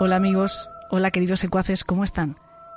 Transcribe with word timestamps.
Hola 0.00 0.14
amigos, 0.14 0.70
hola 0.90 1.10
queridos 1.10 1.40
secuaces, 1.40 1.82
¿cómo 1.82 2.04
están? 2.04 2.36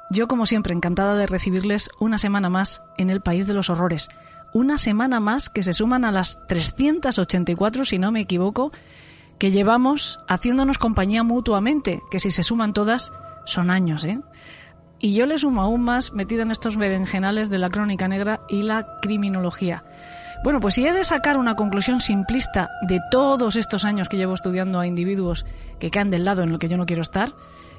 Yo 0.10 0.28
como 0.28 0.48
siempre 0.48 0.74
encantada 0.74 1.14
de 1.14 1.28
recibirles 1.28 1.92
una 2.00 2.18
semana 2.18 2.50
más 2.50 2.82
en 2.98 3.12
el 3.12 3.22
País 3.22 3.46
de 3.46 3.54
los 3.54 3.70
Horrores. 3.70 4.10
Una 4.54 4.80
semana 4.80 5.20
más 5.20 5.48
que 5.48 5.62
se 5.62 5.72
suman 5.72 6.04
a 6.04 6.12
las 6.12 6.40
384, 6.48 7.86
si 7.86 8.00
no 8.00 8.12
me 8.12 8.22
equivoco, 8.22 8.72
que 9.38 9.52
llevamos 9.52 10.20
haciéndonos 10.28 10.80
compañía 10.80 11.22
mutuamente, 11.22 12.02
que 12.10 12.18
si 12.18 12.32
se 12.32 12.42
suman 12.42 12.74
todas 12.74 13.14
son 13.46 13.70
años, 13.70 14.04
¿eh? 14.04 14.20
Y 14.98 15.14
yo 15.14 15.28
le 15.28 15.38
sumo 15.38 15.62
aún 15.62 15.84
más 15.84 16.14
metida 16.14 16.42
en 16.42 16.50
estos 16.50 16.76
berenjenales 16.76 17.52
de 17.52 17.60
la 17.60 17.70
crónica 17.70 18.08
negra 18.08 18.42
y 18.50 18.64
la 18.64 19.00
criminología. 19.00 19.84
Bueno, 20.44 20.60
pues 20.60 20.74
si 20.74 20.88
he 20.88 20.92
de 20.92 21.04
sacar 21.04 21.38
una 21.38 21.56
conclusión 21.56 22.02
simplista 22.02 22.72
de 22.82 23.00
todos 23.12 23.56
estos 23.56 23.86
años 23.86 24.10
que 24.10 24.18
llevo 24.18 24.34
estudiando 24.34 24.80
a 24.80 24.88
individuos 24.88 25.46
que 25.80 25.92
caen 25.92 26.10
del 26.10 26.26
lado 26.26 26.42
en 26.42 26.50
el 26.50 26.58
que 26.60 26.68
yo 26.68 26.78
no 26.78 26.88
quiero 26.88 27.04
estar, 27.04 27.34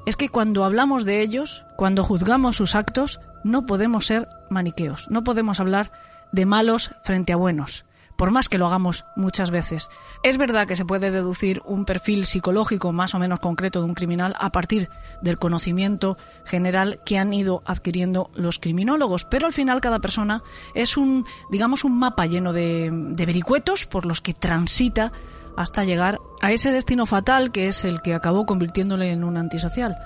es 0.07 0.16
que 0.16 0.29
cuando 0.29 0.65
hablamos 0.65 1.05
de 1.05 1.23
ellos, 1.23 1.65
cuando 1.77 2.05
juzgamos 2.05 2.56
sus 2.56 2.77
actos, 2.77 3.20
no 3.43 3.67
podemos 3.67 4.06
ser 4.06 4.29
maniqueos, 4.48 5.11
no 5.11 5.25
podemos 5.25 5.59
hablar 5.59 5.91
de 6.30 6.47
malos 6.47 6.93
frente 7.03 7.33
a 7.33 7.37
buenos 7.37 7.84
por 8.23 8.31
más 8.31 8.49
que 8.49 8.57
lo 8.57 8.69
hagamos 8.69 9.05
muchas 9.17 9.51
veces. 9.51 9.91
Es 10.23 10.39
verdad 10.39 10.69
que 10.69 10.77
se 10.77 10.85
puede 10.85 11.11
deducir 11.11 11.61
un 11.65 11.85
perfil 11.85 12.25
psicológico 12.25 12.93
más 12.93 13.17
o 13.17 13.19
menos 13.19 13.41
concreto 13.41 13.81
de 13.81 13.87
un 13.87 13.95
criminal 13.95 14.37
a 14.39 14.51
partir 14.51 14.91
del 15.23 15.41
conocimiento 15.41 16.17
general 16.45 17.01
que 17.05 17.19
han 17.19 17.33
ido 17.33 17.65
adquiriendo 17.67 18.31
los 18.37 18.61
criminólogos, 18.61 19.25
pero 19.25 19.47
al 19.47 19.53
final 19.53 19.81
cada 19.81 19.98
persona 19.98 20.45
es 20.73 20.97
un, 20.97 21.27
digamos, 21.50 21.83
un 21.83 21.98
mapa 21.98 22.27
lleno 22.27 22.53
de, 22.53 22.91
vericuetos 22.93 23.87
por 23.87 24.06
los 24.06 24.20
que 24.20 24.34
transita 24.34 25.11
hasta 25.56 25.83
llegar 25.83 26.20
a 26.41 26.53
ese 26.53 26.70
destino 26.70 27.06
fatal 27.06 27.50
que 27.50 27.67
es 27.67 27.84
el 27.84 28.03
que 28.03 28.15
acabó 28.15 28.47
convirtiéndole 28.47 29.11
en 29.11 29.25
un 29.25 29.37
antisocial. 29.37 29.97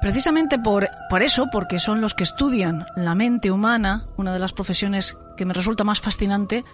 Precisamente 0.00 0.58
por, 0.58 0.88
por, 1.08 1.22
eso, 1.22 1.46
porque 1.52 1.78
son 1.78 2.00
los 2.00 2.14
que 2.14 2.24
estudian 2.24 2.84
la 2.96 3.14
mente 3.14 3.52
humana, 3.52 4.06
una 4.16 4.32
de 4.32 4.40
las 4.40 4.52
profesiones 4.52 5.16
que 5.36 5.44
me 5.44 5.54
resulta 5.54 5.84
más 5.84 6.00
fascinante, 6.00 6.64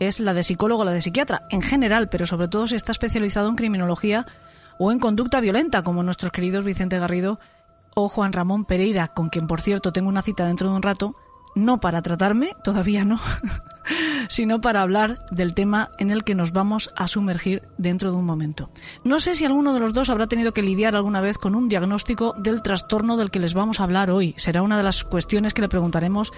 es 0.00 0.20
la 0.20 0.34
de 0.34 0.42
psicólogo, 0.42 0.84
la 0.84 0.92
de 0.92 1.00
psiquiatra, 1.00 1.42
en 1.50 1.62
general, 1.62 2.08
pero 2.08 2.26
sobre 2.26 2.48
todo 2.48 2.68
si 2.68 2.74
está 2.74 2.92
especializado 2.92 3.48
en 3.48 3.56
criminología 3.56 4.26
o 4.78 4.92
en 4.92 4.98
conducta 4.98 5.40
violenta, 5.40 5.82
como 5.82 6.02
nuestros 6.02 6.32
queridos 6.32 6.64
Vicente 6.64 6.98
Garrido 6.98 7.40
o 7.94 8.08
Juan 8.08 8.32
Ramón 8.32 8.64
Pereira, 8.64 9.08
con 9.08 9.28
quien, 9.28 9.46
por 9.46 9.60
cierto, 9.60 9.92
tengo 9.92 10.08
una 10.08 10.22
cita 10.22 10.46
dentro 10.46 10.68
de 10.70 10.76
un 10.76 10.82
rato, 10.82 11.16
no 11.54 11.80
para 11.80 12.02
tratarme, 12.02 12.50
todavía 12.62 13.04
no, 13.04 13.18
sino 14.28 14.60
para 14.60 14.82
hablar 14.82 15.26
del 15.30 15.54
tema 15.54 15.90
en 15.98 16.10
el 16.10 16.22
que 16.22 16.36
nos 16.36 16.52
vamos 16.52 16.90
a 16.94 17.08
sumergir 17.08 17.62
dentro 17.76 18.12
de 18.12 18.16
un 18.16 18.24
momento. 18.24 18.70
No 19.02 19.18
sé 19.18 19.34
si 19.34 19.44
alguno 19.44 19.74
de 19.74 19.80
los 19.80 19.92
dos 19.92 20.10
habrá 20.10 20.28
tenido 20.28 20.52
que 20.52 20.62
lidiar 20.62 20.94
alguna 20.94 21.20
vez 21.20 21.38
con 21.38 21.56
un 21.56 21.68
diagnóstico 21.68 22.34
del 22.38 22.62
trastorno 22.62 23.16
del 23.16 23.30
que 23.30 23.40
les 23.40 23.54
vamos 23.54 23.80
a 23.80 23.84
hablar 23.84 24.10
hoy. 24.10 24.34
Será 24.36 24.62
una 24.62 24.76
de 24.76 24.84
las 24.84 25.02
cuestiones 25.02 25.54
que 25.54 25.62
le 25.62 25.68
preguntaremos 25.68 26.32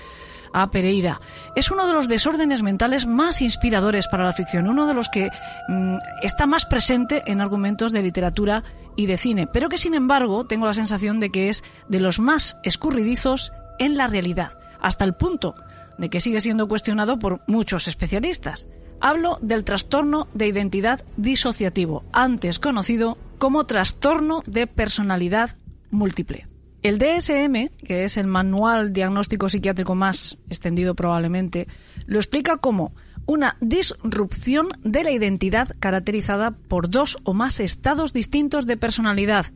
a 0.52 0.70
Pereira. 0.70 1.20
Es 1.54 1.70
uno 1.70 1.86
de 1.86 1.92
los 1.92 2.08
desórdenes 2.08 2.62
mentales 2.62 3.06
más 3.06 3.42
inspiradores 3.42 4.08
para 4.08 4.24
la 4.24 4.32
ficción, 4.32 4.68
uno 4.68 4.86
de 4.86 4.94
los 4.94 5.08
que 5.08 5.30
mm, 5.68 5.96
está 6.22 6.46
más 6.46 6.66
presente 6.66 7.22
en 7.26 7.40
argumentos 7.40 7.92
de 7.92 8.02
literatura 8.02 8.64
y 8.96 9.06
de 9.06 9.16
cine, 9.16 9.46
pero 9.46 9.68
que 9.68 9.78
sin 9.78 9.94
embargo 9.94 10.44
tengo 10.46 10.66
la 10.66 10.74
sensación 10.74 11.20
de 11.20 11.30
que 11.30 11.48
es 11.48 11.64
de 11.88 12.00
los 12.00 12.18
más 12.18 12.58
escurridizos 12.62 13.52
en 13.78 13.96
la 13.96 14.06
realidad, 14.06 14.58
hasta 14.80 15.04
el 15.04 15.14
punto 15.14 15.54
de 15.98 16.10
que 16.10 16.20
sigue 16.20 16.40
siendo 16.40 16.68
cuestionado 16.68 17.18
por 17.18 17.40
muchos 17.46 17.88
especialistas. 17.88 18.68
Hablo 19.00 19.38
del 19.40 19.64
trastorno 19.64 20.28
de 20.34 20.46
identidad 20.46 21.04
disociativo, 21.16 22.04
antes 22.12 22.58
conocido 22.58 23.16
como 23.38 23.64
trastorno 23.64 24.42
de 24.46 24.66
personalidad 24.66 25.56
múltiple. 25.90 26.49
El 26.82 26.98
DSM, 26.98 27.68
que 27.84 28.04
es 28.04 28.16
el 28.16 28.26
manual 28.26 28.92
diagnóstico 28.92 29.50
psiquiátrico 29.50 29.94
más 29.94 30.38
extendido 30.48 30.94
probablemente, 30.94 31.68
lo 32.06 32.18
explica 32.18 32.56
como 32.56 32.92
una 33.26 33.56
disrupción 33.60 34.68
de 34.82 35.04
la 35.04 35.10
identidad 35.10 35.68
caracterizada 35.78 36.52
por 36.52 36.88
dos 36.88 37.18
o 37.24 37.34
más 37.34 37.60
estados 37.60 38.14
distintos 38.14 38.66
de 38.66 38.78
personalidad, 38.78 39.46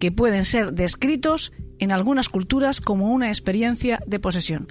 que 0.00 0.10
pueden 0.10 0.44
ser 0.44 0.72
descritos 0.72 1.52
en 1.78 1.92
algunas 1.92 2.28
culturas 2.28 2.80
como 2.80 3.12
una 3.12 3.28
experiencia 3.28 4.00
de 4.06 4.18
posesión. 4.18 4.68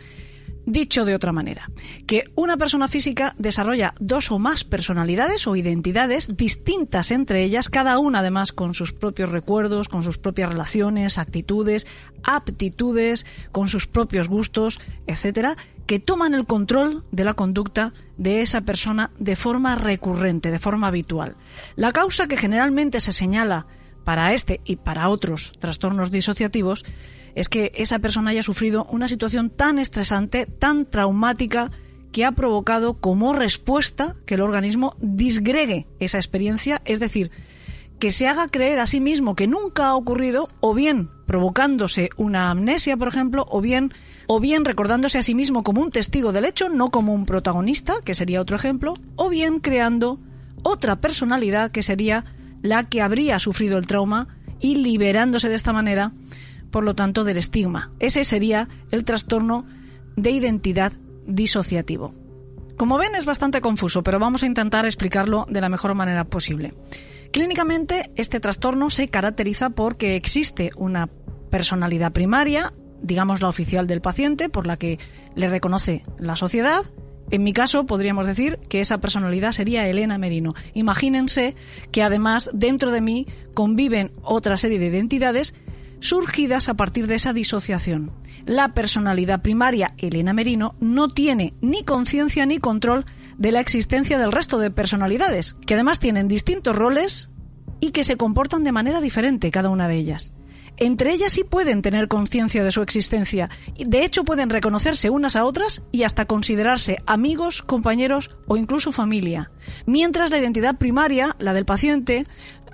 Dicho 0.71 1.03
de 1.03 1.15
otra 1.15 1.33
manera, 1.33 1.69
que 2.07 2.31
una 2.33 2.55
persona 2.55 2.87
física 2.87 3.35
desarrolla 3.37 3.93
dos 3.99 4.31
o 4.31 4.39
más 4.39 4.63
personalidades 4.63 5.45
o 5.45 5.57
identidades 5.57 6.37
distintas 6.37 7.11
entre 7.11 7.43
ellas, 7.43 7.67
cada 7.67 7.99
una 7.99 8.19
además 8.19 8.53
con 8.53 8.73
sus 8.73 8.93
propios 8.93 9.31
recuerdos, 9.31 9.89
con 9.89 10.01
sus 10.01 10.17
propias 10.17 10.49
relaciones, 10.49 11.17
actitudes, 11.17 11.87
aptitudes, 12.23 13.25
con 13.51 13.67
sus 13.67 13.85
propios 13.85 14.29
gustos, 14.29 14.79
etcétera, 15.07 15.57
que 15.87 15.99
toman 15.99 16.33
el 16.33 16.45
control 16.45 17.03
de 17.11 17.25
la 17.25 17.33
conducta 17.33 17.91
de 18.15 18.41
esa 18.41 18.61
persona 18.61 19.11
de 19.19 19.35
forma 19.35 19.75
recurrente, 19.75 20.51
de 20.51 20.59
forma 20.59 20.87
habitual. 20.87 21.35
La 21.75 21.91
causa 21.91 22.29
que 22.29 22.37
generalmente 22.37 23.01
se 23.01 23.11
señala 23.11 23.67
para 24.03 24.33
este 24.33 24.61
y 24.65 24.77
para 24.77 25.09
otros 25.09 25.51
trastornos 25.59 26.11
disociativos 26.11 26.85
es 27.35 27.49
que 27.49 27.71
esa 27.75 27.99
persona 27.99 28.31
haya 28.31 28.43
sufrido 28.43 28.85
una 28.85 29.07
situación 29.07 29.49
tan 29.49 29.79
estresante, 29.79 30.45
tan 30.45 30.85
traumática, 30.85 31.71
que 32.11 32.25
ha 32.25 32.33
provocado 32.33 32.95
como 32.95 33.33
respuesta 33.33 34.15
que 34.25 34.35
el 34.35 34.41
organismo 34.41 34.95
disgregue 34.99 35.87
esa 35.99 36.17
experiencia, 36.17 36.81
es 36.85 36.99
decir, 36.99 37.31
que 37.99 38.11
se 38.11 38.27
haga 38.27 38.47
creer 38.47 38.79
a 38.79 38.87
sí 38.87 38.99
mismo 38.99 39.35
que 39.35 39.47
nunca 39.47 39.85
ha 39.85 39.95
ocurrido, 39.95 40.49
o 40.59 40.73
bien 40.73 41.09
provocándose 41.25 42.09
una 42.17 42.49
amnesia, 42.49 42.97
por 42.97 43.07
ejemplo, 43.07 43.45
o 43.47 43.61
bien, 43.61 43.93
o 44.27 44.39
bien 44.39 44.65
recordándose 44.65 45.19
a 45.19 45.23
sí 45.23 45.35
mismo 45.35 45.63
como 45.63 45.81
un 45.81 45.91
testigo 45.91 46.31
del 46.31 46.45
hecho, 46.45 46.67
no 46.67 46.89
como 46.89 47.13
un 47.13 47.25
protagonista, 47.25 47.95
que 48.03 48.15
sería 48.15 48.41
otro 48.41 48.55
ejemplo, 48.55 48.95
o 49.15 49.29
bien 49.29 49.59
creando 49.59 50.19
otra 50.63 50.99
personalidad 50.99 51.71
que 51.71 51.83
sería 51.83 52.25
la 52.61 52.87
que 52.87 53.01
habría 53.01 53.39
sufrido 53.39 53.77
el 53.77 53.87
trauma 53.87 54.27
y 54.59 54.75
liberándose 54.75 55.49
de 55.49 55.55
esta 55.55 55.73
manera 55.73 56.13
por 56.71 56.83
lo 56.83 56.95
tanto, 56.95 57.23
del 57.23 57.37
estigma. 57.37 57.91
Ese 57.99 58.23
sería 58.23 58.69
el 58.89 59.03
trastorno 59.03 59.65
de 60.15 60.31
identidad 60.31 60.93
disociativo. 61.27 62.15
Como 62.77 62.97
ven, 62.97 63.13
es 63.13 63.25
bastante 63.25 63.61
confuso, 63.61 64.01
pero 64.01 64.17
vamos 64.17 64.41
a 64.41 64.47
intentar 64.47 64.85
explicarlo 64.85 65.45
de 65.49 65.61
la 65.61 65.69
mejor 65.69 65.93
manera 65.93 66.23
posible. 66.23 66.73
Clínicamente, 67.31 68.11
este 68.15 68.39
trastorno 68.39 68.89
se 68.89 69.09
caracteriza 69.09 69.69
porque 69.69 70.15
existe 70.15 70.71
una 70.75 71.07
personalidad 71.51 72.11
primaria, 72.11 72.73
digamos 73.01 73.41
la 73.41 73.49
oficial 73.49 73.85
del 73.85 74.01
paciente, 74.01 74.49
por 74.49 74.65
la 74.65 74.77
que 74.77 74.97
le 75.35 75.49
reconoce 75.49 76.03
la 76.17 76.35
sociedad. 76.35 76.83
En 77.31 77.43
mi 77.43 77.53
caso, 77.53 77.85
podríamos 77.85 78.27
decir 78.27 78.59
que 78.69 78.81
esa 78.81 78.99
personalidad 78.99 79.53
sería 79.53 79.87
Elena 79.87 80.17
Merino. 80.17 80.53
Imagínense 80.73 81.55
que 81.91 82.03
además 82.03 82.49
dentro 82.53 82.91
de 82.91 82.99
mí 82.99 83.25
conviven 83.53 84.11
otra 84.21 84.57
serie 84.57 84.79
de 84.79 84.87
identidades 84.87 85.55
surgidas 86.01 86.67
a 86.67 86.73
partir 86.73 87.07
de 87.07 87.15
esa 87.15 87.31
disociación. 87.31 88.11
La 88.45 88.73
personalidad 88.73 89.41
primaria, 89.41 89.93
Elena 89.97 90.33
Merino, 90.33 90.75
no 90.81 91.07
tiene 91.07 91.53
ni 91.61 91.83
conciencia 91.83 92.45
ni 92.45 92.57
control 92.57 93.05
de 93.37 93.51
la 93.53 93.61
existencia 93.61 94.19
del 94.19 94.31
resto 94.31 94.59
de 94.59 94.71
personalidades, 94.71 95.55
que 95.65 95.75
además 95.75 95.99
tienen 95.99 96.27
distintos 96.27 96.75
roles 96.75 97.29
y 97.79 97.91
que 97.91 98.03
se 98.03 98.17
comportan 98.17 98.63
de 98.63 98.71
manera 98.73 98.99
diferente 98.99 99.51
cada 99.51 99.69
una 99.69 99.87
de 99.87 99.95
ellas. 99.95 100.31
Entre 100.81 101.13
ellas 101.13 101.33
sí 101.33 101.43
pueden 101.43 101.83
tener 101.83 102.07
conciencia 102.07 102.63
de 102.63 102.71
su 102.71 102.81
existencia, 102.81 103.51
de 103.77 104.03
hecho 104.03 104.23
pueden 104.23 104.49
reconocerse 104.49 105.11
unas 105.11 105.35
a 105.35 105.45
otras 105.45 105.83
y 105.91 106.01
hasta 106.01 106.25
considerarse 106.25 106.97
amigos, 107.05 107.61
compañeros 107.61 108.31
o 108.47 108.57
incluso 108.57 108.91
familia. 108.91 109.51
Mientras 109.85 110.31
la 110.31 110.39
identidad 110.39 110.79
primaria, 110.79 111.35
la 111.37 111.53
del 111.53 111.65
paciente, 111.65 112.25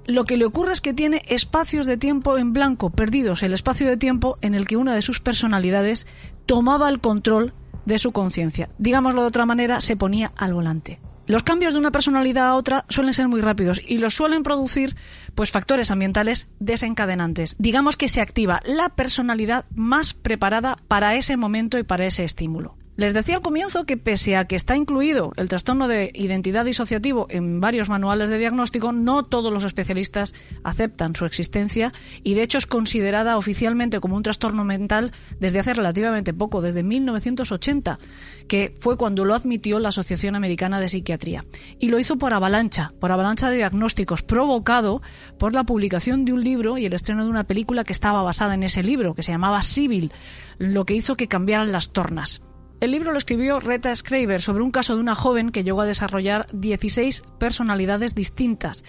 lo 0.06 0.24
que 0.24 0.38
le 0.38 0.45
ocurre 0.45 0.71
es 0.71 0.80
que 0.80 0.94
tiene 0.94 1.21
espacios 1.27 1.86
de 1.86 1.98
tiempo 1.98 2.38
en 2.38 2.54
blanco, 2.54 2.92
perdidos, 2.92 3.44
el 3.44 3.54
espacio 3.54 3.89
de 3.89 3.98
tiempo 3.98 4.38
en 4.39 4.56
el 4.56 4.68
que 4.68 4.77
una 4.77 4.95
de 4.95 5.01
sus 5.01 5.19
personalidades 5.19 6.07
tomaba 6.45 6.88
el 6.88 7.01
control 7.01 7.54
de 7.83 8.00
su 8.00 8.13
conciencia. 8.13 8.69
Digámoslo 8.77 9.24
de 9.24 9.27
otra 9.27 9.45
manera, 9.45 9.81
se 9.81 9.98
ponía 9.98 10.31
al 10.38 10.54
volante. 10.54 11.01
Los 11.27 11.44
cambios 11.44 11.74
de 11.74 11.80
una 11.80 11.92
personalidad 11.92 12.48
a 12.48 12.56
otra 12.56 12.86
suelen 12.88 13.13
ser 13.13 13.27
muy 13.27 13.42
rápidos 13.42 13.81
y 13.86 13.98
los 13.98 14.13
suelen 14.13 14.44
producir 14.44 14.95
pues 15.38 15.51
factores 15.51 15.92
ambientales 15.92 16.48
desencadenantes. 16.60 17.56
Digamos 17.60 17.95
que 17.95 18.07
se 18.07 18.22
activa 18.22 18.60
la 18.66 18.89
personalidad 18.89 19.66
más 19.69 20.16
preparada 20.16 20.78
para 20.88 21.13
ese 21.13 21.38
momento 21.38 21.78
y 21.78 21.84
para 21.84 22.07
ese 22.07 22.24
estímulo. 22.24 22.75
Les 22.97 23.13
decía 23.13 23.35
al 23.35 23.41
comienzo 23.44 23.85
que 23.85 23.95
pese 23.95 24.35
a 24.35 24.45
que 24.45 24.55
está 24.55 24.75
incluido 24.75 25.31
el 25.35 25.49
trastorno 25.49 25.88
de 25.88 26.09
identidad 26.15 26.65
disociativo 26.65 27.27
en 27.29 27.61
varios 27.61 27.89
manuales 27.89 28.27
de 28.27 28.39
diagnóstico, 28.39 28.91
no 28.91 29.21
todos 29.21 29.53
los 29.53 29.65
especialistas 29.65 30.33
aceptan 30.63 31.13
su 31.13 31.25
existencia 31.25 31.94
y 32.23 32.33
de 32.33 32.41
hecho 32.41 32.57
es 32.57 32.65
considerada 32.65 33.38
oficialmente 33.38 33.99
como 33.99 34.15
un 34.15 34.23
trastorno 34.23 34.63
mental 34.63 35.11
desde 35.39 35.59
hace 35.59 35.75
relativamente 35.75 36.33
poco, 36.33 36.59
desde 36.59 36.81
1980, 36.81 37.99
que 38.47 38.73
fue 38.79 38.97
cuando 38.97 39.25
lo 39.25 39.35
admitió 39.35 39.77
la 39.77 39.89
Asociación 39.89 40.35
Americana 40.35 40.79
de 40.79 40.89
Psiquiatría. 40.89 41.45
Y 41.77 41.89
lo 41.89 41.99
hizo 41.99 42.17
por 42.17 42.33
avalancha, 42.33 42.94
por 42.99 43.11
avalancha 43.11 43.51
de 43.51 43.57
diagnósticos, 43.57 44.23
provocado 44.23 45.03
por 45.38 45.53
la 45.53 45.65
publicación 45.65 46.25
de 46.25 46.33
un 46.33 46.44
libro 46.44 46.79
y 46.79 46.88
el 46.88 46.94
estreno 46.94 47.25
de 47.25 47.29
una 47.29 47.44
película 47.44 47.83
que 47.83 47.94
estaba 47.94 48.23
basada 48.23 48.55
en 48.55 48.63
ese 48.63 48.81
libro, 48.81 49.13
que 49.13 49.21
se 49.21 49.33
llamaba 49.33 49.61
Civil, 49.61 50.11
lo 50.57 50.83
que 50.85 50.95
hizo 50.95 51.15
que 51.15 51.27
cambiaran 51.27 51.71
las 51.71 51.91
tornas. 51.91 52.41
El 52.79 52.91
libro 52.91 53.12
lo 53.12 53.18
escribió 53.18 53.59
Reta 53.59 53.95
Schreiber 53.95 54.39
sobre 54.39 54.62
un 54.62 54.69
caso 54.69 54.94
de 54.94 55.01
una 55.01 55.15
joven 55.15 55.50
que 55.50 55.63
llegó 55.63 55.81
a 55.81 55.88
desarrollar 55.88 56.45
16 56.53 57.24
personalidades 57.39 58.13
distintas. 58.13 58.83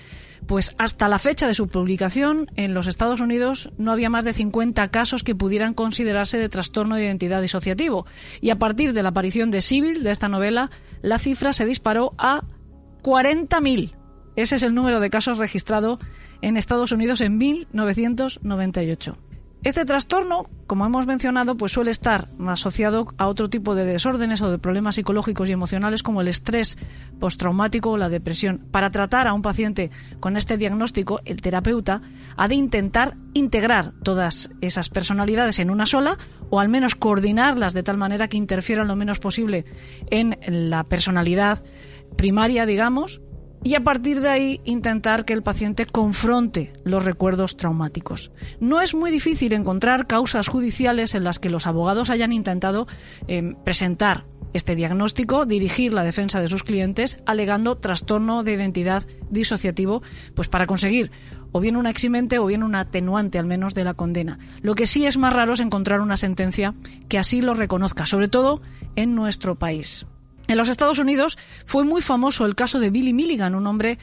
Pues 0.47 0.75
hasta 0.79 1.09
la 1.09 1.19
fecha 1.19 1.47
de 1.47 1.55
su 1.55 1.69
publicación, 1.69 2.51
en 2.57 2.75
los 2.75 2.87
Estados 2.87 3.23
Unidos 3.23 3.73
no 3.79 3.91
había 3.91 4.11
más 4.11 4.27
de 4.27 4.35
50 4.35 4.89
casos 4.89 5.25
que 5.25 5.35
pudieran 5.35 5.73
considerarse 5.73 6.37
de 6.37 6.51
trastorno 6.51 6.97
de 6.97 7.05
identidad 7.05 7.41
disociativo. 7.41 8.05
Y 8.43 8.51
a 8.51 8.59
partir 8.59 8.93
de 8.93 9.03
la 9.03 9.09
aparición 9.09 9.51
de 9.51 9.63
Civil, 9.63 10.03
de 10.03 10.11
esta 10.11 10.29
novela, 10.29 10.71
la 11.01 11.19
cifra 11.19 11.55
se 11.55 11.65
disparó 11.65 12.13
a 12.19 12.45
40.000. 13.03 13.95
Ese 14.37 14.57
es 14.57 14.63
el 14.65 14.75
número 14.75 15.01
de 15.01 15.09
casos 15.09 15.39
registrado 15.39 15.99
en 16.43 16.59
Estados 16.59 16.93
Unidos 16.93 17.23
en 17.23 17.39
1998. 17.39 19.17
Este 19.65 19.85
trastorno, 19.85 20.49
como 20.69 20.87
hemos 20.87 21.07
mencionado, 21.07 21.57
pues 21.57 21.73
suele 21.73 21.91
estar 21.91 22.29
asociado 22.47 23.09
a 23.19 23.27
otro 23.27 23.51
tipo 23.51 23.75
de 23.75 23.85
desórdenes 23.85 24.41
o 24.41 24.51
de 24.53 24.59
problemas 24.59 24.95
psicológicos 24.95 25.49
y 25.49 25.53
emocionales 25.53 26.05
como 26.05 26.21
el 26.21 26.29
estrés 26.29 26.79
postraumático 27.19 27.91
o 27.91 27.97
la 27.97 28.09
depresión. 28.09 28.61
Para 28.71 28.91
tratar 28.91 29.27
a 29.27 29.33
un 29.35 29.43
paciente 29.43 29.91
con 30.21 30.37
este 30.37 30.59
diagnóstico, 30.59 31.21
el 31.25 31.41
terapeuta 31.41 32.03
ha 32.37 32.47
de 32.47 32.55
intentar 32.55 33.17
integrar 33.35 33.95
todas 34.05 34.49
esas 34.61 34.91
personalidades 34.91 35.59
en 35.59 35.71
una 35.71 35.87
sola 35.87 36.19
o 36.51 36.61
al 36.61 36.69
menos 36.69 36.95
coordinarlas 36.95 37.75
de 37.75 37.83
tal 37.83 37.99
manera 37.99 38.29
que 38.29 38.37
interfieran 38.37 38.87
lo 38.87 38.95
menos 38.95 39.19
posible 39.19 39.65
en 40.11 40.39
la 40.47 40.85
personalidad 40.85 41.65
primaria, 42.17 42.65
digamos, 42.65 43.21
y 43.63 43.75
a 43.75 43.85
partir 43.85 44.21
de 44.21 44.29
ahí 44.29 44.61
intentar 44.65 45.25
que 45.25 45.33
el 45.33 45.43
paciente 45.43 45.87
confronte 45.87 46.73
los 46.85 47.05
recuerdos 47.05 47.57
traumáticos. 47.57 48.31
No 48.61 48.81
es 48.81 48.95
muy 48.95 49.11
difícil 49.11 49.53
encontrar 49.53 50.07
causas 50.07 50.49
judiciales 50.49 51.15
en 51.15 51.25
las 51.25 51.39
que 51.39 51.51
los 51.51 51.67
abogados 51.67 52.11
hayan 52.11 52.33
intentado 52.33 52.87
eh, 53.27 53.55
presentar 53.65 54.25
este 54.55 54.75
diagnóstico, 54.75 55.45
dirigir 55.45 55.93
la 55.93 56.03
defensa 56.03 56.41
de 56.41 56.49
sus 56.49 56.65
clientes 56.65 57.19
alegando 57.27 57.77
trastorno 57.77 58.43
de 58.43 58.53
identidad 58.55 59.05
disociativo, 59.31 60.03
pues 60.35 60.49
para 60.49 60.67
conseguir 60.67 61.11
o 61.53 61.61
bien 61.61 61.77
una 61.77 61.91
eximente 61.91 62.39
o 62.39 62.47
bien 62.47 62.63
un 62.63 62.75
atenuante 62.75 63.39
al 63.39 63.47
menos 63.47 63.75
de 63.75 63.85
la 63.85 63.95
condena. 63.95 64.39
Lo 64.61 64.75
que 64.75 64.87
sí 64.87 65.07
es 65.07 65.17
más 65.17 65.33
raro 65.33 65.55
es 65.55 65.61
encontrar 65.61 66.01
una 66.01 66.17
sentencia 66.17 66.75
que 67.09 67.19
así 67.19 67.41
lo 67.41 67.55
reconozca, 67.55 68.07
sobre 68.07 68.29
todo 68.29 68.61
en 68.97 69.15
nuestro 69.15 69.59
país. 69.59 70.07
En 70.49 70.57
los 70.57 70.71
Estados 70.71 70.99
Unidos 70.99 71.37
fue 71.67 71.85
muy 71.85 72.01
famoso 72.01 72.47
el 72.47 72.55
caso 72.55 72.81
de 72.81 72.89
Billy 72.89 73.13
Milligan, 73.13 73.55
un 73.55 73.67
hombre 73.67 73.99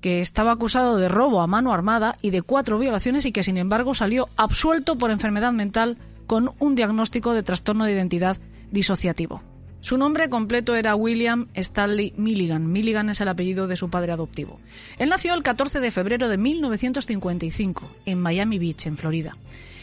que 0.00 0.20
estaba 0.20 0.52
acusado 0.52 0.96
de 0.96 1.10
robo 1.10 1.42
a 1.42 1.46
mano 1.46 1.74
armada 1.74 2.16
y 2.22 2.30
de 2.30 2.40
cuatro 2.40 2.78
violaciones 2.78 3.26
y 3.26 3.32
que 3.32 3.42
sin 3.42 3.58
embargo 3.58 3.94
salió 3.94 4.30
absuelto 4.36 4.96
por 4.96 5.10
enfermedad 5.10 5.52
mental 5.52 5.98
con 6.26 6.52
un 6.58 6.74
diagnóstico 6.74 7.34
de 7.34 7.42
trastorno 7.42 7.84
de 7.84 7.92
identidad 7.92 8.38
disociativo. 8.70 9.42
Su 9.82 9.98
nombre 9.98 10.30
completo 10.30 10.74
era 10.74 10.94
William 10.94 11.48
Stanley 11.52 12.14
Milligan. 12.16 12.72
Milligan 12.72 13.10
es 13.10 13.20
el 13.20 13.28
apellido 13.28 13.66
de 13.66 13.76
su 13.76 13.90
padre 13.90 14.12
adoptivo. 14.12 14.58
Él 14.98 15.10
nació 15.10 15.34
el 15.34 15.42
14 15.42 15.80
de 15.80 15.90
febrero 15.90 16.28
de 16.28 16.38
1955 16.38 17.90
en 18.06 18.20
Miami 18.20 18.58
Beach, 18.58 18.86
en 18.86 18.96
Florida. 18.96 19.36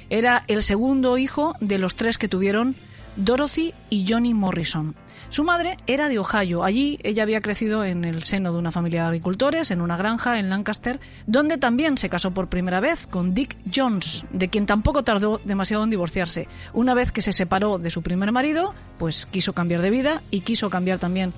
Era 0.09 0.45
el 0.47 0.63
segundo 0.63 1.17
hijo 1.19 1.53
de 1.59 1.77
los 1.77 1.95
tres 1.95 2.17
que 2.17 2.27
tuvieron 2.27 2.75
Dorothy 3.17 3.73
y 3.89 4.05
Johnny 4.07 4.33
Morrison. 4.33 4.95
Su 5.29 5.43
madre 5.43 5.75
era 5.87 6.07
de 6.07 6.19
Ohio. 6.19 6.63
Allí 6.63 6.99
ella 7.03 7.23
había 7.23 7.41
crecido 7.41 7.83
en 7.83 8.05
el 8.05 8.23
seno 8.23 8.53
de 8.53 8.59
una 8.59 8.71
familia 8.71 9.01
de 9.01 9.07
agricultores, 9.07 9.71
en 9.71 9.81
una 9.81 9.97
granja 9.97 10.39
en 10.39 10.49
Lancaster, 10.49 11.01
donde 11.25 11.57
también 11.57 11.97
se 11.97 12.09
casó 12.09 12.31
por 12.31 12.47
primera 12.47 12.79
vez 12.79 13.07
con 13.07 13.33
Dick 13.33 13.57
Jones, 13.73 14.25
de 14.31 14.47
quien 14.47 14.65
tampoco 14.65 15.03
tardó 15.03 15.41
demasiado 15.43 15.83
en 15.83 15.89
divorciarse. 15.89 16.47
Una 16.73 16.93
vez 16.93 17.11
que 17.11 17.21
se 17.21 17.33
separó 17.33 17.77
de 17.77 17.89
su 17.89 18.01
primer 18.01 18.31
marido, 18.31 18.73
pues 18.97 19.25
quiso 19.25 19.51
cambiar 19.51 19.81
de 19.81 19.89
vida 19.89 20.21
y 20.31 20.41
quiso 20.41 20.69
cambiar 20.69 20.97
también 20.97 21.33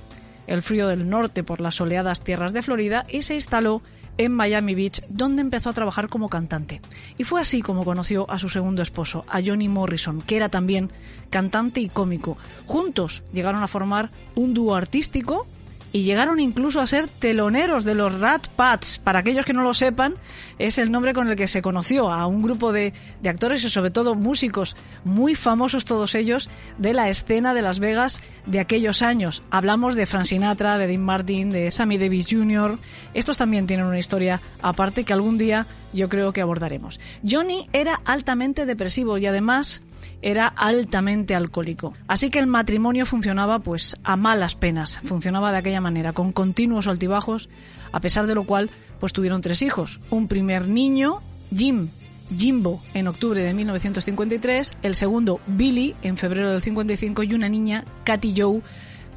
el 0.45 0.61
frío 0.61 0.87
del 0.87 1.09
norte 1.09 1.43
por 1.43 1.59
las 1.59 1.75
soleadas 1.75 2.21
tierras 2.21 2.53
de 2.53 2.61
Florida 2.61 3.05
y 3.09 3.23
se 3.23 3.35
instaló 3.35 3.81
en 4.19 4.33
Miami 4.33 4.75
Beach, 4.75 5.01
donde 5.07 5.41
empezó 5.41 5.69
a 5.69 5.73
trabajar 5.73 6.09
como 6.09 6.27
cantante. 6.27 6.81
Y 7.17 7.23
fue 7.23 7.39
así 7.39 7.61
como 7.61 7.85
conoció 7.85 8.29
a 8.29 8.37
su 8.37 8.49
segundo 8.49 8.81
esposo, 8.81 9.23
a 9.29 9.41
Johnny 9.41 9.69
Morrison, 9.69 10.21
que 10.21 10.35
era 10.35 10.49
también 10.49 10.91
cantante 11.29 11.79
y 11.79 11.87
cómico. 11.87 12.37
Juntos 12.65 13.23
llegaron 13.31 13.63
a 13.63 13.67
formar 13.67 14.11
un 14.35 14.53
dúo 14.53 14.75
artístico 14.75 15.47
y 15.91 16.03
llegaron 16.03 16.39
incluso 16.39 16.81
a 16.81 16.87
ser 16.87 17.07
teloneros 17.07 17.83
de 17.83 17.95
los 17.95 18.19
Rat 18.19 18.47
Pats. 18.47 18.99
Para 18.99 19.19
aquellos 19.19 19.45
que 19.45 19.53
no 19.53 19.63
lo 19.63 19.73
sepan, 19.73 20.15
es 20.57 20.77
el 20.77 20.91
nombre 20.91 21.13
con 21.13 21.27
el 21.27 21.35
que 21.35 21.47
se 21.47 21.61
conoció 21.61 22.11
a 22.11 22.27
un 22.27 22.41
grupo 22.41 22.71
de, 22.71 22.93
de, 23.21 23.29
actores 23.29 23.63
y 23.63 23.69
sobre 23.69 23.91
todo 23.91 24.15
músicos 24.15 24.75
muy 25.03 25.35
famosos 25.35 25.85
todos 25.85 26.15
ellos 26.15 26.49
de 26.77 26.93
la 26.93 27.09
escena 27.09 27.53
de 27.53 27.61
Las 27.61 27.79
Vegas 27.79 28.21
de 28.45 28.59
aquellos 28.59 29.01
años. 29.01 29.43
Hablamos 29.49 29.95
de 29.95 30.05
Frank 30.05 30.25
Sinatra, 30.25 30.77
de 30.77 30.87
Dean 30.87 31.01
Martin, 31.01 31.49
de 31.49 31.71
Sammy 31.71 31.97
Davis 31.97 32.27
Jr. 32.29 32.77
Estos 33.13 33.37
también 33.37 33.67
tienen 33.67 33.85
una 33.85 33.99
historia 33.99 34.41
aparte 34.61 35.03
que 35.03 35.13
algún 35.13 35.37
día 35.37 35.65
yo 35.93 36.09
creo 36.09 36.33
que 36.33 36.41
abordaremos. 36.41 36.99
Johnny 37.27 37.67
era 37.73 38.01
altamente 38.05 38.65
depresivo 38.65 39.17
y 39.17 39.25
además 39.25 39.81
era 40.21 40.47
altamente 40.47 41.35
alcohólico. 41.35 41.93
Así 42.07 42.29
que 42.29 42.39
el 42.39 42.47
matrimonio 42.47 43.05
funcionaba 43.05 43.59
pues 43.59 43.95
a 44.03 44.15
malas 44.15 44.55
penas, 44.55 44.99
funcionaba 45.03 45.51
de 45.51 45.57
aquella 45.57 45.81
manera, 45.81 46.13
con 46.13 46.31
continuos 46.31 46.87
altibajos, 46.87 47.49
a 47.91 47.99
pesar 47.99 48.27
de 48.27 48.35
lo 48.35 48.43
cual 48.43 48.69
pues 48.99 49.13
tuvieron 49.13 49.41
tres 49.41 49.61
hijos, 49.61 49.99
un 50.09 50.27
primer 50.27 50.67
niño, 50.67 51.21
Jim, 51.55 51.89
Jimbo 52.35 52.81
en 52.93 53.07
octubre 53.07 53.41
de 53.41 53.53
1953, 53.53 54.73
el 54.83 54.95
segundo 54.95 55.39
Billy 55.47 55.95
en 56.01 56.17
febrero 56.17 56.51
del 56.51 56.61
55 56.61 57.23
y 57.23 57.33
una 57.33 57.49
niña, 57.49 57.85
Katy 58.03 58.33
Joe, 58.35 58.61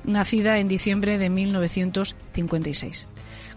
nacida 0.05 0.59
en 0.59 0.69
diciembre 0.69 1.19
de 1.19 1.31
1956. 1.31 3.07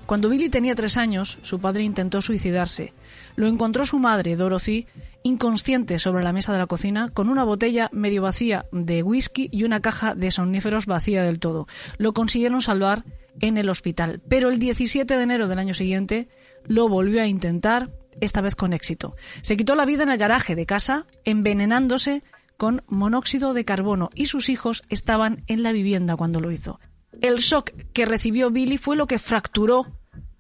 Cuando 0.06 0.30
Billy 0.30 0.50
tenía 0.50 0.76
tres 0.76 0.98
años, 0.98 1.40
su 1.42 1.60
padre 1.60 1.84
intentó 1.84 2.22
suicidarse. 2.22 2.94
Lo 3.36 3.48
encontró 3.48 3.86
su 3.86 4.00
madre, 4.00 4.36
Dorothy, 4.36 4.88
inconsciente 5.24 6.00
sobre 6.00 6.24
la 6.24 6.34
mesa 6.34 6.54
de 6.54 6.60
la 6.60 6.68
cocina, 6.68 7.10
con 7.10 7.30
una 7.30 7.44
botella 7.44 7.90
medio 7.92 8.22
vacía 8.22 8.66
de 8.72 9.04
whisky 9.04 9.50
y 9.52 9.64
una 9.64 9.82
caja 9.82 10.16
de 10.16 10.32
somníferos 10.32 10.86
vacía 10.86 11.24
del 11.24 11.40
todo. 11.40 11.68
Lo 11.98 12.14
consiguieron 12.14 12.62
salvar 12.62 13.04
en 13.42 13.58
el 13.58 13.70
hospital, 13.70 14.22
pero 14.30 14.50
el 14.50 14.60
17 14.60 15.18
de 15.18 15.24
enero 15.24 15.48
del 15.48 15.60
año 15.60 15.74
siguiente 15.74 16.30
lo 16.66 16.88
volvió 16.88 17.22
a 17.22 17.28
intentar, 17.28 17.92
esta 18.22 18.42
vez 18.42 18.56
con 18.56 18.74
éxito. 18.74 19.16
Se 19.42 19.58
quitó 19.58 19.76
la 19.76 19.86
vida 19.86 20.04
en 20.04 20.10
el 20.10 20.18
garaje 20.18 20.56
de 20.56 20.66
casa, 20.66 21.06
envenenándose 21.26 22.24
con 22.58 22.84
monóxido 22.88 23.54
de 23.54 23.66
carbono 23.66 24.10
y 24.16 24.28
sus 24.28 24.50
hijos 24.50 24.84
estaban 24.90 25.44
en 25.48 25.64
la 25.64 25.72
vivienda 25.72 26.16
cuando 26.16 26.40
lo 26.40 26.52
hizo. 26.52 26.80
El 27.22 27.38
shock 27.38 27.72
que 27.94 28.06
recibió 28.06 28.52
Billy 28.52 28.78
fue 28.78 28.96
lo 28.96 29.08
que 29.08 29.20
fracturó 29.20 29.88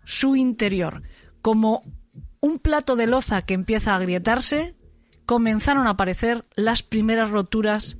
su 0.03 0.35
interior. 0.35 1.03
Como 1.41 1.83
un 2.45 2.59
plato 2.59 2.95
de 2.95 3.07
loza 3.07 3.41
que 3.41 3.55
empieza 3.55 3.93
a 3.93 3.95
agrietarse, 3.95 4.75
comenzaron 5.25 5.87
a 5.87 5.91
aparecer 5.91 6.45
las 6.55 6.83
primeras 6.83 7.31
roturas 7.31 7.97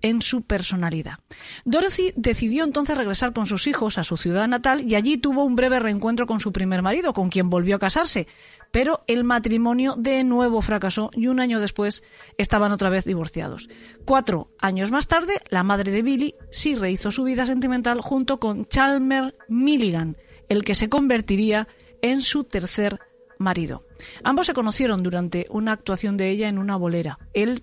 en 0.00 0.22
su 0.22 0.42
personalidad. 0.42 1.18
Dorothy 1.66 2.14
decidió 2.16 2.64
entonces 2.64 2.96
regresar 2.96 3.34
con 3.34 3.44
sus 3.44 3.66
hijos 3.66 3.98
a 3.98 4.02
su 4.02 4.16
ciudad 4.16 4.48
natal 4.48 4.80
y 4.80 4.94
allí 4.94 5.18
tuvo 5.18 5.44
un 5.44 5.56
breve 5.56 5.78
reencuentro 5.78 6.26
con 6.26 6.40
su 6.40 6.52
primer 6.52 6.80
marido, 6.80 7.12
con 7.12 7.28
quien 7.28 7.50
volvió 7.50 7.76
a 7.76 7.78
casarse. 7.78 8.26
Pero 8.72 9.04
el 9.06 9.24
matrimonio 9.24 9.94
de 9.98 10.24
nuevo 10.24 10.62
fracasó 10.62 11.10
y 11.12 11.26
un 11.26 11.38
año 11.38 11.60
después 11.60 12.02
estaban 12.38 12.72
otra 12.72 12.88
vez 12.88 13.04
divorciados. 13.04 13.68
Cuatro 14.06 14.48
años 14.58 14.90
más 14.90 15.06
tarde, 15.06 15.34
la 15.50 15.64
madre 15.64 15.92
de 15.92 16.00
Billy 16.00 16.34
sí 16.50 16.76
rehizo 16.76 17.10
su 17.10 17.24
vida 17.24 17.44
sentimental 17.44 18.00
junto 18.00 18.40
con 18.40 18.64
Chalmer 18.64 19.36
Milligan, 19.50 20.16
el 20.48 20.64
que 20.64 20.74
se 20.74 20.88
convertiría 20.88 21.68
en 22.00 22.22
su 22.22 22.44
tercer 22.44 22.98
marido. 23.42 23.84
Ambos 24.24 24.46
se 24.46 24.54
conocieron 24.54 25.02
durante 25.02 25.46
una 25.50 25.72
actuación 25.72 26.16
de 26.16 26.30
ella 26.30 26.48
en 26.48 26.58
una 26.58 26.76
bolera. 26.76 27.18
Él 27.34 27.62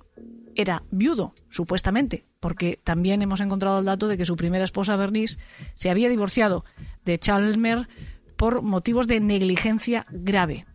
era 0.55 0.83
viudo, 0.91 1.33
supuestamente, 1.49 2.25
porque 2.39 2.79
también 2.83 3.21
hemos 3.21 3.41
encontrado 3.41 3.79
el 3.79 3.85
dato 3.85 4.07
de 4.07 4.17
que 4.17 4.25
su 4.25 4.35
primera 4.35 4.63
esposa, 4.63 4.95
Bernice, 4.95 5.39
se 5.75 5.89
había 5.89 6.09
divorciado 6.09 6.65
de 7.05 7.17
Chalmer 7.17 7.87
por 8.35 8.61
motivos 8.61 9.07
de 9.07 9.19
negligencia 9.19 10.05
grave. 10.09 10.65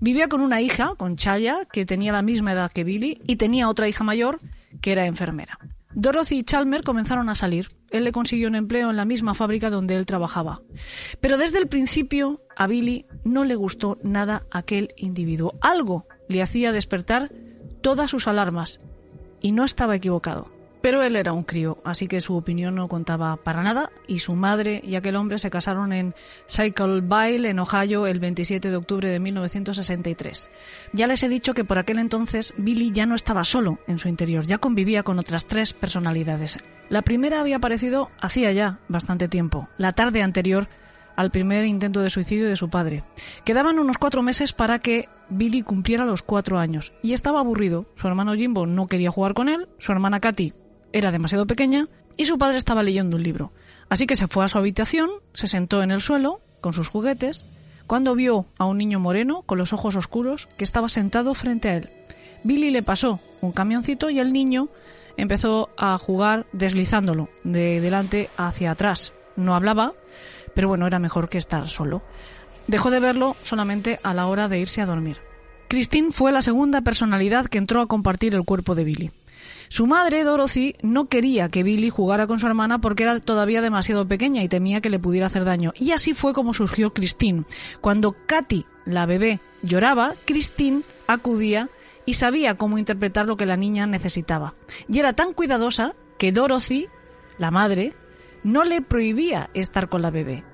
Vivía 0.00 0.28
con 0.28 0.40
una 0.40 0.60
hija, 0.60 0.94
con 0.96 1.16
Chaya, 1.16 1.64
que 1.70 1.86
tenía 1.86 2.12
la 2.12 2.22
misma 2.22 2.52
edad 2.52 2.72
que 2.72 2.84
Billy, 2.84 3.20
y 3.26 3.36
tenía 3.36 3.68
otra 3.68 3.88
hija 3.88 4.04
mayor, 4.04 4.40
que 4.80 4.92
era 4.92 5.06
enfermera. 5.06 5.58
Dorothy 5.94 6.38
y 6.38 6.44
Chalmer 6.44 6.82
comenzaron 6.82 7.28
a 7.28 7.34
salir. 7.34 7.68
Él 7.90 8.04
le 8.04 8.12
consiguió 8.12 8.48
un 8.48 8.54
empleo 8.54 8.90
en 8.90 8.96
la 8.96 9.04
misma 9.04 9.34
fábrica 9.34 9.70
donde 9.70 9.96
él 9.96 10.06
trabajaba. 10.06 10.62
Pero 11.20 11.38
desde 11.38 11.58
el 11.58 11.68
principio 11.68 12.40
a 12.56 12.66
Billy 12.66 13.06
no 13.24 13.44
le 13.44 13.54
gustó 13.54 13.98
nada 14.02 14.46
aquel 14.50 14.92
individuo. 14.96 15.54
Algo 15.60 16.06
le 16.28 16.42
hacía 16.42 16.72
despertar 16.72 17.32
todas 17.80 18.10
sus 18.10 18.28
alarmas. 18.28 18.80
Y 19.40 19.52
no 19.52 19.64
estaba 19.64 19.96
equivocado. 19.96 20.51
Pero 20.82 21.04
él 21.04 21.14
era 21.14 21.32
un 21.32 21.44
crío, 21.44 21.78
así 21.84 22.08
que 22.08 22.20
su 22.20 22.36
opinión 22.36 22.74
no 22.74 22.88
contaba 22.88 23.36
para 23.36 23.62
nada 23.62 23.92
y 24.08 24.18
su 24.18 24.34
madre 24.34 24.80
y 24.84 24.96
aquel 24.96 25.14
hombre 25.14 25.38
se 25.38 25.48
casaron 25.48 25.92
en 25.92 26.12
Cycleville, 26.48 27.46
en 27.46 27.60
Ohio, 27.60 28.08
el 28.08 28.18
27 28.18 28.68
de 28.68 28.76
octubre 28.76 29.08
de 29.08 29.20
1963. 29.20 30.50
Ya 30.92 31.06
les 31.06 31.22
he 31.22 31.28
dicho 31.28 31.54
que 31.54 31.64
por 31.64 31.78
aquel 31.78 32.00
entonces 32.00 32.52
Billy 32.58 32.90
ya 32.90 33.06
no 33.06 33.14
estaba 33.14 33.44
solo 33.44 33.78
en 33.86 34.00
su 34.00 34.08
interior, 34.08 34.44
ya 34.44 34.58
convivía 34.58 35.04
con 35.04 35.20
otras 35.20 35.46
tres 35.46 35.72
personalidades. 35.72 36.58
La 36.88 37.02
primera 37.02 37.40
había 37.40 37.56
aparecido 37.56 38.10
hacía 38.20 38.50
ya 38.50 38.80
bastante 38.88 39.28
tiempo, 39.28 39.68
la 39.78 39.92
tarde 39.92 40.20
anterior 40.20 40.68
al 41.14 41.30
primer 41.30 41.64
intento 41.64 42.00
de 42.00 42.10
suicidio 42.10 42.48
de 42.48 42.56
su 42.56 42.70
padre. 42.70 43.04
Quedaban 43.44 43.78
unos 43.78 43.98
cuatro 43.98 44.22
meses 44.22 44.52
para 44.52 44.80
que 44.80 45.08
Billy 45.28 45.62
cumpliera 45.62 46.04
los 46.04 46.22
cuatro 46.22 46.58
años 46.58 46.92
y 47.02 47.12
estaba 47.12 47.38
aburrido. 47.38 47.86
Su 47.94 48.08
hermano 48.08 48.34
Jimbo 48.34 48.66
no 48.66 48.88
quería 48.88 49.12
jugar 49.12 49.34
con 49.34 49.48
él, 49.48 49.68
su 49.78 49.92
hermana 49.92 50.18
Katy 50.18 50.54
era 50.92 51.12
demasiado 51.12 51.46
pequeña 51.46 51.88
y 52.16 52.26
su 52.26 52.38
padre 52.38 52.58
estaba 52.58 52.82
leyendo 52.82 53.16
un 53.16 53.22
libro. 53.22 53.52
Así 53.88 54.06
que 54.06 54.16
se 54.16 54.28
fue 54.28 54.44
a 54.44 54.48
su 54.48 54.58
habitación, 54.58 55.10
se 55.34 55.46
sentó 55.46 55.82
en 55.82 55.90
el 55.90 56.00
suelo 56.00 56.40
con 56.60 56.72
sus 56.72 56.88
juguetes, 56.88 57.44
cuando 57.86 58.14
vio 58.14 58.46
a 58.58 58.64
un 58.64 58.78
niño 58.78 59.00
moreno 59.00 59.42
con 59.42 59.58
los 59.58 59.72
ojos 59.72 59.96
oscuros 59.96 60.48
que 60.56 60.64
estaba 60.64 60.88
sentado 60.88 61.34
frente 61.34 61.68
a 61.68 61.76
él. 61.76 61.90
Billy 62.44 62.70
le 62.70 62.82
pasó 62.82 63.20
un 63.40 63.52
camioncito 63.52 64.10
y 64.10 64.18
el 64.18 64.32
niño 64.32 64.68
empezó 65.16 65.70
a 65.76 65.98
jugar 65.98 66.46
deslizándolo 66.52 67.28
de 67.44 67.80
delante 67.80 68.30
hacia 68.36 68.70
atrás. 68.70 69.12
No 69.36 69.54
hablaba, 69.54 69.92
pero 70.54 70.68
bueno, 70.68 70.86
era 70.86 70.98
mejor 70.98 71.28
que 71.28 71.38
estar 71.38 71.68
solo. 71.68 72.02
Dejó 72.66 72.90
de 72.90 73.00
verlo 73.00 73.36
solamente 73.42 73.98
a 74.02 74.14
la 74.14 74.26
hora 74.26 74.48
de 74.48 74.60
irse 74.60 74.80
a 74.80 74.86
dormir. 74.86 75.18
Christine 75.68 76.12
fue 76.12 76.32
la 76.32 76.42
segunda 76.42 76.82
personalidad 76.82 77.46
que 77.46 77.58
entró 77.58 77.80
a 77.80 77.86
compartir 77.86 78.34
el 78.34 78.44
cuerpo 78.44 78.74
de 78.74 78.84
Billy. 78.84 79.10
Su 79.72 79.86
madre, 79.86 80.22
Dorothy, 80.22 80.74
no 80.82 81.06
quería 81.08 81.48
que 81.48 81.62
Billy 81.62 81.88
jugara 81.88 82.26
con 82.26 82.38
su 82.38 82.46
hermana 82.46 82.82
porque 82.82 83.04
era 83.04 83.18
todavía 83.20 83.62
demasiado 83.62 84.06
pequeña 84.06 84.42
y 84.42 84.48
temía 84.48 84.82
que 84.82 84.90
le 84.90 84.98
pudiera 84.98 85.28
hacer 85.28 85.46
daño. 85.46 85.72
Y 85.76 85.92
así 85.92 86.12
fue 86.12 86.34
como 86.34 86.52
surgió 86.52 86.92
Christine. 86.92 87.44
Cuando 87.80 88.14
Katy, 88.26 88.66
la 88.84 89.06
bebé, 89.06 89.40
lloraba, 89.62 90.12
Christine 90.26 90.82
acudía 91.06 91.70
y 92.04 92.12
sabía 92.12 92.58
cómo 92.58 92.76
interpretar 92.76 93.24
lo 93.24 93.38
que 93.38 93.46
la 93.46 93.56
niña 93.56 93.86
necesitaba. 93.86 94.52
Y 94.90 94.98
era 94.98 95.14
tan 95.14 95.32
cuidadosa 95.32 95.94
que 96.18 96.32
Dorothy, 96.32 96.88
la 97.38 97.50
madre, 97.50 97.94
no 98.44 98.64
le 98.64 98.82
prohibía 98.82 99.48
estar 99.54 99.88
con 99.88 100.02
la 100.02 100.10
bebé. 100.10 100.44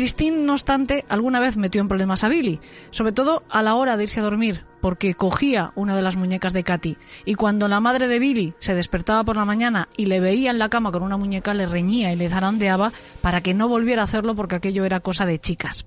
Christine, 0.00 0.46
no 0.46 0.54
obstante, 0.54 1.04
alguna 1.10 1.40
vez 1.40 1.58
metió 1.58 1.82
en 1.82 1.86
problemas 1.86 2.24
a 2.24 2.30
Billy, 2.30 2.58
sobre 2.88 3.12
todo 3.12 3.42
a 3.50 3.62
la 3.62 3.74
hora 3.74 3.98
de 3.98 4.04
irse 4.04 4.20
a 4.20 4.22
dormir, 4.22 4.64
porque 4.80 5.12
cogía 5.12 5.72
una 5.74 5.94
de 5.94 6.00
las 6.00 6.16
muñecas 6.16 6.54
de 6.54 6.64
Katy 6.64 6.96
y 7.26 7.34
cuando 7.34 7.68
la 7.68 7.80
madre 7.80 8.08
de 8.08 8.18
Billy 8.18 8.54
se 8.60 8.74
despertaba 8.74 9.24
por 9.24 9.36
la 9.36 9.44
mañana 9.44 9.90
y 9.98 10.06
le 10.06 10.20
veía 10.20 10.52
en 10.52 10.58
la 10.58 10.70
cama 10.70 10.90
con 10.90 11.02
una 11.02 11.18
muñeca, 11.18 11.52
le 11.52 11.66
reñía 11.66 12.14
y 12.14 12.16
le 12.16 12.30
zarandeaba 12.30 12.92
para 13.20 13.42
que 13.42 13.52
no 13.52 13.68
volviera 13.68 14.00
a 14.00 14.06
hacerlo 14.06 14.34
porque 14.34 14.56
aquello 14.56 14.86
era 14.86 15.00
cosa 15.00 15.26
de 15.26 15.38
chicas. 15.38 15.84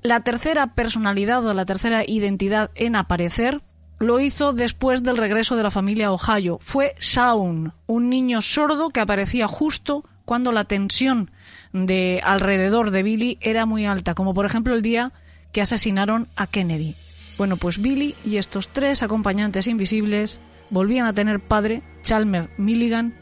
La 0.00 0.20
tercera 0.20 0.68
personalidad 0.68 1.44
o 1.44 1.52
la 1.52 1.66
tercera 1.66 2.04
identidad 2.06 2.70
en 2.74 2.96
aparecer 2.96 3.60
lo 3.98 4.18
hizo 4.18 4.54
después 4.54 5.02
del 5.02 5.18
regreso 5.18 5.56
de 5.56 5.62
la 5.62 5.70
familia 5.70 6.10
Ohio. 6.10 6.56
Fue 6.62 6.94
Shaun, 7.00 7.74
un 7.86 8.08
niño 8.08 8.40
sordo 8.40 8.88
que 8.88 9.00
aparecía 9.00 9.46
justo 9.46 10.04
cuando 10.26 10.52
la 10.52 10.64
tensión 10.64 11.30
de 11.72 12.20
alrededor 12.22 12.90
de 12.90 13.02
Billy 13.02 13.38
era 13.40 13.64
muy 13.64 13.86
alta, 13.86 14.14
como 14.14 14.34
por 14.34 14.44
ejemplo 14.44 14.74
el 14.74 14.82
día 14.82 15.12
que 15.52 15.62
asesinaron 15.62 16.28
a 16.36 16.46
Kennedy. 16.46 16.94
Bueno, 17.38 17.56
pues 17.56 17.80
Billy 17.80 18.14
y 18.24 18.36
estos 18.36 18.68
tres 18.68 19.02
acompañantes 19.02 19.68
invisibles 19.68 20.40
volvían 20.68 21.06
a 21.06 21.14
tener 21.14 21.40
padre, 21.40 21.82
Chalmer 22.02 22.50
Milligan, 22.58 23.14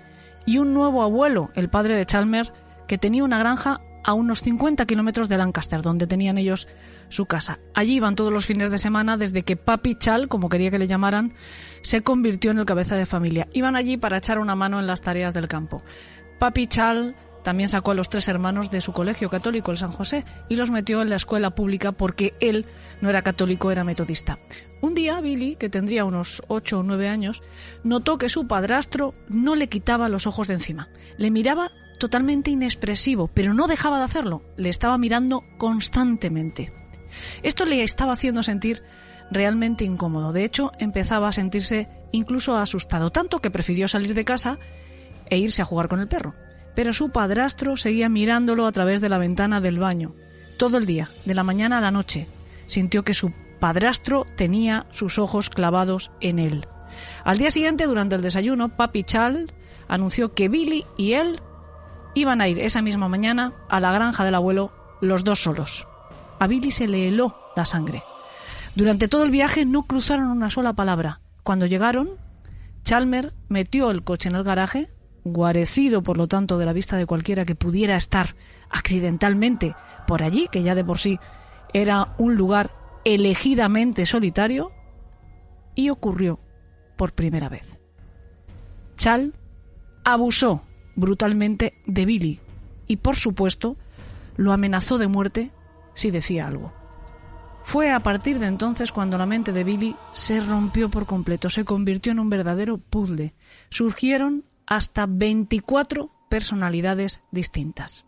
y 0.47 0.59
un 0.59 0.75
nuevo 0.75 1.03
abuelo, 1.03 1.51
el 1.55 1.69
padre 1.69 1.97
de 1.97 2.07
Chalmer, 2.07 2.53
que 2.89 2.99
tenía 2.99 3.23
una 3.23 3.39
granja 3.39 3.81
a 4.05 4.13
unos 4.13 4.41
50 4.43 4.85
kilómetros 4.85 5.29
de 5.29 5.39
Lancaster, 5.39 5.81
donde 5.81 6.07
tenían 6.07 6.39
ellos 6.39 6.69
su 7.09 7.27
casa. 7.27 7.59
Allí 7.75 7.97
iban 7.97 8.15
todos 8.15 8.33
los 8.33 8.45
fines 8.45 8.71
de 8.71 8.79
semana 8.79 9.17
desde 9.17 9.43
que 9.43 9.57
Papi 9.57 9.95
Chal, 9.97 10.29
como 10.29 10.49
quería 10.49 10.71
que 10.71 10.79
le 10.79 10.87
llamaran, 10.87 11.33
se 11.83 12.03
convirtió 12.03 12.51
en 12.51 12.59
el 12.59 12.67
cabeza 12.67 12.97
de 12.97 13.07
familia. 13.07 13.49
Iban 13.53 13.77
allí 13.77 13.97
para 13.97 14.19
echar 14.19 14.39
una 14.39 14.55
mano 14.55 14.79
en 14.79 14.87
las 14.87 15.01
tareas 15.01 15.33
del 15.33 15.49
campo. 15.49 15.83
Papi 16.45 16.67
Chal 16.67 17.17
también 17.43 17.71
sacó 17.71 17.93
a 17.93 17.95
los 17.95 18.11
tres 18.11 18.29
hermanos 18.29 18.71
de 18.71 18.83
su 18.83 18.93
colegio 18.93 19.31
católico, 19.31 19.71
el 19.71 19.79
San 19.79 19.93
José, 19.93 20.27
y 20.51 20.57
los 20.57 20.71
metió 20.71 21.01
en 21.01 21.09
la 21.09 21.17
escuela 21.17 21.55
pública 21.55 21.93
porque 21.93 22.35
él 22.39 22.67
no 23.01 23.09
era 23.09 23.23
católico, 23.23 23.71
era 23.71 23.83
metodista. 23.83 24.39
Un 24.83 24.93
día 24.95 25.23
Billy, 25.23 25.57
que 25.57 25.71
tendría 25.71 26.05
unos 26.05 26.43
ocho 26.49 26.81
o 26.81 26.83
nueve 26.83 27.09
años, 27.09 27.43
notó 27.83 28.19
que 28.19 28.29
su 28.29 28.47
padrastro 28.47 29.15
no 29.27 29.55
le 29.55 29.71
quitaba 29.71 30.11
los 30.11 30.27
ojos 30.27 30.47
de 30.49 30.53
encima. 30.53 30.91
Le 31.17 31.31
miraba 31.31 31.71
totalmente 31.99 32.51
inexpresivo, 32.51 33.31
pero 33.33 33.55
no 33.55 33.67
dejaba 33.67 33.97
de 33.97 34.05
hacerlo. 34.05 34.43
Le 34.59 34.69
estaba 34.69 34.99
mirando 34.99 35.45
constantemente. 35.57 36.75
Esto 37.43 37.65
le 37.65 37.83
estaba 37.83 38.13
haciendo 38.13 38.43
sentir 38.43 38.83
realmente 39.31 39.87
incómodo. 39.87 40.35
De 40.35 40.45
hecho, 40.45 40.73
empezaba 40.79 41.29
a 41.29 41.33
sentirse 41.33 41.89
incluso 42.13 42.55
asustado, 42.55 43.09
tanto 43.09 43.39
que 43.39 43.51
prefirió 43.51 43.89
salir 43.89 44.13
de 44.13 44.27
casa 44.27 44.59
e 45.31 45.39
irse 45.39 45.63
a 45.63 45.67
jugar 45.67 45.89
con 45.89 46.01
el 46.01 46.09
perro 46.09 46.35
pero 46.75 46.93
su 46.93 47.11
padrastro 47.11 47.77
seguía 47.77 48.09
mirándolo 48.09 48.67
a 48.67 48.73
través 48.73 49.01
de 49.01 49.09
la 49.09 49.19
ventana 49.19 49.61
del 49.61 49.79
baño. 49.79 50.15
Todo 50.59 50.79
el 50.79 50.87
día, 50.87 51.09
de 51.25 51.35
la 51.35 51.45
mañana 51.45 51.79
a 51.79 51.81
la 51.81 51.91
noche, 51.91 52.29
sintió 52.67 53.03
que 53.05 53.15
su 53.15 53.33
padrastro 53.61 54.27
tenía 54.37 54.87
sus 54.91 55.19
ojos 55.19 55.51
clavados 55.51 56.11
en 56.21 56.39
él. 56.39 56.67
Al 57.25 57.39
día 57.39 57.51
siguiente, 57.51 57.87
durante 57.87 58.17
el 58.17 58.23
desayuno, 58.23 58.69
Papi 58.69 59.05
Chal 59.05 59.53
anunció 59.89 60.35
que 60.35 60.49
Billy 60.49 60.85
y 60.97 61.13
él 61.15 61.41
iban 62.15 62.41
a 62.41 62.49
ir 62.49 62.61
esa 62.61 62.83
misma 62.83 63.09
mañana 63.09 63.53
a 63.69 63.81
la 63.81 63.93
granja 63.93 64.25
del 64.25 64.35
abuelo 64.35 64.73
los 65.01 65.25
dos 65.25 65.43
solos. 65.43 65.87
A 66.39 66.47
Billy 66.47 66.71
se 66.71 66.89
le 66.89 67.09
heló 67.09 67.37
la 67.57 67.65
sangre. 67.65 68.03
Durante 68.75 69.09
todo 69.09 69.23
el 69.25 69.31
viaje 69.31 69.65
no 69.65 69.85
cruzaron 69.85 70.29
una 70.29 70.51
sola 70.51 70.73
palabra. 70.73 71.21
Cuando 71.43 71.67
llegaron, 71.67 72.11
Chalmer 72.85 73.33
metió 73.49 73.91
el 73.91 74.03
coche 74.03 74.29
en 74.29 74.37
el 74.37 74.45
garaje, 74.45 74.89
guarecido 75.25 76.03
por 76.03 76.17
lo 76.17 76.29
tanto 76.29 76.59
de 76.59 76.67
la 76.67 76.73
vista 76.73 76.97
de 76.97 77.07
cualquiera 77.07 77.45
que 77.45 77.55
pudiera 77.55 77.97
estar 77.97 78.37
accidentalmente 78.71 79.75
por 80.07 80.23
allí, 80.23 80.49
que 80.51 80.63
ya 80.63 80.75
de 80.75 80.85
por 80.85 80.99
sí 80.99 81.19
era 81.73 82.15
un 82.19 82.37
lugar 82.37 82.71
elegidamente 83.05 84.07
solitario, 84.07 84.73
y 85.75 85.91
ocurrió 85.91 86.39
por 86.97 87.13
primera 87.13 87.49
vez. 87.49 87.67
Chal 88.97 89.35
abusó 90.05 90.63
brutalmente 90.95 91.75
de 91.87 92.07
Billy 92.07 92.41
y, 92.87 92.97
por 92.97 93.17
supuesto, 93.17 93.77
lo 94.37 94.53
amenazó 94.53 94.99
de 94.99 95.09
muerte 95.09 95.51
si 95.95 96.11
decía 96.11 96.47
algo. 96.47 96.73
Fue 97.63 97.91
a 97.91 98.01
partir 98.01 98.39
de 98.39 98.47
entonces 98.47 98.93
cuando 98.93 99.17
la 99.17 99.27
mente 99.27 99.53
de 99.53 99.65
Billy 99.65 99.97
se 100.13 100.41
rompió 100.41 100.91
por 100.91 101.07
completo, 101.07 101.49
se 101.49 101.65
convirtió 101.65 102.13
en 102.13 102.21
un 102.21 102.29
verdadero 102.29 102.79
puzzle. 102.79 103.35
Surgieron 103.71 104.45
hasta 104.67 105.07
24 105.07 106.11
personalidades 106.29 107.21
distintas. 107.31 108.05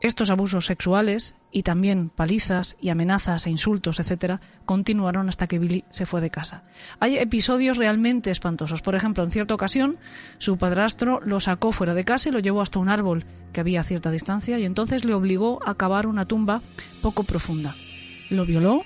Estos 0.00 0.30
abusos 0.30 0.64
sexuales 0.64 1.34
y 1.52 1.62
también 1.62 2.08
palizas 2.08 2.74
y 2.80 2.88
amenazas 2.88 3.46
e 3.46 3.50
insultos, 3.50 4.00
etcétera, 4.00 4.40
continuaron 4.64 5.28
hasta 5.28 5.46
que 5.46 5.58
Billy 5.58 5.84
se 5.90 6.06
fue 6.06 6.22
de 6.22 6.30
casa. 6.30 6.64
Hay 7.00 7.18
episodios 7.18 7.76
realmente 7.76 8.30
espantosos. 8.30 8.80
Por 8.80 8.94
ejemplo, 8.94 9.22
en 9.24 9.30
cierta 9.30 9.52
ocasión, 9.52 9.98
su 10.38 10.56
padrastro 10.56 11.20
lo 11.22 11.38
sacó 11.38 11.70
fuera 11.72 11.92
de 11.92 12.04
casa 12.04 12.30
y 12.30 12.32
lo 12.32 12.38
llevó 12.38 12.62
hasta 12.62 12.78
un 12.78 12.88
árbol 12.88 13.26
que 13.52 13.60
había 13.60 13.82
a 13.82 13.84
cierta 13.84 14.10
distancia 14.10 14.58
y 14.58 14.64
entonces 14.64 15.04
le 15.04 15.12
obligó 15.12 15.60
a 15.66 15.74
cavar 15.74 16.06
una 16.06 16.24
tumba 16.24 16.62
poco 17.02 17.24
profunda. 17.24 17.74
Lo 18.30 18.46
violó 18.46 18.84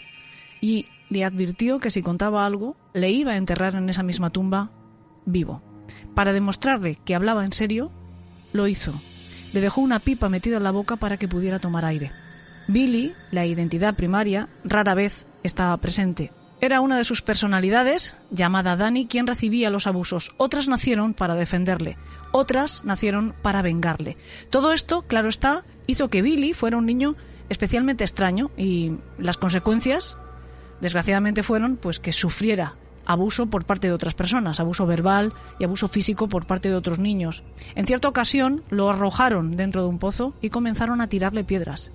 y 0.61 0.87
le 1.11 1.25
advirtió 1.25 1.79
que 1.79 1.91
si 1.91 2.03
contaba 2.03 2.45
algo, 2.45 2.77
le 2.93 3.11
iba 3.11 3.33
a 3.33 3.37
enterrar 3.37 3.77
en 3.77 3.89
esa 3.89 4.03
misma 4.03 4.31
tumba 4.31 4.73
vivo. 5.27 5.63
Para 6.15 6.33
demostrarle 6.33 6.97
que 7.05 7.15
hablaba 7.15 7.45
en 7.45 7.53
serio, 7.53 7.91
lo 8.53 8.67
hizo. 8.69 8.95
Le 9.53 9.61
dejó 9.61 9.81
una 9.81 9.99
pipa 9.99 10.29
metida 10.29 10.57
en 10.57 10.65
la 10.65 10.71
boca 10.71 10.97
para 10.97 11.17
que 11.17 11.29
pudiera 11.29 11.59
tomar 11.59 11.85
aire. 11.85 12.13
Billy, 12.69 13.15
la 13.31 13.45
identidad 13.47 13.95
primaria, 13.95 14.49
rara 14.65 14.95
vez 14.95 15.27
estaba 15.43 15.77
presente. 15.77 16.33
Era 16.61 16.81
una 16.81 16.97
de 16.97 17.05
sus 17.05 17.21
personalidades, 17.21 18.17
llamada 18.31 18.77
Dani, 18.77 19.07
quien 19.07 19.27
recibía 19.27 19.71
los 19.71 19.87
abusos. 19.87 20.35
Otras 20.39 20.69
nacieron 20.69 21.13
para 21.13 21.35
defenderle, 21.35 21.99
otras 22.33 22.85
nacieron 22.85 23.35
para 23.43 23.61
vengarle. 23.61 24.17
Todo 24.51 24.73
esto, 24.73 25.03
claro 25.03 25.29
está, 25.29 25.65
hizo 25.87 26.09
que 26.09 26.23
Billy 26.23 26.55
fuera 26.55 26.79
un 26.79 26.87
niño 26.87 27.17
especialmente 27.49 28.05
extraño 28.05 28.51
y 28.57 28.93
las 29.19 29.37
consecuencias, 29.37 30.17
desgraciadamente, 30.81 31.43
fueron 31.43 31.77
pues 31.77 32.01
que 32.01 32.13
sufriera 32.13 32.77
abuso 33.07 33.47
por 33.47 33.65
parte 33.65 33.89
de 33.89 33.93
otras 33.93 34.15
personas, 34.15 34.61
abuso 34.61 34.87
verbal 34.87 35.33
y 35.59 35.65
abuso 35.65 35.89
físico 35.89 36.29
por 36.29 36.47
parte 36.47 36.69
de 36.69 36.77
otros 36.77 36.99
niños. 36.99 37.45
En 37.75 37.87
cierta 37.87 38.09
ocasión 38.09 38.63
lo 38.71 38.91
arrojaron 38.91 39.57
dentro 39.57 39.83
de 39.83 39.89
un 39.89 39.99
pozo 39.99 40.35
y 40.41 40.51
comenzaron 40.51 41.01
a 41.01 41.09
tirarle 41.09 41.45
piedras. 41.45 41.93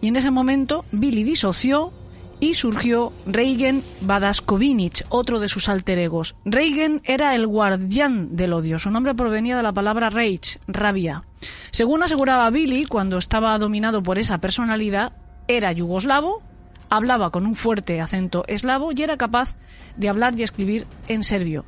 Y 0.00 0.08
en 0.08 0.16
ese 0.16 0.30
momento 0.30 0.84
Billy 0.92 1.24
disoció 1.24 1.92
y 2.40 2.54
surgió 2.54 3.12
Reigen 3.26 3.82
Badaskovinich, 4.00 5.04
otro 5.10 5.38
de 5.40 5.48
sus 5.48 5.68
alter 5.68 5.98
egos. 5.98 6.34
Reigen 6.44 7.02
era 7.04 7.34
el 7.34 7.46
guardián 7.46 8.34
del 8.34 8.54
odio. 8.54 8.78
Su 8.78 8.90
nombre 8.90 9.14
provenía 9.14 9.56
de 9.56 9.62
la 9.62 9.72
palabra 9.72 10.08
rage, 10.08 10.58
rabia. 10.66 11.22
Según 11.70 12.02
aseguraba 12.02 12.50
Billy, 12.50 12.86
cuando 12.86 13.18
estaba 13.18 13.56
dominado 13.58 14.02
por 14.02 14.18
esa 14.18 14.38
personalidad, 14.38 15.12
era 15.48 15.72
yugoslavo, 15.72 16.42
hablaba 16.90 17.30
con 17.30 17.46
un 17.46 17.54
fuerte 17.54 18.00
acento 18.00 18.44
eslavo 18.46 18.90
y 18.94 19.02
era 19.02 19.16
capaz 19.16 19.56
de 19.96 20.08
hablar 20.08 20.38
y 20.38 20.42
escribir 20.42 20.86
en 21.08 21.22
serbio. 21.22 21.64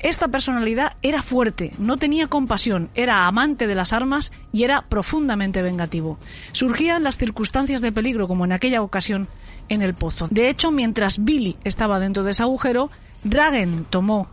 Esta 0.00 0.28
personalidad 0.28 0.96
era 1.02 1.22
fuerte, 1.22 1.72
no 1.78 1.96
tenía 1.96 2.28
compasión, 2.28 2.88
era 2.94 3.26
amante 3.26 3.66
de 3.66 3.74
las 3.74 3.92
armas 3.92 4.30
y 4.52 4.62
era 4.62 4.82
profundamente 4.82 5.60
vengativo. 5.60 6.18
Surgían 6.52 7.02
las 7.02 7.18
circunstancias 7.18 7.80
de 7.80 7.90
peligro, 7.90 8.28
como 8.28 8.44
en 8.44 8.52
aquella 8.52 8.82
ocasión 8.82 9.26
en 9.68 9.82
el 9.82 9.94
pozo. 9.94 10.28
De 10.30 10.48
hecho, 10.50 10.70
mientras 10.70 11.24
Billy 11.24 11.56
estaba 11.64 11.98
dentro 11.98 12.22
de 12.22 12.30
ese 12.30 12.44
agujero, 12.44 12.90
Dragen 13.24 13.86
tomó 13.90 14.28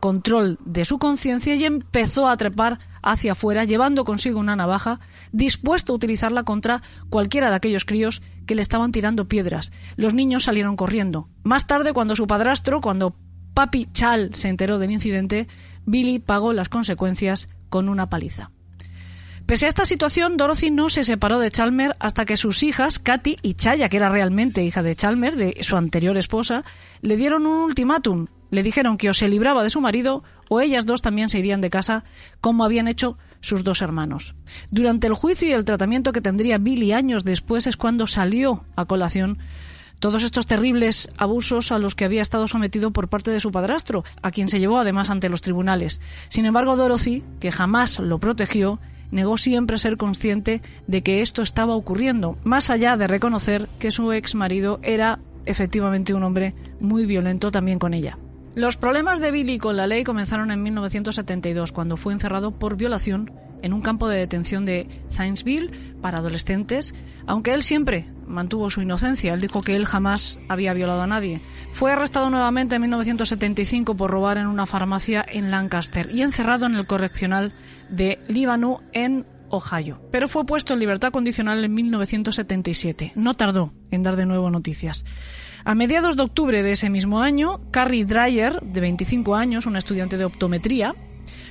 control 0.00 0.58
de 0.64 0.84
su 0.84 0.98
conciencia 0.98 1.54
y 1.54 1.64
empezó 1.64 2.28
a 2.28 2.36
trepar 2.36 2.78
hacia 3.02 3.32
afuera, 3.32 3.64
llevando 3.64 4.04
consigo 4.04 4.40
una 4.40 4.56
navaja, 4.56 4.98
dispuesto 5.32 5.92
a 5.92 5.96
utilizarla 5.96 6.44
contra 6.44 6.82
cualquiera 7.08 7.50
de 7.50 7.56
aquellos 7.56 7.84
críos 7.84 8.22
que 8.46 8.54
le 8.54 8.62
estaban 8.62 8.92
tirando 8.92 9.28
piedras. 9.28 9.72
Los 9.96 10.14
niños 10.14 10.44
salieron 10.44 10.76
corriendo. 10.76 11.28
Más 11.42 11.66
tarde, 11.66 11.92
cuando 11.92 12.16
su 12.16 12.26
padrastro, 12.26 12.80
cuando 12.80 13.16
Papi 13.54 13.86
Chal 13.92 14.34
se 14.34 14.48
enteró 14.48 14.78
del 14.78 14.90
incidente, 14.90 15.48
Billy 15.86 16.18
pagó 16.18 16.52
las 16.52 16.68
consecuencias 16.68 17.48
con 17.68 17.88
una 17.88 18.08
paliza. 18.08 18.50
Pese 19.46 19.66
a 19.66 19.68
esta 19.68 19.84
situación, 19.84 20.36
Dorothy 20.36 20.70
no 20.70 20.90
se 20.90 21.02
separó 21.02 21.40
de 21.40 21.50
Chalmer 21.50 21.96
hasta 21.98 22.24
que 22.24 22.36
sus 22.36 22.62
hijas, 22.62 23.00
Katy 23.00 23.36
y 23.42 23.54
Chaya, 23.54 23.88
que 23.88 23.96
era 23.96 24.08
realmente 24.08 24.62
hija 24.62 24.82
de 24.82 24.94
Chalmer, 24.94 25.34
de 25.34 25.56
su 25.62 25.76
anterior 25.76 26.16
esposa, 26.16 26.62
le 27.00 27.16
dieron 27.16 27.46
un 27.46 27.64
ultimátum. 27.64 28.26
Le 28.50 28.62
dijeron 28.62 28.96
que 28.96 29.10
o 29.10 29.14
se 29.14 29.28
libraba 29.28 29.62
de 29.62 29.70
su 29.70 29.80
marido 29.80 30.22
o 30.48 30.60
ellas 30.60 30.86
dos 30.86 31.02
también 31.02 31.28
se 31.28 31.38
irían 31.38 31.60
de 31.60 31.70
casa, 31.70 32.04
como 32.40 32.64
habían 32.64 32.88
hecho 32.88 33.16
sus 33.40 33.64
dos 33.64 33.82
hermanos. 33.82 34.34
Durante 34.70 35.06
el 35.06 35.14
juicio 35.14 35.48
y 35.48 35.52
el 35.52 35.64
tratamiento 35.64 36.12
que 36.12 36.20
tendría 36.20 36.58
Billy 36.58 36.92
años 36.92 37.24
después 37.24 37.66
es 37.66 37.76
cuando 37.76 38.06
salió 38.06 38.64
a 38.76 38.84
colación 38.84 39.38
todos 40.00 40.22
estos 40.22 40.46
terribles 40.46 41.10
abusos 41.18 41.70
a 41.72 41.78
los 41.78 41.94
que 41.94 42.06
había 42.06 42.22
estado 42.22 42.48
sometido 42.48 42.90
por 42.90 43.08
parte 43.08 43.30
de 43.30 43.38
su 43.38 43.52
padrastro, 43.52 44.02
a 44.22 44.30
quien 44.30 44.48
se 44.48 44.58
llevó 44.58 44.78
además 44.78 45.10
ante 45.10 45.28
los 45.28 45.42
tribunales. 45.42 46.00
Sin 46.28 46.46
embargo, 46.46 46.74
Dorothy, 46.74 47.22
que 47.38 47.52
jamás 47.52 47.98
lo 48.00 48.18
protegió, 48.18 48.80
negó 49.10 49.36
siempre 49.36 49.78
ser 49.78 49.98
consciente 49.98 50.62
de 50.86 51.02
que 51.02 51.20
esto 51.20 51.42
estaba 51.42 51.76
ocurriendo, 51.76 52.38
más 52.44 52.70
allá 52.70 52.96
de 52.96 53.06
reconocer 53.06 53.68
que 53.78 53.90
su 53.90 54.12
ex 54.12 54.34
marido 54.34 54.80
era 54.82 55.20
efectivamente 55.44 56.14
un 56.14 56.22
hombre 56.22 56.54
muy 56.80 57.06
violento 57.06 57.50
también 57.50 57.78
con 57.78 57.92
ella. 57.92 58.18
Los 58.56 58.76
problemas 58.76 59.20
de 59.20 59.30
Billy 59.30 59.58
con 59.58 59.76
la 59.76 59.86
ley 59.86 60.02
comenzaron 60.02 60.50
en 60.50 60.60
1972, 60.62 61.70
cuando 61.70 61.96
fue 61.96 62.12
encerrado 62.12 62.50
por 62.50 62.76
violación 62.76 63.30
en 63.62 63.72
un 63.72 63.80
campo 63.80 64.08
de 64.08 64.18
detención 64.18 64.64
de 64.64 64.88
Thiensville 65.16 65.70
para 66.00 66.18
adolescentes, 66.18 66.92
aunque 67.26 67.54
él 67.54 67.62
siempre 67.62 68.08
mantuvo 68.26 68.68
su 68.68 68.82
inocencia. 68.82 69.34
Él 69.34 69.40
dijo 69.40 69.60
que 69.62 69.76
él 69.76 69.86
jamás 69.86 70.40
había 70.48 70.72
violado 70.72 71.02
a 71.02 71.06
nadie. 71.06 71.40
Fue 71.72 71.92
arrestado 71.92 72.28
nuevamente 72.28 72.74
en 72.74 72.82
1975 72.82 73.96
por 73.96 74.10
robar 74.10 74.36
en 74.36 74.48
una 74.48 74.66
farmacia 74.66 75.24
en 75.26 75.52
Lancaster 75.52 76.08
y 76.12 76.22
encerrado 76.22 76.66
en 76.66 76.74
el 76.74 76.86
correccional 76.86 77.52
de 77.88 78.18
Líbano 78.26 78.82
en 78.92 79.26
Ohio. 79.50 80.00
Pero 80.10 80.26
fue 80.26 80.44
puesto 80.44 80.74
en 80.74 80.80
libertad 80.80 81.12
condicional 81.12 81.64
en 81.64 81.72
1977. 81.72 83.12
No 83.14 83.34
tardó 83.34 83.72
en 83.92 84.02
dar 84.02 84.16
de 84.16 84.26
nuevo 84.26 84.50
noticias. 84.50 85.04
A 85.64 85.74
mediados 85.74 86.16
de 86.16 86.22
octubre 86.22 86.62
de 86.62 86.72
ese 86.72 86.88
mismo 86.88 87.20
año, 87.20 87.60
Carrie 87.70 88.04
Dreyer, 88.04 88.60
de 88.62 88.80
25 88.80 89.34
años, 89.34 89.66
una 89.66 89.78
estudiante 89.78 90.16
de 90.16 90.24
optometría, 90.24 90.94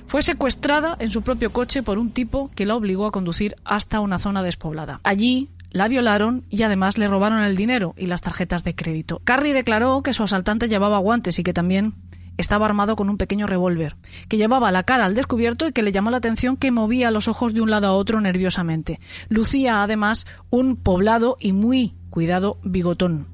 fue 0.08 0.24
secuestrada 0.24 0.98
en 1.00 1.12
su 1.12 1.22
propio 1.22 1.52
coche 1.52 1.84
por 1.84 2.00
un 2.00 2.12
tipo 2.12 2.50
que 2.56 2.66
la 2.66 2.76
obligó 2.76 3.06
a 3.06 3.12
conducir 3.12 3.56
hasta 3.64 4.00
una 4.00 4.18
zona 4.18 4.42
despoblada. 4.42 5.00
Allí 5.04 5.50
la 5.72 5.88
violaron 5.88 6.44
y 6.50 6.64
además 6.64 6.98
le 6.98 7.08
robaron 7.08 7.44
el 7.44 7.56
dinero 7.56 7.94
y 7.96 8.08
las 8.08 8.22
tarjetas 8.22 8.64
de 8.64 8.74
crédito. 8.76 9.22
Carrie 9.24 9.54
declaró 9.54 10.02
que 10.02 10.14
su 10.14 10.24
asaltante 10.24 10.68
llevaba 10.68 10.98
guantes 10.98 11.38
y 11.38 11.44
que 11.44 11.54
también 11.54 11.94
estaba 12.38 12.66
armado 12.66 12.96
con 12.96 13.10
un 13.10 13.18
pequeño 13.18 13.46
revólver, 13.46 13.98
que 14.30 14.38
llevaba 14.38 14.72
la 14.72 14.84
cara 14.84 15.06
al 15.06 15.14
descubierto 15.14 15.68
y 15.68 15.74
que 15.74 15.84
le 15.84 15.92
llamó 15.92 16.10
la 16.10 16.18
atención 16.18 16.58
que 16.58 16.72
movía 16.72 17.12
los 17.12 17.28
ojos 17.28 17.54
de 17.54 17.62
un 17.62 17.70
lado 17.70 17.88
a 17.88 17.94
otro 17.94 18.22
nerviosamente. 18.22 19.00
Lucía 19.28 19.84
además 19.84 20.26
un 20.50 20.78
poblado 20.78 21.38
y 21.40 21.52
muy 21.52 21.94
cuidado 22.20 22.58
bigotón. 22.64 23.28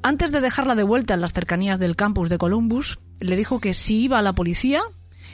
Antes 0.00 0.30
de 0.30 0.40
dejarla 0.40 0.76
de 0.76 0.84
vuelta 0.84 1.12
en 1.12 1.20
las 1.20 1.32
cercanías 1.32 1.80
del 1.80 1.96
campus 1.96 2.28
de 2.28 2.38
Columbus, 2.38 3.00
le 3.18 3.34
dijo 3.34 3.58
que 3.58 3.74
si 3.74 4.02
iba 4.02 4.16
a 4.16 4.22
la 4.22 4.32
policía, 4.32 4.80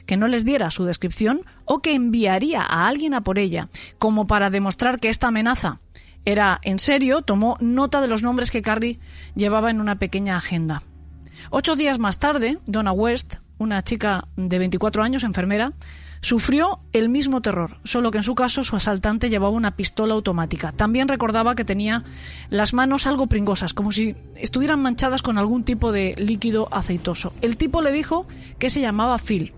que 0.07 0.17
no 0.17 0.27
les 0.27 0.47
diera 0.47 0.71
su 0.71 0.87
descripción 0.87 1.43
o 1.67 1.81
que 1.81 1.93
enviaría 1.93 2.63
a 2.63 2.89
alguien 2.89 3.13
a 3.13 3.21
por 3.21 3.39
ella, 3.39 3.69
como 3.99 4.27
para 4.27 4.49
demostrar 4.49 5.01
que 5.01 5.11
esta 5.11 5.27
amenaza 5.27 5.81
era 6.25 6.61
en 6.63 6.79
serio, 6.79 7.21
tomó 7.21 7.59
nota 7.61 8.01
de 8.01 8.09
los 8.09 8.23
nombres 8.23 8.51
que 8.51 8.63
Carrie 8.63 9.01
llevaba 9.35 9.71
en 9.71 9.83
una 9.83 9.99
pequeña 9.99 10.39
agenda. 10.39 10.83
Ocho 11.51 11.77
días 11.77 11.99
más 11.99 12.19
tarde, 12.19 12.57
Donna 12.65 12.93
West, 12.93 13.35
una 13.59 13.85
chica 13.85 14.29
de 14.37 14.59
24 14.59 15.03
años, 15.03 15.25
enfermera, 15.25 15.75
sufrió 16.25 16.81
el 16.93 17.09
mismo 17.09 17.43
terror, 17.43 17.79
solo 17.85 18.11
que 18.11 18.19
en 18.19 18.25
su 18.25 18.35
caso 18.35 18.65
su 18.65 18.77
asaltante 18.77 19.29
llevaba 19.29 19.51
una 19.51 19.77
pistola 19.77 20.15
automática. 20.15 20.73
También 20.73 21.09
recordaba 21.09 21.55
que 21.55 21.65
tenía 21.65 22.03
las 22.49 22.73
manos 22.73 23.07
algo 23.07 23.27
pringosas, 23.27 23.75
como 23.75 23.93
si 23.93 24.17
estuvieran 24.37 24.81
manchadas 24.81 25.23
con 25.23 25.39
algún 25.39 25.65
tipo 25.65 25.93
de 25.93 26.15
líquido 26.17 26.69
aceitoso. 26.73 27.33
El 27.43 27.57
tipo 27.57 27.83
le 27.83 27.93
dijo 27.93 28.27
que 28.59 28.71
se 28.71 28.81
llamaba 28.81 29.19
Phil 29.19 29.53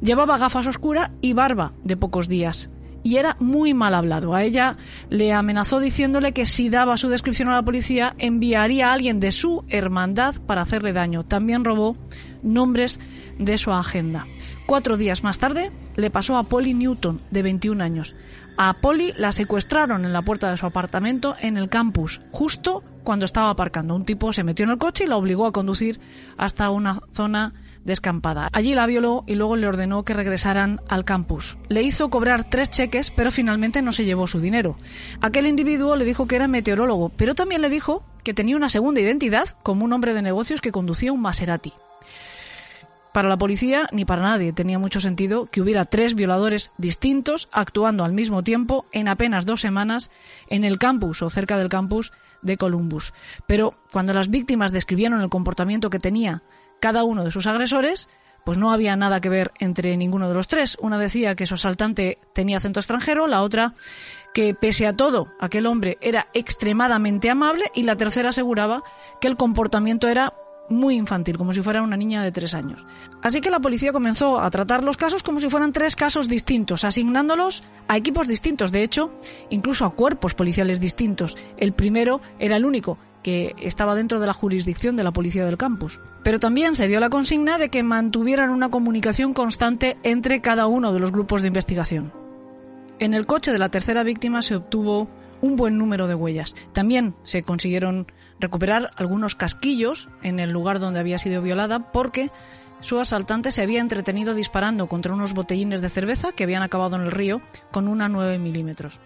Llevaba 0.00 0.38
gafas 0.38 0.66
oscuras 0.66 1.10
y 1.20 1.32
barba 1.32 1.72
de 1.84 1.96
pocos 1.96 2.28
días. 2.28 2.70
Y 3.04 3.16
era 3.16 3.36
muy 3.40 3.74
mal 3.74 3.94
hablado. 3.94 4.34
A 4.34 4.44
ella 4.44 4.76
le 5.10 5.32
amenazó 5.32 5.80
diciéndole 5.80 6.32
que 6.32 6.46
si 6.46 6.68
daba 6.68 6.96
su 6.96 7.08
descripción 7.08 7.48
a 7.48 7.52
la 7.54 7.64
policía 7.64 8.14
enviaría 8.18 8.90
a 8.90 8.92
alguien 8.92 9.18
de 9.18 9.32
su 9.32 9.64
hermandad 9.68 10.36
para 10.46 10.62
hacerle 10.62 10.92
daño. 10.92 11.24
También 11.24 11.64
robó 11.64 11.96
nombres 12.42 13.00
de 13.38 13.58
su 13.58 13.72
agenda. 13.72 14.26
Cuatro 14.72 14.96
días 14.96 15.22
más 15.22 15.38
tarde 15.38 15.70
le 15.96 16.08
pasó 16.08 16.38
a 16.38 16.44
Polly 16.44 16.72
Newton, 16.72 17.20
de 17.30 17.42
21 17.42 17.84
años. 17.84 18.14
A 18.56 18.72
Polly 18.72 19.12
la 19.18 19.30
secuestraron 19.30 20.06
en 20.06 20.14
la 20.14 20.22
puerta 20.22 20.50
de 20.50 20.56
su 20.56 20.64
apartamento 20.64 21.36
en 21.42 21.58
el 21.58 21.68
campus, 21.68 22.22
justo 22.30 22.82
cuando 23.04 23.26
estaba 23.26 23.50
aparcando. 23.50 23.94
Un 23.94 24.06
tipo 24.06 24.32
se 24.32 24.44
metió 24.44 24.64
en 24.64 24.70
el 24.70 24.78
coche 24.78 25.04
y 25.04 25.08
la 25.08 25.18
obligó 25.18 25.44
a 25.44 25.52
conducir 25.52 26.00
hasta 26.38 26.70
una 26.70 26.98
zona 27.12 27.52
descampada. 27.84 28.48
Allí 28.50 28.74
la 28.74 28.86
violó 28.86 29.24
y 29.26 29.34
luego 29.34 29.56
le 29.56 29.66
ordenó 29.66 30.04
que 30.04 30.14
regresaran 30.14 30.80
al 30.88 31.04
campus. 31.04 31.58
Le 31.68 31.82
hizo 31.82 32.08
cobrar 32.08 32.48
tres 32.48 32.70
cheques, 32.70 33.10
pero 33.10 33.30
finalmente 33.30 33.82
no 33.82 33.92
se 33.92 34.06
llevó 34.06 34.26
su 34.26 34.40
dinero. 34.40 34.78
Aquel 35.20 35.46
individuo 35.46 35.96
le 35.96 36.06
dijo 36.06 36.26
que 36.26 36.36
era 36.36 36.48
meteorólogo, 36.48 37.10
pero 37.10 37.34
también 37.34 37.60
le 37.60 37.68
dijo 37.68 38.04
que 38.24 38.32
tenía 38.32 38.56
una 38.56 38.70
segunda 38.70 39.02
identidad 39.02 39.48
como 39.62 39.84
un 39.84 39.92
hombre 39.92 40.14
de 40.14 40.22
negocios 40.22 40.62
que 40.62 40.72
conducía 40.72 41.12
un 41.12 41.20
Maserati. 41.20 41.74
Para 43.12 43.28
la 43.28 43.36
policía 43.36 43.88
ni 43.92 44.04
para 44.04 44.22
nadie 44.22 44.52
tenía 44.54 44.78
mucho 44.78 45.00
sentido 45.00 45.44
que 45.44 45.60
hubiera 45.60 45.84
tres 45.84 46.14
violadores 46.14 46.72
distintos 46.78 47.48
actuando 47.52 48.04
al 48.04 48.12
mismo 48.12 48.42
tiempo 48.42 48.86
en 48.90 49.06
apenas 49.08 49.44
dos 49.44 49.60
semanas 49.60 50.10
en 50.48 50.64
el 50.64 50.78
campus 50.78 51.22
o 51.22 51.28
cerca 51.28 51.58
del 51.58 51.68
campus 51.68 52.12
de 52.40 52.56
Columbus. 52.56 53.12
Pero 53.46 53.74
cuando 53.92 54.14
las 54.14 54.30
víctimas 54.30 54.72
describieron 54.72 55.20
el 55.20 55.28
comportamiento 55.28 55.90
que 55.90 55.98
tenía 55.98 56.42
cada 56.80 57.04
uno 57.04 57.22
de 57.22 57.30
sus 57.30 57.46
agresores, 57.46 58.08
pues 58.44 58.58
no 58.58 58.72
había 58.72 58.96
nada 58.96 59.20
que 59.20 59.28
ver 59.28 59.52
entre 59.60 59.96
ninguno 59.96 60.28
de 60.28 60.34
los 60.34 60.48
tres. 60.48 60.76
Una 60.80 60.98
decía 60.98 61.34
que 61.34 61.46
su 61.46 61.54
asaltante 61.54 62.18
tenía 62.32 62.56
acento 62.56 62.80
extranjero, 62.80 63.26
la 63.26 63.42
otra 63.42 63.74
que 64.34 64.54
pese 64.54 64.86
a 64.86 64.96
todo 64.96 65.28
aquel 65.38 65.66
hombre 65.66 65.98
era 66.00 66.28
extremadamente 66.32 67.30
amable 67.30 67.70
y 67.74 67.82
la 67.82 67.96
tercera 67.96 68.30
aseguraba 68.30 68.82
que 69.20 69.28
el 69.28 69.36
comportamiento 69.36 70.08
era 70.08 70.32
muy 70.72 70.96
infantil, 70.96 71.38
como 71.38 71.52
si 71.52 71.62
fuera 71.62 71.82
una 71.82 71.96
niña 71.96 72.22
de 72.22 72.32
tres 72.32 72.54
años. 72.54 72.84
Así 73.22 73.40
que 73.40 73.50
la 73.50 73.60
policía 73.60 73.92
comenzó 73.92 74.40
a 74.40 74.50
tratar 74.50 74.82
los 74.82 74.96
casos 74.96 75.22
como 75.22 75.40
si 75.40 75.48
fueran 75.48 75.72
tres 75.72 75.96
casos 75.96 76.28
distintos, 76.28 76.84
asignándolos 76.84 77.62
a 77.88 77.96
equipos 77.96 78.28
distintos, 78.28 78.72
de 78.72 78.82
hecho, 78.82 79.12
incluso 79.50 79.84
a 79.84 79.94
cuerpos 79.94 80.34
policiales 80.34 80.80
distintos. 80.80 81.36
El 81.56 81.72
primero 81.72 82.20
era 82.38 82.56
el 82.56 82.64
único 82.64 82.98
que 83.22 83.54
estaba 83.58 83.94
dentro 83.94 84.20
de 84.20 84.26
la 84.26 84.32
jurisdicción 84.32 84.96
de 84.96 85.04
la 85.04 85.12
policía 85.12 85.46
del 85.46 85.56
campus. 85.56 86.00
Pero 86.22 86.40
también 86.40 86.74
se 86.74 86.88
dio 86.88 87.00
la 87.00 87.10
consigna 87.10 87.58
de 87.58 87.68
que 87.68 87.82
mantuvieran 87.82 88.50
una 88.50 88.68
comunicación 88.68 89.32
constante 89.32 89.96
entre 90.02 90.40
cada 90.40 90.66
uno 90.66 90.92
de 90.92 91.00
los 91.00 91.12
grupos 91.12 91.42
de 91.42 91.48
investigación. 91.48 92.12
En 92.98 93.14
el 93.14 93.26
coche 93.26 93.52
de 93.52 93.58
la 93.58 93.68
tercera 93.68 94.02
víctima 94.02 94.42
se 94.42 94.56
obtuvo 94.56 95.08
un 95.40 95.56
buen 95.56 95.76
número 95.76 96.06
de 96.06 96.14
huellas. 96.14 96.54
También 96.72 97.14
se 97.24 97.42
consiguieron 97.42 98.06
recuperar 98.42 98.90
algunos 98.96 99.34
casquillos 99.34 100.08
en 100.22 100.38
el 100.38 100.50
lugar 100.50 100.78
donde 100.78 101.00
había 101.00 101.18
sido 101.18 101.40
violada 101.40 101.92
porque 101.92 102.30
su 102.80 102.98
asaltante 102.98 103.50
se 103.50 103.62
había 103.62 103.80
entretenido 103.80 104.34
disparando 104.34 104.88
contra 104.88 105.14
unos 105.14 105.32
botellines 105.32 105.80
de 105.80 105.88
cerveza 105.88 106.32
que 106.32 106.44
habían 106.44 106.62
acabado 106.62 106.96
en 106.96 107.02
el 107.02 107.12
río 107.12 107.40
con 107.70 107.88
una 107.88 108.08
9 108.08 108.38
milímetros. 108.38 109.00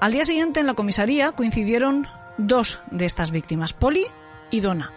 Al 0.00 0.12
día 0.12 0.24
siguiente 0.24 0.60
en 0.60 0.66
la 0.66 0.74
comisaría 0.74 1.32
coincidieron 1.32 2.06
dos 2.36 2.80
de 2.90 3.06
estas 3.06 3.30
víctimas, 3.30 3.72
Polly 3.72 4.06
y 4.50 4.60
Donna, 4.60 4.92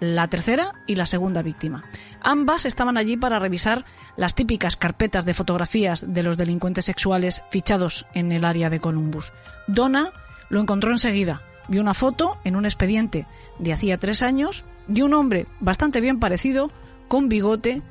la 0.00 0.28
tercera 0.28 0.72
y 0.86 0.96
la 0.96 1.06
segunda 1.06 1.42
víctima. 1.42 1.84
Ambas 2.20 2.66
estaban 2.66 2.98
allí 2.98 3.16
para 3.16 3.38
revisar 3.38 3.84
las 4.16 4.34
típicas 4.34 4.76
carpetas 4.76 5.24
de 5.24 5.34
fotografías 5.34 6.04
de 6.06 6.22
los 6.22 6.36
delincuentes 6.36 6.84
sexuales 6.84 7.42
fichados 7.50 8.06
en 8.12 8.32
el 8.32 8.44
área 8.44 8.70
de 8.70 8.80
Columbus. 8.80 9.32
Donna 9.66 10.12
lo 10.50 10.60
encontró 10.60 10.90
enseguida. 10.90 11.42
Vio 11.68 11.80
una 11.80 11.94
foto 11.94 12.38
en 12.44 12.56
un 12.56 12.64
expediente 12.64 13.26
de 13.58 13.72
hacía 13.72 13.98
tres 13.98 14.22
años 14.22 14.64
de 14.86 15.02
un 15.02 15.14
hombre 15.14 15.46
bastante 15.60 16.00
bien 16.00 16.18
parecido, 16.18 16.70
con 17.08 17.28
bigote, 17.28 17.82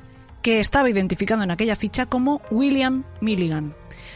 que 0.42 0.60
estaba 0.60 0.90
identificado 0.90 1.42
en 1.42 1.50
aquella 1.50 1.76
ficha 1.76 2.06
como 2.06 2.40
William 2.50 3.04
Milligan. 3.20 3.74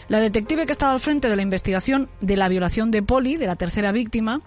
La 0.08 0.20
detective 0.20 0.66
que 0.66 0.72
estaba 0.72 0.92
al 0.92 1.00
frente 1.00 1.28
de 1.28 1.36
la 1.36 1.42
investigación 1.42 2.08
de 2.20 2.36
la 2.36 2.48
violación 2.48 2.90
de 2.90 3.02
Polly, 3.02 3.36
de 3.36 3.46
la 3.46 3.56
tercera 3.56 3.92
víctima, 3.92 4.40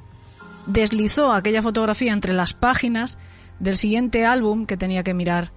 deslizó 0.66 1.34
aquella 1.34 1.62
fotografía 1.62 2.14
entre 2.14 2.34
las 2.34 2.54
páginas 2.54 3.18
del 3.60 3.78
siguiente 3.78 4.26
álbum 4.26 4.66
que 4.66 4.78
tenía 4.78 5.04
que 5.04 5.14
mirar 5.14 5.52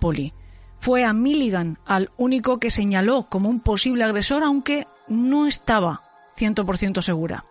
Polly. 0.00 0.32
Fue 0.78 1.04
a 1.04 1.12
Milligan 1.12 1.78
al 1.86 2.10
único 2.16 2.58
que 2.58 2.70
señaló 2.70 3.28
como 3.28 3.48
un 3.48 3.60
posible 3.60 4.04
agresor, 4.04 4.42
aunque 4.42 4.86
no 5.08 5.46
estaba 5.46 6.02
100% 6.36 7.00
segura. 7.00 7.44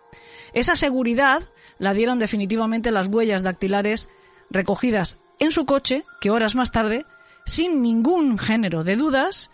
Esa 0.54 0.76
seguridad 0.76 1.42
la 1.78 1.92
dieron 1.92 2.18
definitivamente 2.18 2.90
las 2.90 3.08
huellas 3.08 3.42
dactilares 3.42 4.08
recogidas 4.50 5.18
en 5.38 5.50
su 5.50 5.66
coche, 5.66 6.04
que 6.20 6.30
horas 6.30 6.54
más 6.54 6.70
tarde, 6.70 7.04
sin 7.44 7.82
ningún 7.82 8.38
género 8.38 8.84
de 8.84 8.96
dudas, 8.96 9.50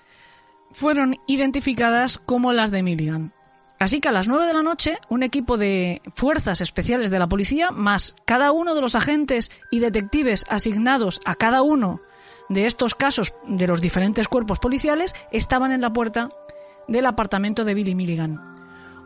fueron 0.72 1.16
identificadas 1.26 2.18
como 2.18 2.52
las 2.52 2.70
de 2.70 2.82
Milligan. 2.82 3.32
Así 3.78 4.00
que 4.00 4.10
a 4.10 4.12
las 4.12 4.28
nueve 4.28 4.46
de 4.46 4.52
la 4.52 4.62
noche, 4.62 4.98
un 5.08 5.22
equipo 5.22 5.56
de 5.56 6.02
fuerzas 6.14 6.60
especiales 6.60 7.10
de 7.10 7.18
la 7.18 7.28
policía, 7.28 7.70
más 7.70 8.14
cada 8.26 8.52
uno 8.52 8.74
de 8.74 8.82
los 8.82 8.94
agentes 8.94 9.50
y 9.70 9.78
detectives 9.78 10.44
asignados 10.50 11.20
a 11.24 11.34
cada 11.34 11.62
uno 11.62 12.02
de 12.50 12.66
estos 12.66 12.94
casos 12.94 13.32
de 13.46 13.66
los 13.66 13.80
diferentes 13.80 14.28
cuerpos 14.28 14.58
policiales, 14.58 15.14
estaban 15.32 15.72
en 15.72 15.80
la 15.80 15.94
puerta 15.94 16.28
del 16.88 17.06
apartamento 17.06 17.64
de 17.64 17.72
Billy 17.72 17.94
Milligan. 17.94 18.49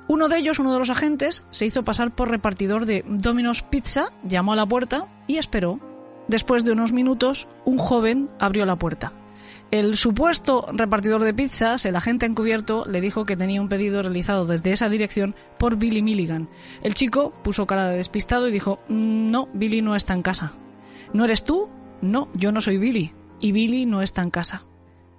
Uno 0.06 0.28
de 0.28 0.38
ellos, 0.38 0.58
uno 0.58 0.72
de 0.72 0.78
los 0.78 0.90
agentes, 0.90 1.44
se 1.50 1.64
hizo 1.64 1.82
pasar 1.82 2.14
por 2.14 2.30
repartidor 2.30 2.84
de 2.84 3.04
Domino's 3.08 3.62
Pizza, 3.62 4.12
llamó 4.22 4.52
a 4.52 4.56
la 4.56 4.66
puerta 4.66 5.08
y 5.26 5.38
esperó. 5.38 5.80
Después 6.28 6.64
de 6.64 6.72
unos 6.72 6.92
minutos, 6.92 7.48
un 7.64 7.78
joven 7.78 8.28
abrió 8.38 8.66
la 8.66 8.76
puerta. 8.76 9.12
El 9.70 9.96
supuesto 9.96 10.66
repartidor 10.72 11.22
de 11.24 11.34
pizzas, 11.34 11.84
el 11.86 11.96
agente 11.96 12.26
encubierto, 12.26 12.84
le 12.86 13.00
dijo 13.00 13.24
que 13.24 13.36
tenía 13.36 13.60
un 13.60 13.68
pedido 13.68 14.02
realizado 14.02 14.44
desde 14.44 14.72
esa 14.72 14.88
dirección 14.88 15.34
por 15.58 15.76
Billy 15.76 16.02
Milligan. 16.02 16.48
El 16.82 16.94
chico 16.94 17.32
puso 17.42 17.66
cara 17.66 17.88
de 17.88 17.96
despistado 17.96 18.46
y 18.46 18.52
dijo, 18.52 18.78
mm, 18.88 19.30
no, 19.30 19.48
Billy 19.54 19.82
no 19.82 19.96
está 19.96 20.14
en 20.14 20.22
casa. 20.22 20.52
¿No 21.12 21.24
eres 21.24 21.44
tú? 21.44 21.68
No, 22.02 22.28
yo 22.34 22.52
no 22.52 22.60
soy 22.60 22.78
Billy. 22.78 23.14
Y 23.40 23.52
Billy 23.52 23.86
no 23.86 24.02
está 24.02 24.22
en 24.22 24.30
casa. 24.30 24.64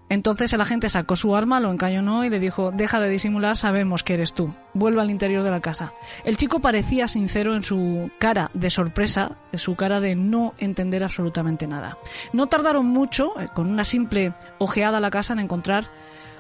Entonces 0.08 0.54
el 0.54 0.62
agente 0.62 0.88
sacó 0.88 1.16
su 1.16 1.36
arma, 1.36 1.60
lo 1.60 1.72
encañonó 1.72 2.24
y 2.24 2.30
le 2.30 2.40
dijo, 2.40 2.72
deja 2.72 3.00
de 3.00 3.10
disimular, 3.10 3.58
sabemos 3.58 4.04
que 4.04 4.14
eres 4.14 4.34
tú. 4.34 4.54
Vuelve 4.74 5.02
al 5.02 5.10
interior 5.10 5.44
de 5.44 5.50
la 5.50 5.62
casa. 5.62 5.94
El 6.24 6.38
chico 6.38 6.60
parecía 6.60 7.08
sincero 7.08 7.56
en 7.56 7.64
su 7.64 8.12
cara 8.20 8.52
de 8.54 8.70
sorpresa, 8.70 9.38
en 9.52 9.60
su 9.60 9.76
cara 9.76 10.00
de 10.00 10.16
no 10.16 10.54
entender 10.60 11.04
absolutamente 11.04 11.66
nada. 11.66 11.98
No 12.34 12.46
tardaron 12.48 12.86
mucho, 12.86 13.40
eh, 13.40 13.48
con 13.54 13.68
una 13.68 13.84
simple 13.84 14.34
ojeada 14.60 15.00
a 15.00 15.02
la 15.02 15.10
casa, 15.10 15.34
en 15.34 15.40
encontrar 15.40 15.90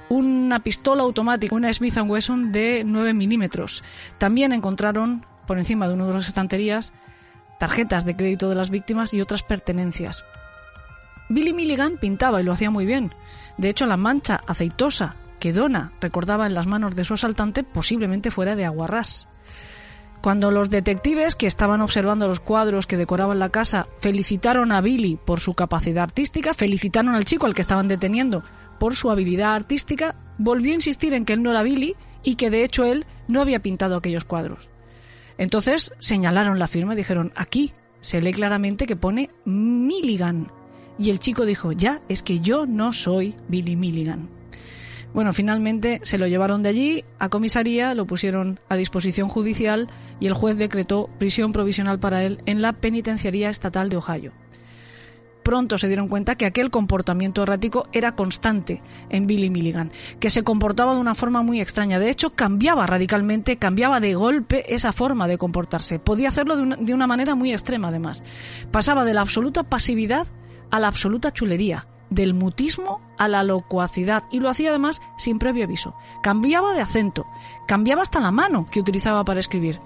una 0.09 0.59
pistola 0.59 1.01
automática, 1.01 1.55
una 1.55 1.73
Smith 1.73 1.97
Wesson 1.97 2.51
de 2.51 2.83
9 2.85 3.15
milímetros. 3.15 3.83
También 4.19 4.53
encontraron, 4.53 5.25
por 5.47 5.57
encima 5.57 5.87
de 5.87 5.95
una 5.95 6.05
de 6.05 6.13
las 6.13 6.27
estanterías, 6.27 6.93
tarjetas 7.59 8.05
de 8.05 8.15
crédito 8.15 8.49
de 8.49 8.55
las 8.55 8.69
víctimas 8.69 9.13
y 9.13 9.21
otras 9.21 9.41
pertenencias. 9.41 10.23
Billy 11.29 11.53
Milligan 11.53 11.97
pintaba 11.97 12.39
y 12.39 12.43
lo 12.43 12.51
hacía 12.51 12.69
muy 12.69 12.85
bien. 12.85 13.13
De 13.57 13.69
hecho, 13.69 13.85
la 13.85 13.97
mancha 13.97 14.41
aceitosa 14.47 15.15
que 15.39 15.53
Donna 15.53 15.93
recordaba 16.01 16.45
en 16.47 16.53
las 16.53 16.67
manos 16.67 16.95
de 16.95 17.03
su 17.03 17.13
asaltante 17.13 17.63
posiblemente 17.63 18.31
fuera 18.31 18.55
de 18.55 18.65
aguarrás. 18.65 19.27
Cuando 20.21 20.49
los 20.49 20.71
detectives 20.71 21.35
que 21.35 21.45
estaban 21.45 21.81
observando 21.81 22.27
los 22.27 22.39
cuadros 22.39 22.87
que 22.87 22.97
decoraban 22.97 23.37
la 23.37 23.49
casa 23.49 23.87
felicitaron 23.99 24.71
a 24.71 24.81
Billy 24.81 25.19
por 25.23 25.39
su 25.39 25.53
capacidad 25.53 26.03
artística, 26.03 26.53
felicitaron 26.53 27.13
al 27.13 27.25
chico 27.25 27.45
al 27.45 27.53
que 27.53 27.61
estaban 27.61 27.87
deteniendo 27.87 28.43
por 28.79 28.95
su 28.95 29.11
habilidad 29.11 29.53
artística, 29.53 30.15
volvió 30.37 30.71
a 30.71 30.75
insistir 30.75 31.13
en 31.13 31.25
que 31.25 31.33
él 31.33 31.43
no 31.43 31.51
era 31.51 31.63
Billy 31.63 31.95
y 32.23 32.35
que 32.35 32.49
de 32.49 32.63
hecho 32.63 32.85
él 32.85 33.05
no 33.27 33.39
había 33.39 33.59
pintado 33.59 33.95
aquellos 33.95 34.25
cuadros. 34.25 34.69
Entonces 35.37 35.93
señalaron 35.99 36.59
la 36.59 36.67
firma 36.67 36.93
y 36.93 36.97
dijeron, 36.97 37.31
aquí 37.35 37.73
se 38.01 38.21
lee 38.21 38.33
claramente 38.33 38.87
que 38.87 38.95
pone 38.95 39.29
Milligan, 39.45 40.51
y 40.97 41.09
el 41.09 41.19
chico 41.19 41.45
dijo, 41.45 41.71
ya, 41.71 42.01
es 42.09 42.23
que 42.23 42.39
yo 42.39 42.65
no 42.65 42.93
soy 42.93 43.35
Billy 43.47 43.75
Milligan. 43.75 44.29
Bueno, 45.13 45.31
finalmente 45.31 46.01
se 46.03 46.17
lo 46.17 46.27
llevaron 46.27 46.61
de 46.61 46.69
allí 46.69 47.05
a 47.19 47.29
comisaría, 47.29 47.93
lo 47.93 48.05
pusieron 48.05 48.59
a 48.67 48.75
disposición 48.75 49.29
judicial 49.29 49.87
y 50.19 50.27
el 50.27 50.33
juez 50.33 50.57
decretó 50.57 51.09
prisión 51.17 51.53
provisional 51.53 51.99
para 51.99 52.23
él 52.23 52.41
en 52.45 52.61
la 52.61 52.73
penitenciaría 52.73 53.49
estatal 53.49 53.87
de 53.87 53.95
Ohio. 53.95 54.33
Pronto 55.41 55.77
se 55.77 55.87
dieron 55.87 56.09
cuenta 56.09 56.35
que 56.35 56.45
aquel 56.45 56.69
comportamiento 56.69 57.43
errático 57.43 57.87
era 57.93 58.15
constante 58.15 58.81
en 59.09 59.25
Billy 59.25 59.49
Milligan, 59.49 59.91
que 60.19 60.29
se 60.29 60.43
comportaba 60.43 60.95
de 60.95 60.99
una 60.99 61.15
forma 61.15 61.43
muy 61.43 61.61
extraña. 61.61 61.97
De 61.97 62.09
hecho, 62.09 62.31
cambiaba 62.31 62.85
radicalmente, 62.85 63.55
cambiaba 63.55 64.01
de 64.01 64.15
golpe 64.15 64.73
esa 64.73 64.91
forma 64.91 65.27
de 65.27 65.37
comportarse. 65.37 65.97
Podía 65.99 66.29
hacerlo 66.29 66.57
de 66.57 66.63
una, 66.63 66.75
de 66.77 66.93
una 66.93 67.07
manera 67.07 67.35
muy 67.35 67.53
extrema, 67.53 67.87
además. 67.87 68.25
Pasaba 68.71 69.05
de 69.05 69.13
la 69.13 69.21
absoluta 69.21 69.63
pasividad 69.63 70.27
a 70.75 70.79
la 70.79 70.87
absoluta 70.87 71.31
chulería, 71.31 71.87
del 72.09 72.33
mutismo 72.33 73.01
a 73.17 73.27
la 73.27 73.43
locuacidad 73.43 74.23
y 74.31 74.39
lo 74.39 74.49
hacía 74.49 74.69
además 74.69 75.01
sin 75.17 75.39
previo 75.39 75.65
aviso. 75.65 75.95
Cambiaba 76.21 76.73
de 76.73 76.81
acento, 76.81 77.25
cambiaba 77.67 78.01
hasta 78.01 78.19
la 78.19 78.31
mano 78.31 78.67
que 78.71 78.79
utilizaba 78.79 79.23
para 79.23 79.39
escribir. 79.39 79.79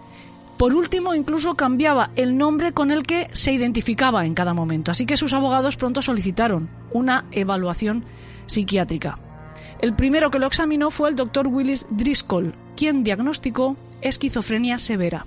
Por 0.58 0.74
último, 0.74 1.16
incluso 1.16 1.56
cambiaba 1.56 2.12
el 2.18 2.38
nombre 2.38 2.74
con 2.74 2.92
el 2.92 3.04
que 3.04 3.30
se 3.32 3.54
identificaba 3.54 4.26
en 4.26 4.34
cada 4.34 4.54
momento, 4.54 4.92
así 4.92 5.06
que 5.06 5.16
sus 5.16 5.34
abogados 5.34 5.78
pronto 5.78 6.02
solicitaron 6.02 6.70
una 6.92 7.26
evaluación 7.32 8.04
psiquiátrica. 8.46 9.18
El 9.80 9.96
primero 9.96 10.30
que 10.30 10.40
lo 10.40 10.48
examinó 10.48 10.92
fue 10.92 11.10
el 11.10 11.16
doctor 11.16 11.48
Willis 11.48 11.88
Driscoll, 11.90 12.54
quien 12.76 13.06
diagnosticó 13.06 13.78
esquizofrenia 14.02 14.78
severa. 14.78 15.26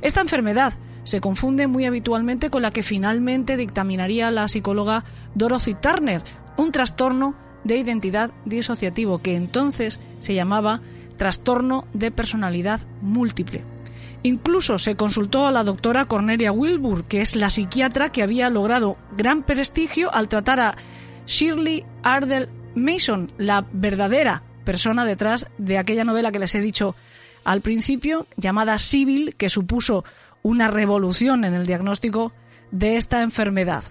Esta 0.00 0.20
enfermedad 0.20 0.74
se 1.08 1.22
confunde 1.22 1.66
muy 1.66 1.86
habitualmente 1.86 2.50
con 2.50 2.60
la 2.60 2.70
que 2.70 2.82
finalmente 2.82 3.56
dictaminaría 3.56 4.30
la 4.30 4.46
psicóloga 4.46 5.04
Dorothy 5.34 5.74
Turner, 5.74 6.22
un 6.58 6.70
trastorno 6.70 7.34
de 7.64 7.78
identidad 7.78 8.30
disociativo 8.44 9.18
que 9.18 9.34
entonces 9.34 10.00
se 10.18 10.34
llamaba 10.34 10.82
trastorno 11.16 11.86
de 11.94 12.10
personalidad 12.10 12.82
múltiple. 13.00 13.64
Incluso 14.22 14.78
se 14.78 14.96
consultó 14.96 15.46
a 15.46 15.50
la 15.50 15.64
doctora 15.64 16.04
Cornelia 16.04 16.52
Wilbur, 16.52 17.04
que 17.04 17.22
es 17.22 17.36
la 17.36 17.48
psiquiatra 17.48 18.10
que 18.10 18.22
había 18.22 18.50
logrado 18.50 18.98
gran 19.16 19.44
prestigio 19.44 20.12
al 20.12 20.28
tratar 20.28 20.60
a 20.60 20.76
Shirley 21.26 21.86
Ardell 22.02 22.50
Mason, 22.74 23.32
la 23.38 23.66
verdadera 23.72 24.42
persona 24.64 25.06
detrás 25.06 25.48
de 25.56 25.78
aquella 25.78 26.04
novela 26.04 26.32
que 26.32 26.38
les 26.38 26.54
he 26.54 26.60
dicho 26.60 26.94
al 27.44 27.62
principio, 27.62 28.26
llamada 28.36 28.78
Civil, 28.78 29.34
que 29.36 29.48
supuso 29.48 30.04
una 30.42 30.68
revolución 30.68 31.44
en 31.44 31.54
el 31.54 31.66
diagnóstico 31.66 32.32
de 32.70 32.96
esta 32.96 33.22
enfermedad. 33.22 33.84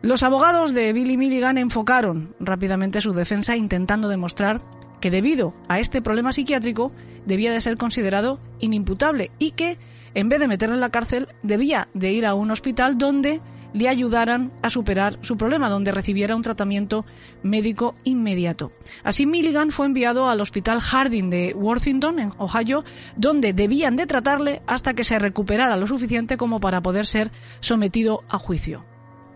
Los 0.00 0.22
abogados 0.22 0.74
de 0.74 0.92
Billy 0.92 1.16
Milligan 1.16 1.58
enfocaron 1.58 2.34
rápidamente 2.38 3.00
su 3.00 3.12
defensa 3.12 3.56
intentando 3.56 4.08
demostrar 4.08 4.60
que 5.00 5.10
debido 5.10 5.54
a 5.68 5.80
este 5.80 6.02
problema 6.02 6.32
psiquiátrico 6.32 6.92
debía 7.26 7.52
de 7.52 7.60
ser 7.60 7.76
considerado 7.76 8.40
inimputable 8.60 9.30
y 9.38 9.52
que 9.52 9.78
en 10.14 10.28
vez 10.28 10.40
de 10.40 10.48
meterle 10.48 10.76
en 10.76 10.80
la 10.80 10.90
cárcel 10.90 11.28
debía 11.42 11.88
de 11.94 12.12
ir 12.12 12.26
a 12.26 12.34
un 12.34 12.50
hospital 12.50 12.96
donde 12.96 13.40
le 13.72 13.88
ayudaran 13.88 14.52
a 14.62 14.70
superar 14.70 15.18
su 15.20 15.36
problema, 15.36 15.68
donde 15.68 15.92
recibiera 15.92 16.36
un 16.36 16.42
tratamiento 16.42 17.04
médico 17.42 17.94
inmediato. 18.04 18.72
Así, 19.04 19.26
Milligan 19.26 19.70
fue 19.70 19.86
enviado 19.86 20.28
al 20.28 20.40
Hospital 20.40 20.80
Harding 20.80 21.30
de 21.30 21.54
Worthington, 21.54 22.18
en 22.18 22.32
Ohio, 22.38 22.84
donde 23.16 23.52
debían 23.52 23.96
de 23.96 24.06
tratarle 24.06 24.62
hasta 24.66 24.94
que 24.94 25.04
se 25.04 25.18
recuperara 25.18 25.76
lo 25.76 25.86
suficiente 25.86 26.36
como 26.36 26.60
para 26.60 26.80
poder 26.80 27.06
ser 27.06 27.30
sometido 27.60 28.22
a 28.28 28.38
juicio. 28.38 28.87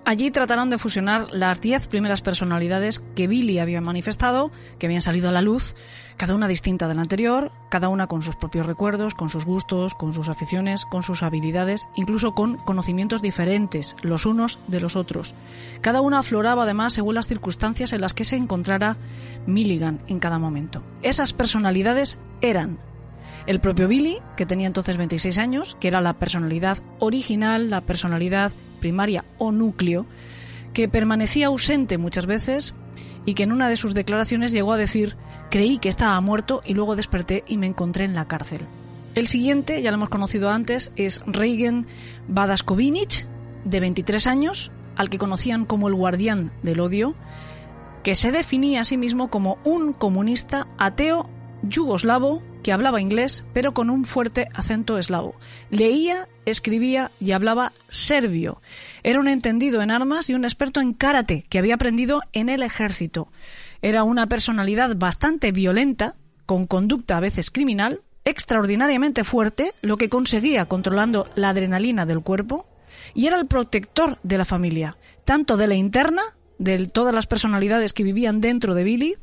Allí 0.04 0.32
trataron 0.32 0.68
de 0.68 0.78
fusionar 0.78 1.28
las 1.30 1.60
diez 1.60 1.86
primeras 1.86 2.22
personalidades 2.22 3.00
que 3.14 3.28
Billy 3.28 3.60
había 3.60 3.80
manifestado, 3.80 4.50
que 4.80 4.86
habían 4.86 5.00
salido 5.00 5.28
a 5.28 5.32
la 5.32 5.42
luz, 5.42 5.76
cada 6.16 6.34
una 6.34 6.48
distinta 6.48 6.88
de 6.88 6.96
la 6.96 7.02
anterior, 7.02 7.52
cada 7.70 7.88
una 7.88 8.08
con 8.08 8.20
sus 8.20 8.34
propios 8.34 8.66
recuerdos, 8.66 9.14
con 9.14 9.28
sus 9.28 9.44
gustos, 9.44 9.94
con 9.94 10.12
sus 10.12 10.28
aficiones, 10.28 10.86
con 10.86 11.04
sus 11.04 11.22
habilidades, 11.22 11.86
incluso 11.94 12.34
con 12.34 12.56
conocimientos 12.56 13.22
diferentes 13.22 13.94
los 14.02 14.26
unos 14.26 14.58
de 14.66 14.80
los 14.80 14.96
otros. 14.96 15.34
Cada 15.82 16.00
una 16.00 16.18
afloraba 16.18 16.64
además 16.64 16.94
según 16.94 17.14
las 17.14 17.28
circunstancias 17.28 17.92
en 17.92 18.00
las 18.00 18.12
que 18.12 18.24
se 18.24 18.36
encontrara 18.36 18.96
Milligan 19.46 20.00
en 20.08 20.18
cada 20.18 20.40
momento. 20.40 20.82
Esas 21.02 21.32
personalidades 21.32 22.18
eran 22.40 22.80
el 23.46 23.60
propio 23.60 23.86
Billy, 23.86 24.18
que 24.36 24.46
tenía 24.46 24.66
entonces 24.66 24.96
26 24.96 25.38
años, 25.38 25.76
que 25.78 25.88
era 25.88 26.00
la 26.00 26.14
personalidad 26.14 26.78
original, 26.98 27.70
la 27.70 27.80
personalidad 27.82 28.52
primaria 28.82 29.24
o 29.38 29.50
núcleo, 29.50 30.04
que 30.74 30.88
permanecía 30.88 31.46
ausente 31.46 31.96
muchas 31.96 32.26
veces 32.26 32.74
y 33.24 33.32
que 33.32 33.44
en 33.44 33.52
una 33.52 33.70
de 33.70 33.78
sus 33.78 33.94
declaraciones 33.94 34.52
llegó 34.52 34.74
a 34.74 34.76
decir 34.76 35.16
creí 35.50 35.78
que 35.78 35.88
estaba 35.88 36.20
muerto 36.20 36.60
y 36.66 36.74
luego 36.74 36.96
desperté 36.96 37.44
y 37.46 37.56
me 37.56 37.66
encontré 37.66 38.04
en 38.04 38.14
la 38.14 38.28
cárcel. 38.28 38.66
El 39.14 39.26
siguiente, 39.26 39.82
ya 39.82 39.90
lo 39.90 39.96
hemos 39.96 40.08
conocido 40.08 40.50
antes, 40.50 40.92
es 40.96 41.22
Reigen 41.26 41.86
Badaskovinich, 42.28 43.26
de 43.64 43.80
23 43.80 44.26
años, 44.26 44.72
al 44.96 45.10
que 45.10 45.18
conocían 45.18 45.64
como 45.66 45.88
el 45.88 45.94
guardián 45.94 46.52
del 46.62 46.80
odio, 46.80 47.14
que 48.02 48.14
se 48.14 48.32
definía 48.32 48.80
a 48.80 48.84
sí 48.84 48.96
mismo 48.96 49.28
como 49.28 49.58
un 49.64 49.92
comunista 49.92 50.66
ateo 50.78 51.28
yugoslavo 51.62 52.42
que 52.62 52.72
hablaba 52.72 53.00
inglés, 53.00 53.44
pero 53.52 53.74
con 53.74 53.90
un 53.90 54.04
fuerte 54.04 54.48
acento 54.54 54.98
eslavo. 54.98 55.34
Leía, 55.70 56.28
escribía 56.46 57.10
y 57.20 57.32
hablaba 57.32 57.72
serbio. 57.88 58.60
Era 59.02 59.20
un 59.20 59.28
entendido 59.28 59.82
en 59.82 59.90
armas 59.90 60.30
y 60.30 60.34
un 60.34 60.44
experto 60.44 60.80
en 60.80 60.92
karate 60.92 61.44
que 61.48 61.58
había 61.58 61.74
aprendido 61.74 62.22
en 62.32 62.48
el 62.48 62.62
ejército. 62.62 63.28
Era 63.82 64.04
una 64.04 64.26
personalidad 64.28 64.96
bastante 64.96 65.52
violenta, 65.52 66.14
con 66.46 66.66
conducta 66.66 67.16
a 67.16 67.20
veces 67.20 67.50
criminal, 67.50 68.00
extraordinariamente 68.24 69.24
fuerte, 69.24 69.72
lo 69.82 69.96
que 69.96 70.08
conseguía 70.08 70.66
controlando 70.66 71.28
la 71.34 71.50
adrenalina 71.50 72.06
del 72.06 72.20
cuerpo, 72.20 72.66
y 73.14 73.26
era 73.26 73.38
el 73.38 73.46
protector 73.46 74.18
de 74.22 74.38
la 74.38 74.44
familia, 74.44 74.96
tanto 75.24 75.56
de 75.56 75.66
la 75.66 75.74
interna 75.74 76.22
de 76.58 76.86
todas 76.86 77.14
las 77.14 77.26
personalidades 77.26 77.92
que 77.92 78.04
vivían 78.04 78.40
dentro 78.40 78.74
de 78.74 78.84
Billy, 78.84 79.16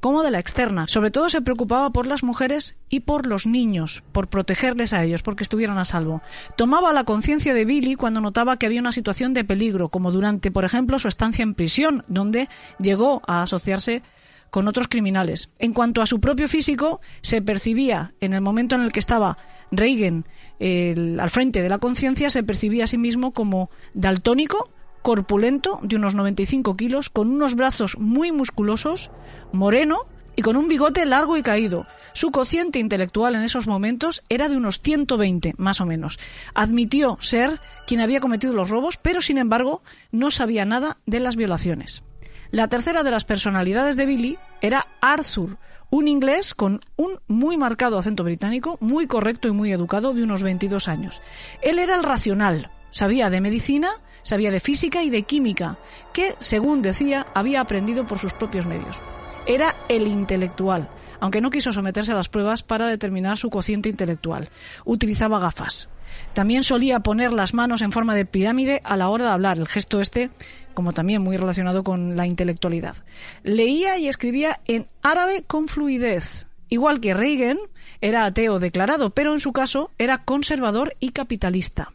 como 0.00 0.22
de 0.22 0.30
la 0.30 0.38
externa. 0.38 0.86
Sobre 0.88 1.10
todo 1.10 1.28
se 1.28 1.42
preocupaba 1.42 1.90
por 1.90 2.06
las 2.06 2.22
mujeres 2.22 2.76
y 2.88 3.00
por 3.00 3.26
los 3.26 3.46
niños, 3.46 4.02
por 4.12 4.28
protegerles 4.28 4.92
a 4.92 5.02
ellos, 5.04 5.22
porque 5.22 5.42
estuvieran 5.42 5.78
a 5.78 5.84
salvo. 5.84 6.22
Tomaba 6.56 6.92
la 6.92 7.04
conciencia 7.04 7.54
de 7.54 7.64
Billy 7.64 7.94
cuando 7.94 8.20
notaba 8.20 8.56
que 8.56 8.66
había 8.66 8.80
una 8.80 8.92
situación 8.92 9.34
de 9.34 9.44
peligro, 9.44 9.88
como 9.88 10.12
durante, 10.12 10.50
por 10.50 10.64
ejemplo, 10.64 10.98
su 10.98 11.08
estancia 11.08 11.42
en 11.42 11.54
prisión, 11.54 12.04
donde 12.08 12.48
llegó 12.78 13.22
a 13.26 13.42
asociarse 13.42 14.02
con 14.50 14.68
otros 14.68 14.88
criminales. 14.88 15.50
En 15.58 15.72
cuanto 15.72 16.02
a 16.02 16.06
su 16.06 16.20
propio 16.20 16.48
físico, 16.48 17.00
se 17.20 17.42
percibía 17.42 18.14
en 18.20 18.32
el 18.32 18.40
momento 18.40 18.74
en 18.74 18.82
el 18.82 18.92
que 18.92 19.00
estaba 19.00 19.36
Reagan 19.70 20.24
al 20.58 21.30
frente 21.30 21.60
de 21.60 21.68
la 21.68 21.78
conciencia, 21.78 22.30
se 22.30 22.42
percibía 22.42 22.84
a 22.84 22.86
sí 22.86 22.96
mismo 22.96 23.32
como 23.32 23.70
daltónico, 23.92 24.70
corpulento, 25.06 25.78
de 25.84 25.94
unos 25.94 26.16
95 26.16 26.76
kilos, 26.76 27.10
con 27.10 27.30
unos 27.30 27.54
brazos 27.54 27.96
muy 27.96 28.32
musculosos, 28.32 29.12
moreno 29.52 30.06
y 30.34 30.42
con 30.42 30.56
un 30.56 30.66
bigote 30.66 31.06
largo 31.06 31.36
y 31.36 31.44
caído. 31.44 31.86
Su 32.12 32.32
cociente 32.32 32.80
intelectual 32.80 33.36
en 33.36 33.42
esos 33.42 33.68
momentos 33.68 34.24
era 34.28 34.48
de 34.48 34.56
unos 34.56 34.80
120, 34.80 35.54
más 35.58 35.80
o 35.80 35.86
menos. 35.86 36.18
Admitió 36.54 37.18
ser 37.20 37.60
quien 37.86 38.00
había 38.00 38.18
cometido 38.18 38.52
los 38.52 38.68
robos, 38.68 38.96
pero 38.96 39.20
sin 39.20 39.38
embargo 39.38 39.80
no 40.10 40.32
sabía 40.32 40.64
nada 40.64 40.98
de 41.06 41.20
las 41.20 41.36
violaciones. 41.36 42.02
La 42.50 42.66
tercera 42.66 43.04
de 43.04 43.12
las 43.12 43.24
personalidades 43.24 43.94
de 43.94 44.06
Billy 44.06 44.38
era 44.60 44.88
Arthur, 45.00 45.56
un 45.88 46.08
inglés 46.08 46.52
con 46.52 46.80
un 46.96 47.20
muy 47.28 47.56
marcado 47.56 47.96
acento 47.96 48.24
británico, 48.24 48.76
muy 48.80 49.06
correcto 49.06 49.46
y 49.46 49.52
muy 49.52 49.70
educado, 49.70 50.14
de 50.14 50.24
unos 50.24 50.42
22 50.42 50.88
años. 50.88 51.22
Él 51.62 51.78
era 51.78 51.94
el 51.94 52.02
racional, 52.02 52.72
sabía 52.96 53.28
de 53.28 53.42
medicina, 53.42 53.90
sabía 54.22 54.50
de 54.50 54.58
física 54.58 55.02
y 55.02 55.10
de 55.10 55.24
química, 55.24 55.76
que, 56.14 56.34
según 56.38 56.80
decía, 56.80 57.26
había 57.34 57.60
aprendido 57.60 58.06
por 58.06 58.18
sus 58.18 58.32
propios 58.32 58.64
medios. 58.64 58.98
Era 59.46 59.74
el 59.90 60.06
intelectual, 60.06 60.88
aunque 61.20 61.42
no 61.42 61.50
quiso 61.50 61.72
someterse 61.72 62.12
a 62.12 62.14
las 62.14 62.30
pruebas 62.30 62.62
para 62.62 62.86
determinar 62.86 63.36
su 63.36 63.50
cociente 63.50 63.90
intelectual. 63.90 64.48
Utilizaba 64.86 65.38
gafas. 65.38 65.90
También 66.32 66.64
solía 66.64 67.00
poner 67.00 67.32
las 67.32 67.52
manos 67.52 67.82
en 67.82 67.92
forma 67.92 68.14
de 68.14 68.24
pirámide 68.24 68.80
a 68.82 68.96
la 68.96 69.10
hora 69.10 69.26
de 69.26 69.30
hablar, 69.32 69.58
el 69.58 69.68
gesto 69.68 70.00
este 70.00 70.30
como 70.72 70.92
también 70.92 71.22
muy 71.22 71.36
relacionado 71.36 71.82
con 71.82 72.16
la 72.16 72.26
intelectualidad. 72.26 72.96
Leía 73.42 73.98
y 73.98 74.08
escribía 74.08 74.60
en 74.66 74.88
árabe 75.02 75.42
con 75.46 75.68
fluidez. 75.68 76.48
Igual 76.68 77.00
que 77.00 77.14
Reagan, 77.14 77.58
era 78.00 78.24
ateo 78.24 78.58
declarado, 78.58 79.10
pero 79.10 79.32
en 79.32 79.40
su 79.40 79.52
caso 79.52 79.90
era 79.96 80.24
conservador 80.24 80.94
y 81.00 81.10
capitalista. 81.10 81.92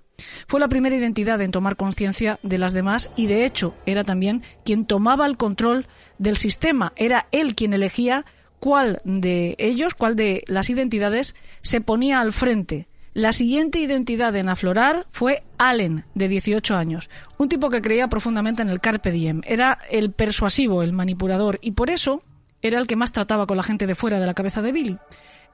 Fue 0.48 0.60
la 0.60 0.70
primera 0.70 0.96
identidad 0.96 1.42
en 1.42 1.52
tomar 1.52 1.76
conciencia 1.76 2.40
de 2.44 2.58
las 2.58 2.74
demás 2.74 3.10
y 3.16 3.28
de 3.28 3.46
hecho 3.46 3.74
era 3.86 4.04
también 4.04 4.44
quien 4.66 4.86
tomaba 4.86 5.26
el 5.26 5.38
control 5.38 5.88
del 6.18 6.38
sistema. 6.38 6.94
Era 6.96 7.28
él 7.32 7.56
quien 7.56 7.74
elegía 7.74 8.26
cuál 8.60 9.02
de 9.04 9.56
ellos, 9.58 9.94
cuál 9.96 10.16
de 10.16 10.44
las 10.48 10.70
identidades 10.70 11.36
se 11.62 11.82
ponía 11.82 12.22
al 12.22 12.32
frente. 12.32 12.88
La 13.14 13.34
siguiente 13.34 13.80
identidad 13.80 14.34
en 14.38 14.48
aflorar 14.48 15.06
fue 15.12 15.44
Allen, 15.58 16.06
de 16.16 16.30
18 16.30 16.78
años, 16.78 17.10
un 17.38 17.50
tipo 17.50 17.70
que 17.70 17.82
creía 17.82 18.08
profundamente 18.08 18.62
en 18.62 18.70
el 18.70 18.80
carpe 18.80 19.12
diem. 19.12 19.42
Era 19.46 19.80
el 19.90 20.14
persuasivo, 20.14 20.82
el 20.82 20.94
manipulador, 20.94 21.60
y 21.62 21.72
por 21.72 21.90
eso 21.90 22.24
era 22.62 22.80
el 22.80 22.88
que 22.88 22.96
más 22.96 23.12
trataba 23.12 23.48
con 23.48 23.58
la 23.58 23.64
gente 23.64 23.86
de 23.86 23.96
fuera 23.96 24.20
de 24.20 24.28
la 24.28 24.34
cabeza 24.34 24.62
de 24.62 24.72
Billy. 24.72 24.98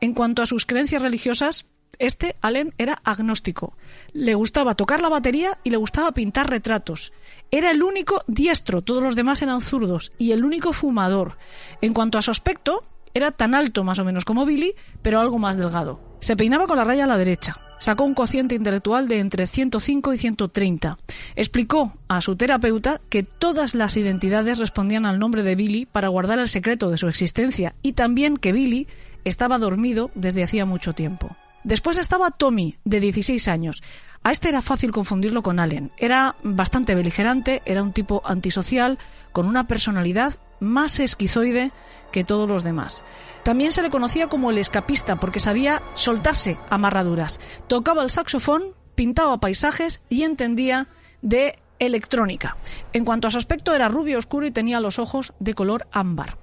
En 0.01 0.13
cuanto 0.13 0.43
a 0.43 0.45
sus 0.45 0.67
creencias 0.67 1.01
religiosas, 1.01 1.65
este, 1.99 2.35
Allen, 2.41 2.73
era 2.77 3.01
agnóstico. 3.03 3.75
Le 4.13 4.35
gustaba 4.35 4.75
tocar 4.75 5.01
la 5.01 5.09
batería 5.09 5.57
y 5.63 5.69
le 5.69 5.77
gustaba 5.77 6.11
pintar 6.11 6.49
retratos. 6.49 7.11
Era 7.51 7.71
el 7.71 7.83
único 7.83 8.21
diestro, 8.27 8.81
todos 8.81 9.01
los 9.01 9.15
demás 9.15 9.41
eran 9.41 9.61
zurdos, 9.61 10.11
y 10.17 10.31
el 10.31 10.45
único 10.45 10.73
fumador. 10.73 11.37
En 11.81 11.93
cuanto 11.93 12.17
a 12.17 12.21
su 12.21 12.31
aspecto, 12.31 12.83
era 13.13 13.31
tan 13.31 13.55
alto 13.55 13.83
más 13.83 13.99
o 13.99 14.05
menos 14.05 14.25
como 14.25 14.45
Billy, 14.45 14.75
pero 15.01 15.19
algo 15.19 15.39
más 15.39 15.57
delgado. 15.57 15.99
Se 16.19 16.35
peinaba 16.35 16.67
con 16.67 16.77
la 16.77 16.83
raya 16.83 17.05
a 17.05 17.07
la 17.07 17.17
derecha. 17.17 17.57
Sacó 17.79 18.03
un 18.03 18.15
cociente 18.15 18.55
intelectual 18.55 19.07
de 19.07 19.19
entre 19.19 19.45
105 19.45 20.13
y 20.13 20.17
130. 20.17 20.97
Explicó 21.35 21.93
a 22.07 22.21
su 22.21 22.35
terapeuta 22.35 23.01
que 23.09 23.23
todas 23.23 23.75
las 23.75 23.97
identidades 23.97 24.57
respondían 24.57 25.05
al 25.05 25.19
nombre 25.19 25.43
de 25.43 25.55
Billy 25.55 25.85
para 25.85 26.09
guardar 26.09 26.39
el 26.39 26.49
secreto 26.49 26.89
de 26.89 26.97
su 26.97 27.07
existencia 27.07 27.75
y 27.83 27.93
también 27.93 28.37
que 28.37 28.51
Billy 28.51 28.87
estaba 29.25 29.59
dormido 29.59 30.09
desde 30.15 30.43
hacía 30.43 30.65
mucho 30.65 30.93
tiempo. 30.93 31.35
Después 31.63 31.97
estaba 31.97 32.31
Tommy, 32.31 32.77
de 32.85 32.99
16 32.99 33.47
años. 33.47 33.81
A 34.23 34.31
este 34.31 34.49
era 34.49 34.61
fácil 34.61 34.91
confundirlo 34.91 35.41
con 35.41 35.59
Allen. 35.59 35.91
Era 35.97 36.35
bastante 36.43 36.95
beligerante, 36.95 37.61
era 37.65 37.83
un 37.83 37.93
tipo 37.93 38.21
antisocial, 38.25 38.99
con 39.31 39.47
una 39.47 39.67
personalidad 39.67 40.35
más 40.59 40.99
esquizoide 40.99 41.71
que 42.11 42.23
todos 42.23 42.47
los 42.47 42.63
demás. 42.63 43.03
También 43.43 43.71
se 43.71 43.81
le 43.81 43.89
conocía 43.89 44.27
como 44.27 44.49
el 44.51 44.57
escapista 44.57 45.17
porque 45.17 45.39
sabía 45.39 45.81
soltarse 45.93 46.57
amarraduras. 46.69 47.39
Tocaba 47.67 48.03
el 48.03 48.09
saxofón, 48.09 48.73
pintaba 48.95 49.39
paisajes 49.39 50.01
y 50.09 50.23
entendía 50.23 50.87
de 51.21 51.59
electrónica. 51.79 52.57
En 52.93 53.05
cuanto 53.05 53.27
a 53.27 53.31
su 53.31 53.37
aspecto 53.37 53.73
era 53.73 53.87
rubio 53.87 54.17
oscuro 54.17 54.47
y 54.47 54.51
tenía 54.51 54.79
los 54.79 54.99
ojos 54.99 55.33
de 55.39 55.53
color 55.53 55.87
ámbar. 55.91 56.37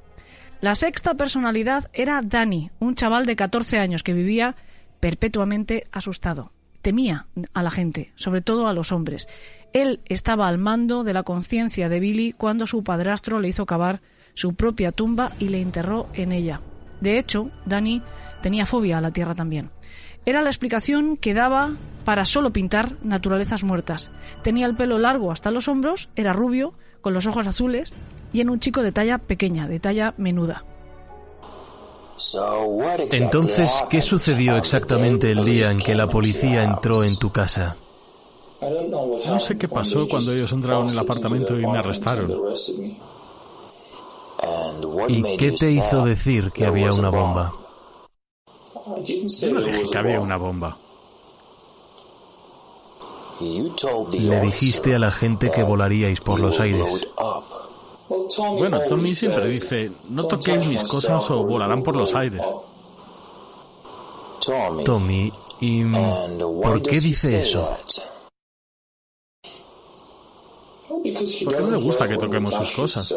La 0.60 0.74
sexta 0.74 1.14
personalidad 1.14 1.90
era 1.92 2.22
Danny, 2.22 2.70
un 2.78 2.94
chaval 2.94 3.26
de 3.26 3.36
14 3.36 3.78
años 3.78 4.02
que 4.02 4.14
vivía 4.14 4.56
perpetuamente 5.04 5.86
asustado. 5.92 6.50
Temía 6.80 7.26
a 7.52 7.62
la 7.62 7.70
gente, 7.70 8.14
sobre 8.16 8.40
todo 8.40 8.68
a 8.68 8.72
los 8.72 8.90
hombres. 8.90 9.28
Él 9.74 10.00
estaba 10.06 10.48
al 10.48 10.56
mando 10.56 11.04
de 11.04 11.12
la 11.12 11.24
conciencia 11.24 11.90
de 11.90 12.00
Billy 12.00 12.32
cuando 12.32 12.66
su 12.66 12.82
padrastro 12.82 13.38
le 13.38 13.48
hizo 13.48 13.66
cavar 13.66 14.00
su 14.32 14.54
propia 14.54 14.92
tumba 14.92 15.30
y 15.38 15.50
le 15.50 15.60
enterró 15.60 16.06
en 16.14 16.32
ella. 16.32 16.62
De 17.02 17.18
hecho, 17.18 17.50
Danny 17.66 18.00
tenía 18.40 18.64
fobia 18.64 18.96
a 18.96 19.02
la 19.02 19.10
tierra 19.10 19.34
también. 19.34 19.68
Era 20.24 20.40
la 20.40 20.48
explicación 20.48 21.18
que 21.18 21.34
daba 21.34 21.72
para 22.06 22.24
solo 22.24 22.54
pintar 22.54 22.96
naturalezas 23.02 23.62
muertas. 23.62 24.10
Tenía 24.42 24.64
el 24.64 24.74
pelo 24.74 24.96
largo 24.96 25.32
hasta 25.32 25.50
los 25.50 25.68
hombros, 25.68 26.08
era 26.16 26.32
rubio, 26.32 26.72
con 27.02 27.12
los 27.12 27.26
ojos 27.26 27.46
azules 27.46 27.94
y 28.32 28.40
en 28.40 28.48
un 28.48 28.58
chico 28.58 28.82
de 28.82 28.92
talla 28.92 29.18
pequeña, 29.18 29.68
de 29.68 29.80
talla 29.80 30.14
menuda. 30.16 30.64
Entonces, 33.10 33.70
¿qué 33.90 34.00
sucedió 34.00 34.56
exactamente 34.56 35.32
el 35.32 35.44
día 35.44 35.70
en 35.70 35.78
que 35.78 35.94
la 35.94 36.06
policía 36.06 36.62
entró 36.62 37.02
en 37.02 37.16
tu 37.16 37.30
casa? 37.30 37.76
No 38.60 39.40
sé 39.40 39.58
qué 39.58 39.68
pasó 39.68 40.06
cuando 40.08 40.32
ellos 40.32 40.52
entraron 40.52 40.84
en 40.86 40.92
el 40.92 40.98
apartamento 40.98 41.58
y 41.58 41.66
me 41.66 41.78
arrestaron. 41.78 42.32
¿Y 45.08 45.36
qué 45.36 45.52
te 45.52 45.70
hizo 45.70 46.04
decir 46.04 46.50
que 46.52 46.64
había 46.64 46.92
una 46.92 47.10
bomba? 47.10 47.52
Yo 49.04 49.52
no 49.52 49.62
dije 49.62 49.84
que 49.90 49.98
había 49.98 50.20
una 50.20 50.36
bomba. 50.36 50.76
Le 53.40 54.40
dijiste 54.40 54.94
a 54.94 54.98
la 54.98 55.10
gente 55.10 55.50
que 55.50 55.62
volaríais 55.62 56.20
por 56.20 56.40
los 56.40 56.60
aires. 56.60 56.84
Bueno, 58.08 58.80
Tommy 58.88 59.12
siempre 59.12 59.48
dice, 59.48 59.90
no 60.08 60.26
toquéis 60.26 60.66
mis 60.68 60.84
cosas 60.84 61.30
o 61.30 61.42
volarán 61.44 61.82
por 61.82 61.96
los 61.96 62.14
aires. 62.14 62.46
Tommy, 64.84 65.32
¿y 65.60 65.84
por 65.84 66.82
qué 66.82 67.00
dice 67.00 67.40
eso? 67.40 67.76
Porque 70.86 71.60
no 71.60 71.70
le 71.70 71.76
gusta 71.78 72.08
que 72.08 72.16
toquemos 72.18 72.54
sus 72.54 72.70
cosas. 72.72 73.14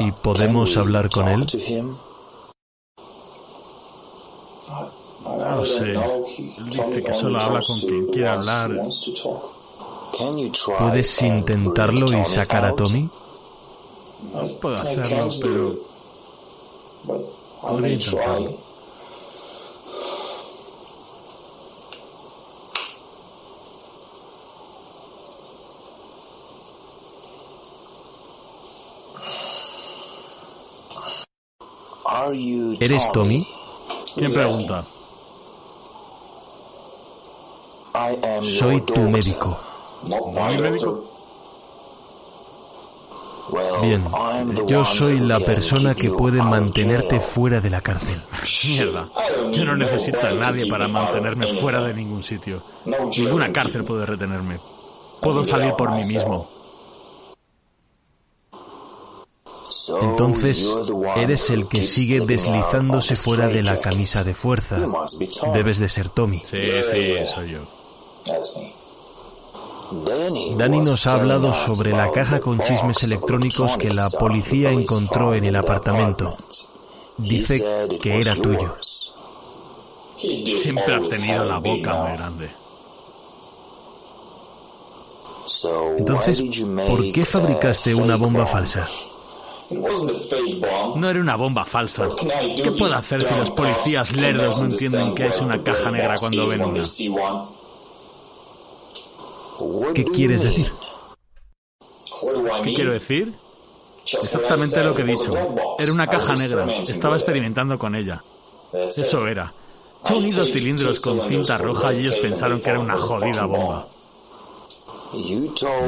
¿Y 0.00 0.10
podemos 0.12 0.76
hablar 0.76 1.10
con 1.10 1.28
él? 1.28 1.46
No 5.24 5.64
sé. 5.64 5.92
Él 5.92 6.70
dice 6.70 7.02
que 7.02 7.12
solo 7.12 7.40
habla 7.40 7.60
con 7.60 7.78
quien 7.80 8.06
quiere 8.06 8.28
hablar. 8.28 8.70
¿Puedes 10.78 11.22
intentarlo 11.22 12.06
y 12.06 12.24
sacar 12.24 12.64
a 12.64 12.74
Tommy? 12.74 13.08
Puedo 14.60 14.76
hacerlo, 14.76 15.28
pero... 15.40 15.76
Podría 17.60 17.94
intentarlo. 17.94 18.64
¿Eres 32.80 33.12
Tommy? 33.12 33.46
¿Quién 34.16 34.32
pregunta? 34.32 34.84
Soy 38.42 38.80
tu 38.82 39.00
médico. 39.10 39.73
¿No 40.08 40.44
hay 40.44 40.58
médico? 40.58 41.14
Bien, 43.82 44.04
yo 44.66 44.84
soy 44.84 45.20
la 45.20 45.38
persona 45.38 45.94
que 45.94 46.10
puede 46.10 46.42
mantenerte 46.42 47.20
fuera 47.20 47.60
de 47.60 47.70
la 47.70 47.80
cárcel. 47.80 48.20
Mierda. 48.64 49.08
Yo 49.52 49.64
no 49.64 49.76
necesito 49.76 50.26
a 50.26 50.32
nadie 50.32 50.66
para 50.66 50.88
mantenerme 50.88 51.60
fuera 51.60 51.82
de 51.82 51.94
ningún 51.94 52.22
sitio. 52.22 52.62
Ninguna 53.16 53.52
cárcel 53.52 53.84
puede 53.84 54.06
retenerme. 54.06 54.58
Puedo 55.20 55.44
salir 55.44 55.74
por 55.74 55.90
mí 55.92 56.04
mismo. 56.04 56.48
Entonces, 60.00 60.74
eres 61.16 61.50
el 61.50 61.68
que 61.68 61.82
sigue 61.82 62.24
deslizándose 62.24 63.16
fuera 63.16 63.48
de 63.48 63.62
la 63.62 63.80
camisa 63.80 64.24
de 64.24 64.34
fuerza. 64.34 64.78
Debes 65.52 65.78
de 65.78 65.88
ser 65.88 66.10
Tommy. 66.10 66.42
Sí, 66.50 66.58
sí, 66.82 67.14
soy 67.34 67.50
yo. 67.52 67.60
Danny 69.90 70.80
nos 70.80 71.06
ha 71.06 71.14
hablado 71.14 71.52
sobre 71.52 71.90
la 71.90 72.10
caja 72.10 72.40
con 72.40 72.58
chismes 72.60 73.02
electrónicos 73.02 73.76
que 73.76 73.90
la 73.90 74.08
policía 74.10 74.70
encontró 74.70 75.34
en 75.34 75.44
el 75.44 75.56
apartamento. 75.56 76.36
Dice 77.18 77.62
que 78.00 78.18
era 78.18 78.34
tuyo. 78.34 78.76
Siempre 80.18 80.94
ha 80.94 81.08
tenido 81.08 81.44
la 81.44 81.58
boca 81.58 81.94
muy 81.94 82.16
grande. 82.16 82.50
Entonces, 85.98 86.42
¿por 86.88 87.12
qué 87.12 87.24
fabricaste 87.24 87.94
una 87.94 88.16
bomba 88.16 88.46
falsa? 88.46 88.88
No 89.70 91.10
era 91.10 91.20
una 91.20 91.36
bomba 91.36 91.64
falsa. 91.64 92.08
¿Qué 92.16 92.70
puedo 92.72 92.94
hacer 92.94 93.24
si 93.24 93.34
los 93.34 93.50
policías 93.50 94.12
lerdos 94.12 94.58
no 94.58 94.64
entienden 94.66 95.14
que 95.14 95.26
es 95.26 95.40
una 95.40 95.62
caja 95.62 95.90
negra 95.90 96.16
cuando 96.18 96.46
ven 96.46 96.64
una? 96.64 96.82
¿Qué 99.94 100.04
quieres 100.04 100.42
decir? 100.42 100.72
¿Qué 102.62 102.74
quiero 102.74 102.92
decir? 102.92 103.34
Exactamente 104.12 104.82
lo 104.84 104.94
que 104.94 105.02
he 105.02 105.06
dicho. 105.06 105.32
Era 105.78 105.92
una 105.92 106.06
caja 106.06 106.34
negra. 106.34 106.66
Estaba 106.86 107.16
experimentando 107.16 107.78
con 107.78 107.94
ella. 107.94 108.22
Eso 108.72 109.26
era. 109.26 109.52
Yo 110.08 110.18
uní 110.18 110.30
dos 110.30 110.50
cilindros 110.50 111.00
con 111.00 111.26
cinta 111.28 111.56
roja 111.56 111.94
y 111.94 112.00
ellos 112.00 112.16
pensaron 112.16 112.60
que 112.60 112.70
era 112.70 112.78
una 112.78 112.96
jodida 112.96 113.46
bomba. 113.46 113.88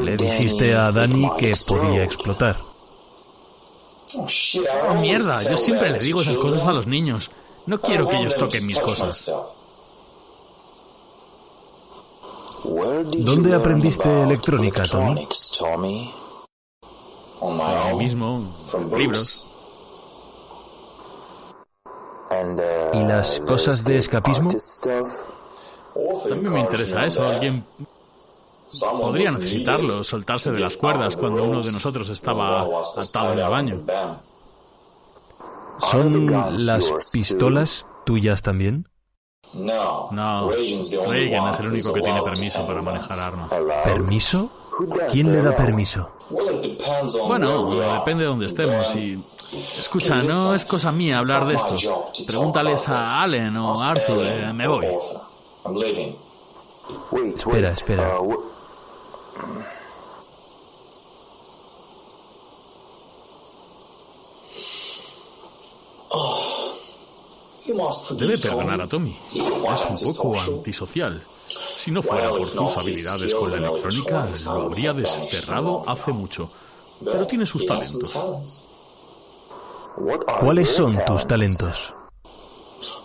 Le 0.03 0.17
dijiste 0.17 0.75
a 0.75 0.91
Danny 0.93 1.29
que 1.39 1.53
podía 1.67 2.05
explotar. 2.05 2.57
Oh, 4.15 4.95
mierda, 4.95 5.43
yo 5.43 5.57
siempre 5.57 5.91
le 5.91 5.99
digo 5.99 6.23
esas 6.23 6.37
cosas 6.37 6.65
a 6.67 6.73
los 6.73 6.87
niños. 6.87 7.31
No 7.67 7.81
quiero 7.81 8.09
que 8.09 8.17
ellos 8.17 8.37
toquen 8.37 8.65
mis 8.65 8.79
cosas. 8.79 9.31
¿Dónde 13.25 13.55
aprendiste 13.55 14.23
electrónica, 14.23 14.83
Tommy? 14.83 15.29
Yo 17.41 17.97
mismo, 17.97 18.57
libros. 18.97 19.51
¿Y 22.93 23.05
las 23.05 23.41
cosas 23.41 23.85
de 23.85 23.99
escapismo? 23.99 24.51
También 26.29 26.53
me 26.53 26.61
interesa 26.61 27.07
eso. 27.07 27.23
Alguien 27.23 27.65
podría 28.81 29.31
necesitarlo, 29.31 30.03
soltarse 30.03 30.51
de 30.51 30.59
las 30.59 30.77
cuerdas 30.77 31.17
cuando 31.17 31.45
uno 31.45 31.63
de 31.63 31.71
nosotros 31.71 32.09
estaba 32.11 32.63
atado 32.97 33.33
en 33.33 33.39
el 33.39 33.49
baño. 33.49 33.85
¿Son 35.91 36.27
las 36.67 36.93
pistolas 37.13 37.87
tuyas 38.05 38.43
también? 38.43 38.89
No, 39.53 40.51
Reagan 40.51 41.49
es 41.49 41.61
el 41.61 41.69
único 41.69 41.93
que 41.93 42.03
tiene 42.03 42.23
permiso 42.23 42.67
para 42.67 42.83
manejar 42.83 43.19
armas. 43.19 43.51
¿Permiso? 43.85 44.51
¿Quién 45.11 45.33
le 45.33 45.43
da 45.43 45.57
permiso? 45.57 46.11
Bueno, 47.27 47.75
depende 47.95 48.25
de 48.25 48.29
dónde 48.29 48.47
estemos 48.47 48.95
y... 48.95 49.23
Escucha, 49.79 50.23
no 50.23 50.55
es 50.55 50.67
cosa 50.67 50.91
mía 50.93 51.19
hablar 51.19 51.47
de 51.47 51.55
esto. 51.55 51.77
Pregúntales 52.27 52.89
a 52.89 53.23
Allen 53.23 53.57
o 53.57 53.81
a 53.81 53.91
Arthur. 53.91 54.27
eh, 54.27 54.53
me 54.53 54.67
voy. 54.69 54.87
Espera, 57.37 57.71
espera. 57.71 58.19
Debe 68.17 68.39
perdonar 68.39 68.81
a 68.81 68.87
Tommy. 68.87 69.17
Es 69.35 70.05
un 70.05 70.15
poco 70.15 70.41
antisocial. 70.41 71.23
Si 71.77 71.91
no 71.91 72.03
fuera 72.03 72.31
por 72.31 72.47
sus 72.47 72.77
habilidades 72.77 73.35
con 73.35 73.51
la 73.51 73.69
electrónica, 73.69 74.29
lo 74.45 74.63
habría 74.63 74.93
desterrado 74.93 75.89
hace 75.89 76.13
mucho. 76.13 76.51
Pero 77.05 77.27
tiene 77.27 77.47
sus 77.47 77.67
talentos. 77.67 78.65
¿Cuáles 80.41 80.69
son 80.69 80.93
tus 81.07 81.27
talentos? 81.27 81.95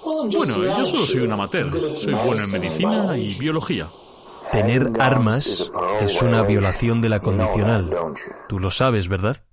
Bueno, 0.03 0.63
yo 0.63 0.85
solo 0.85 1.05
soy 1.05 1.21
un 1.21 1.31
amateur. 1.31 1.95
Soy 1.95 2.13
bueno 2.13 2.43
en 2.43 2.51
medicina 2.51 3.17
y 3.17 3.37
biología. 3.37 3.87
Tener 4.51 4.91
armas 4.99 5.71
es 6.01 6.21
una 6.21 6.41
violación 6.41 7.01
de 7.01 7.09
la 7.09 7.19
condicional. 7.19 7.89
Tú 8.49 8.59
lo 8.59 8.71
sabes, 8.71 9.07
¿verdad? 9.07 9.43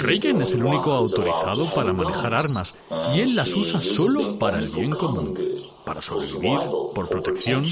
Reagan 0.00 0.42
es 0.42 0.54
el 0.54 0.64
único 0.64 0.92
autorizado 0.92 1.72
para 1.74 1.92
manejar 1.92 2.34
armas 2.34 2.74
y 3.14 3.20
él 3.20 3.36
las 3.36 3.54
usa 3.54 3.80
solo 3.80 4.38
para 4.38 4.58
el 4.58 4.68
bien 4.68 4.90
común, 4.90 5.38
para 5.84 6.00
sobrevivir, 6.00 6.60
por 6.94 7.08
protección. 7.08 7.64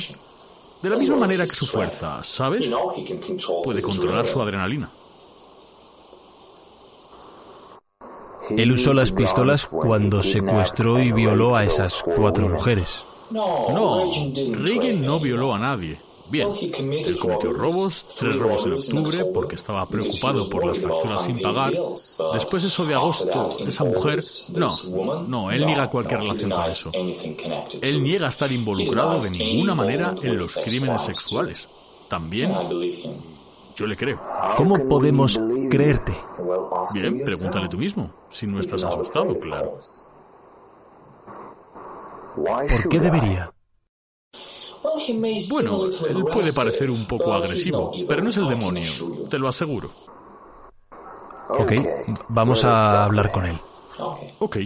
De 0.83 0.91
la 0.91 0.97
misma 0.97 1.17
manera 1.17 1.45
que 1.45 1.51
su 1.51 1.67
fuerza, 1.67 2.23
¿sabes? 2.23 2.71
Puede 3.65 3.83
controlar 3.83 4.27
su 4.27 4.41
adrenalina. 4.41 4.91
Él 8.51 8.73
usó 8.73 8.95
las 8.95 9.13
pistolas 9.13 9.67
cuando 9.67 10.21
secuestró 10.21 10.99
y 10.99 11.13
violó 11.13 11.57
a 11.57 11.65
esas 11.65 12.03
cuatro 12.17 12.49
mujeres. 12.49 13.05
No, 13.31 14.11
Reagan 14.35 15.03
no 15.03 15.21
violó 15.21 15.55
a 15.55 15.59
nadie. 15.59 16.01
Bien, 16.31 16.49
él 16.61 17.19
cometió 17.19 17.53
robos, 17.53 18.05
tres 18.19 18.37
robos 18.37 18.67
en 18.67 18.73
octubre 18.73 19.25
porque 19.33 19.55
estaba 19.55 19.87
preocupado 19.87 20.49
por 20.49 20.67
las 20.67 20.79
facturas 20.79 21.25
sin 21.25 21.41
pagar. 21.41 21.73
Después 22.35 22.65
eso 22.65 22.85
de 22.85 22.95
agosto, 22.95 23.57
esa 23.67 23.85
mujer... 23.85 24.19
No, 24.49 25.23
no, 25.27 25.51
él 25.51 25.65
niega 25.65 25.89
cualquier 25.89 26.21
relación 26.21 26.51
con 26.51 26.65
eso. 26.65 26.91
Él 27.81 28.03
niega 28.03 28.29
estar 28.29 28.51
involucrado 28.53 29.21
de 29.21 29.31
ninguna 29.31 29.75
manera 29.75 30.15
en 30.23 30.37
los 30.37 30.57
crímenes 30.57 31.03
sexuales. 31.03 31.69
También 32.09 32.53
yo 33.77 33.87
le 33.87 33.97
creo. 33.97 34.21
¿Cómo 34.57 34.77
podemos 34.89 35.39
creerte? 35.71 36.13
Bien, 36.95 37.23
pregúntale 37.25 37.69
tú 37.69 37.79
mismo, 37.79 38.11
si 38.31 38.47
no 38.47 38.61
estás 38.61 38.83
asustado, 38.83 39.39
claro. 39.39 39.79
¿Por 42.35 42.89
qué 42.89 42.99
debería? 42.99 43.53
Bueno, 45.51 45.87
él 45.87 46.25
puede 46.33 46.53
parecer 46.53 46.91
un 46.91 47.07
poco 47.07 47.33
agresivo, 47.33 47.93
pero 48.09 48.23
no 48.23 48.31
es 48.31 48.37
el 48.37 48.47
demonio, 48.47 48.91
te 49.29 49.39
lo 49.39 49.49
aseguro. 49.49 49.91
Ok, 51.51 51.73
vamos 52.29 52.65
a 52.65 53.05
hablar 53.05 53.33
con 53.33 53.47
él. 53.47 53.59
Ok. 54.39 54.59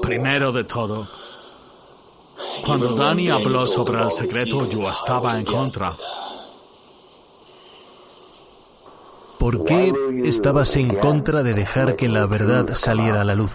Primero 0.00 0.52
de 0.52 0.64
todo, 0.64 1.06
cuando 2.64 2.94
Dani 2.94 3.28
habló 3.28 3.66
sobre 3.66 4.02
el 4.02 4.10
secreto, 4.10 4.66
yo 4.68 4.90
estaba 4.90 5.38
en 5.38 5.44
contra. 5.44 5.94
¿Por 9.40 9.64
qué 9.64 9.90
estabas 10.26 10.76
en 10.76 10.94
contra 10.94 11.42
de 11.42 11.54
dejar 11.54 11.96
que 11.96 12.10
la 12.10 12.26
verdad 12.26 12.68
saliera 12.68 13.22
a 13.22 13.24
la 13.24 13.34
luz? 13.34 13.52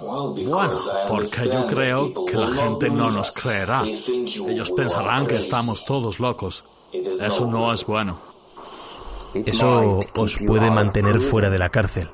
Bueno, 0.00 0.78
porque 1.06 1.50
yo 1.52 1.66
creo 1.66 2.24
que 2.24 2.34
la 2.34 2.48
gente 2.48 2.88
no 2.88 3.10
nos 3.10 3.30
creerá. 3.30 3.84
Ellos 3.84 4.70
pensarán 4.70 5.26
que 5.26 5.36
estamos 5.36 5.84
todos 5.84 6.18
locos. 6.18 6.64
Eso 6.92 7.44
no 7.44 7.74
es 7.74 7.84
bueno. 7.84 8.16
Eso 9.34 10.00
os 10.16 10.36
puede 10.46 10.70
mantener 10.70 11.20
fuera 11.20 11.50
de 11.50 11.58
la 11.58 11.68
cárcel. 11.68 12.08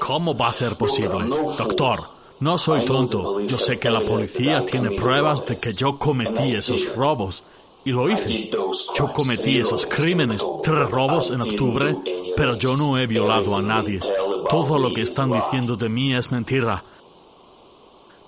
¿Cómo 0.00 0.36
va 0.36 0.48
a 0.48 0.52
ser 0.52 0.76
posible? 0.76 1.26
Doctor, 1.58 2.00
no 2.38 2.56
soy 2.56 2.84
tonto. 2.84 3.40
Yo 3.40 3.58
sé 3.58 3.80
que 3.80 3.90
la 3.90 4.02
policía 4.02 4.64
tiene 4.64 4.92
pruebas 4.92 5.44
de 5.46 5.58
que 5.58 5.72
yo 5.72 5.98
cometí 5.98 6.54
esos 6.54 6.94
robos. 6.94 7.42
Y 7.84 7.92
lo 7.92 8.10
hice. 8.10 8.50
Yo 8.94 9.12
cometí 9.12 9.58
esos 9.58 9.86
crímenes, 9.86 10.46
tres 10.62 10.90
robos 10.90 11.30
en 11.30 11.40
octubre, 11.40 11.96
pero 12.36 12.56
yo 12.56 12.76
no 12.76 12.98
he 12.98 13.06
violado 13.06 13.56
a 13.56 13.62
nadie. 13.62 14.00
Todo 14.48 14.78
lo 14.78 14.92
que 14.92 15.02
están 15.02 15.32
diciendo 15.32 15.76
de 15.76 15.88
mí 15.88 16.14
es 16.14 16.30
mentira. 16.30 16.82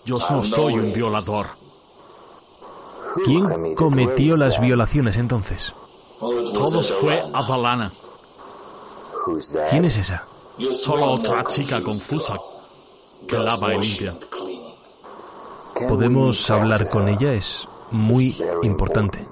Yo 0.05 0.19
no 0.31 0.43
soy 0.43 0.75
un 0.75 0.93
violador. 0.93 1.49
¿Quién 3.25 3.75
cometió 3.75 4.37
las 4.37 4.61
violaciones 4.61 5.17
entonces? 5.17 5.73
Todos 6.19 6.91
fue 6.93 7.23
Adalana. 7.33 7.93
¿Quién 9.71 9.85
es 9.85 9.97
esa? 9.97 10.27
Solo 10.73 11.13
otra 11.13 11.45
chica 11.45 11.83
confusa 11.83 12.39
que 13.27 13.39
lava 13.39 13.75
y 13.75 13.81
limpia. 13.81 14.15
¿Podemos 15.89 16.51
hablar 16.51 16.89
con 16.89 17.09
ella? 17.09 17.33
Es 17.35 17.67
muy 17.93 18.36
importante. 18.62 19.26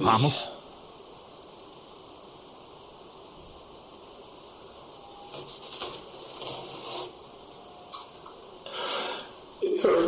Vamos. 0.00 0.48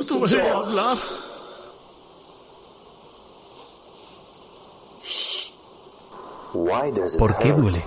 Tuve 0.08 0.50
hablar. 0.50 0.98
¿Por 7.18 7.38
qué 7.38 7.52
duele? 7.52 7.84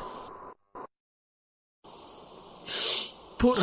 Por, 3.37 3.57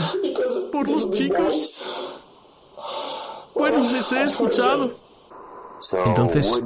por 0.70 0.88
los 0.88 1.10
chicos. 1.10 1.84
Bueno, 3.54 3.90
les 3.90 4.12
he 4.12 4.22
escuchado. 4.22 4.94
Entonces, 6.06 6.62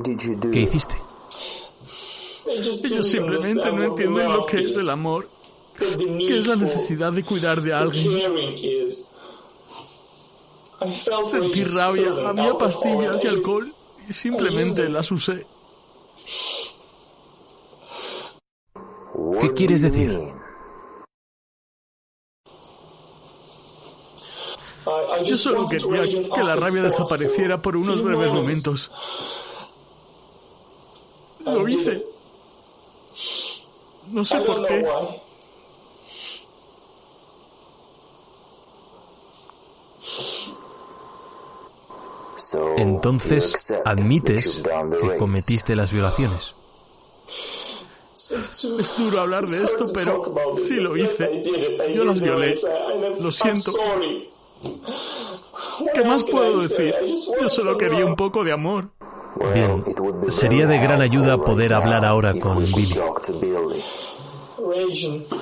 ¿qué 0.52 0.60
hiciste? 0.60 0.96
Ellos 2.46 3.08
simplemente 3.08 3.72
no 3.72 3.84
entienden 3.84 4.32
lo 4.32 4.46
que 4.46 4.58
es 4.58 4.76
el 4.76 4.90
amor, 4.90 5.28
que 5.78 6.38
es 6.38 6.46
la 6.46 6.56
necesidad 6.56 7.12
de 7.12 7.24
cuidar 7.24 7.62
de 7.62 7.72
alguien. 7.72 8.22
Sentí 11.26 11.64
rabia, 11.64 12.10
había 12.26 12.54
pastillas 12.54 13.22
y 13.24 13.28
alcohol 13.28 13.72
y 14.08 14.12
simplemente 14.12 14.88
las 14.88 15.10
usé. 15.12 15.46
¿Qué 19.40 19.52
quieres 19.54 19.82
decir? 19.82 20.18
Yo 25.24 25.36
solo 25.36 25.66
quería 25.66 26.02
que 26.08 26.42
la 26.42 26.56
rabia 26.56 26.82
desapareciera 26.82 27.60
por 27.60 27.76
unos 27.76 28.02
breves 28.02 28.32
momentos. 28.32 28.90
Lo 31.44 31.68
hice. 31.68 32.04
No 34.10 34.24
sé 34.24 34.40
por 34.40 34.66
qué. 34.66 34.86
Entonces, 42.76 43.72
admites 43.84 44.62
que 45.00 45.16
cometiste 45.16 45.76
las 45.76 45.92
violaciones. 45.92 46.54
Es 48.32 48.94
duro 48.96 49.20
hablar 49.20 49.46
de 49.46 49.64
esto, 49.64 49.84
pero 49.92 50.22
sí 50.56 50.74
lo 50.74 50.96
hice. 50.96 51.42
Yo 51.94 52.04
las 52.04 52.20
violé. 52.20 52.54
Lo 53.18 53.30
siento. 53.32 53.72
¿Qué 55.94 56.04
más 56.04 56.24
puedo 56.24 56.60
decir? 56.60 56.94
Yo 57.40 57.48
solo 57.48 57.78
quería 57.78 58.04
un 58.04 58.16
poco 58.16 58.44
de 58.44 58.52
amor. 58.52 58.90
Bien, 59.54 59.82
sería 60.28 60.66
de 60.66 60.78
gran 60.78 61.00
ayuda 61.00 61.38
poder 61.38 61.72
hablar 61.72 62.04
ahora 62.04 62.32
con 62.38 62.58
Billy. 62.58 62.94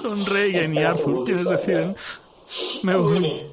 Son 0.03 0.27
Reagan 0.27 0.75
y 0.75 0.83
Arthur 0.85 1.25
quienes 1.25 1.49
deciden. 1.49 1.97
Me 2.83 2.97
voy. 2.97 3.47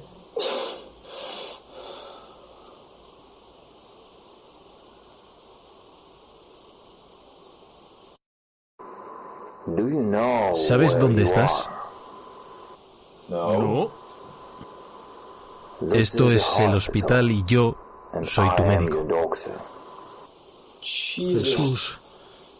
¿Sabes 10.54 10.98
dónde 10.98 11.24
estás? 11.24 11.68
No. 13.28 14.05
Esto 15.92 16.26
es 16.26 16.58
el 16.60 16.72
hospital 16.72 17.30
y 17.30 17.44
yo 17.44 17.76
soy 18.24 18.48
tu 18.56 18.62
médico. 18.62 19.06
Jesús, 20.80 21.98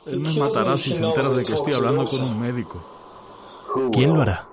él 0.06 0.20
me 0.20 0.32
matará 0.38 0.76
si 0.76 0.94
se 0.94 1.04
entera 1.04 1.30
de 1.30 1.42
que 1.42 1.54
estoy 1.54 1.74
hablando 1.74 2.04
con 2.04 2.22
un 2.22 2.40
médico. 2.40 2.82
¿Quién 3.92 4.14
lo 4.14 4.22
hará? 4.22 4.46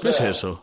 ¿Qué 0.00 0.08
es 0.08 0.20
eso? 0.20 0.60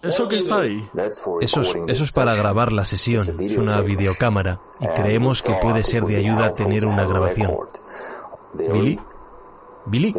¿Eso 0.00 0.28
que 0.28 0.36
está 0.36 0.60
ahí? 0.60 0.88
Eso 0.94 1.40
es, 1.40 1.74
eso 1.88 2.04
es 2.04 2.12
para 2.12 2.34
grabar 2.34 2.72
la 2.72 2.84
sesión. 2.84 3.22
Es 3.40 3.56
una 3.56 3.80
videocámara 3.80 4.60
y 4.80 4.86
creemos 4.86 5.42
que 5.42 5.52
puede 5.54 5.82
ser 5.82 6.04
de 6.04 6.16
ayuda 6.16 6.54
tener 6.54 6.86
una 6.86 7.04
grabación. 7.04 7.56
¿Billy? 8.54 9.00
¿Billy? 9.86 10.14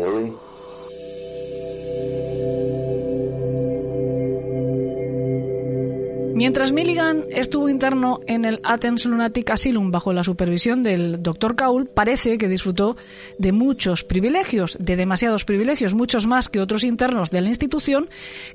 Mientras 6.39 6.71
Milligan 6.71 7.25
estuvo 7.31 7.67
interno 7.67 8.21
en 8.25 8.45
el 8.45 8.61
Athens 8.63 9.03
Lunatic 9.03 9.49
Asylum 9.49 9.91
bajo 9.91 10.13
la 10.13 10.23
supervisión 10.23 10.83
del 10.83 11.21
Dr. 11.21 11.57
Kaul, 11.57 11.87
parece 11.87 12.37
que 12.37 12.47
disfrutó 12.47 12.95
de 13.37 13.51
muchos 13.51 14.05
privilegios, 14.05 14.77
de 14.79 14.95
demasiados 14.95 15.43
privilegios, 15.43 15.95
muchos 15.95 16.27
más 16.27 16.47
que 16.47 16.61
otros 16.61 16.85
internos 16.85 17.29
de 17.29 17.41
la 17.41 17.49
institución, 17.49 18.07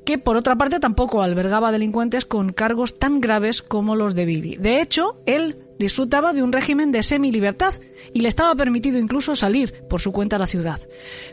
que 0.06 0.16
por 0.16 0.38
otra 0.38 0.56
parte 0.56 0.80
tampoco 0.80 1.20
albergaba 1.20 1.72
delincuentes 1.72 2.24
con 2.24 2.54
cargos 2.54 2.94
tan 2.94 3.20
graves 3.20 3.60
como 3.60 3.96
los 3.96 4.14
de 4.14 4.24
Billy. 4.24 4.56
De 4.56 4.80
hecho, 4.80 5.20
él 5.26 5.54
disfrutaba 5.78 6.32
de 6.32 6.42
un 6.42 6.52
régimen 6.52 6.92
de 6.92 7.02
semi-libertad 7.02 7.74
y 8.12 8.20
le 8.20 8.28
estaba 8.28 8.54
permitido 8.54 8.98
incluso 8.98 9.36
salir 9.36 9.84
por 9.88 10.00
su 10.00 10.12
cuenta 10.12 10.36
a 10.36 10.38
la 10.38 10.46
ciudad. 10.46 10.80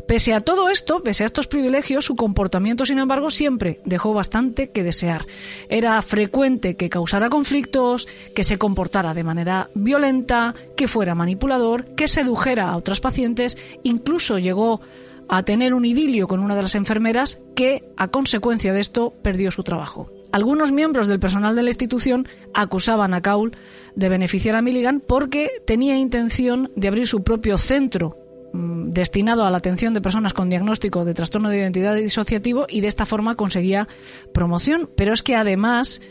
Pese 0.07 0.33
a 0.33 0.41
todo 0.41 0.69
esto, 0.69 1.03
pese 1.03 1.23
a 1.23 1.25
estos 1.25 1.47
privilegios, 1.47 2.05
su 2.05 2.15
comportamiento, 2.15 2.85
sin 2.85 2.99
embargo, 2.99 3.29
siempre 3.29 3.81
dejó 3.85 4.13
bastante 4.13 4.71
que 4.71 4.83
desear. 4.83 5.25
Era 5.69 6.01
frecuente 6.01 6.75
que 6.75 6.89
causara 6.89 7.29
conflictos, 7.29 8.07
que 8.35 8.43
se 8.43 8.57
comportara 8.57 9.13
de 9.13 9.23
manera 9.23 9.69
violenta, 9.75 10.55
que 10.75 10.87
fuera 10.87 11.15
manipulador, 11.15 11.85
que 11.95 12.07
sedujera 12.07 12.69
a 12.69 12.77
otras 12.77 12.99
pacientes, 12.99 13.57
incluso 13.83 14.39
llegó 14.39 14.81
a 15.27 15.43
tener 15.43 15.73
un 15.73 15.85
idilio 15.85 16.27
con 16.27 16.41
una 16.41 16.55
de 16.55 16.61
las 16.61 16.75
enfermeras 16.75 17.39
que, 17.55 17.85
a 17.95 18.09
consecuencia 18.09 18.73
de 18.73 18.81
esto, 18.81 19.13
perdió 19.21 19.49
su 19.49 19.63
trabajo. 19.63 20.09
Algunos 20.31 20.71
miembros 20.71 21.07
del 21.07 21.19
personal 21.19 21.55
de 21.55 21.63
la 21.63 21.69
institución 21.69 22.27
acusaban 22.53 23.13
a 23.13 23.21
Kaul 23.21 23.51
de 23.95 24.09
beneficiar 24.09 24.55
a 24.55 24.61
Milligan 24.61 25.01
porque 25.05 25.49
tenía 25.65 25.97
intención 25.97 26.71
de 26.75 26.87
abrir 26.87 27.07
su 27.07 27.23
propio 27.23 27.57
centro 27.57 28.17
mm, 28.53 28.91
destinado 28.91 29.45
a 29.45 29.51
la 29.51 29.57
atención 29.57 29.93
de 29.93 30.01
personas 30.01 30.33
con 30.33 30.49
diagnóstico 30.49 31.03
de 31.03 31.13
trastorno 31.13 31.49
de 31.49 31.57
identidad 31.57 31.95
disociativo 31.95 32.65
y 32.69 32.81
de 32.81 32.87
esta 32.87 33.05
forma 33.05 33.35
conseguía 33.35 33.87
promoción. 34.33 34.89
Pero 34.95 35.13
es 35.13 35.21
que 35.21 35.35
además 35.35 36.01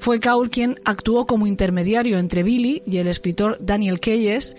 fue 0.00 0.18
Kaul 0.18 0.50
quien 0.50 0.80
actuó 0.84 1.26
como 1.26 1.46
intermediario 1.46 2.18
entre 2.18 2.42
Billy 2.42 2.82
y 2.86 2.96
el 2.96 3.06
escritor 3.06 3.58
Daniel 3.60 4.00
Keyes, 4.00 4.56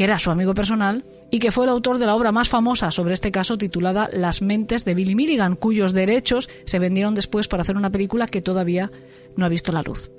que 0.00 0.04
era 0.04 0.18
su 0.18 0.30
amigo 0.30 0.54
personal, 0.54 1.04
y 1.30 1.40
que 1.40 1.50
fue 1.50 1.64
el 1.64 1.70
autor 1.70 1.98
de 1.98 2.06
la 2.06 2.14
obra 2.14 2.32
más 2.32 2.48
famosa 2.48 2.90
sobre 2.90 3.12
este 3.12 3.30
caso 3.30 3.58
titulada 3.58 4.08
Las 4.10 4.40
mentes 4.40 4.86
de 4.86 4.94
Billy 4.94 5.14
Milligan, 5.14 5.56
cuyos 5.56 5.92
derechos 5.92 6.48
se 6.64 6.78
vendieron 6.78 7.14
después 7.14 7.48
para 7.48 7.64
hacer 7.64 7.76
una 7.76 7.90
película 7.90 8.26
que 8.26 8.40
todavía 8.40 8.90
no 9.36 9.44
ha 9.44 9.50
visto 9.50 9.72
la 9.72 9.82
luz. 9.82 10.10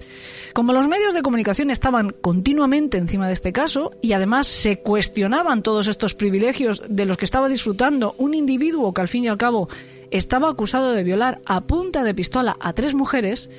Como 0.54 0.72
los 0.72 0.88
medios 0.88 1.16
de 1.16 1.24
comunicación 1.24 1.72
estaban 1.72 2.12
continuamente 2.12 3.00
encima 3.00 3.26
de 3.26 3.34
este 3.34 3.52
caso 3.52 3.90
y 4.04 4.14
además 4.14 4.46
se 4.46 4.82
cuestionaban 4.82 5.64
todos 5.64 5.88
estos 5.88 6.14
privilegios 6.14 6.84
de 6.88 7.06
los 7.06 7.18
que 7.18 7.26
estaba 7.26 7.50
disfrutando 7.50 8.14
un 8.20 8.36
individuo 8.36 8.94
que 8.94 9.02
al 9.02 9.08
fin 9.08 9.24
y 9.24 9.30
al 9.30 9.38
cabo 9.40 9.68
estaba 10.12 10.48
acusado 10.48 10.92
de 10.92 11.04
violar 11.04 11.42
a 11.44 11.62
punta 11.62 12.04
de 12.04 12.14
pistola 12.14 12.56
a 12.60 12.74
tres 12.74 12.94
mujeres, 12.94 13.50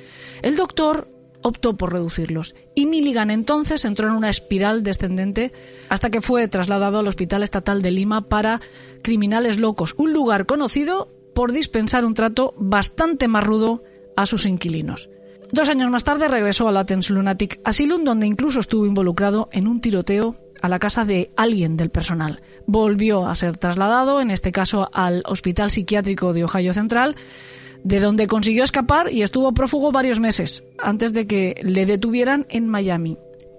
el 0.41 0.55
doctor 0.55 1.09
optó 1.43 1.77
por 1.77 1.93
reducirlos 1.93 2.55
y 2.73 2.87
Milligan 2.87 3.29
entonces 3.29 3.85
entró 3.85 4.07
en 4.07 4.15
una 4.15 4.29
espiral 4.29 4.81
descendente 4.81 5.51
hasta 5.89 6.09
que 6.09 6.21
fue 6.21 6.47
trasladado 6.47 6.99
al 6.99 7.07
Hospital 7.07 7.43
Estatal 7.43 7.81
de 7.81 7.91
Lima 7.91 8.27
para 8.29 8.61
criminales 9.03 9.59
locos, 9.59 9.93
un 9.97 10.13
lugar 10.13 10.45
conocido 10.45 11.09
por 11.35 11.51
dispensar 11.51 12.05
un 12.05 12.13
trato 12.13 12.53
bastante 12.57 13.27
más 13.27 13.43
rudo 13.43 13.83
a 14.15 14.25
sus 14.25 14.45
inquilinos. 14.45 15.09
Dos 15.51 15.69
años 15.69 15.91
más 15.91 16.03
tarde 16.03 16.27
regresó 16.27 16.67
al 16.67 16.77
Athens 16.77 17.09
Lunatic 17.09 17.59
Asylum, 17.63 18.03
donde 18.03 18.25
incluso 18.25 18.59
estuvo 18.59 18.85
involucrado 18.85 19.49
en 19.51 19.67
un 19.67 19.81
tiroteo 19.81 20.35
a 20.63 20.69
la 20.69 20.79
casa 20.79 21.03
de 21.03 21.31
alguien 21.35 21.75
del 21.75 21.89
personal. 21.89 22.41
Volvió 22.65 23.27
a 23.27 23.35
ser 23.35 23.57
trasladado, 23.57 24.21
en 24.21 24.31
este 24.31 24.51
caso 24.51 24.89
al 24.93 25.21
Hospital 25.25 25.69
Psiquiátrico 25.69 26.33
de 26.33 26.45
Ohio 26.45 26.73
Central, 26.73 27.17
de 27.83 27.99
donde 27.99 28.27
consiguió 28.27 28.63
escapar 28.63 29.11
y 29.11 29.21
estuvo 29.21 29.53
prófugo 29.53 29.91
varios 29.91 30.19
meses, 30.19 30.63
antes 30.77 31.13
de 31.13 31.27
que 31.27 31.61
le 31.63 31.85
detuvieran 31.85 32.45
en 32.49 32.67
Miami. 32.67 33.17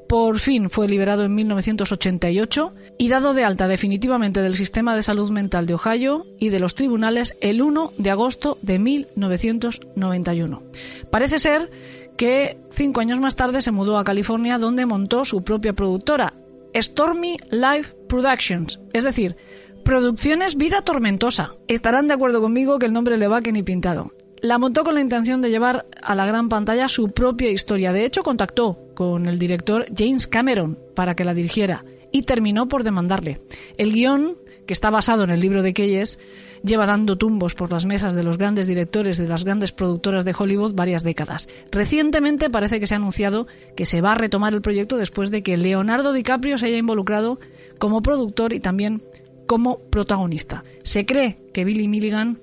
Por 0.08 0.38
fin 0.38 0.68
fue 0.68 0.86
liberado 0.86 1.24
en 1.24 1.34
1988 1.34 2.74
y 2.98 3.08
dado 3.08 3.34
de 3.34 3.44
alta 3.44 3.68
definitivamente 3.68 4.42
del 4.42 4.54
sistema 4.54 4.94
de 4.94 5.02
salud 5.02 5.30
mental 5.30 5.66
de 5.66 5.74
Ohio 5.74 6.26
y 6.38 6.50
de 6.50 6.60
los 6.60 6.74
tribunales 6.74 7.36
el 7.40 7.62
1 7.62 7.92
de 7.96 8.10
agosto 8.10 8.58
de 8.62 8.78
1991. 8.78 10.62
Parece 11.10 11.38
ser 11.38 11.70
que 12.16 12.58
cinco 12.70 13.00
años 13.00 13.18
más 13.18 13.34
tarde 13.34 13.60
se 13.60 13.72
mudó 13.72 13.98
a 13.98 14.04
California 14.04 14.58
donde 14.58 14.86
montó 14.86 15.24
su 15.24 15.42
propia 15.42 15.72
productora, 15.72 16.34
Stormy 16.74 17.36
Life 17.50 17.94
Productions, 18.08 18.80
es 18.92 19.04
decir, 19.04 19.36
Producciones 19.84 20.56
Vida 20.56 20.80
Tormentosa. 20.80 21.56
Estarán 21.68 22.08
de 22.08 22.14
acuerdo 22.14 22.40
conmigo 22.40 22.78
que 22.78 22.86
el 22.86 22.94
nombre 22.94 23.18
le 23.18 23.28
va 23.28 23.42
que 23.42 23.52
ni 23.52 23.62
pintado. 23.62 24.12
La 24.40 24.56
montó 24.56 24.82
con 24.82 24.94
la 24.94 25.02
intención 25.02 25.42
de 25.42 25.50
llevar 25.50 25.84
a 26.02 26.14
la 26.14 26.24
gran 26.24 26.48
pantalla 26.48 26.88
su 26.88 27.10
propia 27.10 27.50
historia. 27.50 27.92
De 27.92 28.06
hecho, 28.06 28.22
contactó 28.22 28.78
con 28.94 29.26
el 29.26 29.38
director 29.38 29.84
James 29.94 30.26
Cameron 30.26 30.78
para 30.94 31.14
que 31.14 31.24
la 31.24 31.34
dirigiera 31.34 31.84
y 32.10 32.22
terminó 32.22 32.66
por 32.66 32.82
demandarle. 32.82 33.42
El 33.76 33.92
guion, 33.92 34.38
que 34.66 34.72
está 34.72 34.88
basado 34.88 35.22
en 35.24 35.30
el 35.30 35.40
libro 35.40 35.62
de 35.62 35.74
Keyes, 35.74 36.18
lleva 36.62 36.86
dando 36.86 37.18
tumbos 37.18 37.54
por 37.54 37.70
las 37.70 37.84
mesas 37.84 38.14
de 38.14 38.22
los 38.22 38.38
grandes 38.38 38.66
directores 38.66 39.18
de 39.18 39.28
las 39.28 39.44
grandes 39.44 39.72
productoras 39.72 40.24
de 40.24 40.34
Hollywood 40.36 40.74
varias 40.74 41.02
décadas. 41.02 41.46
Recientemente 41.70 42.48
parece 42.48 42.80
que 42.80 42.86
se 42.86 42.94
ha 42.94 42.96
anunciado 42.96 43.46
que 43.76 43.84
se 43.84 44.00
va 44.00 44.12
a 44.12 44.16
retomar 44.16 44.54
el 44.54 44.62
proyecto 44.62 44.96
después 44.96 45.30
de 45.30 45.42
que 45.42 45.58
Leonardo 45.58 46.14
DiCaprio 46.14 46.56
se 46.56 46.66
haya 46.66 46.78
involucrado 46.78 47.38
como 47.78 48.00
productor 48.00 48.54
y 48.54 48.60
también 48.60 49.02
como 49.46 49.78
protagonista. 49.90 50.64
Se 50.82 51.06
cree 51.06 51.40
que 51.52 51.64
Billy 51.64 51.88
Milligan 51.88 52.40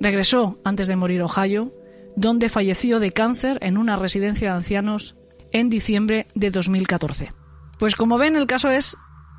Regresó 0.00 0.58
antes 0.64 0.88
de 0.88 0.96
morir 0.96 1.22
Ohio, 1.22 1.72
donde 2.16 2.48
falleció 2.48 3.00
de 3.00 3.12
cáncer 3.12 3.58
en 3.62 3.78
una 3.78 3.96
residencia 3.96 4.50
de 4.50 4.56
ancianos 4.56 5.16
en 5.52 5.68
diciembre 5.68 6.26
de 6.34 6.50
2014. 6.50 7.30
Pues 7.78 7.96
como 7.96 8.18
ven, 8.18 8.36
el 8.36 8.46
caso 8.46 8.70
es 8.70 8.96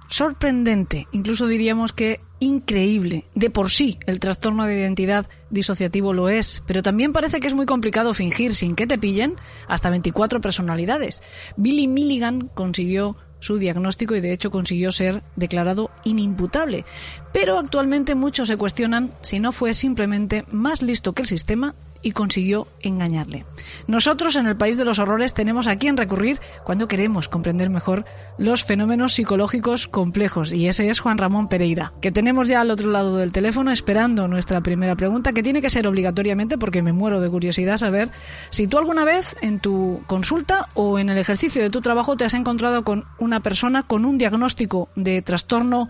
sorprendente, 0.09 1.07
incluso 1.11 1.47
diríamos 1.47 1.91
que 1.91 2.21
increíble. 2.39 3.25
De 3.35 3.49
por 3.49 3.69
sí, 3.69 3.97
el 4.05 4.19
trastorno 4.19 4.65
de 4.65 4.77
identidad 4.77 5.27
disociativo 5.49 6.13
lo 6.13 6.29
es, 6.29 6.63
pero 6.65 6.81
también 6.81 7.13
parece 7.13 7.39
que 7.39 7.47
es 7.47 7.53
muy 7.53 7.65
complicado 7.65 8.13
fingir 8.13 8.55
sin 8.55 8.75
que 8.75 8.87
te 8.87 8.97
pillen 8.97 9.35
hasta 9.67 9.89
24 9.89 10.39
personalidades. 10.39 11.21
Billy 11.57 11.87
Milligan 11.87 12.47
consiguió 12.47 13.17
su 13.39 13.57
diagnóstico 13.57 14.15
y 14.15 14.21
de 14.21 14.33
hecho 14.33 14.51
consiguió 14.51 14.91
ser 14.91 15.23
declarado 15.35 15.91
inimputable. 16.03 16.85
Pero 17.33 17.59
actualmente 17.59 18.15
muchos 18.15 18.47
se 18.47 18.57
cuestionan 18.57 19.11
si 19.21 19.39
no 19.39 19.51
fue 19.51 19.73
simplemente 19.73 20.45
más 20.51 20.81
listo 20.81 21.13
que 21.13 21.23
el 21.23 21.27
sistema 21.27 21.75
y 22.01 22.11
consiguió 22.11 22.67
engañarle. 22.81 23.45
Nosotros 23.87 24.35
en 24.35 24.47
el 24.47 24.57
país 24.57 24.77
de 24.77 24.85
los 24.85 24.99
horrores 24.99 25.33
tenemos 25.33 25.67
a 25.67 25.77
quién 25.77 25.97
recurrir 25.97 26.39
cuando 26.63 26.87
queremos 26.87 27.27
comprender 27.27 27.69
mejor 27.69 28.05
los 28.37 28.63
fenómenos 28.63 29.13
psicológicos 29.13 29.87
complejos 29.87 30.53
y 30.53 30.67
ese 30.67 30.89
es 30.89 30.99
Juan 30.99 31.17
Ramón 31.17 31.47
Pereira, 31.47 31.93
que 32.01 32.11
tenemos 32.11 32.47
ya 32.47 32.61
al 32.61 32.71
otro 32.71 32.91
lado 32.91 33.17
del 33.17 33.31
teléfono 33.31 33.71
esperando 33.71 34.27
nuestra 34.27 34.61
primera 34.61 34.95
pregunta 34.95 35.33
que 35.33 35.43
tiene 35.43 35.61
que 35.61 35.69
ser 35.69 35.87
obligatoriamente 35.87 36.57
porque 36.57 36.81
me 36.81 36.93
muero 36.93 37.19
de 37.19 37.29
curiosidad 37.29 37.77
saber 37.77 38.11
si 38.49 38.67
tú 38.67 38.77
alguna 38.77 39.05
vez 39.05 39.35
en 39.41 39.59
tu 39.59 40.01
consulta 40.07 40.69
o 40.73 40.99
en 40.99 41.09
el 41.09 41.17
ejercicio 41.17 41.61
de 41.61 41.69
tu 41.69 41.81
trabajo 41.81 42.17
te 42.17 42.25
has 42.25 42.33
encontrado 42.33 42.83
con 42.83 43.05
una 43.19 43.41
persona 43.41 43.83
con 43.83 44.05
un 44.05 44.17
diagnóstico 44.17 44.89
de 44.95 45.21
trastorno 45.21 45.89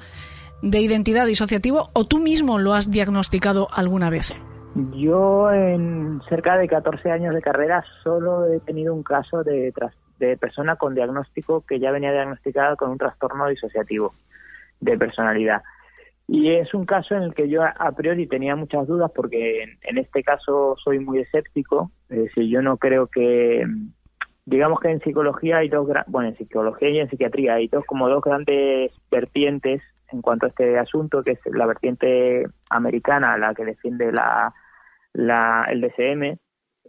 de 0.61 0.81
identidad 0.81 1.25
disociativo 1.25 1.89
o 1.93 2.05
tú 2.05 2.19
mismo 2.19 2.57
lo 2.57 2.73
has 2.73 2.89
diagnosticado 2.89 3.67
alguna 3.71 4.09
vez. 4.09 4.35
Yo 4.75 5.51
en 5.51 6.21
cerca 6.29 6.57
de 6.57 6.67
14 6.67 7.11
años 7.11 7.33
de 7.33 7.41
carrera 7.41 7.83
solo 8.03 8.45
he 8.45 8.59
tenido 8.59 8.93
un 8.93 9.03
caso 9.03 9.43
de, 9.43 9.73
de 10.19 10.37
persona 10.37 10.75
con 10.75 10.95
diagnóstico 10.95 11.63
que 11.67 11.79
ya 11.79 11.91
venía 11.91 12.11
diagnosticada 12.11 12.75
con 12.75 12.91
un 12.91 12.97
trastorno 12.97 13.47
disociativo 13.47 14.13
de 14.79 14.97
personalidad. 14.97 15.63
Y 16.27 16.51
es 16.51 16.73
un 16.73 16.85
caso 16.85 17.15
en 17.15 17.23
el 17.23 17.33
que 17.33 17.47
yo 17.47 17.63
a 17.63 17.91
priori 17.93 18.27
tenía 18.27 18.55
muchas 18.55 18.85
dudas 18.85 19.09
porque 19.15 19.63
en, 19.81 19.97
este 19.97 20.23
caso 20.23 20.75
soy 20.83 20.99
muy 20.99 21.19
escéptico. 21.19 21.89
Es 22.09 22.23
decir, 22.23 22.49
yo 22.49 22.61
no 22.61 22.77
creo 22.77 23.07
que, 23.07 23.65
digamos 24.45 24.81
que 24.81 24.89
en 24.89 24.99
psicología 24.99 25.57
hay 25.57 25.69
dos, 25.69 25.87
bueno, 26.07 26.29
en 26.29 26.37
psicología 26.37 26.89
y 26.89 26.99
en 26.99 27.09
psiquiatría 27.09 27.53
hay 27.53 27.69
dos 27.69 27.85
como 27.85 28.09
dos 28.09 28.21
grandes 28.21 28.91
vertientes 29.09 29.81
en 30.11 30.21
cuanto 30.21 30.45
a 30.45 30.49
este 30.49 30.77
asunto, 30.77 31.23
que 31.23 31.31
es 31.31 31.39
la 31.45 31.65
vertiente 31.65 32.47
americana, 32.69 33.37
la 33.37 33.53
que 33.53 33.65
defiende 33.65 34.11
la 34.11 34.53
la, 35.17 35.65
el 35.69 35.81
DSM, 35.81 36.37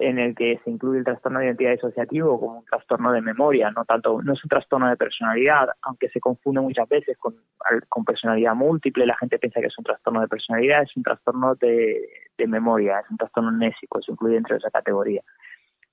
en 0.01 0.19
el 0.19 0.35
que 0.37 0.61
se 0.62 0.71
incluye 0.71 0.99
el 0.99 1.05
trastorno 1.05 1.41
de 1.41 1.47
identidad 1.47 1.73
disociativo 1.73 2.39
como 2.39 2.59
un 2.59 2.64
trastorno 2.64 3.11
de 3.11 3.21
memoria, 3.21 3.71
no 3.71 3.85
tanto, 3.85 4.23
no 4.23 4.35
es 4.35 4.45
un 4.45 4.49
trastorno 4.49 4.89
de 4.89 4.97
personalidad, 4.97 5.69
aunque 5.83 6.09
se 6.11 6.21
confunde 6.21 6.61
muchas 6.61 6.89
veces 6.89 7.16
con, 7.19 7.35
personalidad 8.05 8.55
múltiple, 8.55 9.07
la 9.07 9.16
gente 9.16 9.39
piensa 9.39 9.61
que 9.61 9.66
es 9.66 9.79
un 9.79 9.85
trastorno 9.85 10.21
de 10.21 10.29
personalidad, 10.29 10.83
es 10.83 10.97
un 10.97 11.03
trastorno 11.03 11.55
de, 11.57 12.09
de 12.37 12.47
memoria, 12.47 13.01
es 13.01 13.11
un 13.11 13.16
trastorno 13.16 13.51
nésico, 13.51 14.01
se 14.01 14.12
incluye 14.12 14.35
dentro 14.35 14.55
de 14.55 14.59
esa 14.59 14.71
categoría. 14.71 15.23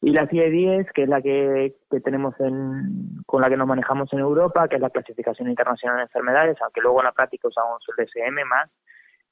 Y 0.02 0.12
la 0.12 0.28
CIE-10, 0.28 0.92
que 0.94 1.04
es 1.04 1.10
la 1.10 1.22
que, 1.22 1.76
que 1.90 2.00
tenemos 2.02 2.40
en, 2.40 3.24
con 3.26 3.42
la 3.42 3.50
que 3.50 3.58
nos 3.58 3.68
manejamos 3.68 4.12
en 4.14 4.20
Europa, 4.20 4.68
que 4.68 4.76
es 4.76 4.82
la 4.82 4.90
clasificación 4.90 5.50
internacional 5.50 5.98
de 5.98 6.04
enfermedades, 6.04 6.58
aunque 6.62 6.82
luego 6.82 7.00
en 7.00 7.06
la 7.06 7.12
práctica 7.12 7.48
usamos 7.48 7.82
el 7.88 8.06
DSM 8.06 8.48
más, 8.48 8.70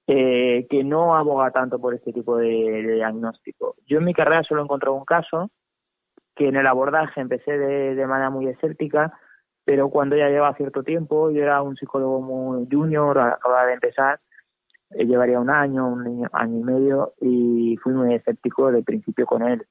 eh, 0.05 0.67
que 0.69 0.83
no 0.83 1.15
aboga 1.15 1.51
tanto 1.51 1.79
por 1.79 1.93
este 1.93 2.11
tipo 2.11 2.37
de, 2.37 2.95
diagnóstico. 2.95 3.75
Yo 3.85 3.99
en 3.99 4.03
mi 4.03 4.13
carrera 4.13 4.43
solo 4.43 4.61
he 4.61 4.63
encontrado 4.65 4.95
un 4.95 5.05
caso 5.05 5.49
que 6.35 6.49
en 6.49 6.57
el 6.57 6.67
abordaje 6.67 7.21
empecé 7.21 7.57
de, 7.57 8.05
manera 8.05 8.29
muy 8.29 8.47
escéptica, 8.47 9.17
pero 9.63 9.89
cuando 9.89 10.17
ya 10.17 10.27
lleva 10.27 10.55
cierto 10.55 10.83
tiempo, 10.83 11.31
yo 11.31 11.41
era 11.41 11.61
un 11.61 11.77
psicólogo 11.77 12.19
muy 12.19 12.67
junior, 12.69 13.17
acababa 13.17 13.65
de 13.67 13.75
empezar, 13.75 14.19
eh, 14.91 15.05
llevaría 15.05 15.39
un 15.39 15.49
año, 15.49 15.87
un 15.87 16.27
año, 16.33 16.59
y 16.59 16.63
medio, 16.63 17.13
y 17.21 17.77
fui 17.81 17.93
muy 17.93 18.13
escéptico 18.13 18.71
de 18.73 18.83
principio 18.83 19.25
con 19.25 19.43
él. 19.43 19.65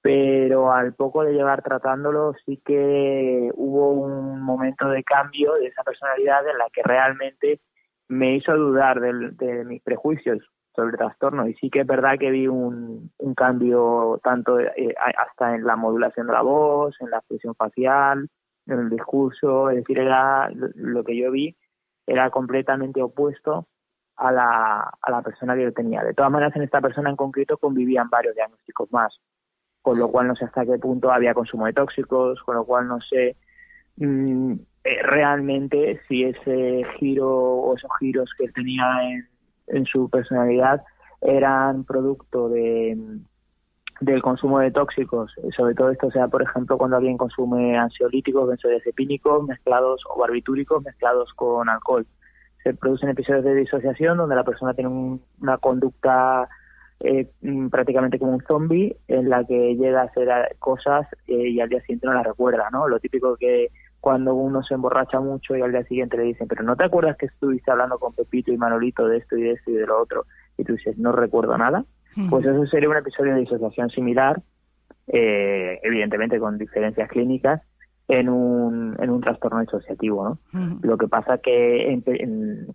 Pero 0.00 0.72
al 0.72 0.94
poco 0.94 1.24
de 1.24 1.32
llevar 1.32 1.62
tratándolo, 1.62 2.34
sí 2.46 2.60
que 2.64 3.50
hubo 3.54 3.90
un 3.90 4.40
momento 4.40 4.88
de 4.88 5.02
cambio 5.02 5.54
de 5.54 5.66
esa 5.66 5.82
personalidad 5.82 6.46
en 6.48 6.58
la 6.58 6.66
que 6.72 6.82
realmente 6.82 7.60
me 8.08 8.36
hizo 8.36 8.56
dudar 8.56 9.00
de, 9.00 9.64
mis 9.64 9.82
prejuicios 9.82 10.38
sobre 10.74 10.92
el 10.92 10.96
trastorno. 10.96 11.48
Y 11.48 11.54
sí 11.54 11.68
que 11.68 11.80
es 11.80 11.86
verdad 11.86 12.18
que 12.18 12.30
vi 12.30 12.46
un, 12.46 13.10
un 13.18 13.34
cambio 13.34 14.20
tanto 14.22 14.60
eh, 14.60 14.94
hasta 15.16 15.56
en 15.56 15.64
la 15.64 15.76
modulación 15.76 16.28
de 16.28 16.32
la 16.32 16.42
voz, 16.42 16.94
en 17.00 17.10
la 17.10 17.18
expresión 17.18 17.54
facial, 17.56 18.28
en 18.66 18.78
el 18.78 18.90
discurso, 18.90 19.70
es 19.70 19.76
decir, 19.78 19.98
era 19.98 20.48
lo 20.52 21.02
que 21.02 21.16
yo 21.16 21.30
vi 21.30 21.56
era 22.08 22.30
completamente 22.30 23.02
opuesto 23.02 23.68
a 24.16 24.32
la, 24.32 24.80
a 24.80 25.10
la 25.10 25.22
persona 25.22 25.54
que 25.54 25.64
yo 25.64 25.72
tenía. 25.72 26.02
De 26.02 26.14
todas 26.14 26.32
maneras, 26.32 26.56
en 26.56 26.62
esta 26.62 26.80
persona 26.80 27.10
en 27.10 27.16
concreto 27.16 27.58
convivían 27.58 28.08
varios 28.08 28.34
diagnósticos 28.34 28.90
más, 28.90 29.20
con 29.82 29.98
lo 29.98 30.08
cual 30.08 30.28
no 30.28 30.36
sé 30.36 30.44
hasta 30.44 30.66
qué 30.66 30.78
punto 30.78 31.10
había 31.10 31.34
consumo 31.34 31.66
de 31.66 31.72
tóxicos, 31.72 32.40
con 32.42 32.56
lo 32.56 32.64
cual 32.64 32.88
no 32.88 33.00
sé 33.00 33.36
mm, 33.96 34.52
eh, 34.84 35.02
realmente 35.02 36.00
si 36.08 36.24
ese 36.24 36.82
giro 36.98 37.28
o 37.28 37.76
esos 37.76 37.90
giros 37.98 38.30
que 38.38 38.48
tenía 38.48 38.84
en, 39.66 39.84
su 39.84 40.08
personalidad 40.08 40.82
eran 41.20 41.84
producto 41.84 42.48
de 42.48 42.96
del 44.00 44.22
consumo 44.22 44.60
de 44.60 44.70
tóxicos, 44.70 45.32
sobre 45.56 45.74
todo 45.74 45.90
esto 45.90 46.08
sea, 46.12 46.28
por 46.28 46.40
ejemplo, 46.40 46.78
cuando 46.78 46.96
alguien 46.96 47.18
consume 47.18 47.76
ansiolíticos, 47.76 48.48
benzodiazepínicos 48.48 49.44
mezclados 49.44 50.02
o 50.08 50.20
barbitúricos 50.20 50.84
mezclados 50.84 51.32
con 51.34 51.68
alcohol. 51.68 52.06
Se 52.62 52.74
producen 52.74 53.08
episodios 53.08 53.44
de 53.44 53.56
disociación 53.56 54.16
donde 54.16 54.36
la 54.36 54.44
persona 54.44 54.72
tiene 54.72 55.18
una 55.40 55.58
conducta 55.58 56.48
eh, 57.00 57.28
prácticamente 57.70 58.18
como 58.18 58.32
un 58.32 58.42
zombie 58.42 58.96
en 59.06 59.28
la 59.28 59.44
que 59.44 59.76
llega 59.76 60.02
a 60.02 60.04
hacer 60.04 60.28
cosas 60.58 61.06
eh, 61.26 61.48
y 61.48 61.60
al 61.60 61.68
día 61.68 61.80
siguiente 61.80 62.06
no 62.06 62.14
las 62.14 62.26
recuerda, 62.26 62.68
¿no? 62.70 62.88
Lo 62.88 62.98
típico 62.98 63.36
que 63.36 63.70
cuando 64.00 64.34
uno 64.34 64.62
se 64.62 64.74
emborracha 64.74 65.20
mucho 65.20 65.56
y 65.56 65.62
al 65.62 65.72
día 65.72 65.84
siguiente 65.84 66.16
le 66.16 66.24
dicen, 66.24 66.48
pero 66.48 66.62
¿no 66.62 66.76
te 66.76 66.84
acuerdas 66.84 67.16
que 67.16 67.26
estuviste 67.26 67.70
hablando 67.70 67.98
con 67.98 68.14
Pepito 68.14 68.52
y 68.52 68.56
Manolito 68.56 69.06
de 69.06 69.18
esto 69.18 69.36
y 69.36 69.42
de 69.42 69.52
esto 69.52 69.70
y 69.70 69.74
de 69.74 69.86
lo 69.86 70.00
otro? 70.00 70.26
Y 70.56 70.64
tú 70.64 70.74
dices, 70.74 70.98
no 70.98 71.12
recuerdo 71.12 71.56
nada. 71.56 71.84
Pues 72.30 72.44
eso 72.46 72.66
sería 72.66 72.88
un 72.88 72.96
episodio 72.96 73.34
de 73.34 73.40
disociación 73.40 73.90
similar, 73.90 74.40
eh, 75.08 75.78
evidentemente 75.82 76.38
con 76.38 76.58
diferencias 76.58 77.08
clínicas, 77.08 77.62
en 78.08 78.30
un, 78.30 78.96
en 78.98 79.10
un 79.10 79.20
trastorno 79.20 79.60
disociativo, 79.60 80.38
¿no? 80.52 80.78
Lo 80.82 80.96
que 80.96 81.08
pasa 81.08 81.38
que, 81.38 82.00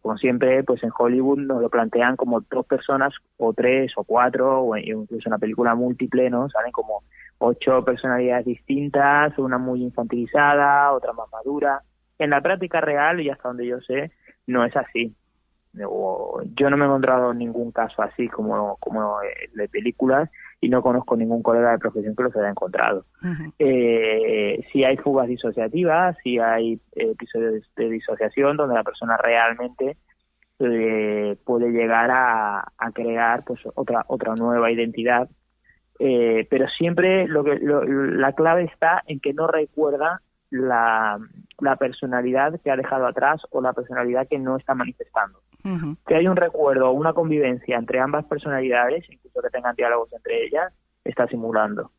como 0.02 0.18
siempre, 0.18 0.64
pues 0.64 0.84
en 0.84 0.92
Hollywood 0.96 1.40
nos 1.40 1.60
lo 1.60 1.70
plantean 1.70 2.16
como 2.16 2.42
dos 2.42 2.66
personas, 2.68 3.14
o 3.38 3.52
tres, 3.52 3.92
o 3.98 4.04
cuatro, 4.04 4.62
o 4.62 4.78
incluso 4.78 5.28
una 5.28 5.40
película 5.40 5.74
múltiple, 5.74 6.30
¿no? 6.30 6.50
Salen 6.50 6.72
como 6.72 7.04
ocho 7.40 7.84
personalidades 7.84 8.46
distintas, 8.46 9.38
una 9.40 9.58
muy 9.58 9.82
infantilizada, 9.82 10.92
otra 10.94 11.14
más 11.14 11.28
madura. 11.32 11.82
En 12.20 12.30
la 12.30 12.42
práctica 12.42 12.80
real, 12.80 13.20
y 13.20 13.32
hasta 13.32 13.50
donde 13.50 13.66
yo 13.66 13.82
sé, 13.82 14.12
no 14.46 14.64
es 14.64 14.76
así. 14.76 15.16
Yo 15.74 16.70
no 16.70 16.78
me 16.78 16.84
he 16.84 16.88
encontrado 16.88 17.34
ningún 17.34 17.72
caso 17.72 18.02
así 18.04 18.28
como, 18.28 18.78
como 18.78 19.18
de 19.54 19.68
películas 19.70 20.30
y 20.62 20.70
no 20.70 20.82
conozco 20.82 21.18
ningún 21.18 21.42
colega 21.42 21.72
de 21.72 21.80
profesión 21.80 22.16
que 22.16 22.24
los 22.24 22.36
haya 22.36 22.50
encontrado. 22.50 23.06
eh, 23.60 24.66
si 24.72 24.84
hay 24.84 24.98
fugas 24.98 25.28
disociativas, 25.28 26.16
si 26.24 26.40
hay 26.40 26.80
episodios 26.92 27.70
de 27.76 27.90
disociación 27.90 28.56
donde 28.56 28.76
la 28.76 28.84
persona 28.84 29.18
realmente 29.18 29.98
eh, 30.60 31.36
puede 31.44 31.72
llegar 31.72 32.10
a, 32.12 32.72
crear 32.94 33.44
pues 33.44 33.60
otra 33.76 34.06
otra 34.08 34.36
nueva 34.36 34.72
identidad, 34.72 35.28
eh, 36.00 36.48
pero 36.50 36.68
siempre 36.70 37.28
lo 37.28 37.44
que 37.44 37.60
la 37.60 38.34
clave 38.34 38.66
está 38.66 39.02
en 39.08 39.20
que 39.20 39.34
no 39.34 39.48
recuerda 39.48 40.22
la, 40.54 41.18
la 41.60 41.76
personalidad 41.78 42.60
que 42.62 42.70
ha 42.70 42.76
dejado 42.76 43.08
atrás 43.08 43.42
o 43.50 43.60
la 43.60 43.74
personalidad 43.74 44.28
que 44.28 44.38
no 44.38 44.58
está 44.58 44.76
manifestando. 44.76 45.40
Que 46.06 46.16
hay 46.16 46.28
un 46.28 46.36
recuerdo 46.36 46.90
o 46.90 46.92
una 46.92 47.14
convivencia 47.14 47.78
entre 47.78 48.00
ambas 48.00 48.26
personalidades, 48.26 49.10
incluso 49.10 49.42
que 49.42 49.50
tengan 49.50 49.76
diálogos 49.76 50.12
entre 50.12 50.46
ellas, 50.46 50.74
está 51.06 51.26
simulando. 51.28 51.92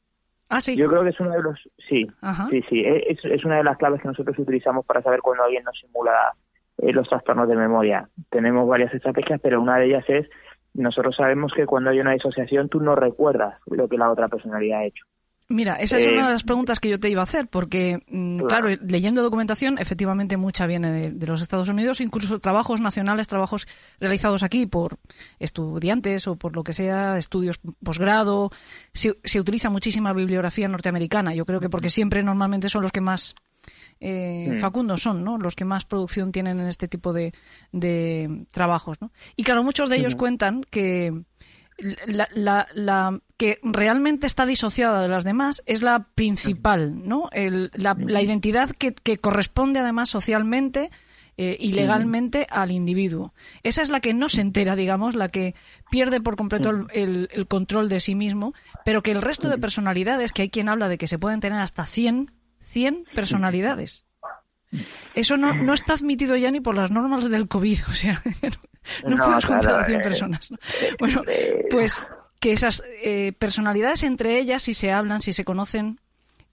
Ah, 0.50 0.60
sí. 0.60 0.76
Yo 0.76 0.88
creo 0.88 1.02
que 1.02 1.08
es 1.08 1.20
uno 1.20 1.30
de 1.30 1.42
los. 1.42 1.58
Sí, 1.88 2.06
sí, 2.50 2.62
sí. 2.68 2.80
E, 2.80 3.10
es, 3.10 3.24
es, 3.24 3.44
una 3.44 3.56
de 3.56 3.64
las 3.64 3.78
claves 3.78 4.02
que 4.02 4.08
nosotros 4.08 4.38
utilizamos 4.38 4.84
para 4.84 5.02
saber 5.02 5.20
cuando 5.20 5.44
alguien 5.44 5.64
nos 5.64 5.78
simula 5.78 6.34
eh, 6.78 6.92
los 6.92 7.08
trastornos 7.08 7.48
de 7.48 7.56
memoria. 7.56 8.08
Tenemos 8.28 8.68
varias 8.68 8.92
estrategias, 8.92 9.40
pero 9.42 9.62
una 9.62 9.78
de 9.78 9.86
ellas 9.86 10.04
es: 10.08 10.28
nosotros 10.74 11.16
sabemos 11.16 11.52
que 11.56 11.64
cuando 11.64 11.88
hay 11.88 12.00
una 12.00 12.12
disociación, 12.12 12.68
tú 12.68 12.80
no 12.80 12.94
recuerdas 12.94 13.58
lo 13.66 13.88
que 13.88 13.96
la 13.96 14.10
otra 14.10 14.28
personalidad 14.28 14.80
ha 14.80 14.84
hecho. 14.84 15.06
Mira, 15.48 15.74
esa 15.76 15.98
es 15.98 16.06
una 16.06 16.22
de 16.22 16.28
eh, 16.28 16.32
las 16.32 16.42
preguntas 16.42 16.80
que 16.80 16.88
yo 16.88 16.98
te 16.98 17.10
iba 17.10 17.20
a 17.20 17.24
hacer, 17.24 17.48
porque, 17.48 18.02
mm, 18.08 18.38
claro, 18.38 18.68
leyendo 18.80 19.22
documentación, 19.22 19.78
efectivamente 19.78 20.38
mucha 20.38 20.66
viene 20.66 21.10
de, 21.10 21.26
los 21.26 21.42
Estados 21.42 21.68
Unidos, 21.68 22.00
incluso 22.00 22.38
trabajos 22.38 22.80
nacionales, 22.80 23.28
trabajos 23.28 23.66
realizados 24.00 24.42
aquí 24.42 24.64
por 24.64 24.98
estudiantes 25.38 26.26
o 26.28 26.36
por 26.36 26.56
lo 26.56 26.64
que 26.64 26.72
sea, 26.72 27.18
estudios 27.18 27.60
posgrado. 27.82 28.50
Se, 28.94 29.18
se 29.22 29.38
utiliza 29.38 29.68
muchísima 29.68 30.14
bibliografía 30.14 30.66
norteamericana, 30.66 31.34
yo 31.34 31.44
creo 31.44 31.60
que 31.60 31.68
porque 31.68 31.90
siempre 31.90 32.22
normalmente 32.22 32.70
son 32.70 32.80
los 32.80 32.92
que 32.92 33.02
más 33.02 33.34
eh, 34.00 34.50
mm. 34.52 34.58
facundos 34.58 35.02
son, 35.02 35.24
¿no? 35.24 35.38
Los 35.38 35.54
que 35.54 35.64
más 35.64 35.84
producción 35.84 36.32
tienen 36.32 36.60
en 36.60 36.66
este 36.66 36.88
tipo 36.88 37.12
de, 37.12 37.32
de 37.72 38.46
trabajos, 38.52 39.00
¿no? 39.00 39.12
Y 39.36 39.44
claro, 39.44 39.62
muchos 39.62 39.88
de 39.88 39.96
ellos 39.96 40.16
cuentan 40.16 40.62
que 40.70 41.12
la, 41.78 42.28
la, 42.32 42.68
la, 42.74 43.20
que 43.36 43.58
realmente 43.62 44.26
está 44.26 44.46
disociada 44.46 45.02
de 45.02 45.08
las 45.08 45.24
demás 45.24 45.62
es 45.66 45.82
la 45.82 46.08
principal, 46.14 47.06
¿no? 47.06 47.28
El, 47.32 47.70
la, 47.74 47.96
la, 47.98 48.22
identidad 48.22 48.70
que, 48.70 48.94
que, 48.94 49.18
corresponde 49.18 49.80
además 49.80 50.08
socialmente 50.08 50.90
eh, 51.36 51.56
y 51.58 51.72
legalmente 51.72 52.46
al 52.48 52.70
individuo. 52.70 53.34
Esa 53.64 53.82
es 53.82 53.90
la 53.90 54.00
que 54.00 54.14
no 54.14 54.28
se 54.28 54.40
entera, 54.40 54.76
digamos, 54.76 55.16
la 55.16 55.28
que 55.28 55.54
pierde 55.90 56.20
por 56.20 56.36
completo 56.36 56.70
el, 56.92 57.28
el, 57.32 57.46
control 57.48 57.88
de 57.88 57.98
sí 57.98 58.14
mismo, 58.14 58.54
pero 58.84 59.02
que 59.02 59.10
el 59.10 59.20
resto 59.20 59.48
de 59.48 59.58
personalidades, 59.58 60.32
que 60.32 60.42
hay 60.42 60.50
quien 60.50 60.68
habla 60.68 60.88
de 60.88 60.96
que 60.96 61.08
se 61.08 61.18
pueden 61.18 61.40
tener 61.40 61.60
hasta 61.60 61.86
100, 61.86 62.30
100 62.60 63.06
personalidades. 63.14 64.06
Eso 65.14 65.36
no, 65.36 65.54
no 65.54 65.74
está 65.74 65.94
admitido 65.94 66.36
ya 66.36 66.50
ni 66.50 66.60
por 66.60 66.76
las 66.76 66.90
normas 66.90 67.28
del 67.28 67.48
COVID, 67.48 67.78
o 67.88 67.94
sea, 67.94 68.22
no, 69.06 69.16
puedes 69.16 69.44
juntar 69.44 69.74
a 69.74 69.84
100 69.86 70.00
eh, 70.00 70.02
personas. 70.02 70.50
Eh, 70.50 70.56
bueno, 70.98 71.22
eh, 71.26 71.66
pues 71.70 72.02
que 72.40 72.52
esas 72.52 72.82
personalidades 73.38 74.02
entre 74.02 74.38
ellas, 74.38 74.62
si 74.62 74.74
se 74.74 74.92
hablan, 74.92 75.22
si 75.22 75.32
se 75.32 75.44
conocen, 75.44 75.98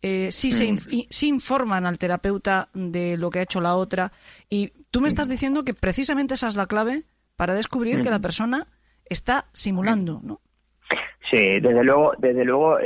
eh, 0.04 0.32
si, 0.32 0.50
se 0.50 0.72
mm. 0.72 0.78
si 1.10 1.28
informan 1.28 1.86
al 1.86 2.00
terapeuta 2.00 2.70
de 2.74 3.18
lo 3.18 3.30
que 3.30 3.40
ha 3.40 3.44
hecho 3.44 3.62
la 3.62 3.76
otra. 3.76 4.12
Y 4.50 4.72
tú 4.90 5.00
me 5.00 5.08
estás 5.08 5.28
mm. 5.28 5.32
diciendo 5.32 5.64
que 5.64 5.74
precisamente 5.74 6.34
esa 6.34 6.48
es 6.48 6.56
la 6.56 6.66
clave 6.66 7.04
para 7.36 7.54
descubrir 7.54 8.02
que 8.02 8.10
la 8.10 8.18
mm. 8.18 8.24
persona 8.24 8.68
está 9.06 9.46
simulando, 9.54 10.20
¿no? 10.24 10.40
Sí, 11.30 11.60
desde 11.60 11.84
luego, 11.84 12.14
desde 12.18 12.44
luego, 12.44 12.78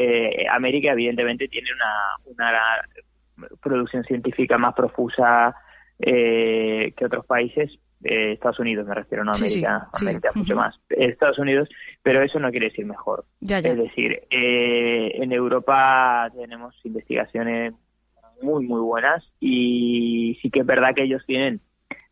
América 0.51 0.91
evidentemente 0.91 1.47
tiene 1.47 1.69
una, 1.73 2.35
una 2.35 3.47
producción 3.61 4.03
científica 4.03 4.57
más 4.57 4.75
profusa 4.75 5.55
que 5.97 7.05
otros 7.05 7.25
países, 7.25 7.79
eh, 8.03 8.33
Estados 8.33 8.59
Unidos, 8.59 8.85
me 8.87 8.93
refiero, 8.93 9.23
no 9.23 9.31
a 9.31 9.35
América, 9.35 9.87
América 9.93 10.29
mucho 10.35 10.55
más, 10.55 10.79
Estados 10.89 11.39
Unidos, 11.39 11.69
pero 12.03 12.21
eso 12.21 12.39
no 12.39 12.51
quiere 12.51 12.67
decir 12.67 12.85
mejor. 12.85 13.25
Es 13.41 13.63
decir, 13.63 14.21
eh, 14.29 15.11
en 15.15 15.31
Europa 15.31 16.29
tenemos 16.35 16.75
investigaciones 16.83 17.73
muy, 18.41 18.65
muy 18.65 18.81
buenas 18.81 19.23
y 19.39 20.37
sí 20.41 20.49
que 20.49 20.59
es 20.59 20.65
verdad 20.65 20.93
que 20.93 21.03
ellos 21.03 21.23
tienen 21.25 21.61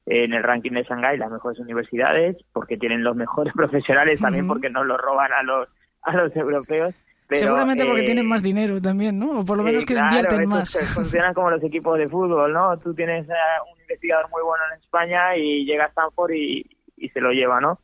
en 0.06 0.34
el 0.34 0.44
ranking 0.44 0.72
de 0.72 0.84
Shanghái 0.84 1.18
las 1.18 1.32
mejores 1.32 1.60
universidades 1.60 2.38
porque 2.52 2.78
tienen 2.78 3.04
los 3.04 3.16
mejores 3.16 3.54
profesionales, 3.56 4.20
también 4.20 4.48
porque 4.48 4.70
no 4.70 4.84
los 4.84 5.00
roban 5.00 5.32
a 5.34 5.44
los, 5.44 5.68
a 6.02 6.16
los 6.16 6.36
europeos. 6.36 6.94
Seguramente 7.30 7.86
porque 7.86 8.04
tienen 8.04 8.26
eh, 8.26 8.28
más 8.28 8.44
dinero 8.44 8.82
también, 8.82 9.18
¿no? 9.18 9.40
O 9.40 9.46
por 9.46 9.58
lo 9.58 9.64
menos 9.64 9.86
que 9.86 9.94
invierten 9.96 10.48
más. 10.48 10.78
Funcionan 10.94 11.34
como 11.34 11.50
los 11.50 11.64
equipos 11.64 11.98
de 11.98 12.08
fútbol, 12.08 12.54
¿no? 12.54 12.78
Tú 12.78 12.94
tienes 12.94 13.26
un 13.28 13.73
investigador 13.84 14.30
muy 14.30 14.42
bueno 14.44 14.64
en 14.72 14.80
España 14.80 15.36
y 15.36 15.66
llega 15.66 15.86
a 15.86 15.88
Stanford 15.88 16.32
y, 16.32 16.70
se 17.14 17.20
lo 17.20 17.32
lleva, 17.32 17.60
¿no? 17.60 17.80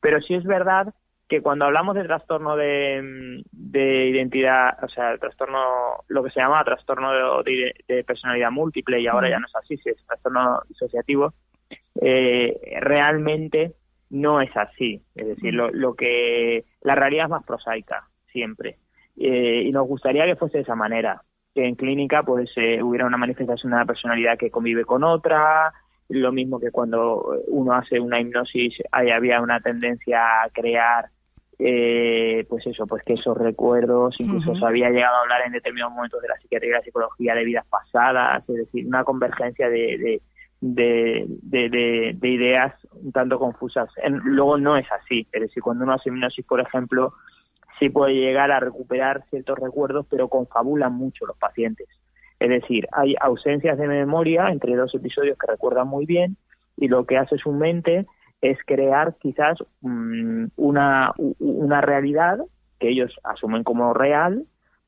Pero 0.00 0.20
sí 0.20 0.34
es 0.34 0.44
verdad 0.44 0.92
que 1.28 1.40
cuando 1.40 1.64
hablamos 1.64 1.94
de 1.94 2.04
trastorno 2.04 2.56
de, 2.56 3.44
identidad, 3.72 4.82
o 4.82 4.88
sea, 4.88 5.12
el 5.12 5.20
trastorno, 5.20 6.04
lo 6.08 6.22
que 6.22 6.30
se 6.30 6.40
llama 6.40 6.64
trastorno 6.64 7.12
de, 7.42 8.04
personalidad 8.06 8.50
múltiple, 8.50 9.00
y 9.00 9.06
ahora 9.06 9.30
ya 9.30 9.38
no 9.38 9.46
es 9.46 9.56
así, 9.56 9.76
si 9.78 9.90
es 9.90 10.04
trastorno 10.06 10.60
disociativo, 10.68 11.32
eh, 12.00 12.78
realmente 12.80 13.74
no 14.10 14.40
es 14.40 14.54
así. 14.56 15.00
Es 15.14 15.28
decir, 15.28 15.54
lo, 15.54 15.70
lo, 15.70 15.94
que 15.94 16.64
la 16.82 16.94
realidad 16.94 17.26
es 17.26 17.30
más 17.30 17.44
prosaica, 17.44 18.08
siempre. 18.30 18.76
Eh, 19.16 19.62
y 19.66 19.70
nos 19.70 19.86
gustaría 19.86 20.26
que 20.26 20.36
fuese 20.36 20.58
de 20.58 20.62
esa 20.64 20.74
manera 20.74 21.22
que 21.54 21.66
en 21.66 21.76
clínica 21.76 22.22
pues 22.22 22.50
eh, 22.56 22.82
hubiera 22.82 23.06
una 23.06 23.16
manifestación 23.16 23.70
de 23.70 23.76
una 23.76 23.86
personalidad 23.86 24.36
que 24.36 24.50
convive 24.50 24.84
con 24.84 25.04
otra, 25.04 25.72
lo 26.08 26.32
mismo 26.32 26.58
que 26.58 26.70
cuando 26.70 27.40
uno 27.48 27.72
hace 27.72 28.00
una 28.00 28.20
hipnosis 28.20 28.74
ahí 28.90 29.10
había 29.10 29.40
una 29.40 29.60
tendencia 29.60 30.42
a 30.42 30.50
crear 30.50 31.06
eh, 31.58 32.44
pues 32.48 32.66
eso, 32.66 32.86
pues 32.86 33.04
que 33.04 33.14
esos 33.14 33.36
recuerdos, 33.36 34.16
incluso 34.18 34.54
se 34.56 34.66
había 34.66 34.90
llegado 34.90 35.16
a 35.16 35.20
hablar 35.20 35.42
en 35.46 35.52
determinados 35.52 35.94
momentos 35.94 36.20
de 36.20 36.28
la 36.28 36.36
psiquiatría 36.36 36.70
y 36.70 36.72
la 36.72 36.82
psicología 36.82 37.34
de 37.34 37.44
vidas 37.44 37.66
pasadas, 37.68 38.42
es 38.48 38.56
decir, 38.56 38.86
una 38.86 39.04
convergencia 39.04 39.68
de, 39.68 40.20
de, 40.60 41.26
de, 41.42 42.14
de, 42.18 42.28
ideas 42.28 42.74
un 42.92 43.12
tanto 43.12 43.38
confusas. 43.38 43.88
luego 44.24 44.58
no 44.58 44.76
es 44.76 44.86
así, 44.90 45.26
es 45.30 45.42
decir, 45.42 45.62
cuando 45.62 45.84
uno 45.84 45.94
hace 45.94 46.08
hipnosis, 46.08 46.44
por 46.44 46.60
ejemplo, 46.60 47.14
sí 47.78 47.88
puede 47.88 48.14
llegar 48.14 48.50
a 48.50 48.60
recuperar 48.60 49.24
ciertos 49.30 49.58
recuerdos, 49.58 50.06
pero 50.08 50.28
confabulan 50.28 50.92
mucho 50.92 51.26
los 51.26 51.36
pacientes. 51.36 51.88
Es 52.40 52.48
decir, 52.48 52.86
hay 52.92 53.14
ausencias 53.20 53.78
de 53.78 53.86
memoria 53.86 54.50
entre 54.50 54.76
dos 54.76 54.94
episodios 54.94 55.38
que 55.38 55.50
recuerdan 55.50 55.88
muy 55.88 56.06
bien 56.06 56.36
y 56.76 56.88
lo 56.88 57.06
que 57.06 57.16
hace 57.16 57.38
su 57.38 57.52
mente 57.52 58.06
es 58.40 58.58
crear 58.66 59.14
quizás 59.20 59.58
mm, 59.80 60.46
una, 60.56 61.12
una 61.38 61.80
realidad 61.80 62.38
que 62.78 62.90
ellos 62.90 63.14
asumen 63.22 63.62
como 63.64 63.94
real, 63.94 64.44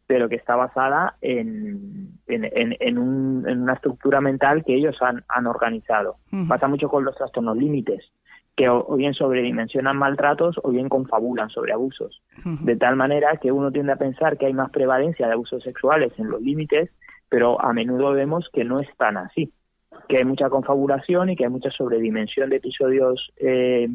pero 0.07 0.29
que 0.29 0.37
está 0.37 0.55
basada 0.57 1.17
en, 1.21 2.11
en, 2.27 2.77
en, 2.79 2.99
una 2.99 3.73
estructura 3.73 4.21
mental 4.21 4.65
que 4.65 4.75
ellos 4.75 4.97
han, 5.01 5.25
han 5.29 5.47
organizado. 5.47 6.17
Pasa 6.49 6.69
mucho 6.69 6.89
con 6.89 7.05
los 7.05 7.17
trastornos 7.17 7.57
límites 7.57 8.05
que 8.57 8.69
o, 8.69 8.97
bien 8.97 9.13
sobredimensionan 9.13 9.97
maltratos 9.97 10.59
o 10.63 10.71
bien 10.71 10.89
confabulan 10.89 11.51
sobre 11.51 11.73
abusos. 11.73 12.23
De 12.45 12.77
tal 12.77 12.97
manera 12.97 13.37
que 13.37 13.53
uno 13.53 13.71
tiende 13.71 13.93
a 13.93 13.97
pensar 13.97 14.39
que 14.39 14.47
hay 14.47 14.55
más 14.55 14.71
prevalencia 14.71 15.27
de 15.27 15.35
abusos 15.35 15.63
sexuales 15.63 16.13
en 16.19 16.31
los 16.31 16.41
límites, 16.41 16.91
pero 17.29 17.61
a 17.61 17.73
menudo 17.73 18.13
vemos 18.13 18.49
que 18.53 18.65
no 18.65 18.79
es 18.79 18.89
tan 18.97 19.19
así, 19.19 19.53
que 20.09 20.19
hay 20.19 20.25
mucha 20.25 20.49
confabulación 20.49 21.31
y 21.31 21.37
que 21.37 21.45
hay 21.45 21.51
mucha 21.51 21.71
sobredimensión 21.71 22.49
de 22.49 22.57
episodios 22.57 23.31
eh, 23.37 23.89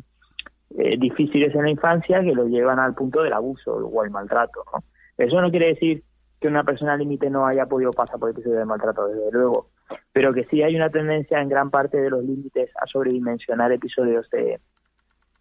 eh, 0.77 0.97
difíciles 0.97 1.55
en 1.55 1.63
la 1.63 1.71
infancia 1.71 2.21
que 2.21 2.33
lo 2.33 2.47
llevan 2.47 2.79
al 2.79 2.93
punto 2.93 3.23
del 3.23 3.33
abuso 3.33 3.73
o 3.73 4.03
el 4.03 4.11
maltrato. 4.11 4.63
¿no? 4.73 4.83
Eso 5.17 5.41
no 5.41 5.49
quiere 5.49 5.67
decir 5.67 6.03
que 6.41 6.47
una 6.47 6.63
persona 6.63 6.97
límite 6.97 7.29
no 7.29 7.45
haya 7.45 7.67
podido 7.67 7.91
pasar 7.91 8.19
por 8.19 8.31
episodios 8.31 8.57
de 8.57 8.65
maltrato, 8.65 9.07
desde 9.07 9.31
luego, 9.31 9.67
pero 10.11 10.33
que 10.33 10.45
sí 10.45 10.63
hay 10.63 10.75
una 10.75 10.89
tendencia 10.89 11.39
en 11.39 11.49
gran 11.49 11.69
parte 11.69 12.01
de 12.01 12.09
los 12.09 12.23
límites 12.23 12.71
a 12.81 12.87
sobredimensionar 12.87 13.71
episodios 13.71 14.27
de, 14.31 14.59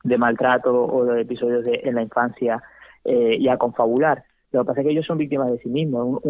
de 0.05 0.19
maltrato 0.19 0.85
o 0.85 1.07
de 1.07 1.23
episodios 1.23 1.65
de, 1.65 1.81
en 1.85 1.95
la 1.95 2.03
infancia 2.03 2.63
eh, 3.05 3.35
y 3.39 3.49
a 3.49 3.57
confabular. 3.57 4.23
Lo 4.53 4.61
que 4.61 4.67
pasa 4.67 4.81
es 4.81 4.87
que 4.87 4.93
ellos 4.93 5.07
son 5.07 5.17
víctimas 5.17 5.51
de 5.51 5.59
sí 5.59 5.71
mismos. 5.71 6.21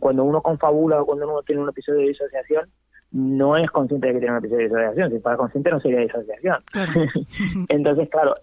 cuando 0.00 0.24
uno 0.24 0.42
confabula 0.42 1.00
o 1.00 1.06
cuando 1.06 1.28
uno 1.28 1.42
tiene 1.42 1.62
un 1.62 1.68
episodio 1.68 2.00
de 2.00 2.08
disociación, 2.08 2.68
no 3.12 3.56
es 3.56 3.70
consciente 3.70 4.08
de 4.08 4.14
que 4.14 4.18
tiene 4.18 4.32
un 4.32 4.38
episodio 4.38 4.62
de 4.62 4.68
disociación. 4.68 5.10
Si 5.12 5.20
fuera 5.20 5.38
consciente, 5.38 5.70
no 5.70 5.80
sería 5.80 6.00
disociación. 6.00 6.56
Entonces, 7.68 8.08
claro, 8.10 8.34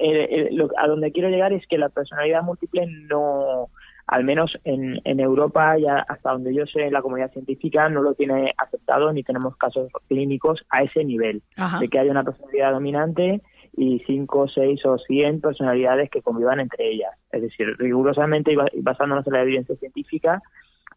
a 0.77 0.87
donde 0.87 1.11
quiero 1.11 1.29
llegar 1.29 1.51
es 1.51 1.67
que 1.67 1.77
la 1.77 1.89
personalidad 1.89 2.43
múltiple 2.43 2.87
no, 3.09 3.69
al 4.07 4.23
menos 4.23 4.57
en, 4.63 4.99
en 5.03 5.19
Europa, 5.19 5.77
ya 5.77 6.05
hasta 6.07 6.31
donde 6.31 6.53
yo 6.53 6.65
sé, 6.65 6.91
la 6.91 7.01
comunidad 7.01 7.31
científica 7.31 7.89
no 7.89 8.01
lo 8.01 8.13
tiene 8.13 8.53
aceptado 8.57 9.11
ni 9.11 9.23
tenemos 9.23 9.57
casos 9.57 9.91
clínicos 10.07 10.63
a 10.69 10.83
ese 10.83 11.03
nivel, 11.03 11.41
de 11.79 11.87
que 11.87 11.99
haya 11.99 12.11
una 12.11 12.23
personalidad 12.23 12.73
dominante 12.73 13.41
y 13.77 13.99
cinco, 14.05 14.47
seis 14.47 14.85
o 14.85 14.97
cien 14.99 15.41
personalidades 15.41 16.09
que 16.09 16.21
convivan 16.21 16.59
entre 16.59 16.91
ellas. 16.91 17.11
Es 17.31 17.41
decir, 17.41 17.75
rigurosamente 17.77 18.53
y 18.53 18.81
basándonos 18.81 19.25
en 19.27 19.33
la 19.33 19.41
evidencia 19.41 19.75
científica, 19.75 20.41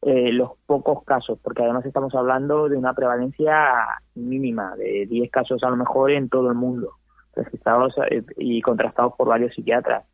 eh, 0.02 0.30
los 0.32 0.52
pocos 0.66 1.02
casos, 1.04 1.38
porque 1.42 1.62
además 1.62 1.84
estamos 1.84 2.14
hablando 2.14 2.68
de 2.68 2.76
una 2.76 2.94
prevalencia 2.94 3.84
mínima, 4.14 4.76
de 4.76 5.06
10 5.06 5.30
casos 5.30 5.62
a 5.64 5.70
lo 5.70 5.76
mejor 5.76 6.12
en 6.12 6.28
todo 6.28 6.50
el 6.50 6.54
mundo, 6.54 6.92
registrados 7.34 7.94
eh, 8.10 8.22
y 8.36 8.60
contrastados 8.60 9.14
por 9.16 9.28
varios 9.28 9.54
psiquiatras. 9.54 10.04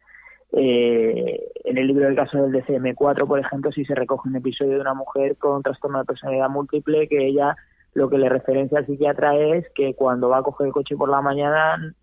Eh, 0.56 1.52
en 1.64 1.78
el 1.78 1.86
libro 1.86 2.06
del 2.06 2.16
caso 2.16 2.38
del 2.38 2.52
DCM4, 2.52 3.26
por 3.26 3.40
ejemplo, 3.40 3.72
sí 3.72 3.84
se 3.84 3.94
recoge 3.94 4.28
un 4.28 4.36
episodio 4.36 4.74
de 4.74 4.80
una 4.80 4.94
mujer 4.94 5.36
con 5.36 5.62
trastorno 5.62 5.98
de 5.98 6.04
personalidad 6.04 6.48
múltiple 6.48 7.08
que 7.08 7.26
ella 7.26 7.56
lo 7.94 8.08
que 8.10 8.18
le 8.18 8.28
referencia 8.28 8.78
al 8.78 8.86
psiquiatra 8.86 9.36
es 9.36 9.66
que 9.74 9.94
cuando 9.94 10.28
va 10.28 10.38
a 10.38 10.42
coger 10.42 10.66
el 10.66 10.72
coche 10.72 10.96
por 10.96 11.08
la 11.08 11.20
mañana 11.20 11.94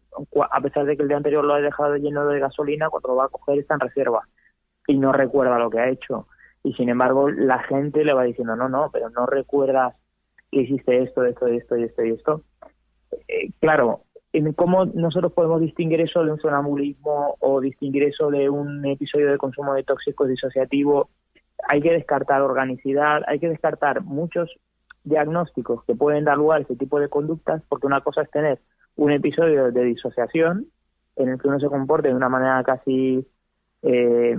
a 0.51 0.61
pesar 0.61 0.85
de 0.85 0.95
que 0.95 1.03
el 1.03 1.07
día 1.07 1.17
anterior 1.17 1.43
lo 1.43 1.53
ha 1.53 1.61
dejado 1.61 1.95
lleno 1.95 2.25
de 2.27 2.39
gasolina, 2.39 2.89
cuando 2.89 3.09
lo 3.09 3.15
va 3.17 3.25
a 3.25 3.29
coger 3.29 3.59
está 3.59 3.75
en 3.75 3.81
reserva 3.81 4.27
y 4.87 4.97
no 4.97 5.11
recuerda 5.11 5.57
lo 5.59 5.69
que 5.69 5.79
ha 5.79 5.89
hecho. 5.89 6.27
Y 6.63 6.73
sin 6.73 6.89
embargo, 6.89 7.29
la 7.29 7.59
gente 7.59 8.03
le 8.03 8.13
va 8.13 8.23
diciendo, 8.23 8.55
no, 8.55 8.69
no, 8.69 8.89
pero 8.91 9.09
no 9.09 9.25
recuerdas 9.25 9.95
que 10.51 10.61
hiciste 10.61 11.03
esto, 11.03 11.25
esto, 11.25 11.47
esto 11.47 11.77
y 11.77 11.83
esto 11.83 12.05
y 12.05 12.11
esto. 12.11 12.41
Eh, 13.27 13.51
claro, 13.59 14.03
¿cómo 14.55 14.85
nosotros 14.85 15.33
podemos 15.33 15.61
distinguir 15.61 16.01
eso 16.01 16.23
de 16.23 16.31
un 16.31 16.39
sonambulismo 16.39 17.35
o 17.39 17.59
distinguir 17.59 18.03
eso 18.03 18.29
de 18.29 18.49
un 18.49 18.85
episodio 18.85 19.31
de 19.31 19.37
consumo 19.37 19.73
de 19.73 19.83
tóxicos 19.83 20.29
disociativo? 20.29 21.09
Hay 21.67 21.81
que 21.81 21.91
descartar 21.91 22.41
organicidad, 22.41 23.21
hay 23.27 23.39
que 23.39 23.49
descartar 23.49 24.01
muchos 24.01 24.49
diagnósticos 25.03 25.83
que 25.85 25.95
pueden 25.95 26.25
dar 26.25 26.37
lugar 26.37 26.59
a 26.59 26.63
ese 26.63 26.75
tipo 26.75 26.99
de 26.99 27.09
conductas, 27.09 27.61
porque 27.67 27.87
una 27.87 28.01
cosa 28.01 28.21
es 28.21 28.31
tener 28.31 28.59
un 28.95 29.11
episodio 29.11 29.71
de 29.71 29.83
disociación 29.83 30.67
en 31.15 31.29
el 31.29 31.39
que 31.39 31.47
uno 31.47 31.59
se 31.59 31.67
comporte 31.67 32.07
de 32.07 32.15
una 32.15 32.29
manera 32.29 32.63
casi 32.63 33.27
eh, 33.81 34.35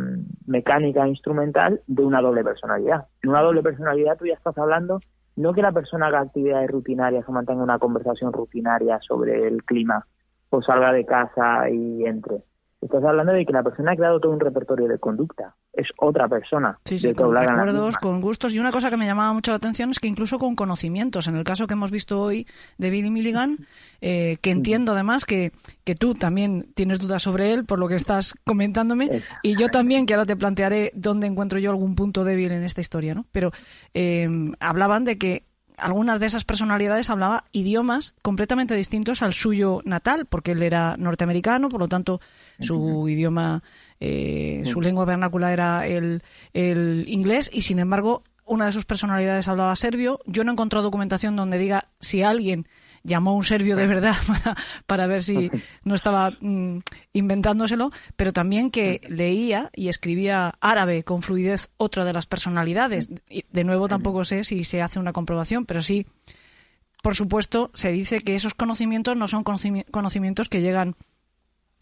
mecánica, 0.47 1.07
instrumental, 1.07 1.83
de 1.87 2.05
una 2.05 2.21
doble 2.21 2.45
personalidad. 2.45 3.07
En 3.23 3.31
una 3.31 3.43
doble 3.43 3.63
personalidad 3.63 4.17
tú 4.17 4.27
ya 4.27 4.35
estás 4.35 4.57
hablando 4.57 5.01
no 5.37 5.53
que 5.53 5.63
la 5.63 5.73
persona 5.73 6.07
haga 6.07 6.21
actividades 6.21 6.71
rutinarias 6.71 7.29
o 7.29 7.33
mantenga 7.33 7.63
una 7.63 7.79
conversación 7.79 8.33
rutinaria 8.33 8.99
sobre 9.01 9.47
el 9.47 9.65
clima 9.65 10.07
o 10.51 10.63
salga 10.63 10.93
de 10.93 11.07
casa 11.07 11.69
y 11.71 12.05
entre, 12.05 12.43
Estás 12.83 13.05
hablando 13.05 13.33
de 13.33 13.47
que 13.47 13.53
la 13.53 13.63
persona 13.63 13.93
ha 13.93 13.97
creado 13.97 14.19
todo 14.19 14.33
un 14.33 14.41
repertorio 14.41 14.89
de 14.89 14.99
conducta. 14.99 15.55
Es 15.73 15.87
otra 15.99 16.29
persona. 16.29 16.81
Sí, 16.85 16.99
sí, 16.99 17.15
con 17.15 17.33
recuerdos, 17.33 17.97
con 17.97 18.21
gustos. 18.21 18.53
Y 18.55 18.59
una 18.59 18.73
cosa 18.73 18.91
que 18.91 18.97
me 18.97 19.07
llamaba 19.07 19.33
mucho 19.33 19.53
la 19.53 19.59
atención 19.59 19.91
es 19.91 20.01
que 20.01 20.09
incluso 20.09 20.37
con 20.37 20.57
conocimientos. 20.57 21.29
En 21.29 21.37
el 21.37 21.45
caso 21.45 21.69
que 21.69 21.75
hemos 21.75 21.93
visto 21.93 22.21
hoy 22.21 22.45
de 22.79 22.91
Billy 22.91 23.09
Milligan, 23.09 23.57
eh, 24.01 24.37
que 24.43 24.51
entiendo 24.51 24.93
además 24.93 25.25
que, 25.25 25.53
que 25.85 25.95
tú 25.95 26.15
también 26.15 26.73
tienes 26.75 26.99
dudas 26.99 27.23
sobre 27.23 27.53
él 27.53 27.65
por 27.65 27.79
lo 27.79 27.87
que 27.87 27.95
estás 27.95 28.35
comentándome. 28.43 29.23
Y 29.45 29.55
yo 29.55 29.69
también, 29.69 30.05
que 30.05 30.15
ahora 30.15 30.27
te 30.27 30.35
plantearé 30.35 30.91
dónde 30.97 31.29
encuentro 31.29 31.61
yo 31.61 31.71
algún 31.71 31.95
punto 31.95 32.25
débil 32.25 32.51
en 32.51 32.65
esta 32.65 32.81
historia, 32.81 33.15
¿no? 33.15 33.27
Pero 33.31 33.53
eh, 33.95 34.29
hablaban 34.59 35.05
de 35.05 35.19
que 35.19 35.45
algunas 35.83 36.21
de 36.21 36.27
esas 36.27 36.45
personalidades 36.45 37.11
hablaba 37.11 37.45
idiomas 37.53 38.15
completamente 38.23 38.75
distintos 38.75 39.23
al 39.23 39.35
suyo 39.35 39.81
natal, 39.85 40.27
porque 40.27 40.53
él 40.53 40.63
era 40.63 40.97
norteamericano, 40.97 41.69
por 41.69 41.81
lo 41.81 41.89
tanto 41.89 42.21
su 42.61 43.09
idioma, 43.09 43.63
eh, 44.01 44.63
su 44.65 44.81
lengua 44.81 45.05
vernácula 45.05 45.53
era 45.53 45.87
el, 45.87 46.23
el 46.55 47.05
inglés 47.09 47.51
y 47.53 47.63
sin 47.63 47.79
embargo 47.79 48.23
una 48.45 48.67
de 48.67 48.73
sus 48.73 48.85
personalidades 48.85 49.49
hablaba 49.49 49.75
serbio. 49.77 50.21
Yo 50.27 50.45
no 50.45 50.51
he 50.51 50.55
encontrado 50.55 50.85
documentación 50.85 51.37
donde 51.37 51.59
diga 51.59 51.89
si 52.01 52.23
alguien 52.23 52.67
llamó 53.05 53.31
a 53.31 53.35
un 53.35 53.45
serbio 53.45 53.77
de 53.77 53.87
verdad 53.87 54.17
para, 54.87 55.07
ver 55.07 55.23
si 55.23 55.51
no 55.85 55.95
estaba 55.95 56.31
mm, 56.41 56.79
inventándoselo, 57.13 57.91
pero 58.17 58.33
también 58.33 58.71
que 58.71 59.01
leía 59.09 59.71
y 59.75 59.89
escribía 59.89 60.55
árabe 60.61 61.03
con 61.03 61.23
fluidez 61.23 61.71
otra 61.77 62.05
de 62.05 62.13
las 62.13 62.27
personalidades. 62.27 63.09
De 63.09 63.65
nuevo 63.65 63.89
tampoco 63.89 64.25
sé 64.25 64.45
si 64.45 64.65
se 64.65 64.83
hace 64.83 64.99
una 64.99 65.13
comprobación, 65.13 65.67
pero 65.67 65.83
sí, 65.83 66.07
por 67.03 67.15
supuesto, 67.15 67.71
se 67.75 67.91
dice 67.91 68.21
que 68.21 68.35
esos 68.35 68.55
conocimientos 68.55 69.17
no 69.17 69.29
son 69.29 69.43
conocimientos 69.45 70.49
que 70.49 70.61
llegan 70.61 70.97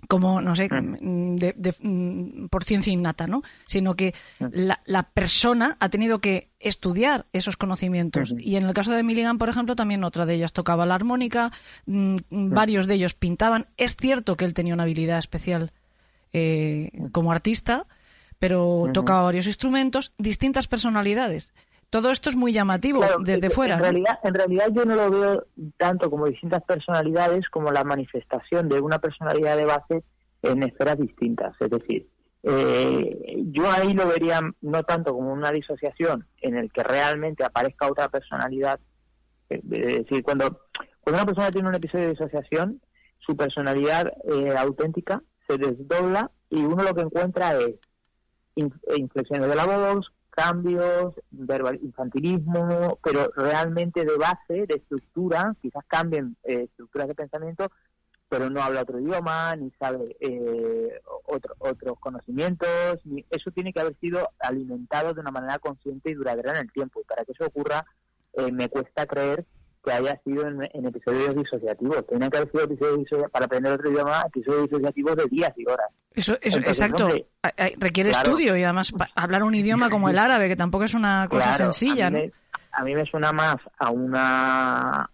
como, 0.09 0.41
no 0.41 0.57
sé, 0.57 0.69
mm, 0.69 1.37
mm, 1.83 2.49
por 2.49 2.65
ciencia 2.65 2.93
innata, 2.93 3.27
¿no? 3.27 3.43
Sino 3.67 3.95
que 3.95 4.15
la, 4.39 4.81
la, 4.87 5.03
persona 5.05 5.77
ha 5.79 5.89
tenido 5.89 6.21
que 6.21 6.50
estudiar 6.61 7.27
esos 7.33 7.57
conocimientos. 7.57 8.35
Y 8.39 8.57
en 8.57 8.65
el 8.65 8.75
caso 8.75 8.93
de 8.93 9.03
Milligan, 9.03 9.39
por 9.39 9.49
ejemplo, 9.49 9.75
también 9.75 10.05
otra 10.05 10.27
de 10.27 10.35
ellas 10.35 10.53
tocaba 10.53 10.87
la 10.87 10.95
armónica, 10.95 11.51
mm, 11.87 12.17
varios 12.29 12.87
de 12.87 12.95
ellos 12.95 13.15
pintaban. 13.15 13.67
Es 13.77 13.97
cierto 13.97 14.37
que 14.37 14.45
él 14.45 14.55
tenía 14.55 14.75
una 14.75 14.85
habilidad 14.85 15.19
especial 15.19 15.73
eh, 16.33 16.91
como 17.13 17.33
artista, 17.33 17.87
pero 18.39 18.91
tocaba 18.95 19.23
varios 19.23 19.47
instrumentos, 19.47 20.13
distintas 20.19 20.69
personalidades. 20.69 21.53
Todo 21.89 22.13
esto 22.13 22.31
es 22.31 22.37
muy 22.37 22.53
llamativo 22.53 23.05
desde 23.19 23.51
fuera. 23.51 23.75
En 23.77 23.83
realidad, 23.83 24.19
en 24.23 24.35
realidad 24.35 24.67
yo 24.73 24.85
no 24.85 24.95
lo 24.95 25.11
veo 25.11 25.47
tanto 25.77 26.09
como 26.09 26.27
distintas 26.27 26.63
personalidades 26.63 27.49
como 27.51 27.73
la 27.73 27.83
manifestación 27.83 28.69
de 28.69 28.81
una 28.81 29.01
personalidad 29.01 29.57
de 29.57 29.65
base 29.65 30.05
en 30.43 30.63
esferas 30.63 30.99
distintas. 30.99 31.55
Es 31.59 31.71
decir, 31.71 32.07
eh, 32.43 33.43
yo 33.51 33.71
ahí 33.71 33.93
lo 33.93 34.07
vería 34.07 34.41
no 34.63 34.83
tanto 34.85 35.13
como 35.13 35.33
una 35.33 35.51
disociación 35.53 36.27
en 36.41 36.57
el 36.57 36.73
que 36.73 36.83
realmente 36.83 37.45
aparezca 37.45 37.91
otra 37.91 38.09
personalidad. 38.09 38.81
Eh, 39.51 39.61
es 39.71 40.05
decir, 40.05 40.23
cuando, 40.23 40.63
cuando 41.01 41.23
una 41.23 41.27
persona 41.27 41.51
tiene 41.51 41.69
un 41.69 41.75
episodio 41.75 42.05
de 42.05 42.11
disociación, 42.13 42.81
su 43.19 43.37
personalidad 43.37 44.13
eh, 44.25 44.55
auténtica 44.57 45.23
se 45.47 45.59
desdobla 45.59 46.31
y 46.49 46.61
uno 46.61 46.83
lo 46.83 46.95
que 46.95 47.03
encuentra 47.03 47.57
es 47.59 47.75
inflexiones 48.55 49.49
de 49.49 49.55
la 49.55 49.65
voz, 49.65 50.13
cambios, 50.31 51.15
verbal, 51.31 51.79
infantilismo, 51.83 52.99
pero 53.03 53.31
realmente 53.37 54.05
de 54.05 54.17
base, 54.17 54.67
de 54.67 54.77
estructura, 54.77 55.55
quizás 55.61 55.85
cambien 55.87 56.37
eh, 56.45 56.65
estructuras 56.65 57.09
de 57.09 57.15
pensamiento, 57.15 57.71
pero 58.31 58.49
no 58.49 58.63
habla 58.63 58.83
otro 58.83 59.01
idioma, 59.01 59.57
ni 59.57 59.73
sabe 59.73 60.17
eh, 60.21 61.01
otro, 61.27 61.57
otros 61.59 61.99
conocimientos, 61.99 63.01
ni, 63.05 63.27
eso 63.29 63.51
tiene 63.51 63.73
que 63.73 63.81
haber 63.81 63.97
sido 63.99 64.31
alimentado 64.39 65.13
de 65.13 65.21
una 65.21 65.33
manera 65.33 65.59
consciente 65.59 66.11
y 66.11 66.15
duradera 66.15 66.53
en 66.53 66.59
el 66.59 66.73
tiempo. 66.73 67.01
Y 67.01 67.05
para 67.05 67.25
que 67.25 67.33
eso 67.33 67.45
ocurra, 67.45 67.85
eh, 68.35 68.53
me 68.53 68.69
cuesta 68.69 69.05
creer 69.05 69.45
que 69.85 69.93
haya 69.93 70.21
sido 70.23 70.47
en, 70.47 70.63
episodios 70.87 71.35
disociativos. 71.35 72.07
Tienen 72.07 72.31
que 72.31 72.37
haber 72.37 72.53
sido 72.53 72.65
episodios 72.65 72.99
disociativos, 72.99 73.33
para 73.33 73.47
aprender 73.47 73.73
otro 73.73 73.91
idioma, 73.91 74.23
episodios 74.29 74.69
disociativos 74.69 75.17
de 75.17 75.25
días 75.25 75.53
y 75.57 75.67
horas. 75.69 75.89
Eso, 76.15 76.35
exacto. 76.35 77.09
Requiere 77.79 78.11
estudio 78.11 78.57
y 78.57 78.63
además 78.63 78.93
hablar 79.17 79.43
un 79.43 79.57
idioma 79.57 79.91
como 79.91 80.09
el 80.09 80.19
árabe, 80.19 80.49
que 80.49 80.57
tampoco 80.57 80.85
es 80.85 80.95
una 80.95 81.27
cosa 81.29 81.53
sencilla. 81.55 82.07
A 82.73 82.85
mí, 82.85 82.95
me, 82.95 83.05
suena 83.07 83.33
más 83.33 83.57
a 83.79 83.91
una 83.91 85.11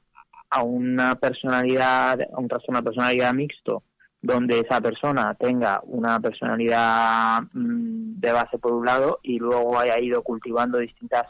a 0.57 0.63
una 0.63 1.15
personalidad, 1.17 2.21
a 2.21 2.41
un 2.41 2.49
trastorno 2.49 2.81
de 2.81 2.85
personalidad 2.85 3.35
mixto, 3.35 3.83
donde 4.23 4.61
esa 4.61 4.81
persona 4.81 5.35
tenga 5.35 5.81
una 5.85 6.19
personalidad 6.19 7.43
mm, 7.53 8.19
de 8.19 8.33
base 8.33 8.59
por 8.59 8.73
un 8.73 8.87
lado 8.87 9.21
y 9.23 9.39
luego 9.39 9.79
haya 9.79 10.01
ido 10.01 10.23
cultivando 10.23 10.79
distintas 10.79 11.27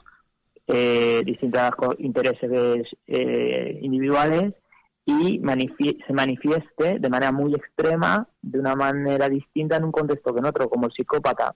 eh, 0.68 1.22
distintos 1.24 1.70
intereses 1.98 2.86
eh, 3.06 3.78
individuales 3.82 4.54
y 5.04 5.40
se 6.06 6.12
manifieste 6.12 6.98
de 6.98 7.08
manera 7.08 7.30
muy 7.30 7.54
extrema, 7.54 8.28
de 8.42 8.58
una 8.58 8.74
manera 8.74 9.28
distinta 9.28 9.76
en 9.76 9.84
un 9.84 9.92
contexto 9.92 10.32
que 10.32 10.40
en 10.40 10.46
otro, 10.46 10.68
como 10.68 10.86
el 10.86 10.92
psicópata, 10.92 11.54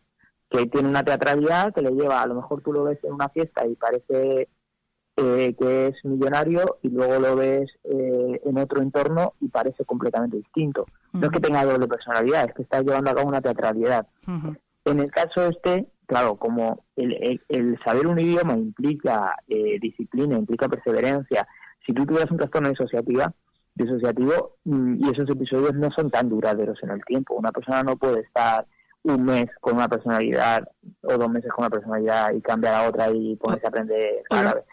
que 0.48 0.66
tiene 0.66 0.88
una 0.88 1.04
teatralidad 1.04 1.74
que 1.74 1.82
le 1.82 1.90
lleva, 1.90 2.22
a 2.22 2.26
lo 2.26 2.36
mejor 2.36 2.62
tú 2.62 2.72
lo 2.72 2.84
ves 2.84 2.98
en 3.02 3.12
una 3.12 3.28
fiesta 3.28 3.66
y 3.66 3.74
parece 3.74 4.48
eh, 5.22 5.54
que 5.58 5.88
es 5.88 6.04
millonario 6.04 6.78
y 6.82 6.88
luego 6.88 7.18
lo 7.18 7.36
ves 7.36 7.70
eh, 7.84 8.40
en 8.42 8.58
otro 8.58 8.80
entorno 8.80 9.34
y 9.40 9.48
parece 9.48 9.84
completamente 9.84 10.38
distinto. 10.38 10.86
No 11.12 11.26
es 11.26 11.30
que 11.30 11.40
tenga 11.40 11.64
doble 11.64 11.86
personalidad, 11.86 12.46
es 12.48 12.54
que 12.54 12.62
está 12.62 12.80
llevando 12.80 13.10
a 13.10 13.14
cabo 13.14 13.28
una 13.28 13.42
teatralidad. 13.42 14.06
En 14.84 14.98
el 14.98 15.10
caso 15.10 15.46
este, 15.46 15.86
claro, 16.06 16.36
como 16.36 16.84
el, 16.96 17.40
el, 17.48 17.78
saber 17.84 18.06
un 18.06 18.18
idioma 18.18 18.54
implica 18.54 19.36
eh, 19.46 19.78
disciplina, 19.78 20.38
implica 20.38 20.68
perseverancia, 20.68 21.46
si 21.84 21.92
tú 21.92 22.06
tuvieras 22.06 22.30
un 22.30 22.38
trastorno 22.38 22.70
disociativa, 22.70 23.30
disociativo 23.74 24.56
mm, 24.64 25.04
y 25.04 25.10
esos 25.10 25.28
episodios 25.28 25.74
no 25.74 25.90
son 25.90 26.10
tan 26.10 26.30
duraderos 26.30 26.78
en 26.82 26.90
el 26.90 27.04
tiempo. 27.04 27.34
Una 27.34 27.52
persona 27.52 27.82
no 27.82 27.96
puede 27.96 28.20
estar 28.20 28.66
un 29.02 29.24
mes 29.24 29.48
con 29.60 29.76
una 29.76 29.88
personalidad 29.88 30.68
o 31.02 31.16
dos 31.16 31.30
meses 31.30 31.50
con 31.50 31.64
una 31.64 31.70
personalidad 31.70 32.34
y 32.34 32.40
cambiar 32.42 32.74
a 32.74 32.88
otra 32.88 33.10
y 33.10 33.34
ponerse 33.36 33.66
a 33.66 33.68
aprender 33.68 34.22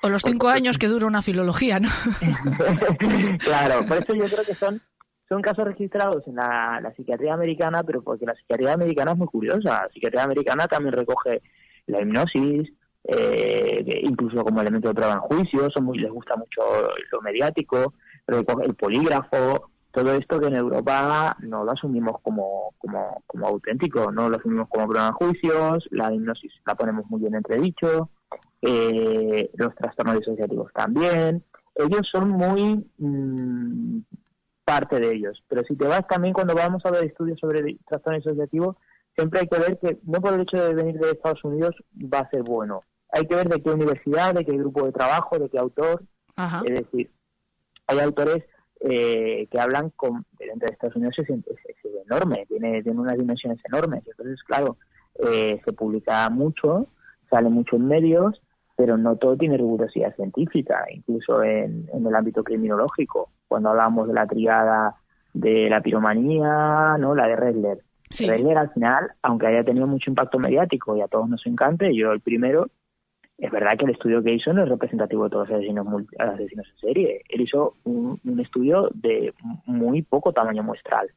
o, 0.03 0.09
los 0.09 0.21
cinco 0.21 0.49
años 0.49 0.77
que 0.77 0.87
dura 0.87 1.05
una 1.05 1.21
filología, 1.21 1.79
¿no? 1.79 1.87
claro, 3.39 3.85
por 3.85 3.97
eso 3.97 4.13
yo 4.13 4.25
creo 4.25 4.43
que 4.43 4.55
son 4.55 4.81
son 5.29 5.41
casos 5.41 5.65
registrados 5.65 6.25
en 6.27 6.35
la, 6.35 6.93
psiquiatría 6.95 7.33
americana, 7.33 7.83
pero 7.83 8.01
porque 8.01 8.25
la 8.25 8.35
psiquiatría 8.35 8.73
americana 8.73 9.11
es 9.11 9.17
muy 9.17 9.27
curiosa. 9.27 9.83
La 9.83 9.89
psiquiatría 9.93 10.23
americana 10.23 10.67
también 10.67 10.93
recoge 10.93 11.41
la 11.87 12.01
hipnosis, 12.01 12.71
eh, 13.03 14.01
incluso 14.03 14.43
como 14.43 14.61
elemento 14.61 14.87
de 14.87 14.93
prueba 14.93 15.13
en 15.13 15.19
juicio, 15.19 15.69
son 15.69 15.85
muy, 15.85 15.99
les 15.99 16.11
gusta 16.11 16.35
mucho 16.35 16.61
lo 17.11 17.21
mediático, 17.21 17.93
recoge 18.25 18.65
el 18.65 18.75
polígrafo, 18.75 19.69
todo 19.91 20.13
esto 20.13 20.39
que 20.39 20.47
en 20.47 20.55
Europa 20.55 21.35
no 21.39 21.63
lo 21.63 21.71
asumimos 21.71 22.21
como, 22.21 22.73
como, 22.77 23.23
como 23.25 23.47
auténtico, 23.47 24.11
no 24.11 24.29
lo 24.29 24.37
asumimos 24.37 24.67
como 24.69 24.87
prueba 24.87 25.07
de 25.07 25.13
juicios, 25.13 25.87
la 25.91 26.13
hipnosis 26.13 26.51
la 26.65 26.75
ponemos 26.75 27.05
muy 27.09 27.21
bien 27.21 27.35
entredicho, 27.35 28.09
eh, 28.61 29.49
los 29.55 29.73
trastornos 29.75 30.19
disociativos 30.19 30.71
también. 30.73 31.43
Ellos 31.75 32.07
son 32.11 32.29
muy 32.29 32.85
mm, 32.97 33.99
parte 34.65 34.99
de 34.99 35.13
ellos, 35.15 35.43
pero 35.47 35.63
si 35.63 35.75
te 35.75 35.87
vas 35.87 36.07
también 36.07 36.33
cuando 36.33 36.53
vamos 36.53 36.85
a 36.85 36.91
ver 36.91 37.05
estudios 37.05 37.39
sobre 37.39 37.77
trastornos 37.87 38.23
disociativos, 38.23 38.75
siempre 39.15 39.41
hay 39.41 39.47
que 39.47 39.59
ver 39.59 39.79
que 39.79 39.99
no 40.03 40.21
por 40.21 40.33
el 40.33 40.41
hecho 40.41 40.57
de 40.57 40.75
venir 40.75 40.99
de 40.99 41.11
Estados 41.11 41.43
Unidos 41.43 41.75
va 41.95 42.19
a 42.19 42.29
ser 42.29 42.43
bueno. 42.43 42.81
Hay 43.11 43.25
que 43.25 43.35
ver 43.35 43.47
de 43.49 43.61
qué 43.63 43.69
universidad, 43.71 44.33
de 44.33 44.45
qué 44.45 44.51
grupo 44.57 44.85
de 44.85 44.91
trabajo, 44.91 45.39
de 45.39 45.49
qué 45.49 45.57
autor. 45.57 46.03
Es 46.65 46.81
decir, 46.81 47.09
hay 47.87 47.99
autores 47.99 48.43
eh, 48.79 49.47
que 49.49 49.59
hablan 49.59 49.89
con 49.91 50.25
dentro 50.37 50.67
de 50.67 50.73
Estados 50.73 50.95
Unidos 50.95 51.15
es, 51.19 51.29
enorme, 52.05 52.45
tiene, 52.47 52.81
tiene 52.83 52.99
unas 52.99 53.17
dimensiones 53.17 53.59
enormes. 53.65 54.03
Entonces, 54.07 54.41
claro, 54.43 54.77
eh, 55.19 55.59
se 55.63 55.73
publica 55.73 56.29
mucho, 56.29 56.87
sale 57.29 57.49
mucho 57.49 57.75
en 57.75 57.87
medios, 57.87 58.41
pero 58.75 58.97
no 58.97 59.15
todo 59.15 59.35
tiene 59.35 59.57
rigurosidad 59.57 60.15
científica, 60.15 60.85
incluso 60.91 61.43
en, 61.43 61.89
el 61.91 62.15
ámbito 62.15 62.43
criminológico. 62.43 63.31
Cuando 63.47 63.69
hablamos 63.69 64.07
de 64.07 64.13
la 64.13 64.27
triada 64.27 64.95
de 65.33 65.69
la 65.69 65.81
piromanía, 65.81 66.95
no 66.99 67.15
la 67.15 67.27
de 67.27 67.35
Redler. 67.35 67.79
Redler 68.19 68.57
al 68.57 68.69
final, 68.71 69.11
aunque 69.21 69.47
haya 69.47 69.63
tenido 69.63 69.87
mucho 69.87 70.11
impacto 70.11 70.39
mediático 70.39 70.95
y 70.95 71.01
a 71.01 71.07
todos 71.07 71.27
nos 71.27 71.45
encante, 71.45 71.93
yo 71.95 72.11
el 72.11 72.21
primero, 72.21 72.67
es 73.37 73.51
verdad 73.51 73.77
que 73.77 73.85
el 73.85 73.91
estudio 73.91 74.23
que 74.23 74.33
hizo 74.33 74.51
no 74.51 74.63
es 74.63 74.69
representativo 74.69 75.25
de 75.25 75.29
todos 75.29 75.47
los 75.47 75.57
asesinos, 75.59 75.85
asesinos 76.17 76.67
en 76.67 76.79
serie. 76.79 77.21
Él 77.29 77.41
hizo 77.41 77.75
un, 77.83 78.19
estudio 78.39 78.89
de 78.95 79.31
muy 79.65 80.01
poco 80.01 80.33
tamaño 80.33 80.63
muestral. 80.63 81.07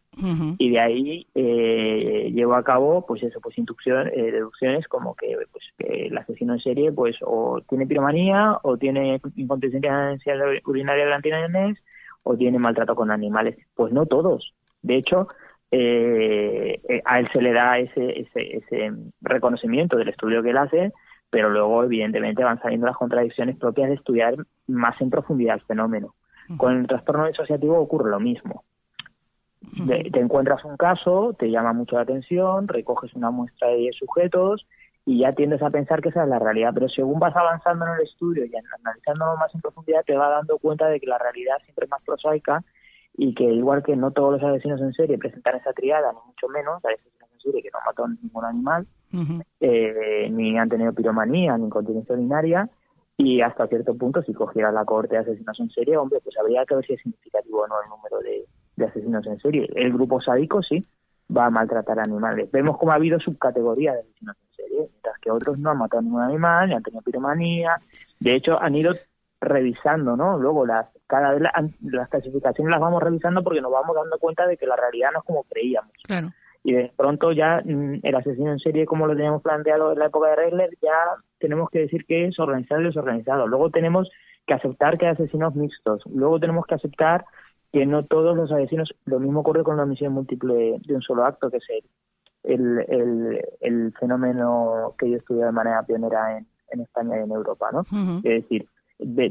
Y 0.58 0.70
de 0.70 0.80
ahí 0.80 1.26
eh, 1.34 2.30
llevó 2.34 2.56
a 2.56 2.64
cabo, 2.64 3.06
pues 3.06 3.22
eso, 3.22 3.40
pues 3.40 3.56
eh, 3.56 4.32
deducciones 4.32 4.86
como 4.86 5.14
que, 5.14 5.34
pues, 5.50 5.64
que 5.78 6.08
el 6.08 6.18
asesino 6.18 6.54
en 6.54 6.60
serie, 6.60 6.92
pues 6.92 7.16
o 7.22 7.62
tiene 7.66 7.86
piromanía, 7.86 8.58
o 8.62 8.76
tiene 8.76 9.18
incontinencia 9.36 10.34
urinaria 10.66 11.06
de 11.06 11.74
o 12.22 12.36
tiene 12.36 12.58
maltrato 12.58 12.94
con 12.94 13.10
animales. 13.10 13.56
Pues 13.74 13.94
no 13.94 14.04
todos. 14.04 14.52
De 14.82 14.96
hecho, 14.96 15.28
eh, 15.70 16.82
a 17.06 17.20
él 17.20 17.28
se 17.32 17.40
le 17.40 17.52
da 17.52 17.78
ese, 17.78 18.20
ese, 18.20 18.56
ese 18.58 18.92
reconocimiento 19.22 19.96
del 19.96 20.08
estudio 20.10 20.42
que 20.42 20.50
él 20.50 20.58
hace, 20.58 20.92
pero 21.30 21.48
luego 21.48 21.84
evidentemente 21.84 22.44
van 22.44 22.60
saliendo 22.60 22.86
las 22.86 22.96
contradicciones 22.96 23.56
propias 23.56 23.88
de 23.88 23.94
estudiar 23.94 24.34
más 24.66 25.00
en 25.00 25.10
profundidad 25.10 25.56
el 25.56 25.62
fenómeno. 25.62 26.14
Con 26.56 26.76
el 26.76 26.86
trastorno 26.88 27.26
disociativo 27.26 27.78
ocurre 27.78 28.10
lo 28.10 28.18
mismo. 28.18 28.64
te 29.86 30.18
encuentras 30.18 30.64
un 30.64 30.76
caso, 30.76 31.34
te 31.38 31.50
llama 31.50 31.72
mucho 31.72 31.96
la 31.96 32.02
atención, 32.02 32.66
recoges 32.66 33.14
una 33.14 33.30
muestra 33.30 33.68
de 33.68 33.76
10 33.76 33.96
sujetos 33.96 34.66
y 35.06 35.20
ya 35.20 35.32
tiendes 35.32 35.62
a 35.62 35.70
pensar 35.70 36.02
que 36.02 36.08
esa 36.08 36.24
es 36.24 36.28
la 36.28 36.38
realidad, 36.38 36.72
pero 36.74 36.88
según 36.88 37.20
vas 37.20 37.36
avanzando 37.36 37.86
en 37.86 37.92
el 37.92 38.02
estudio 38.02 38.44
y 38.44 38.52
analizándolo 38.56 39.36
más 39.36 39.54
en 39.54 39.60
profundidad, 39.60 40.04
te 40.04 40.16
vas 40.16 40.30
dando 40.30 40.58
cuenta 40.58 40.88
de 40.88 40.98
que 40.98 41.06
la 41.06 41.18
realidad 41.18 41.56
siempre 41.64 41.84
es 41.84 41.90
más 41.90 42.02
prosaica 42.04 42.64
y 43.14 43.34
que 43.34 43.44
igual 43.44 43.82
que 43.82 43.96
no 43.96 44.10
todos 44.10 44.40
los 44.40 44.42
asesinos 44.42 44.80
en 44.80 44.92
serie 44.92 45.18
presentan 45.18 45.56
esa 45.56 45.72
triada, 45.72 46.12
ni 46.12 46.18
mucho 46.26 46.48
menos, 46.48 46.84
hay 46.84 46.94
asesinos 46.94 47.29
que 47.42 47.70
no 47.72 47.78
matan 47.84 48.18
ningún 48.22 48.44
animal, 48.44 48.86
eh, 49.60 50.28
ni 50.30 50.58
han 50.58 50.68
tenido 50.68 50.92
piromanía, 50.92 51.56
ni 51.58 51.66
incontinencia 51.66 52.14
urinaria, 52.14 52.68
y 53.16 53.42
hasta 53.42 53.66
cierto 53.66 53.94
punto, 53.94 54.22
si 54.22 54.32
cogiera 54.32 54.72
la 54.72 54.84
cohorte 54.84 55.14
de 55.14 55.20
asesinos 55.20 55.58
en 55.60 55.70
serie, 55.70 55.96
hombre, 55.96 56.20
pues 56.24 56.36
habría 56.38 56.64
que 56.64 56.74
ver 56.74 56.86
si 56.86 56.94
es 56.94 57.02
significativo 57.02 57.62
o 57.62 57.68
no 57.68 57.74
el 57.82 57.90
número 57.90 58.18
de, 58.20 58.46
asesinos 58.84 59.26
en 59.26 59.38
serie. 59.40 59.68
El 59.74 59.92
grupo 59.92 60.22
sádico 60.22 60.62
sí 60.62 60.86
va 61.36 61.46
a 61.46 61.50
maltratar 61.50 62.00
animales. 62.00 62.50
Vemos 62.50 62.78
como 62.78 62.92
ha 62.92 62.94
habido 62.94 63.20
subcategorías 63.20 63.94
de 63.94 64.00
asesinos 64.00 64.36
en 64.42 64.56
serie, 64.56 64.78
mientras 64.90 65.18
que 65.18 65.30
otros 65.30 65.58
no 65.58 65.70
han 65.70 65.78
matado 65.78 66.02
ningún 66.02 66.22
animal, 66.22 66.68
ni 66.68 66.74
han 66.74 66.82
tenido 66.82 67.02
piromanía. 67.02 67.76
De 68.20 68.34
hecho, 68.34 68.58
han 68.58 68.74
ido 68.74 68.94
revisando, 69.38 70.16
¿no? 70.16 70.38
Luego 70.38 70.64
las 70.64 70.86
cada 71.06 71.32
vez 71.32 71.42
las 71.82 72.08
clasificaciones 72.08 72.70
las 72.70 72.80
vamos 72.80 73.02
revisando 73.02 73.42
porque 73.42 73.60
nos 73.60 73.72
vamos 73.72 73.96
dando 73.96 74.18
cuenta 74.18 74.46
de 74.46 74.56
que 74.56 74.66
la 74.66 74.76
realidad 74.76 75.10
no 75.12 75.18
es 75.18 75.24
como 75.26 75.42
creíamos. 75.42 75.92
Claro 76.04 76.32
y 76.62 76.72
de 76.74 76.92
pronto 76.96 77.32
ya 77.32 77.62
mm, 77.64 78.00
el 78.02 78.14
asesino 78.14 78.52
en 78.52 78.58
serie 78.58 78.86
como 78.86 79.06
lo 79.06 79.14
teníamos 79.14 79.42
planteado 79.42 79.92
en 79.92 79.98
la 79.98 80.06
época 80.06 80.30
de 80.30 80.36
Regler 80.36 80.70
ya 80.82 80.94
tenemos 81.38 81.70
que 81.70 81.80
decir 81.80 82.04
que 82.06 82.26
es 82.26 82.38
organizado 82.38 82.82
y 82.82 82.84
desorganizado. 82.84 83.46
Luego 83.46 83.70
tenemos 83.70 84.10
que 84.46 84.54
aceptar 84.54 84.98
que 84.98 85.06
hay 85.06 85.12
asesinos 85.12 85.54
mixtos. 85.54 86.02
Luego 86.06 86.38
tenemos 86.38 86.66
que 86.66 86.74
aceptar 86.74 87.24
que 87.72 87.86
no 87.86 88.04
todos 88.04 88.36
los 88.36 88.50
asesinos, 88.50 88.92
lo 89.04 89.20
mismo 89.20 89.40
ocurre 89.40 89.62
con 89.62 89.76
la 89.76 89.84
omisión 89.84 90.12
múltiple 90.12 90.76
de 90.84 90.94
un 90.94 91.02
solo 91.02 91.24
acto, 91.24 91.50
que 91.50 91.58
es 91.58 91.64
el, 92.42 92.84
el, 92.88 93.40
el, 93.60 93.92
fenómeno 93.98 94.94
que 94.98 95.10
yo 95.10 95.16
estudié 95.18 95.44
de 95.44 95.52
manera 95.52 95.82
pionera 95.84 96.36
en, 96.36 96.46
en 96.72 96.80
España 96.80 97.18
y 97.18 97.22
en 97.22 97.30
Europa, 97.30 97.70
¿no? 97.72 97.82
Es 98.24 98.42
decir, 98.42 98.66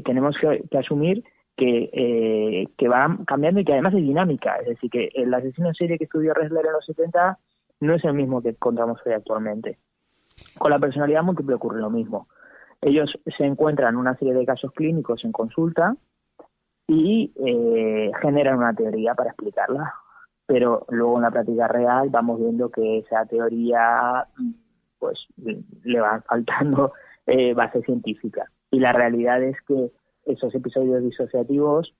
tenemos 0.04 0.36
que, 0.40 0.62
que 0.70 0.78
asumir 0.78 1.22
que, 1.60 1.90
eh, 1.92 2.68
que 2.78 2.88
va 2.88 3.18
cambiando 3.26 3.60
y 3.60 3.64
que 3.66 3.74
además 3.74 3.92
es 3.92 4.02
dinámica. 4.02 4.56
Es 4.56 4.68
decir, 4.68 4.90
que 4.90 5.10
el 5.14 5.32
asesino 5.34 5.68
en 5.68 5.74
serie 5.74 5.98
que 5.98 6.04
estudió 6.04 6.32
Ressler 6.32 6.64
en 6.64 6.72
los 6.72 6.86
70 6.86 7.38
no 7.80 7.94
es 7.94 8.04
el 8.04 8.14
mismo 8.14 8.40
que 8.40 8.50
encontramos 8.50 8.98
hoy 9.04 9.12
actualmente. 9.12 9.78
Con 10.58 10.70
la 10.70 10.78
personalidad 10.78 11.22
múltiple 11.22 11.56
ocurre 11.56 11.80
lo 11.80 11.90
mismo. 11.90 12.28
Ellos 12.80 13.10
se 13.36 13.44
encuentran 13.44 13.96
una 13.96 14.16
serie 14.16 14.32
de 14.32 14.46
casos 14.46 14.72
clínicos 14.72 15.22
en 15.22 15.32
consulta 15.32 15.94
y 16.88 17.30
eh, 17.36 18.10
generan 18.22 18.56
una 18.56 18.72
teoría 18.72 19.14
para 19.14 19.30
explicarla. 19.30 19.92
Pero 20.46 20.86
luego 20.88 21.16
en 21.16 21.22
la 21.22 21.30
práctica 21.30 21.68
real 21.68 22.08
vamos 22.08 22.40
viendo 22.40 22.70
que 22.70 23.00
esa 23.00 23.26
teoría 23.26 24.26
pues 24.98 25.18
le 25.84 26.00
va 26.00 26.22
faltando 26.26 26.94
eh, 27.26 27.52
base 27.52 27.82
científica. 27.82 28.50
Y 28.70 28.80
la 28.80 28.94
realidad 28.94 29.42
es 29.42 29.60
que 29.68 29.90
esos 30.24 30.54
episodios 30.54 31.02
disociativos, 31.02 31.94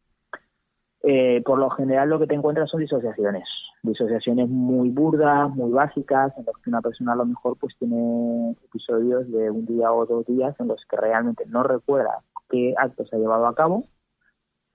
eh, 1.02 1.42
por 1.44 1.58
lo 1.58 1.70
general 1.70 2.10
lo 2.10 2.18
que 2.18 2.26
te 2.26 2.34
encuentras 2.34 2.70
son 2.70 2.80
disociaciones, 2.80 3.44
disociaciones 3.82 4.48
muy 4.48 4.90
burdas, 4.90 5.50
muy 5.50 5.70
básicas, 5.70 6.32
en 6.36 6.44
los 6.44 6.56
que 6.58 6.70
una 6.70 6.82
persona 6.82 7.12
a 7.12 7.16
lo 7.16 7.24
mejor 7.24 7.56
pues 7.58 7.74
tiene 7.78 8.52
episodios 8.64 9.30
de 9.30 9.50
un 9.50 9.64
día 9.66 9.92
o 9.92 10.04
dos 10.04 10.26
días 10.26 10.54
en 10.60 10.68
los 10.68 10.84
que 10.88 10.96
realmente 10.96 11.44
no 11.46 11.62
recuerda 11.62 12.22
qué 12.50 12.74
acto 12.76 13.06
se 13.06 13.16
ha 13.16 13.18
llevado 13.18 13.46
a 13.46 13.54
cabo, 13.54 13.86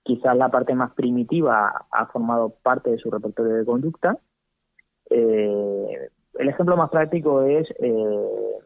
quizás 0.02 0.36
la 0.36 0.50
parte 0.50 0.74
más 0.74 0.92
primitiva 0.94 1.86
ha 1.90 2.06
formado 2.06 2.50
parte 2.62 2.90
de 2.90 2.98
su 2.98 3.10
repertorio 3.10 3.54
de 3.54 3.64
conducta. 3.64 4.18
Eh, 5.10 6.10
el 6.38 6.48
ejemplo 6.48 6.76
más 6.76 6.90
práctico 6.90 7.42
es, 7.42 7.68
eh, 7.78 8.58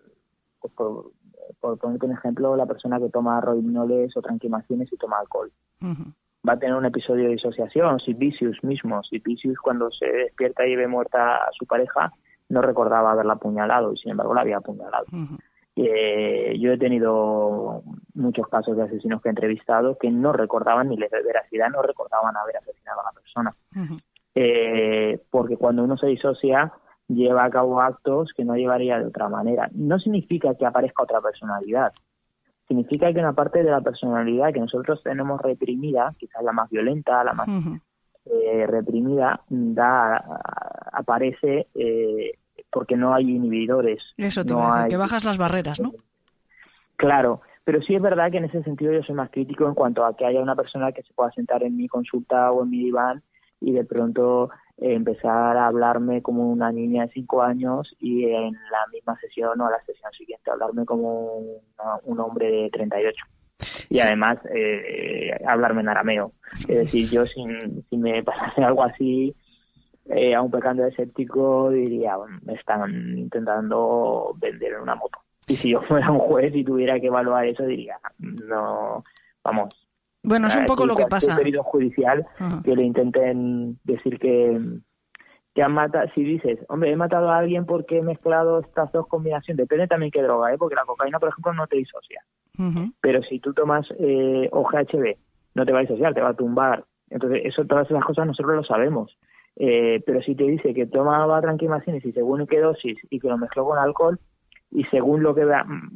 pues, 0.61 0.73
por 0.75 1.13
ponerte 1.61 2.07
un 2.07 2.13
ejemplo, 2.13 2.57
la 2.57 2.67
persona 2.67 2.99
que 2.99 3.09
toma 3.09 3.41
rohiminoles 3.41 4.17
o 4.17 4.23
tranquimaciones 4.23 4.93
y 4.93 4.97
toma 4.97 5.19
alcohol. 5.19 5.51
Va 6.49 6.55
a 6.55 6.59
tener 6.59 6.75
un 6.75 6.87
episodio 6.87 7.25
de 7.25 7.33
disociación, 7.33 8.01
si 8.01 8.15
Vicious 8.15 8.63
mismo, 8.65 9.03
si 9.03 9.19
Vicious 9.19 9.59
cuando 9.59 9.91
se 9.91 10.07
despierta 10.07 10.67
y 10.67 10.75
ve 10.75 10.87
muerta 10.87 11.37
a 11.37 11.51
su 11.53 11.67
pareja, 11.67 12.13
no 12.49 12.63
recordaba 12.63 13.13
haberla 13.13 13.35
apuñalado 13.35 13.93
y 13.93 13.99
sin 13.99 14.13
embargo 14.13 14.35
la 14.35 14.41
había 14.41 14.57
apuñalado. 14.57 15.07
Eh, 15.77 16.59
yo 16.59 16.73
he 16.73 16.79
tenido 16.79 17.83
muchos 18.15 18.49
casos 18.49 18.77
de 18.77 18.83
asesinos 18.83 19.23
que 19.23 19.29
he 19.29 19.31
entrevistado 19.31 19.97
que 19.99 20.11
no 20.11 20.33
recordaban 20.33 20.89
ni 20.89 20.97
la 20.97 21.07
veracidad, 21.25 21.71
no 21.71 21.81
recordaban 21.83 22.37
haber 22.37 22.57
asesinado 22.57 23.01
a 23.01 23.05
la 23.05 23.13
persona. 23.13 23.55
eh, 24.35 25.21
porque 25.31 25.57
cuando 25.57 25.85
uno 25.85 25.97
se 25.97 26.07
disocia, 26.07 26.73
lleva 27.15 27.45
a 27.45 27.51
cabo 27.51 27.81
actos 27.81 28.31
que 28.37 28.45
no 28.45 28.55
llevaría 28.57 28.99
de 28.99 29.07
otra 29.07 29.29
manera. 29.29 29.69
No 29.73 29.99
significa 29.99 30.55
que 30.55 30.67
aparezca 30.67 31.03
otra 31.03 31.21
personalidad, 31.21 31.93
significa 32.69 33.13
que 33.13 33.19
una 33.19 33.33
parte 33.33 33.63
de 33.65 33.71
la 33.71 33.81
personalidad 33.81 34.53
que 34.53 34.61
nosotros 34.61 35.03
tenemos 35.03 35.41
reprimida, 35.41 36.15
quizás 36.19 36.43
la 36.45 36.53
más 36.53 36.71
violenta, 36.71 37.25
la 37.25 37.33
más 37.33 37.49
eh, 38.27 38.67
reprimida, 38.67 39.41
da 39.49 40.25
aparece 40.93 41.67
eh, 41.75 42.39
porque 42.71 42.97
no 42.97 43.13
hay 43.13 43.29
inhibidores. 43.31 44.03
Eso 44.17 44.45
te 44.45 44.55
no 44.55 44.71
que 44.89 44.97
bajas 44.97 45.25
las 45.25 45.37
barreras, 45.37 45.81
¿no? 45.81 45.93
Claro, 46.95 47.41
pero 47.65 47.83
sí 47.83 47.95
es 47.95 48.03
verdad 48.03 48.31
que 48.31 48.39
en 48.39 48.45
ese 48.45 48.63
sentido 48.63 48.93
yo 48.93 49.03
soy 49.03 49.17
más 49.17 49.31
crítico 49.31 49.67
en 49.67 49.75
cuanto 49.75 50.05
a 50.05 50.17
que 50.17 50.25
haya 50.25 50.41
una 50.41 50.55
persona 50.55 50.93
que 50.93 51.03
se 51.03 51.13
pueda 51.13 51.33
sentar 51.33 51.65
en 51.65 51.77
mi 51.77 51.89
consulta 51.89 52.51
o 52.51 52.63
en 52.63 52.71
mi 52.71 52.85
diván 52.85 53.23
y 53.61 53.73
de 53.73 53.85
pronto 53.85 54.51
empezar 54.81 55.57
a 55.57 55.67
hablarme 55.67 56.23
como 56.23 56.51
una 56.51 56.73
niña 56.73 57.07
de 57.07 57.13
cinco 57.13 57.43
años 57.43 57.95
y 57.99 58.25
en 58.25 58.53
la 58.53 58.87
misma 58.93 59.19
sesión 59.21 59.61
o 59.61 59.67
a 59.67 59.71
la 59.71 59.81
sesión 59.85 60.11
siguiente 60.13 60.51
hablarme 60.51 60.85
como 60.85 61.37
un 62.05 62.21
hombre 62.21 62.51
de 62.51 62.71
38 62.71 63.17
y 63.91 63.99
además 64.01 64.39
eh, 64.55 65.33
hablarme 65.47 65.83
en 65.83 65.89
arameo. 65.89 66.33
Es 66.69 66.79
decir, 66.79 67.11
yo 67.11 67.27
si, 67.27 67.45
si 67.89 67.97
me 67.97 68.23
pasase 68.23 68.63
algo 68.65 68.85
así, 68.85 69.35
eh, 70.07 70.35
a 70.35 70.43
un 70.43 70.51
pecando 70.51 70.87
escéptico 70.87 71.71
diría, 71.71 72.17
me 72.43 72.55
están 72.55 73.19
intentando 73.19 74.35
vender 74.39 74.73
en 74.75 74.81
una 74.81 74.95
moto. 74.95 75.19
Y 75.47 75.57
si 75.57 75.71
yo 75.71 75.83
fuera 75.83 76.11
un 76.11 76.21
juez 76.21 76.55
y 76.55 76.65
tuviera 76.65 76.99
que 77.01 77.09
evaluar 77.09 77.47
eso, 77.47 77.65
diría, 77.65 77.99
no, 78.19 79.05
vamos. 79.43 79.80
Bueno, 80.23 80.49
es 80.49 80.57
un 80.57 80.67
poco 80.67 80.87
lo 80.87 80.97
que 80.97 81.07
pasa. 81.07 81.39
judicial 81.63 82.27
que 82.65 82.77
le 82.77 82.85
intenten 82.85 83.79
decir 83.85 84.19
que, 84.19 84.61
que 85.55 85.63
han 85.63 85.73
matado, 85.73 86.09
si 86.15 86.23
dices, 86.23 86.59
hombre, 86.69 86.93
he 86.93 86.97
matado 86.97 87.31
a 87.31 87.39
alguien 87.39 87.65
porque 87.65 87.99
he 87.99 88.03
mezclado 88.03 88.61
estas 88.61 88.93
dos 88.93 89.07
combinaciones, 89.07 89.57
depende 89.57 89.89
también 89.89 90.13
qué 90.13 90.23
droga, 90.23 90.53
¿eh? 90.53 90.59
porque 90.59 90.75
la 90.75 90.85
cocaína, 90.85 91.19
por 91.19 91.31
ejemplo, 91.31 91.53
no 91.55 91.67
te 91.67 91.77
disocia. 91.77 92.23
Pero 93.01 93.23
si 93.23 93.41
tú 93.41 93.55
tomas 93.55 93.87
eh, 93.99 94.49
o 94.53 94.65
GHB, 94.65 95.17
no 95.55 95.65
te 95.65 95.73
va 95.73 95.79
a 95.79 95.83
disociar, 95.83 96.13
te 96.13 96.21
va 96.21 96.31
a 96.31 96.35
tumbar. 96.35 96.85
Entonces, 97.09 97.41
eso, 97.45 97.65
todas 97.65 97.91
esas 97.91 98.05
cosas 98.05 98.27
nosotros 98.27 98.55
lo 98.55 98.65
sabemos. 98.65 99.17
Eh, 99.57 100.03
pero 100.05 100.21
si 100.21 100.35
te 100.35 100.45
dice 100.45 100.75
que 100.75 100.87
tomaba 100.87 101.41
tranquimacines 101.41 102.05
y 102.05 102.13
según 102.13 102.47
qué 102.47 102.61
dosis 102.61 102.99
y 103.09 103.19
que 103.19 103.29
lo 103.29 103.39
mezcló 103.39 103.65
con 103.65 103.79
alcohol, 103.79 104.19
y 104.71 104.85
según 104.85 105.23
lo 105.23 105.35
que 105.35 105.45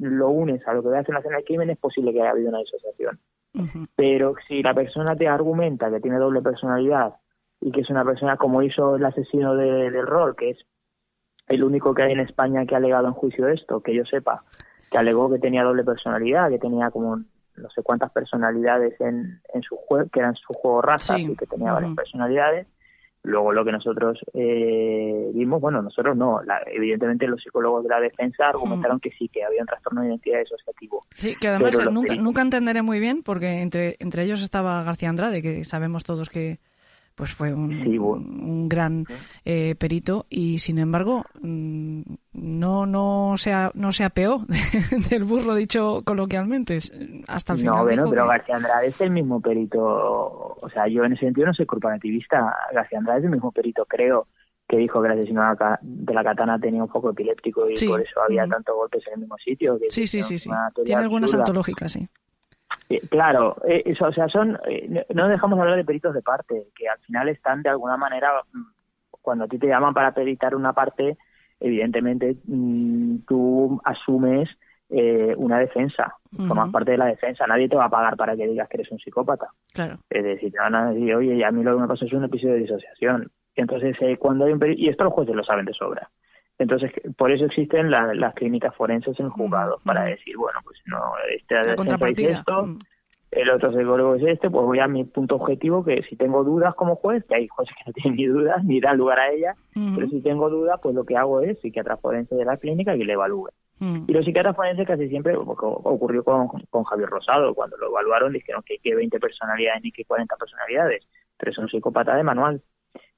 lo 0.01 0.29
unes 0.31 0.67
a 0.67 0.75
lo 0.75 0.83
que 0.83 0.89
veas 0.89 1.09
en 1.09 1.15
la 1.15 1.21
escena 1.21 1.37
del 1.37 1.45
crimen, 1.45 1.71
es 1.71 1.79
posible 1.79 2.13
que 2.13 2.21
haya 2.21 2.31
habido 2.31 2.49
una 2.49 2.59
disociación. 2.59 3.21
Pero 3.95 4.35
si 4.49 4.63
la 4.63 4.75
persona 4.75 5.15
te 5.15 5.29
argumenta 5.29 5.91
que 5.91 6.01
tiene 6.01 6.19
doble 6.19 6.43
personalidad 6.43 7.15
y 7.61 7.71
que 7.71 7.83
es 7.83 7.91
una 7.91 8.05
persona 8.05 8.37
como 8.37 8.63
hizo 8.63 8.97
el 8.97 9.05
asesino 9.05 9.55
de, 9.55 9.91
del 9.91 10.07
rol, 10.07 10.35
que 10.37 10.51
es 10.51 10.59
el 11.47 11.63
único 11.63 11.95
que 11.95 12.03
hay 12.03 12.13
en 12.13 12.21
España 12.21 12.67
que 12.67 12.75
ha 12.75 12.79
alegado 12.79 13.07
en 13.07 13.15
juicio 13.15 13.49
esto, 13.49 13.81
que 13.81 13.95
yo 13.95 14.05
sepa, 14.05 14.45
que 14.91 14.99
alegó 14.99 15.31
que 15.31 15.39
tenía 15.39 15.63
doble 15.63 15.85
personalidad, 15.85 16.49
que 16.49 16.59
tenía 16.59 16.91
como 16.91 17.17
no 17.17 17.71
sé 17.71 17.83
cuántas 17.83 18.11
personalidades 18.11 19.01
en, 19.01 19.41
en 19.53 19.63
su 19.63 19.77
juego, 19.77 20.09
que 20.13 20.21
eran 20.21 20.35
su 20.35 20.53
juego 20.53 20.83
raza 20.83 21.19
y 21.19 21.37
que 21.37 21.47
tenía 21.47 21.73
varias 21.73 21.95
personalidades. 21.95 22.67
Luego 23.25 23.53
lo 23.53 23.65
que 23.65 23.73
nosotros 23.73 24.21
eh, 24.35 25.31
vimos, 25.33 25.59
bueno, 25.61 25.81
nosotros 25.81 26.15
no, 26.15 26.41
evidentemente 26.67 27.27
los 27.27 27.43
psicólogos 27.43 27.83
de 27.83 27.89
la 27.89 28.01
defensa 28.01 28.49
argumentaron 28.51 29.01
que 29.01 29.11
sí, 29.13 29.29
que 29.29 29.43
había 29.43 29.63
un 29.63 29.67
trastorno 29.67 30.03
de 30.03 30.09
identidad 30.09 30.41
disociativo. 30.41 31.01
Sí, 31.15 31.35
que 31.35 31.49
además 31.49 31.79
nunca, 31.91 32.15
nunca 32.17 32.43
entenderé 32.43 32.83
muy 32.83 33.01
bien, 33.01 33.23
porque 33.23 33.63
entre, 33.63 33.97
entre 33.99 34.25
ellos 34.25 34.43
estaba 34.43 34.83
García 34.83 35.09
Andrade, 35.09 35.41
que 35.41 35.65
sabemos 35.65 36.05
todos 36.05 36.29
que, 36.29 36.59
pues 37.15 37.33
fue 37.33 37.55
un, 37.55 37.73
un 37.73 38.69
gran 38.69 39.07
eh, 39.45 39.75
perito 39.77 40.27
y 40.29 40.59
sin 40.59 40.79
embargo 40.79 41.25
mm, 41.41 42.03
no 42.33 42.87
no 42.87 43.35
se 43.37 43.53
no 43.75 43.93
se 43.93 44.05
apeó 44.05 44.45
del 45.11 45.25
burro 45.25 45.55
dicho 45.55 46.03
coloquialmente. 46.05 46.79
Hasta 47.29 47.53
el 47.53 47.61
final 47.61 47.77
no 47.77 47.83
bueno 47.85 48.11
pero 48.11 48.27
García 48.27 48.57
Andrade 48.57 48.89
es 48.89 49.01
el 49.01 49.11
mismo 49.11 49.41
perito 49.41 49.81
o 49.81 50.69
sea 50.73 50.89
yo 50.89 51.05
en 51.05 51.13
ese 51.13 51.27
sentido 51.27 51.47
no 51.47 51.55
soy 51.55 51.67
corporativista 51.67 52.55
García 52.73 52.99
Andrade 52.99 53.21
es 53.21 53.25
el 53.27 53.31
mismo 53.31 53.53
perito 53.53 53.85
creo 53.87 54.27
que 54.67 54.79
dijo 54.79 55.01
que 55.01 55.09
el 55.09 55.19
asesino 55.19 55.43
de 55.83 56.15
la 56.15 56.25
katana 56.25 56.59
tenía 56.59 56.83
un 56.83 56.89
poco 56.89 57.11
epiléptico 57.11 57.69
y 57.69 57.87
por 57.87 58.01
eso 58.01 58.21
había 58.23 58.47
tantos 58.47 58.75
golpes 58.75 59.07
en 59.07 59.15
el 59.15 59.21
mismo 59.21 59.37
sitio 59.39 59.79
sí 59.89 60.07
sí 60.07 60.23
sí 60.23 60.39
sí. 60.39 60.51
tiene 60.85 61.03
algunas 61.03 61.35
antológicas 61.35 61.93
sí 61.93 62.09
eh, 62.89 63.01
claro, 63.09 63.57
eh, 63.67 63.83
eso, 63.87 64.07
o 64.07 64.13
sea, 64.13 64.29
son 64.29 64.59
eh, 64.69 65.07
no 65.15 65.29
dejamos 65.29 65.57
de 65.57 65.63
hablar 65.63 65.77
de 65.79 65.85
peritos 65.85 66.15
de 66.15 66.23
parte, 66.23 66.69
que 66.77 66.89
al 66.89 66.99
final 66.99 67.29
están 67.29 67.63
de 67.63 67.71
alguna 67.71 67.97
manera, 67.97 68.31
mm, 68.53 68.63
cuando 69.23 69.45
a 69.45 69.49
ti 69.49 69.59
te 69.59 69.69
llaman 69.69 69.95
para 69.95 70.13
peritar 70.13 70.55
una 70.55 70.73
parte, 70.73 71.17
evidentemente 71.61 72.37
mm, 72.47 73.19
tú 73.27 73.81
asumes 73.85 74.49
una 75.37 75.59
defensa, 75.59 76.15
formas 76.47 76.71
parte 76.71 76.93
de 76.93 76.99
la 76.99 77.07
defensa, 77.07 77.49
nadie 77.49 77.69
te 77.69 77.75
va 77.75 77.87
a 77.87 77.91
pagar 77.91 78.17
para 78.17 78.37
que 78.37 78.47
digas 78.47 78.69
que 78.69 78.77
eres 78.77 78.93
un 78.93 78.99
psicópata. 79.01 79.49
Claro. 79.73 79.99
Es 80.09 80.23
decir, 80.23 80.53
te 80.53 80.59
van 80.59 80.75
a 80.77 80.93
decir, 80.93 81.13
oye, 81.17 81.45
a 81.45 81.51
mí 81.51 81.65
lo 81.65 81.75
que 81.75 81.81
me 81.81 81.89
pasó 81.89 82.05
es 82.05 82.13
un 82.13 82.23
episodio 82.23 82.55
de 82.55 82.61
disociación. 82.61 83.29
Entonces, 83.57 83.97
cuando 84.21 84.45
hay 84.45 84.53
un 84.53 84.61
perito, 84.61 84.81
y 84.81 84.89
esto 84.89 85.03
los 85.03 85.13
jueces 85.13 85.35
lo 85.35 85.43
saben 85.43 85.65
de 85.65 85.73
sobra, 85.73 86.09
entonces, 86.59 86.93
por 87.17 87.33
eso 87.33 87.47
existen 87.47 87.91
las 87.91 88.35
clínicas 88.35 88.75
forenses 88.77 89.19
en 89.19 89.29
juzgados, 89.29 89.83
para 89.83 90.05
decir, 90.05 90.37
bueno, 90.37 90.61
pues 90.65 90.79
no, 90.87 91.01
este 91.35 91.57
es 91.61 92.39
esto, 92.39 92.67
mm. 92.67 92.79
el 93.33 93.51
otro 93.51 93.73
psicólogo 93.73 94.15
es 94.15 94.23
este, 94.23 94.51
pues 94.51 94.65
voy 94.65 94.79
a 94.79 94.87
mi 94.87 95.05
punto 95.05 95.35
objetivo, 95.35 95.85
que 95.85 96.03
si 96.09 96.15
tengo 96.15 96.45
dudas 96.45 96.75
como 96.77 96.95
juez, 96.97 97.25
que 97.25 97.35
hay 97.35 97.49
jueces 97.49 97.75
que 97.77 97.91
no 97.91 97.93
tienen 97.95 98.17
ni 98.17 98.27
dudas, 98.27 98.65
ni 98.65 98.81
dan 98.81 98.97
lugar 98.97 99.19
a 99.19 99.33
ellas, 99.33 99.57
pero 99.95 100.07
si 100.07 100.21
tengo 100.23 100.49
dudas, 100.49 100.79
pues 100.81 100.95
lo 100.95 101.05
que 101.05 101.17
hago 101.17 101.41
es 101.41 101.61
psiquiatra 101.61 101.97
forense 101.97 102.37
de 102.37 102.45
la 102.45 102.57
clínica 102.57 102.95
y 102.95 103.03
le 103.05 103.15
evalúe. 103.15 103.49
Y 103.81 104.13
los 104.13 104.25
psiquiatras 104.25 104.57
forenses 104.57 104.87
casi 104.87 105.09
siempre, 105.09 105.37
ocurrió 105.37 106.25
con, 106.25 106.49
con 106.71 106.85
Javier 106.85 107.11
Rosado, 107.11 107.53
cuando 107.55 107.77
lo 107.77 107.89
evaluaron 107.89 108.33
dijeron 108.33 108.63
que 108.65 108.79
hay 108.83 108.95
20 108.95 109.21
personalidades 109.21 109.83
ni 109.83 109.93
que 109.93 110.07
40 110.07 110.37
personalidades, 110.37 111.07
pero 111.37 111.51
es 111.51 111.59
un 111.59 111.69
psicópata 111.69 112.17
de 112.17 112.23
manual. 112.23 112.63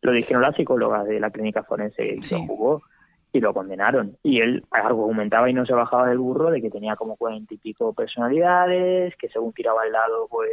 Lo 0.01 0.11
dijeron 0.11 0.43
las 0.43 0.57
psicólogas 0.57 1.07
de 1.07 1.21
la 1.21 1.31
clínica 1.31 1.63
forense 1.63 2.05
y 2.05 2.17
lo 2.17 2.47
jugó 2.47 2.83
y 3.37 3.41
lo 3.41 3.55
condenaron. 3.55 4.17
Y 4.23 4.41
él 4.41 4.65
argumentaba 4.71 5.51
y 5.51 5.55
no 5.55 5.67
se 5.67 5.75
bajaba 5.75 6.09
del 6.09 6.19
burro 6.19 6.51
de 6.51 6.61
que 6.61 6.71
tenía 6.71 6.97
como 6.97 7.17
cuarenta 7.17 7.55
y 7.55 7.59
pico 7.59 7.93
personalidades, 7.93 9.15
que 9.17 9.29
según 9.29 9.53
tiraba 9.53 9.83
al 9.83 9.93
lado, 9.93 10.29
pues 10.29 10.51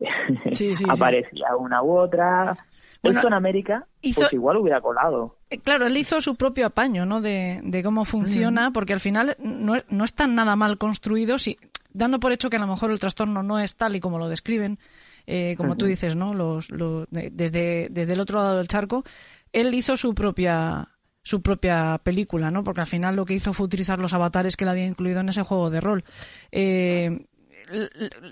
aparecía 0.88 1.56
una 1.56 1.82
u 1.82 1.98
otra. 1.98 2.56
Bueno, 3.00 3.22
en 3.24 3.32
América, 3.32 3.86
pues 4.02 4.32
igual 4.32 4.56
hubiera 4.56 4.80
colado. 4.80 5.36
Eh, 5.50 5.58
claro, 5.58 5.86
él 5.86 5.96
hizo 5.96 6.20
su 6.20 6.34
propio 6.34 6.66
apaño, 6.66 7.06
¿no? 7.06 7.20
De, 7.20 7.60
de 7.62 7.82
cómo 7.82 8.04
funciona, 8.04 8.72
porque 8.72 8.92
al 8.92 9.00
final 9.00 9.36
no, 9.38 9.74
no 9.88 10.04
están 10.04 10.34
nada 10.34 10.56
mal 10.56 10.78
construidos 10.78 11.46
y 11.46 11.56
dando 11.92 12.18
por 12.18 12.32
hecho 12.32 12.50
que 12.50 12.56
a 12.56 12.60
lo 12.60 12.66
mejor 12.66 12.90
el 12.90 12.98
trastorno 12.98 13.44
no 13.44 13.60
es 13.60 13.76
tal 13.76 13.94
y 13.94 14.00
como 14.00 14.18
lo 14.18 14.28
describen, 14.28 14.80
eh, 15.26 15.54
como 15.56 15.76
tú 15.76 15.86
dices, 15.86 16.16
¿no? 16.16 16.34
Los, 16.34 16.70
los, 16.70 17.06
desde, 17.10 17.88
desde 17.90 18.12
el 18.14 18.20
otro 18.20 18.38
lado 18.38 18.56
del 18.56 18.66
charco, 18.66 19.04
él 19.52 19.74
hizo 19.74 19.96
su 19.96 20.14
propia 20.14 20.88
su 21.28 21.42
propia 21.42 22.00
película, 22.02 22.50
¿no? 22.50 22.64
Porque 22.64 22.80
al 22.80 22.86
final 22.86 23.14
lo 23.14 23.26
que 23.26 23.34
hizo 23.34 23.52
fue 23.52 23.66
utilizar 23.66 23.98
los 23.98 24.14
avatares 24.14 24.56
que 24.56 24.64
él 24.64 24.70
había 24.70 24.86
incluido 24.86 25.20
en 25.20 25.28
ese 25.28 25.42
juego 25.42 25.68
de 25.68 25.80
rol. 25.82 26.04
Eh, 26.50 27.26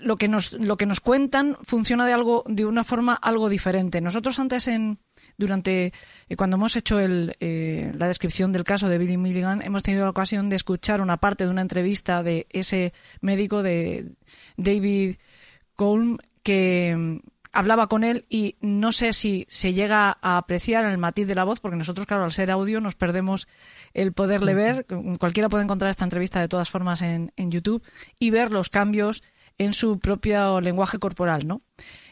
lo 0.01 0.15
que 0.15 0.27
nos 0.27 0.53
lo 0.53 0.77
que 0.77 0.87
nos 0.87 0.99
cuentan 0.99 1.57
funciona 1.61 2.07
de 2.07 2.13
algo 2.13 2.43
de 2.47 2.65
una 2.65 2.83
forma 2.83 3.13
algo 3.13 3.49
diferente. 3.49 4.01
Nosotros 4.01 4.39
antes 4.39 4.67
en 4.67 4.97
durante 5.37 5.93
eh, 6.27 6.35
cuando 6.35 6.55
hemos 6.55 6.75
hecho 6.75 6.99
el, 6.99 7.35
eh, 7.39 7.91
la 7.95 8.07
descripción 8.07 8.51
del 8.51 8.63
caso 8.63 8.89
de 8.89 8.97
Billy 8.97 9.17
Milligan 9.17 9.61
hemos 9.61 9.83
tenido 9.83 10.05
la 10.05 10.09
ocasión 10.09 10.49
de 10.49 10.55
escuchar 10.55 11.03
una 11.03 11.17
parte 11.17 11.43
de 11.43 11.51
una 11.51 11.61
entrevista 11.61 12.23
de 12.23 12.47
ese 12.49 12.93
médico 13.21 13.61
de 13.61 14.15
David 14.57 15.17
Colm 15.75 16.17
que 16.41 17.21
hablaba 17.51 17.87
con 17.87 18.03
él 18.03 18.25
y 18.29 18.55
no 18.61 18.91
sé 18.91 19.13
si 19.13 19.45
se 19.49 19.73
llega 19.73 20.17
a 20.21 20.37
apreciar 20.37 20.85
el 20.85 20.97
matiz 20.97 21.27
de 21.27 21.35
la 21.35 21.43
voz, 21.43 21.59
porque 21.59 21.77
nosotros, 21.77 22.05
claro, 22.05 22.23
al 22.23 22.31
ser 22.31 22.51
audio 22.51 22.79
nos 22.81 22.95
perdemos 22.95 23.47
el 23.93 24.13
poderle 24.13 24.53
ver. 24.53 24.85
Cualquiera 25.19 25.49
puede 25.49 25.63
encontrar 25.63 25.89
esta 25.89 26.03
entrevista 26.03 26.39
de 26.39 26.47
todas 26.47 26.69
formas 26.69 27.01
en, 27.01 27.31
en 27.35 27.51
YouTube 27.51 27.83
y 28.19 28.29
ver 28.29 28.51
los 28.51 28.69
cambios 28.69 29.23
en 29.57 29.73
su 29.73 29.99
propio 29.99 30.61
lenguaje 30.61 30.99
corporal, 30.99 31.47
¿no? 31.47 31.61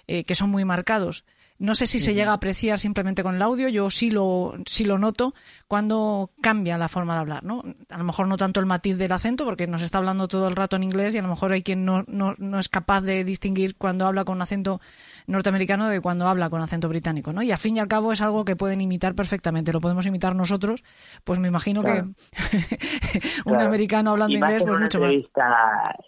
Eh, 0.08 0.24
que 0.24 0.36
son 0.36 0.50
muy 0.50 0.66
marcados. 0.66 1.26
No 1.58 1.74
sé 1.74 1.86
si 1.86 2.00
se 2.00 2.14
llega 2.14 2.32
a 2.32 2.36
apreciar 2.36 2.78
simplemente 2.78 3.24
con 3.24 3.36
el 3.36 3.42
audio, 3.42 3.70
yo 3.70 3.90
sí 3.90 4.12
lo, 4.12 4.56
sí 4.66 4.84
lo 4.84 5.00
noto 5.00 5.34
cuando 5.70 6.32
cambia 6.42 6.78
la 6.78 6.90
forma 6.90 7.14
de 7.14 7.22
hablar, 7.22 7.46
¿no? 7.46 7.64
A 7.90 7.98
lo 7.98 8.04
mejor 8.04 8.28
no 8.28 8.36
tanto 8.36 8.60
el 8.60 8.66
matiz 8.66 8.98
del 8.98 9.14
acento, 9.14 9.46
porque 9.46 9.66
nos 9.66 9.82
está 9.82 10.00
hablando 10.00 10.28
todo 10.28 10.50
el 10.50 10.56
rato 10.58 10.76
en 10.76 10.84
inglés 10.84 11.16
y 11.16 11.20
a 11.20 11.22
lo 11.22 11.30
mejor 11.30 11.54
hay 11.54 11.64
quien 11.64 11.86
no, 11.86 12.04
no, 12.08 12.36
no 12.40 12.60
es 12.60 12.68
capaz 12.68 13.02
de 13.02 13.24
distinguir 13.24 13.78
cuando 13.78 14.06
habla 14.06 14.26
con 14.26 14.42
acento 14.42 14.82
norteamericano 15.28 15.90
de 15.90 16.02
cuando 16.02 16.28
habla 16.28 16.50
con 16.50 16.62
acento 16.62 16.90
británico, 16.90 17.34
¿no? 17.34 17.42
Y 17.42 17.52
a 17.52 17.58
fin 17.58 17.76
y 17.76 17.80
al 17.80 17.88
cabo 17.88 18.12
es 18.12 18.22
algo 18.22 18.46
que 18.46 18.56
pueden 18.56 18.82
imitar 18.82 19.16
perfectamente, 19.16 19.74
lo 19.74 19.82
podemos 19.82 20.06
imitar 20.06 20.36
nosotros, 20.36 20.84
pues 21.24 21.40
me 21.40 21.48
imagino 21.48 21.84
que 21.84 22.04
un 23.46 23.62
americano 23.62 24.12
hablando 24.12 24.36
inglés, 24.36 24.64
pues 24.64 24.80
mucho 24.80 25.00
más. 25.00 25.16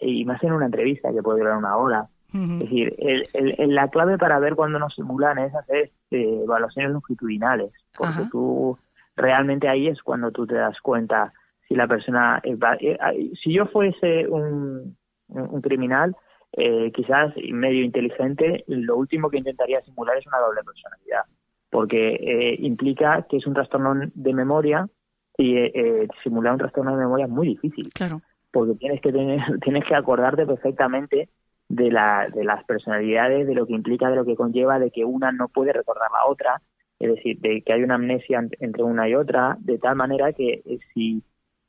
Y 0.00 0.24
más 0.24 0.42
en 0.42 0.52
una 0.52 0.66
entrevista 0.66 1.12
que 1.12 1.22
puede 1.22 1.40
durar 1.40 1.56
una 1.56 1.76
hora. 1.76 2.08
Es 2.30 2.58
decir, 2.58 2.94
el, 2.98 3.74
la 3.74 3.88
clave 3.88 4.18
para 4.18 4.38
ver 4.38 4.54
cuándo 4.54 4.78
nos 4.78 4.94
simulan 4.94 5.38
es 5.38 5.54
hacer 5.54 5.90
eh, 6.10 6.40
evaluaciones 6.44 6.92
longitudinales, 6.92 7.72
porque 7.96 8.28
tú 8.30 8.78
realmente 9.16 9.66
ahí 9.66 9.88
es 9.88 10.02
cuando 10.02 10.30
tú 10.30 10.46
te 10.46 10.54
das 10.54 10.78
cuenta 10.82 11.32
si 11.66 11.74
la 11.74 11.86
persona, 11.86 12.40
eh, 12.44 12.58
eh, 12.80 13.30
si 13.42 13.52
yo 13.52 13.66
fuese 13.66 14.26
un, 14.28 14.96
un, 15.28 15.60
criminal, 15.62 16.16
eh, 16.52 16.90
quizás 16.92 17.34
medio 17.52 17.84
inteligente, 17.84 18.64
lo 18.66 18.96
último 18.96 19.30
que 19.30 19.38
intentaría 19.38 19.80
simular 19.82 20.16
es 20.16 20.26
una 20.26 20.38
doble 20.38 20.62
personalidad, 20.64 21.22
porque 21.70 22.14
eh, 22.14 22.56
implica 22.60 23.26
que 23.28 23.36
es 23.36 23.46
un 23.46 23.54
trastorno 23.54 23.94
de 24.14 24.34
memoria 24.34 24.88
y 25.36 25.56
eh, 25.56 26.08
simular 26.22 26.54
un 26.54 26.58
trastorno 26.58 26.92
de 26.92 27.02
memoria 27.04 27.26
es 27.26 27.30
muy 27.30 27.48
difícil. 27.48 27.90
Claro. 27.92 28.22
Porque 28.50 28.74
tienes 28.74 29.00
que 29.00 29.12
tener, 29.12 29.40
tienes 29.62 29.84
que 29.84 29.94
acordarte 29.94 30.46
perfectamente 30.46 31.28
de, 31.68 31.90
la, 31.90 32.28
de 32.32 32.44
las 32.44 32.64
personalidades, 32.64 33.46
de 33.46 33.54
lo 33.54 33.66
que 33.66 33.74
implica, 33.74 34.08
de 34.08 34.16
lo 34.16 34.24
que 34.24 34.36
conlleva, 34.36 34.78
de 34.78 34.90
que 34.90 35.04
una 35.04 35.32
no 35.32 35.48
puede 35.48 35.72
recordar 35.72 36.08
la 36.10 36.30
otra, 36.30 36.62
es 36.98 37.14
decir, 37.14 37.38
de 37.40 37.62
que 37.62 37.72
hay 37.72 37.82
una 37.82 37.94
amnesia 37.94 38.44
entre 38.58 38.82
una 38.82 39.08
y 39.08 39.14
otra, 39.14 39.56
de 39.60 39.78
tal 39.78 39.96
manera 39.96 40.32
que 40.32 40.62
eh, 40.64 40.78
si 40.92 41.22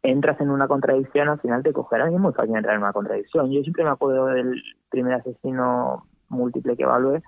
entras 0.09 0.39
en 0.41 0.49
una 0.49 0.67
contradicción, 0.67 1.29
al 1.29 1.39
final 1.39 1.63
te 1.63 1.73
cogerán 1.73 2.11
y 2.11 2.15
es 2.15 2.21
muy 2.21 2.33
fácil 2.33 2.55
entrar 2.55 2.75
en 2.75 2.81
una 2.81 2.93
contradicción. 2.93 3.51
Yo 3.51 3.61
siempre 3.61 3.83
me 3.83 3.91
acuerdo 3.91 4.27
del 4.27 4.61
primer 4.89 5.13
asesino 5.13 6.05
múltiple 6.29 6.75
que 6.75 6.83
evalué, 6.83 7.21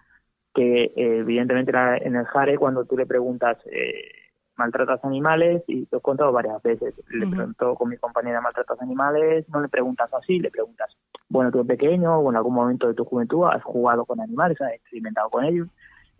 que 0.53 0.83
eh, 0.83 1.19
evidentemente 1.19 1.71
era 1.71 1.97
en 1.97 2.15
el 2.15 2.25
Jare 2.25 2.57
cuando 2.57 2.85
tú 2.85 2.97
le 2.97 3.05
preguntas 3.05 3.57
eh, 3.65 4.11
maltratas 4.55 5.03
animales 5.03 5.63
y 5.67 5.87
lo 5.91 5.97
he 5.99 6.01
contado 6.01 6.31
varias 6.31 6.61
veces. 6.61 7.01
Le 7.09 7.27
pregunto 7.27 7.75
con 7.75 7.89
mi 7.89 7.97
compañera 7.97 8.41
maltratas 8.41 8.81
animales, 8.81 9.47
no 9.49 9.61
le 9.61 9.69
preguntas 9.69 10.13
así, 10.13 10.39
le 10.39 10.51
preguntas, 10.51 10.95
bueno, 11.29 11.51
tú 11.51 11.65
pequeño 11.65 12.19
o 12.19 12.29
en 12.29 12.35
algún 12.35 12.53
momento 12.53 12.87
de 12.87 12.93
tu 12.93 13.05
juventud 13.05 13.45
has 13.45 13.63
jugado 13.63 14.05
con 14.05 14.19
animales, 14.19 14.61
has 14.61 14.73
experimentado 14.73 15.29
con 15.29 15.45
ellos 15.45 15.67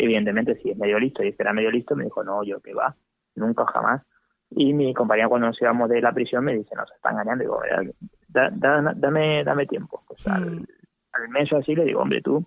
Evidentemente, 0.02 0.56
si 0.56 0.72
es 0.72 0.78
medio 0.78 0.98
listo 0.98 1.24
y 1.24 1.28
este 1.28 1.44
era 1.44 1.54
medio 1.54 1.70
listo, 1.70 1.96
me 1.96 2.06
dijo, 2.06 2.24
no, 2.24 2.44
yo 2.44 2.60
que 2.60 2.74
va, 2.74 2.96
nunca 3.36 3.68
jamás. 3.68 4.02
Y 4.52 4.74
mi 4.74 4.94
compañía 4.94 5.28
cuando 5.28 5.48
nos 5.48 5.62
íbamos 5.62 5.90
de 5.90 6.02
la 6.02 6.12
prisión 6.12 6.44
me 6.44 6.56
dice, 6.56 6.76
nos 6.76 6.92
está 6.92 7.12
engañando. 7.12 7.44
Digo, 7.44 7.62
dame, 8.30 9.44
dame 9.44 9.66
tiempo. 9.66 10.04
Pues 10.08 10.28
al, 10.28 10.68
al 11.14 11.30
mes 11.30 11.52
o 11.54 11.58
así 11.58 11.76
le 11.76 11.86
digo, 11.86 12.02
hombre, 12.02 12.22
tú 12.22 12.46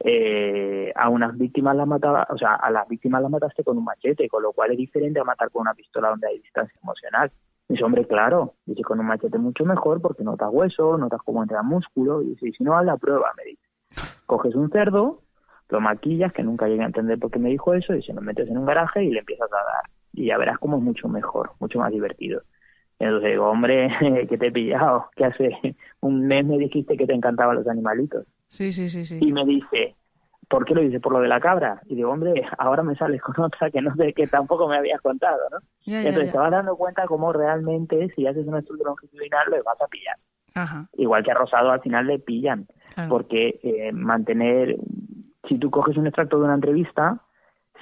eh, 0.00 0.92
a 0.94 1.08
unas 1.08 1.36
víctimas 1.36 1.74
las 1.76 1.86
mataba, 1.86 2.26
o 2.30 2.38
sea, 2.38 2.54
a 2.54 2.70
las 2.70 2.86
víctimas 2.88 3.20
las 3.22 3.30
mataste 3.30 3.64
con 3.64 3.78
un 3.78 3.84
machete, 3.84 4.28
con 4.28 4.42
lo 4.42 4.52
cual 4.52 4.72
es 4.72 4.76
diferente 4.76 5.20
a 5.20 5.24
matar 5.24 5.50
con 5.50 5.62
una 5.62 5.74
pistola 5.74 6.10
donde 6.10 6.28
hay 6.28 6.38
distancia 6.38 6.78
emocional. 6.82 7.30
Dice, 7.68 7.84
hombre, 7.84 8.06
claro, 8.06 8.54
dice, 8.64 8.82
con 8.82 9.00
un 9.00 9.06
machete 9.06 9.38
mucho 9.38 9.64
mejor 9.64 10.00
porque 10.00 10.24
notas 10.24 10.48
hueso, 10.50 10.96
notas 10.96 11.20
cómo 11.24 11.42
entra 11.42 11.62
músculo, 11.62 12.22
y 12.22 12.30
dice, 12.30 12.52
si 12.56 12.64
no, 12.64 12.78
haz 12.78 12.84
la 12.84 12.96
prueba, 12.96 13.30
me 13.36 13.44
dice. 13.44 13.62
Coges 14.26 14.54
un 14.54 14.70
cerdo, 14.70 15.22
lo 15.68 15.80
maquillas, 15.80 16.32
que 16.32 16.42
nunca 16.42 16.66
llegué 16.66 16.82
a 16.82 16.86
entender 16.86 17.18
por 17.18 17.30
qué 17.30 17.38
me 17.38 17.50
dijo 17.50 17.74
eso, 17.74 17.94
y 17.94 18.02
se 18.02 18.14
lo 18.14 18.22
metes 18.22 18.48
en 18.48 18.58
un 18.58 18.66
garaje 18.66 19.04
y 19.04 19.10
le 19.10 19.20
empiezas 19.20 19.52
a 19.52 19.56
dar. 19.56 19.97
Y 20.12 20.26
ya 20.26 20.38
verás 20.38 20.58
cómo 20.58 20.78
es 20.78 20.82
mucho 20.82 21.08
mejor, 21.08 21.52
mucho 21.60 21.78
más 21.78 21.92
divertido. 21.92 22.42
Entonces 22.98 23.30
digo, 23.30 23.48
hombre, 23.48 23.88
que 24.28 24.38
te 24.38 24.48
he 24.48 24.52
pillado, 24.52 25.06
que 25.14 25.24
hace 25.24 25.76
un 26.00 26.26
mes 26.26 26.44
me 26.44 26.58
dijiste 26.58 26.96
que 26.96 27.06
te 27.06 27.14
encantaban 27.14 27.56
los 27.56 27.68
animalitos. 27.68 28.26
Sí, 28.48 28.70
sí, 28.70 28.88
sí, 28.88 29.04
sí. 29.04 29.18
Y 29.20 29.32
me 29.32 29.44
dice, 29.44 29.94
¿por 30.48 30.64
qué 30.64 30.74
lo 30.74 30.80
dices? 30.80 31.00
¿Por 31.00 31.12
lo 31.12 31.20
de 31.20 31.28
la 31.28 31.40
cabra? 31.40 31.80
Y 31.86 31.94
digo, 31.94 32.10
hombre, 32.10 32.42
ahora 32.58 32.82
me 32.82 32.96
sales 32.96 33.20
con 33.22 33.44
otra 33.44 33.70
que 33.70 33.80
no 33.80 33.94
sé, 33.94 34.12
que 34.12 34.26
tampoco 34.26 34.68
me 34.68 34.78
habías 34.78 35.00
contado, 35.00 35.38
¿no? 35.50 35.58
Entonces 35.86 36.32
te 36.32 36.38
vas 36.38 36.50
dando 36.50 36.76
cuenta 36.76 37.06
cómo 37.06 37.32
realmente, 37.32 38.08
si 38.14 38.26
haces 38.26 38.46
un 38.46 38.56
estudio 38.56 38.84
longitudinal, 38.84 39.50
lo 39.50 39.62
vas 39.62 39.80
a 39.80 39.86
pillar. 39.86 40.16
Ajá. 40.54 40.88
Igual 40.94 41.22
que 41.22 41.30
a 41.30 41.34
Rosado 41.34 41.70
al 41.70 41.80
final 41.80 42.06
le 42.06 42.18
pillan, 42.18 42.66
porque 43.08 43.60
eh, 43.62 43.92
mantener 43.92 44.76
si 45.48 45.58
tú 45.58 45.70
coges 45.70 45.96
un 45.96 46.06
extracto 46.06 46.38
de 46.38 46.44
una 46.44 46.54
entrevista, 46.54 47.22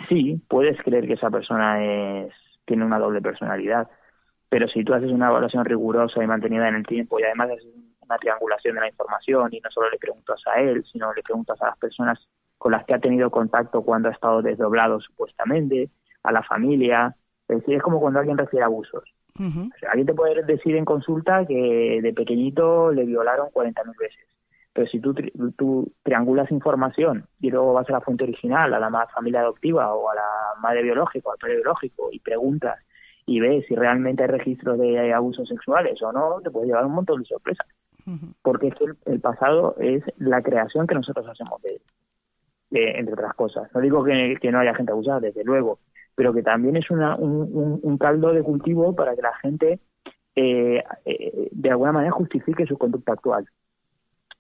sí, 0.09 0.41
puedes 0.49 0.81
creer 0.83 1.07
que 1.07 1.15
esa 1.15 1.31
persona 1.31 1.85
es, 1.85 2.33
tiene 2.65 2.85
una 2.85 2.99
doble 2.99 3.21
personalidad. 3.21 3.89
Pero 4.49 4.69
si 4.69 4.85
tú 4.85 4.95
haces 4.95 5.11
una 5.11 5.29
evaluación 5.29 5.65
rigurosa 5.65 6.23
y 6.23 6.27
mantenida 6.27 6.69
en 6.69 6.77
el 6.77 6.87
tiempo 6.87 7.19
y 7.19 7.25
además 7.25 7.51
haces 7.51 7.67
una 8.01 8.19
triangulación 8.19 8.75
de 8.77 8.81
la 8.81 8.89
información 8.89 9.53
y 9.53 9.61
no 9.61 9.71
solo 9.71 9.91
le 9.91 9.99
preguntas 9.99 10.41
a 10.47 10.61
él, 10.61 10.85
sino 10.93 11.13
le 11.13 11.23
preguntas 11.23 11.61
a 11.61 11.67
las 11.67 11.79
personas 11.79 12.19
con 12.59 12.73
las 12.73 12.85
que 12.85 12.95
ha 12.95 12.99
tenido 12.99 13.31
contacto 13.31 13.83
cuando 13.83 14.09
ha 14.09 14.13
estado 14.13 14.43
desdoblado 14.43 15.01
supuestamente, 15.01 15.91
a 16.23 16.33
la 16.33 16.43
familia, 16.43 17.15
es 17.49 17.59
decir, 17.59 17.77
es 17.77 17.83
como 17.83 18.01
cuando 18.01 18.19
alguien 18.19 18.39
refiere 18.39 18.65
abusos. 18.65 19.05
alguien 19.89 20.07
te 20.07 20.15
puede 20.15 20.43
decir 20.45 20.77
en 20.77 20.85
consulta 20.85 21.45
que 21.47 22.01
de 22.03 22.13
pequeñito 22.15 22.91
le 22.91 23.05
violaron 23.05 23.49
40.000 23.51 23.97
veces 23.99 24.36
pero 24.77 24.89
si 24.89 25.01
tú, 25.01 25.15
tú 25.57 25.91
triangulas 26.03 26.51
información 26.53 27.25
y 27.41 27.49
luego 27.51 27.73
vas 27.73 27.89
a 27.89 27.93
la 27.93 28.03
fuente 28.03 28.25
original, 28.25 28.75
a 28.75 28.79
la 28.79 29.07
familia 29.07 29.41
adoptiva 29.41 29.95
o 29.95 30.11
a 30.11 30.15
la 30.15 30.61
madre 30.61 30.83
biológica 30.83 31.31
o 31.31 31.33
al 31.33 31.39
padre 31.39 31.57
biológico 31.57 32.11
y 32.13 32.21
preguntas 32.21 32.79
y 33.25 33.41
ves 33.41 33.65
si 33.67 33.75
realmente 33.75 34.23
hay 34.23 34.29
registros 34.29 34.79
de 34.79 35.15
abusos 35.15 35.49
sexuales 35.49 36.01
o 36.03 36.13
no, 36.13 36.43
te 36.43 36.51
puede 36.51 36.67
llevar 36.67 36.85
un 36.85 36.93
montón 36.93 37.23
de 37.23 37.27
sorpresas. 37.27 37.67
Porque 38.43 38.69
es 38.69 38.75
que 38.75 38.85
el, 39.11 39.21
pasado 39.21 39.77
es 39.81 40.05
la 40.19 40.43
creación 40.43 40.87
que 40.87 40.95
nosotros 40.95 41.27
hacemos 41.27 41.61
de 41.63 41.71
él, 41.75 42.97
entre 42.99 43.15
otras 43.15 43.35
cosas. 43.35 43.69
No 43.75 43.81
digo 43.81 44.05
que, 44.05 44.39
no 44.53 44.61
haya 44.61 44.75
gente 44.75 44.93
abusada, 44.93 45.21
desde 45.21 45.43
luego, 45.43 45.79
pero 46.15 46.35
que 46.35 46.43
también 46.43 46.77
es 46.77 46.89
una, 46.91 47.17
un, 47.17 47.97
caldo 47.99 48.33
de 48.35 48.43
cultivo 48.43 48.95
para 48.95 49.17
que 49.17 49.23
la 49.23 49.35
gente 49.39 49.81
eh, 50.37 50.85
eh, 51.07 51.49
de 51.51 51.71
alguna 51.71 51.93
manera 51.93 52.13
justifique 52.13 52.67
su 52.67 52.77
conducta 52.77 53.15
actual. 53.15 53.47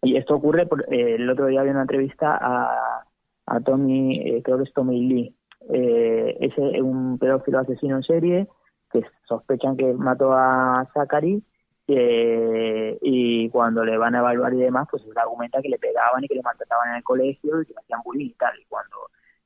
Y 0.07 0.17
esto 0.17 0.37
ocurre, 0.37 0.67
por, 0.67 0.83
eh, 0.93 1.17
el 1.17 1.29
otro 1.29 1.47
día 1.47 1.61
había 1.61 1.73
una 1.73 1.83
entrevista 1.83 2.39
a, 2.41 3.05
a 3.47 3.61
Tommy, 3.61 4.21
eh, 4.21 4.41
creo 4.45 4.57
que 4.57 4.63
es 4.63 4.73
Tommy 4.73 5.01
Lee, 5.01 5.35
eh, 5.69 6.37
es 6.41 6.57
un 6.59 7.19
pedófilo 7.19 7.59
asesino 7.59 7.97
en 7.97 8.03
serie 8.05 8.49
que 8.93 9.03
sospechan 9.27 9.77
que 9.77 9.93
mató 9.95 10.33
a 10.33 10.89
Zachary 10.95 11.43
eh, 11.89 12.97
y 13.03 13.49
cuando 13.51 13.85
le 13.85 13.99
van 13.99 14.15
a 14.15 14.21
evaluar 14.21 14.55
y 14.55 14.59
demás, 14.59 14.87
pues 14.89 15.03
él 15.05 15.13
argumenta 15.17 15.61
que 15.61 15.69
le 15.69 15.79
pegaban 15.79 16.23
y 16.23 16.29
que 16.29 16.37
le 16.37 16.43
maltrataban 16.43 16.91
en 16.91 16.97
el 16.99 17.03
colegio 17.03 17.63
y 17.63 17.67
que 17.67 17.73
le 17.73 17.81
hacían 17.81 18.03
bullying 18.05 18.27
y 18.27 18.35
tal. 18.35 18.57
Y 18.61 18.65
cuando 18.67 18.97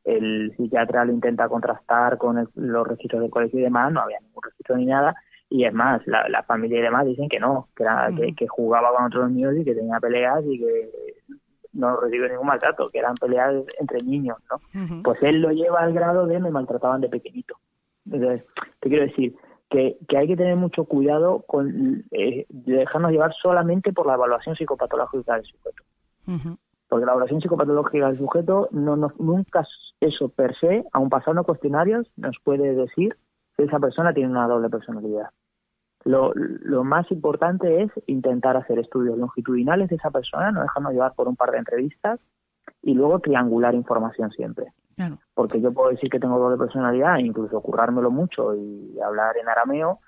el 0.04 0.54
psiquiatra 0.58 1.06
lo 1.06 1.12
intenta 1.12 1.48
contrastar 1.48 2.18
con 2.18 2.46
los 2.54 2.86
registros 2.86 3.22
del 3.22 3.30
colegio 3.30 3.60
y 3.60 3.62
demás, 3.62 3.90
no 3.92 4.00
había 4.00 4.20
ningún 4.20 4.42
registro 4.42 4.76
ni 4.76 4.84
nada 4.84 5.16
y 5.50 5.64
es 5.64 5.74
más, 5.74 6.06
la, 6.06 6.28
la 6.28 6.44
familia 6.44 6.78
y 6.78 6.82
demás 6.82 7.04
dicen 7.04 7.28
que 7.28 7.40
no, 7.40 7.68
que, 7.74 7.82
era, 7.82 8.08
que, 8.36 8.46
jugaba 8.46 8.94
con 8.94 9.06
otros 9.06 9.30
niños 9.32 9.56
y 9.56 9.64
que 9.64 9.74
tenía 9.74 9.98
peleas 9.98 10.44
y 10.46 10.60
que 10.60 10.90
no 11.72 11.96
recibe 11.96 12.28
ningún 12.28 12.46
maltrato, 12.46 12.88
que 12.88 13.00
eran 13.00 13.16
peleas 13.16 13.64
entre 13.80 13.98
niños, 14.04 14.38
¿no? 14.48 15.02
Pues 15.02 15.20
él 15.22 15.40
lo 15.40 15.50
lleva 15.50 15.80
al 15.80 15.92
grado 15.92 16.26
de 16.26 16.38
me 16.38 16.50
maltrataban 16.50 17.00
de 17.00 17.08
pequeñito. 17.08 17.56
Entonces, 18.06 18.44
te 18.78 18.88
quiero 18.88 19.04
decir 19.06 19.34
que, 19.68 19.98
que 20.08 20.16
hay 20.16 20.28
que 20.28 20.36
tener 20.36 20.56
mucho 20.56 20.84
cuidado 20.84 21.42
con 21.46 22.04
eh, 22.12 22.46
dejarnos 22.48 23.10
llevar 23.10 23.32
solamente 23.42 23.92
por 23.92 24.06
la 24.06 24.14
evaluación 24.14 24.54
psicopatológica 24.54 25.34
del 25.34 25.44
sujeto. 25.44 25.82
Porque 26.88 27.06
la 27.06 27.12
evaluación 27.12 27.40
psicopatológica 27.40 28.06
del 28.06 28.18
sujeto 28.18 28.68
no 28.70 28.94
nos, 28.94 29.18
nunca 29.18 29.66
eso 30.00 30.28
per 30.28 30.56
se, 30.58 30.84
aun 30.92 31.08
pasando 31.08 31.42
cuestionarios, 31.42 32.06
nos 32.16 32.36
puede 32.44 32.74
decir 32.74 33.16
que 33.56 33.64
esa 33.64 33.80
persona 33.80 34.14
tiene 34.14 34.30
una 34.30 34.46
doble 34.46 34.70
personalidad. 34.70 35.30
Lo, 36.04 36.32
lo 36.34 36.82
más 36.84 37.10
importante 37.10 37.82
es 37.82 37.90
intentar 38.06 38.56
hacer 38.56 38.78
estudios 38.78 39.18
longitudinales 39.18 39.90
de 39.90 39.96
esa 39.96 40.10
persona, 40.10 40.50
no 40.50 40.62
dejarnos 40.62 40.92
llevar 40.92 41.14
por 41.14 41.28
un 41.28 41.36
par 41.36 41.50
de 41.50 41.58
entrevistas 41.58 42.20
y 42.82 42.94
luego 42.94 43.18
triangular 43.18 43.74
información 43.74 44.30
siempre. 44.30 44.72
Porque 45.32 45.60
yo 45.62 45.72
puedo 45.72 45.90
decir 45.90 46.10
que 46.10 46.20
tengo 46.20 46.38
doble 46.38 46.58
personalidad, 46.58 47.18
incluso 47.18 47.60
currármelo 47.62 48.10
mucho 48.10 48.54
y 48.54 49.00
hablar 49.00 49.34
en 49.38 49.48
arameo, 49.48 50.00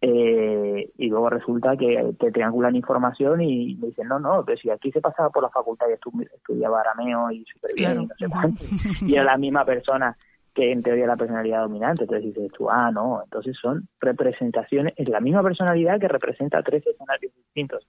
eh, 0.00 0.92
y 0.96 1.08
luego 1.08 1.30
resulta 1.30 1.76
que 1.76 2.14
te 2.20 2.30
triangulan 2.30 2.76
información 2.76 3.40
y 3.40 3.74
me 3.76 3.88
dicen, 3.88 4.08
no, 4.08 4.20
no, 4.20 4.44
pero 4.44 4.58
si 4.58 4.70
aquí 4.70 4.92
se 4.92 5.00
pasaba 5.00 5.30
por 5.30 5.42
la 5.42 5.48
facultad 5.48 5.86
y 5.88 5.94
estudiaba 5.94 6.80
arameo 6.80 7.30
y 7.32 7.44
súper 7.46 7.74
bien 7.74 8.02
y 8.02 8.06
no 8.06 8.14
sé 8.16 8.28
cuánto, 8.28 8.62
y 9.06 9.14
era 9.14 9.24
la 9.24 9.36
misma 9.36 9.64
persona 9.64 10.16
que 10.56 10.72
en 10.72 10.82
teoría 10.82 11.06
la 11.06 11.16
personalidad 11.16 11.60
dominante. 11.60 12.04
Entonces 12.04 12.34
dices 12.34 12.50
tú, 12.56 12.68
ah, 12.70 12.90
no, 12.90 13.20
entonces 13.22 13.54
son 13.60 13.86
representaciones, 14.00 14.94
es 14.96 15.08
la 15.10 15.20
misma 15.20 15.42
personalidad 15.42 16.00
que 16.00 16.08
representa 16.08 16.62
tres 16.62 16.84
escenarios 16.86 17.32
distintos. 17.36 17.86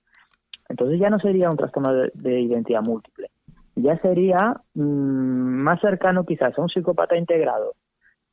Entonces 0.68 1.00
ya 1.00 1.10
no 1.10 1.18
sería 1.18 1.50
un 1.50 1.56
trastorno 1.56 1.94
de, 2.14 2.42
identidad 2.42 2.82
múltiple, 2.82 3.30
ya 3.76 3.98
sería 4.00 4.58
mm, 4.74 4.82
más 4.82 5.80
cercano 5.80 6.26
quizás 6.26 6.58
a 6.58 6.62
un 6.62 6.68
psicópata 6.68 7.16
integrado 7.16 7.74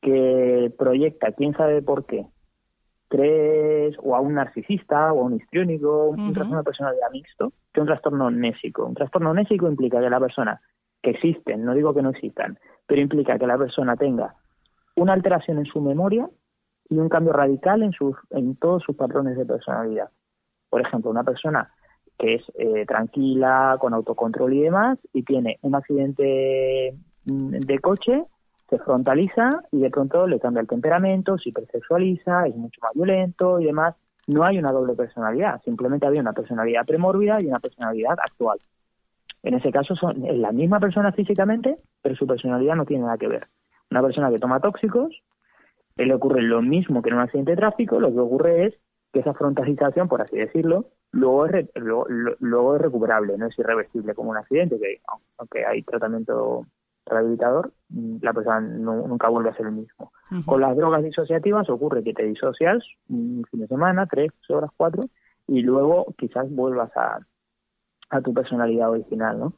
que 0.01 0.69
proyecta, 0.77 1.31
quién 1.31 1.53
sabe 1.53 1.81
por 1.81 2.05
qué, 2.05 2.25
tres, 3.07 3.95
o 4.03 4.17
a 4.17 4.19
un 4.19 4.33
narcisista, 4.33 5.13
o 5.13 5.21
a 5.21 5.23
un 5.23 5.35
histriónico, 5.35 6.09
un 6.09 6.33
trastorno 6.33 6.57
de 6.57 6.63
personalidad 6.63 7.09
mixto, 7.11 7.53
que 7.73 7.79
un 7.79 7.87
trastorno 7.87 8.29
nésico. 8.29 8.85
Un 8.85 8.95
trastorno 8.95 9.33
nésico 9.33 9.69
implica 9.69 10.01
que 10.01 10.09
la 10.09 10.19
persona 10.19 10.59
que 11.05 11.11
existen, 11.11 11.63
no 11.63 11.75
digo 11.75 11.93
que 11.93 12.01
no 12.01 12.09
existan, 12.09 12.57
pero 12.87 12.99
implica 12.99 13.37
que 13.37 13.45
la 13.45 13.59
persona 13.59 13.95
tenga 13.95 14.33
una 14.95 15.13
alteración 15.13 15.59
en 15.59 15.65
su 15.65 15.79
memoria 15.79 16.27
y 16.89 16.97
un 16.97 17.09
cambio 17.09 17.31
radical 17.31 17.83
en, 17.83 17.91
sus, 17.91 18.15
en 18.31 18.55
todos 18.55 18.81
sus 18.81 18.95
patrones 18.95 19.37
de 19.37 19.45
personalidad. 19.45 20.09
Por 20.67 20.81
ejemplo, 20.81 21.11
una 21.11 21.23
persona 21.23 21.71
que 22.17 22.35
es 22.35 22.43
eh, 22.57 22.85
tranquila, 22.87 23.77
con 23.79 23.93
autocontrol 23.93 24.51
y 24.53 24.61
demás, 24.63 24.97
y 25.13 25.21
tiene 25.21 25.59
un 25.61 25.75
accidente 25.75 26.95
mm, 27.25 27.49
de 27.51 27.79
coche, 27.79 28.23
se 28.67 28.79
frontaliza 28.79 29.49
y 29.71 29.81
de 29.81 29.91
pronto 29.91 30.25
le 30.25 30.39
cambia 30.39 30.61
el 30.61 30.67
temperamento, 30.67 31.37
se 31.37 31.49
hipersexualiza, 31.49 32.47
es 32.47 32.55
mucho 32.55 32.81
más 32.81 32.93
violento 32.95 33.59
y 33.59 33.65
demás. 33.65 33.93
no 34.27 34.43
hay 34.43 34.57
una 34.57 34.71
doble 34.71 34.95
personalidad, 34.95 35.61
simplemente 35.63 36.07
había 36.07 36.21
una 36.21 36.33
personalidad 36.33 36.83
premórbida 36.83 37.37
y 37.39 37.45
una 37.45 37.59
personalidad 37.59 38.17
actual. 38.19 38.57
En 39.45 39.53
ese 39.53 39.71
caso 39.71 39.95
son 39.95 40.15
la 40.41 40.51
misma 40.51 40.79
persona 40.79 41.11
físicamente, 41.11 41.77
pero 42.01 42.15
su 42.15 42.25
personalidad 42.25 42.75
no 42.75 42.85
tiene 42.85 43.03
nada 43.03 43.19
que 43.19 43.27
ver. 43.27 43.47
Una 43.91 44.01
persona 44.01 44.31
que 44.31 44.39
toma 44.39 44.59
tóxicos, 44.59 45.21
le 45.97 46.13
ocurre 46.15 46.41
lo 46.41 46.63
mismo 46.63 47.03
que 47.03 47.09
en 47.09 47.17
un 47.17 47.21
accidente 47.21 47.51
de 47.51 47.57
tráfico, 47.57 47.99
lo 47.99 48.11
que 48.11 48.19
ocurre 48.19 48.65
es 48.65 48.73
que 49.13 49.19
esa 49.19 49.35
frontalización, 49.35 50.07
por 50.07 50.23
así 50.23 50.35
decirlo, 50.35 50.87
luego 51.11 51.45
es, 51.45 51.69
luego, 51.75 52.75
es 52.75 52.81
recuperable, 52.81 53.37
no 53.37 53.45
es 53.45 53.59
irreversible 53.59 54.15
como 54.15 54.31
un 54.31 54.37
accidente, 54.37 54.79
que 54.79 54.99
aunque 55.37 55.63
hay 55.63 55.83
tratamiento 55.83 56.65
rehabilitador, 57.05 57.71
la 58.21 58.33
persona 58.33 58.61
nunca 58.61 59.29
vuelve 59.29 59.51
a 59.51 59.55
ser 59.55 59.67
el 59.67 59.73
mismo. 59.73 60.11
Con 60.47 60.59
las 60.59 60.75
drogas 60.75 61.03
disociativas 61.03 61.69
ocurre 61.69 62.03
que 62.03 62.15
te 62.15 62.23
disocias 62.23 62.83
un 63.09 63.45
fin 63.51 63.59
de 63.59 63.67
semana, 63.67 64.07
tres 64.07 64.31
horas, 64.49 64.71
cuatro, 64.75 65.03
y 65.47 65.61
luego 65.61 66.07
quizás 66.17 66.49
vuelvas 66.49 66.89
a, 66.97 67.19
a 68.09 68.21
tu 68.21 68.33
personalidad 68.33 68.89
original, 68.89 69.39
¿no? 69.39 69.53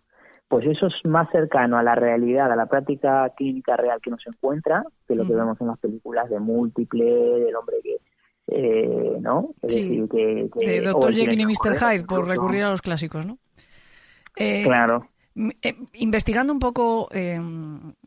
Pues 0.48 0.66
eso 0.66 0.88
es 0.88 0.94
más 1.04 1.30
cercano 1.32 1.78
a 1.78 1.84
la 1.84 1.96
realidad, 1.96 2.52
a 2.52 2.56
la 2.56 2.68
práctica 2.68 3.30
clínica 3.36 3.76
real 3.76 4.00
que 4.02 4.12
nos 4.12 4.26
encuentra, 4.26 4.84
que 5.06 5.16
lo 5.16 5.28
que 5.28 5.34
vemos 5.34 5.60
en 5.60 5.68
las 5.68 5.78
películas 5.78 6.30
de 6.30 6.40
múltiple, 6.40 7.04
del 7.04 7.56
hombre 7.56 7.78
que, 7.84 7.98
eh, 8.48 9.18
¿no? 9.20 9.50
sí, 9.68 10.08
que, 10.10 10.50
de 10.56 10.82
Dr. 10.82 11.14
Jekyll 11.14 11.42
y 11.42 11.46
Mr. 11.46 11.76
Hyde, 11.76 12.06
por 12.06 12.26
recurrir 12.26 12.64
a 12.64 12.70
los 12.70 12.82
clásicos, 12.82 13.26
¿no? 13.26 13.38
Eh, 14.38 14.64
claro. 14.64 15.10
Eh, 15.62 15.76
investigando 15.94 16.52
un 16.52 16.58
poco 16.58 17.10
eh, 17.12 17.40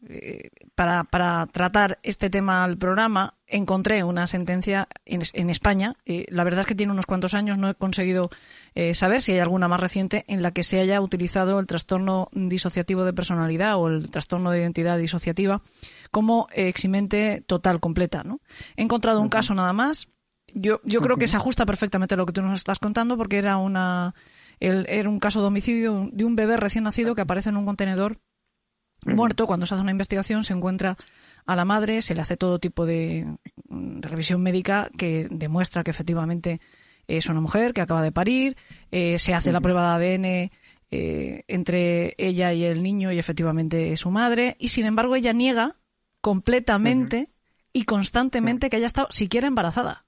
eh, 0.09 0.51
para, 0.75 1.05
para, 1.05 1.47
tratar 1.47 2.01
este 2.03 2.29
tema 2.29 2.65
al 2.65 2.77
programa, 2.77 3.35
encontré 3.47 4.03
una 4.03 4.27
sentencia 4.27 4.89
en, 5.05 5.23
en 5.33 5.49
España. 5.49 5.95
la 6.05 6.43
verdad 6.43 6.63
es 6.63 6.67
que 6.67 6.75
tiene 6.75 6.93
unos 6.93 7.07
cuantos 7.07 7.35
años, 7.35 7.57
no 7.57 7.69
he 7.69 7.75
conseguido 7.75 8.31
saber 8.95 9.23
si 9.23 9.33
hay 9.33 9.39
alguna 9.39 9.69
más 9.69 9.81
reciente 9.81 10.25
en 10.29 10.43
la 10.43 10.53
que 10.53 10.63
se 10.63 10.81
haya 10.81 11.01
utilizado 11.01 11.61
el 11.61 11.67
trastorno 11.67 12.29
disociativo 12.33 13.05
de 13.05 13.13
personalidad 13.13 13.77
o 13.77 13.89
el 13.89 14.11
trastorno 14.11 14.51
de 14.51 14.61
identidad 14.61 14.99
disociativa 14.99 15.63
como 16.11 16.49
eximente 16.53 17.45
total, 17.47 17.81
completa. 17.81 18.25
¿no? 18.25 18.41
He 18.77 18.83
encontrado 18.83 19.21
un 19.21 19.29
caso 19.29 19.55
nada 19.55 19.73
más. 19.73 20.09
Yo, 20.53 20.81
yo 20.85 21.01
creo 21.01 21.17
que 21.17 21.29
se 21.29 21.37
ajusta 21.37 21.65
perfectamente 21.65 22.15
a 22.15 22.19
lo 22.19 22.27
que 22.27 22.33
tú 22.33 22.43
nos 22.43 22.55
estás 22.55 22.81
contando 22.81 23.17
porque 23.17 23.39
era 23.39 23.57
una 23.57 24.15
era 24.61 25.09
un 25.09 25.19
caso 25.19 25.41
de 25.41 25.47
homicidio 25.47 26.09
de 26.13 26.25
un 26.25 26.37
bebé 26.37 26.57
recién 26.57 26.85
nacido 26.85 27.15
que 27.15 27.23
aparece 27.23 27.49
en 27.49 27.57
un 27.57 27.65
contenedor 27.65 28.21
muerto. 29.07 29.47
Cuando 29.47 29.67
se 29.67 29.75
hace 29.75 29.83
una 29.83 29.91
investigación 29.91 30.45
se 30.45 30.53
encuentra 30.53 30.97
a 31.47 31.57
la 31.57 31.65
madre, 31.65 32.03
se 32.03 32.15
le 32.15 32.21
hace 32.21 32.37
todo 32.37 32.59
tipo 32.59 32.85
de, 32.85 33.27
revisión 33.67 34.43
médica 34.43 34.91
que 34.97 35.29
demuestra 35.31 35.83
que 35.83 35.91
efectivamente 35.91 36.61
es 37.09 37.27
una 37.27 37.41
mujer 37.41 37.73
que 37.73 37.81
acaba 37.81 38.03
de 38.03 38.13
parir, 38.13 38.57
eh, 38.91 39.19
se 39.19 39.35
hace 39.35 39.53
la 39.53 39.61
prueba 39.61 39.99
de 39.99 40.15
ADN 40.15 40.51
eh, 40.93 41.45
entre 41.49 42.15
ella 42.19 42.53
y 42.53 42.65
el 42.65 42.83
niño 42.83 43.11
y 43.13 43.19
efectivamente 43.19 43.93
es 43.93 44.01
su 44.01 44.11
madre, 44.11 44.57
y 44.59 44.69
sin 44.69 44.87
embargo 44.87 45.17
ella 45.17 45.33
niega 45.33 45.77
completamente 46.21 47.31
y 47.73 47.85
constantemente 47.85 48.69
que 48.71 48.77
haya 48.77 48.87
estado 48.87 49.09
siquiera 49.11 49.49
embarazada. 49.49 50.05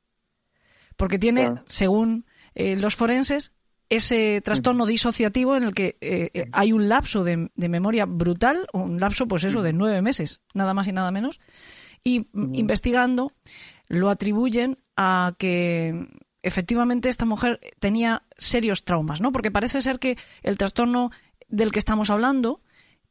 Porque 0.97 1.19
tiene, 1.19 1.55
según 1.67 2.27
eh, 2.55 2.77
los 2.77 2.97
forenses, 2.97 3.53
ese 3.93 4.41
trastorno 4.41 4.87
disociativo 4.87 5.55
en 5.55 5.65
el 5.65 5.75
que 5.75 5.99
eh, 6.01 6.31
eh, 6.33 6.49
hay 6.53 6.73
un 6.73 6.89
lapso 6.89 7.25
de, 7.25 7.51
memoria 7.57 8.07
brutal, 8.07 8.67
un 8.73 8.99
lapso, 8.99 9.29
pues 9.29 9.45
eso, 9.45 9.61
de 9.61 9.75
nueve 9.75 10.01
meses, 10.01 10.41
nada 10.55 10.73
más 10.73 10.89
y 10.89 10.93
nada 10.93 11.11
menos. 11.11 11.41
Y 12.03 12.27
investigando, 12.33 13.33
lo 13.89 14.09
atribuyen 14.09 14.79
a 14.97 15.35
que 15.37 16.09
efectivamente 16.43 17.11
esta 17.11 17.27
mujer 17.27 17.61
tenía 17.81 18.23
serios 18.39 18.85
traumas, 18.85 19.21
¿no? 19.21 19.31
Porque 19.31 19.51
parece 19.51 19.83
ser 19.83 19.99
que 19.99 20.17
el 20.43 20.57
trastorno 20.57 21.11
del 21.49 21.71
que 21.71 21.79
estamos 21.79 22.09
hablando 22.09 22.63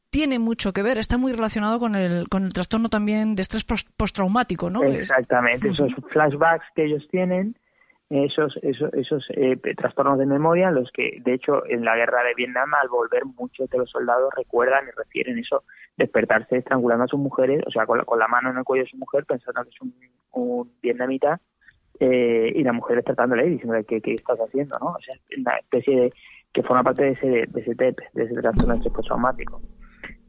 tiene 0.09 0.39
mucho 0.39 0.73
que 0.73 0.81
ver, 0.81 0.97
está 0.97 1.19
muy 1.19 1.31
relacionado 1.31 1.79
con 1.79 1.95
el, 1.95 2.27
con 2.27 2.43
el 2.43 2.53
trastorno 2.53 2.89
también 2.89 3.35
de 3.35 3.43
estrés 3.43 3.63
postraumático, 3.95 4.71
¿no? 4.71 4.83
Exactamente, 4.83 5.69
esos 5.69 5.91
flashbacks 6.11 6.65
que 6.75 6.85
ellos 6.85 7.07
tienen 7.11 7.55
esos, 8.11 8.57
esos, 8.61 8.93
esos 8.93 9.25
eh, 9.31 9.57
trastornos 9.77 10.19
de 10.19 10.25
memoria, 10.25 10.71
los 10.71 10.91
que 10.91 11.19
de 11.23 11.33
hecho 11.33 11.65
en 11.67 11.85
la 11.85 11.95
guerra 11.95 12.23
de 12.23 12.33
Vietnam 12.35 12.73
al 12.73 12.89
volver 12.89 13.25
muchos 13.25 13.69
de 13.69 13.77
los 13.77 13.89
soldados 13.89 14.33
recuerdan 14.35 14.85
y 14.87 14.91
refieren 14.97 15.37
eso, 15.39 15.63
despertarse 15.97 16.57
estrangulando 16.57 17.05
a 17.05 17.07
sus 17.07 17.19
mujeres, 17.19 17.63
o 17.65 17.71
sea, 17.71 17.85
con 17.85 17.99
la, 17.99 18.03
con 18.03 18.19
la 18.19 18.27
mano 18.27 18.49
en 18.49 18.57
el 18.57 18.63
cuello 18.63 18.83
de 18.83 18.89
su 18.89 18.97
mujer 18.97 19.25
pensando 19.25 19.63
que 19.63 19.69
es 19.69 19.81
un, 19.81 19.93
un 20.31 20.71
vietnamita 20.81 21.39
eh, 21.99 22.51
y 22.55 22.63
la 22.63 22.73
mujer 22.73 23.03
tratándole 23.03 23.45
y 23.45 23.49
diciéndole 23.51 23.85
¿qué, 23.85 24.01
qué 24.01 24.15
estás 24.15 24.39
haciendo, 24.39 24.77
¿no? 24.79 24.87
O 24.87 24.99
sea, 24.99 25.15
una 25.37 25.55
especie 25.57 26.01
de 26.01 26.09
que 26.51 26.63
forma 26.63 26.83
parte 26.83 27.03
de 27.03 27.11
ese, 27.11 27.27
de 27.27 27.61
ese 27.61 27.75
TEP, 27.75 27.97
de 28.13 28.23
ese 28.23 28.33
trastorno 28.41 28.77
postraumático. 28.93 29.61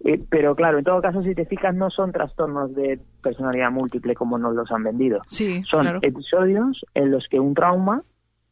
Eh, 0.04 0.20
pero 0.28 0.54
claro, 0.56 0.78
en 0.78 0.84
todo 0.84 1.00
caso, 1.00 1.22
si 1.22 1.34
te 1.34 1.46
fijas, 1.46 1.74
no 1.74 1.90
son 1.90 2.12
trastornos 2.12 2.74
de 2.74 2.98
personalidad 3.22 3.70
múltiple 3.70 4.14
como 4.14 4.36
nos 4.38 4.54
los 4.54 4.70
han 4.72 4.82
vendido. 4.82 5.20
Sí, 5.28 5.62
son 5.64 5.98
episodios 6.02 6.84
en 6.94 7.10
los 7.10 7.26
que 7.28 7.38
un 7.38 7.54
trauma 7.54 8.02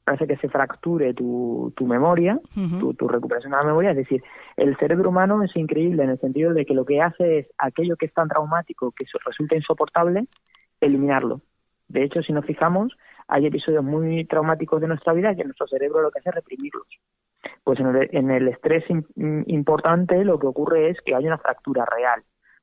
hace 0.07 0.27
que 0.27 0.37
se 0.37 0.49
fracture 0.49 1.15
tu, 1.15 1.73
tu 1.77 1.87
memoria, 1.87 2.39
tu, 2.55 2.95
tu, 2.95 3.09
recuperación 3.09 3.53
de 3.53 3.59
la 3.59 3.67
memoria. 3.67 3.91
Es 3.91 3.97
decir, 3.97 4.23
el 4.57 4.77
cerebro 4.77 5.11
humano 5.11 5.43
es 5.43 5.55
increíble 5.57 6.03
en 6.03 6.11
el 6.11 6.21
sentido 6.21 6.53
de 6.53 6.65
que 6.65 6.75
lo 6.75 6.85
que 6.85 7.01
hace 7.01 7.41
es 7.41 7.47
aquello 7.59 7.97
que 7.97 8.07
es 8.07 8.15
tan 8.15 8.29
traumático, 8.29 8.93
que 8.93 9.05
resulta 9.25 9.57
insoportable, 9.57 10.27
eliminarlo. 10.81 11.43
De 11.89 12.05
hecho, 12.05 12.23
si 12.23 12.33
nos 12.33 12.45
fijamos, 12.45 12.97
hay 13.29 13.47
episodios 13.47 13.85
muy 13.85 14.25
traumáticos 14.25 14.81
de 14.81 14.89
nuestra 14.89 15.13
vida 15.13 15.35
que 15.35 15.45
nuestro 15.45 15.67
cerebro 15.67 16.03
lo 16.03 16.11
que 16.11 16.21
hace 16.21 16.31
es 16.31 16.35
reprimirlos. 16.35 16.87
Pues 17.65 17.79
en 17.81 18.31
el, 18.31 18.49
estrés 18.49 18.85
importante 19.17 20.25
lo 20.25 20.39
que 20.39 20.47
ocurre 20.47 20.91
es 20.91 21.01
que 21.01 21.15
hay 21.15 21.27
una 21.27 21.39
fractura 21.39 21.85
real, 21.87 22.23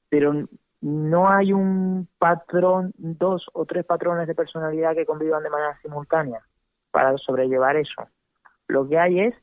pero 0.10 0.34
no 0.82 1.30
hay 1.30 1.54
un 1.54 2.08
patrón, 2.20 2.94
dos 2.98 3.48
o 3.54 3.66
tres 3.66 3.86
patrones 3.86 4.28
de 4.28 4.36
personalidad 4.36 4.94
que 4.94 5.06
convivan 5.06 5.44
de 5.44 5.50
manera 5.50 5.78
simultánea 5.82 6.42
para 6.92 7.18
sobrellevar 7.18 7.78
eso. 7.78 8.08
Lo 8.68 8.88
que 8.88 9.00
hay 9.00 9.20
es 9.22 9.36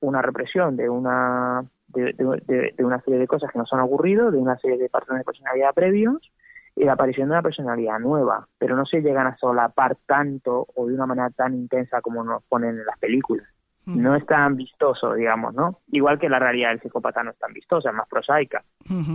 una 0.00 0.22
represión 0.22 0.76
de 0.76 0.88
una 0.88 1.64
de, 1.88 2.74
una 2.78 3.00
serie 3.00 3.18
de 3.18 3.26
cosas 3.26 3.50
que 3.52 3.58
nos 3.58 3.72
han 3.72 3.80
ocurrido, 3.80 4.30
de 4.30 4.38
una 4.38 4.58
serie 4.58 4.76
de 4.76 4.88
patrones 4.88 5.20
de 5.20 5.24
personalidad 5.24 5.74
previos 5.74 6.30
y 6.76 6.84
la 6.84 6.92
aparición 6.92 7.28
de 7.28 7.34
una 7.34 7.42
personalidad 7.42 7.98
nueva, 7.98 8.48
pero 8.58 8.76
no 8.76 8.84
se 8.86 9.00
llegan 9.00 9.26
a 9.26 9.36
solapar 9.36 9.96
tanto 10.06 10.66
o 10.74 10.86
de 10.86 10.94
una 10.94 11.06
manera 11.06 11.30
tan 11.30 11.54
intensa 11.54 12.00
como 12.00 12.22
nos 12.24 12.42
ponen 12.44 12.78
en 12.78 12.86
las 12.86 12.98
películas 12.98 13.46
no 13.88 14.14
es 14.14 14.26
tan 14.26 14.56
vistoso, 14.56 15.14
digamos, 15.14 15.54
¿no? 15.54 15.80
Igual 15.92 16.18
que 16.18 16.28
la 16.28 16.38
realidad 16.38 16.70
del 16.70 16.80
psicópata 16.80 17.22
no 17.22 17.30
es 17.30 17.38
tan 17.38 17.52
vistosa, 17.52 17.90
es 17.90 17.94
más 17.94 18.08
prosaica. 18.08 18.62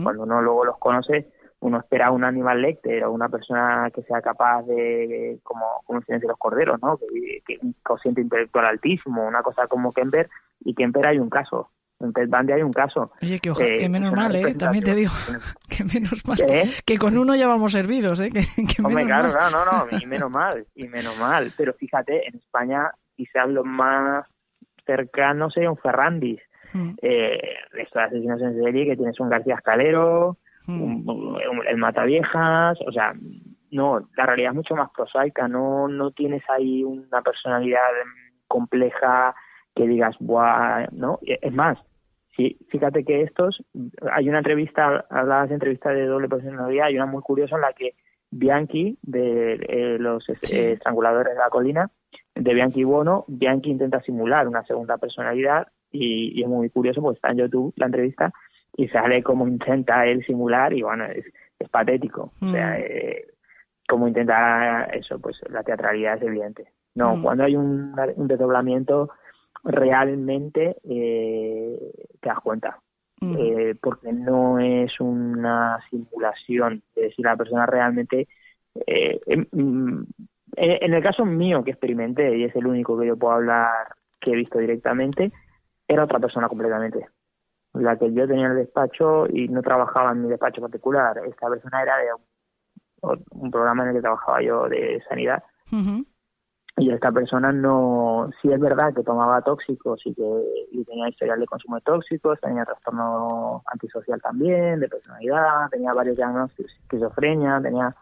Cuando 0.03 0.23
uno 0.23 0.41
luego 0.41 0.65
los 0.65 0.77
conoce, 0.77 1.27
uno 1.59 1.79
espera 1.79 2.11
un 2.11 2.23
animal 2.23 2.61
lecter 2.61 3.03
o 3.05 3.11
una 3.11 3.29
persona 3.29 3.89
que 3.93 4.01
sea 4.03 4.21
capaz 4.21 4.63
de, 4.63 5.39
como, 5.43 5.81
como 5.85 6.01
en 6.07 6.21
los 6.27 6.37
Corderos, 6.37 6.81
¿no? 6.81 6.97
Que, 6.97 7.41
que, 7.45 7.59
un 7.61 7.75
cociente 7.83 8.21
intelectual 8.21 8.65
altísimo, 8.65 9.25
una 9.25 9.41
cosa 9.41 9.67
como 9.67 9.93
Kemper, 9.93 10.29
y 10.61 10.73
Kemper 10.73 11.05
hay 11.05 11.19
un 11.19 11.29
caso. 11.29 11.69
En 11.99 12.11
Ted 12.11 12.27
Bundy 12.27 12.51
hay 12.51 12.61
un 12.63 12.73
caso. 12.73 13.13
Oye, 13.21 13.39
que, 13.39 13.49
eh, 13.49 13.77
que 13.79 13.87
menos 13.87 14.11
mal, 14.11 14.35
¿eh? 14.35 14.53
También 14.55 14.83
te 14.83 14.93
digo. 14.93 15.11
que 15.69 15.85
menos 15.85 16.27
mal. 16.27 16.37
Que, 16.85 16.97
con 16.97 17.17
uno 17.17 17.33
ya 17.33 17.47
vamos 17.47 17.71
servidos, 17.71 18.19
¿eh? 18.19 18.29
Que, 18.29 18.83
Hombre, 18.83 19.05
claro, 19.05 19.31
claro, 19.31 19.63
no, 19.63 19.65
no, 19.65 19.97
y 19.97 20.05
menos 20.07 20.29
mal, 20.29 20.65
y 20.75 20.87
menos 20.87 21.17
mal. 21.17 21.53
Pero 21.55 21.73
fíjate, 21.73 22.27
en 22.27 22.35
España 22.35 22.91
quizás 23.15 23.47
lo 23.47 23.63
más 23.63 24.25
cercano 24.85 25.49
sería 25.49 25.71
un 25.71 25.77
Ferrandis. 25.77 26.41
Mm. 26.73 26.91
Eh, 27.01 27.55
estos 27.77 28.01
asesinos 28.01 28.41
en 28.41 28.61
serie 28.61 28.85
que 28.85 28.95
tienes 28.95 29.19
un 29.19 29.29
García 29.29 29.55
Escalero, 29.55 30.37
mm. 30.65 31.35
el 31.67 31.77
Mataviejas, 31.77 32.79
o 32.85 32.91
sea, 32.91 33.13
no, 33.71 34.07
la 34.17 34.25
realidad 34.25 34.51
es 34.51 34.55
mucho 34.55 34.75
más 34.75 34.89
prosaica, 34.95 35.47
no, 35.47 35.87
no 35.87 36.11
tienes 36.11 36.43
ahí 36.49 36.83
una 36.83 37.21
personalidad 37.21 37.79
compleja 38.47 39.35
que 39.75 39.87
digas, 39.87 40.15
buah, 40.19 40.87
¿no? 40.91 41.19
Es 41.23 41.53
más, 41.53 41.79
sí, 42.35 42.57
fíjate 42.69 43.03
que 43.03 43.21
estos, 43.23 43.63
hay 44.11 44.29
una 44.29 44.39
entrevista, 44.39 45.05
hablabas 45.09 45.49
de 45.49 45.55
entrevista 45.55 45.89
de 45.89 46.05
doble 46.05 46.29
personalidad, 46.29 46.87
hay 46.87 46.95
una 46.95 47.07
muy 47.07 47.21
curiosa 47.21 47.55
en 47.55 47.61
la 47.61 47.73
que 47.73 47.95
Bianchi, 48.29 48.97
de 49.01 49.53
eh, 49.53 49.97
los 49.99 50.27
estranguladores 50.29 51.33
de 51.33 51.39
la 51.39 51.49
colina, 51.49 51.91
de 52.35 52.53
Bianchi 52.53 52.83
Bono, 52.83 53.25
Bianchi 53.27 53.69
intenta 53.69 54.01
simular 54.01 54.47
una 54.47 54.63
segunda 54.63 54.97
personalidad 54.97 55.67
y, 55.91 56.41
es 56.41 56.47
muy 56.47 56.69
curioso 56.69 57.01
porque 57.01 57.17
está 57.17 57.29
en 57.31 57.37
YouTube 57.37 57.73
la 57.75 57.85
entrevista 57.85 58.31
y 58.75 58.87
sale 58.87 59.21
como 59.21 59.47
intenta 59.47 60.05
él 60.07 60.25
simular 60.25 60.73
y 60.73 60.81
bueno, 60.81 61.05
es, 61.05 61.25
patético. 61.71 62.33
O 62.41 62.51
sea, 62.51 62.71
mm. 62.71 62.81
eh, 62.81 63.25
como 63.87 64.07
intenta 64.07 64.83
eso, 64.85 65.17
pues 65.19 65.39
la 65.49 65.63
teatralidad 65.63 66.17
es 66.17 66.23
evidente. 66.23 66.67
No, 66.95 67.15
mm. 67.15 67.23
cuando 67.23 67.43
hay 67.45 67.55
un, 67.55 67.95
desdoblamiento 68.17 69.11
realmente 69.63 70.75
eh, 70.83 71.79
te 72.19 72.29
das 72.29 72.39
cuenta. 72.41 72.79
Mm. 73.21 73.35
Eh, 73.37 73.75
porque 73.81 74.11
no 74.11 74.59
es 74.59 74.99
una 74.99 75.79
simulación, 75.89 76.83
es 76.95 77.03
decir, 77.03 77.25
la 77.25 77.37
persona 77.37 77.65
realmente 77.65 78.27
eh, 78.85 79.19
em, 79.27 80.05
En 80.55 80.93
el 80.93 81.03
caso 81.03 81.25
mío 81.25 81.63
que 81.63 81.71
experimenté, 81.71 82.37
y 82.37 82.43
es 82.43 82.55
el 82.55 82.67
único 82.67 82.97
que 82.99 83.07
yo 83.07 83.17
puedo 83.17 83.33
hablar 83.33 83.95
que 84.19 84.31
he 84.31 84.35
visto 84.35 84.59
directamente, 84.59 85.31
era 85.87 86.03
otra 86.03 86.19
persona 86.19 86.47
completamente. 86.47 87.07
La 87.73 87.97
que 87.97 88.13
yo 88.13 88.27
tenía 88.27 88.45
en 88.45 88.51
el 88.51 88.57
despacho 88.57 89.25
y 89.27 89.47
no 89.47 89.61
trabajaba 89.61 90.11
en 90.11 90.23
mi 90.23 90.29
despacho 90.29 90.61
particular. 90.61 91.19
Esta 91.25 91.49
persona 91.49 91.81
era 91.81 91.97
de 91.97 92.07
un, 93.01 93.51
programa 93.51 93.83
en 93.83 93.89
el 93.89 93.95
que 93.95 94.01
trabajaba 94.01 94.41
yo 94.41 94.69
de 94.69 95.01
sanidad. 95.09 95.43
Y 96.77 96.91
esta 96.91 97.11
persona 97.11 97.51
no, 97.51 98.31
sí 98.41 98.51
es 98.51 98.59
verdad 98.59 98.93
que 98.95 99.03
tomaba 99.03 99.41
tóxicos 99.41 100.01
y 100.05 100.13
que 100.13 100.83
tenía 100.85 101.09
historial 101.09 101.39
de 101.39 101.45
consumo 101.45 101.75
de 101.75 101.81
tóxicos, 101.81 102.39
tenía 102.41 102.63
trastorno 102.63 103.61
antisocial 103.67 104.19
también, 104.19 104.79
de 104.79 104.89
personalidad, 104.89 105.69
tenía 105.69 105.93
varios 105.93 106.17
diagnósticos, 106.17 106.71
esquizofrenia, 106.81 107.59
tenía 107.61 107.95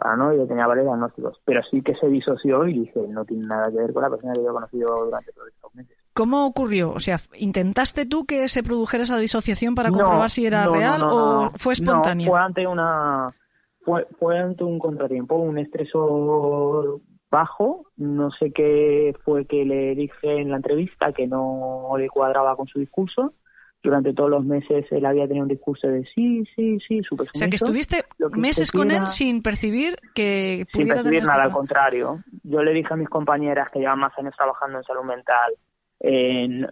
paranoia, 0.00 0.46
tenía 0.46 0.66
varios 0.66 0.86
diagnósticos, 0.86 1.40
pero 1.44 1.60
sí 1.70 1.82
que 1.82 1.94
se 1.94 2.08
disoció 2.08 2.66
y 2.66 2.80
dije, 2.80 3.00
no 3.08 3.24
tiene 3.24 3.46
nada 3.46 3.70
que 3.70 3.76
ver 3.76 3.92
con 3.92 4.02
la 4.02 4.10
persona 4.10 4.32
que 4.32 4.42
yo 4.42 4.48
he 4.48 4.52
conocido 4.52 5.04
durante 5.04 5.32
todos 5.32 5.48
estos 5.48 5.74
meses. 5.74 5.96
¿Cómo 6.12 6.46
ocurrió? 6.46 6.92
O 6.92 7.00
sea, 7.00 7.18
¿intentaste 7.36 8.06
tú 8.06 8.24
que 8.26 8.48
se 8.48 8.62
produjera 8.62 9.04
esa 9.04 9.18
disociación 9.18 9.74
para 9.74 9.90
comprobar 9.90 10.28
si 10.28 10.46
era 10.46 10.66
real 10.66 11.02
o 11.04 11.50
fue 11.56 11.74
espontáneo? 11.74 12.28
fue 12.28 12.40
ante 12.40 12.66
una 12.66 13.28
fue, 13.84 14.06
fue 14.18 14.38
ante 14.38 14.64
un 14.64 14.78
contratiempo, 14.78 15.36
un 15.36 15.58
estresor 15.58 17.00
bajo. 17.30 17.86
No 17.96 18.30
sé 18.32 18.52
qué 18.52 19.14
fue 19.24 19.46
que 19.46 19.64
le 19.64 19.94
dije 19.94 20.40
en 20.40 20.50
la 20.50 20.56
entrevista 20.56 21.12
que 21.12 21.26
no 21.26 21.88
le 21.96 22.08
cuadraba 22.08 22.56
con 22.56 22.66
su 22.66 22.80
discurso. 22.80 23.34
Durante 23.82 24.12
todos 24.12 24.28
los 24.28 24.44
meses 24.44 24.84
él 24.90 25.06
había 25.06 25.26
tenido 25.26 25.44
un 25.44 25.48
discurso 25.48 25.88
de 25.88 26.04
sí, 26.14 26.44
sí, 26.54 26.78
sí, 26.86 27.02
súper 27.02 27.28
O 27.34 27.38
sea, 27.38 27.48
que 27.48 27.56
estuviste 27.56 28.04
meses 28.32 28.70
con 28.70 28.90
él 28.90 29.06
sin 29.08 29.42
percibir 29.42 29.96
que 30.14 30.66
pudiera 30.72 30.96
Sin 30.96 31.04
percibir 31.04 31.22
nada, 31.26 31.44
al 31.44 31.52
contrario. 31.52 32.22
Yo 32.42 32.62
le 32.62 32.72
dije 32.72 32.92
a 32.92 32.96
mis 32.96 33.08
compañeras 33.08 33.68
que 33.72 33.78
llevan 33.78 34.00
más 34.00 34.12
años 34.18 34.34
trabajando 34.36 34.78
en 34.78 34.84
salud 34.84 35.04
mental 35.04 35.54
eh, 36.02 36.66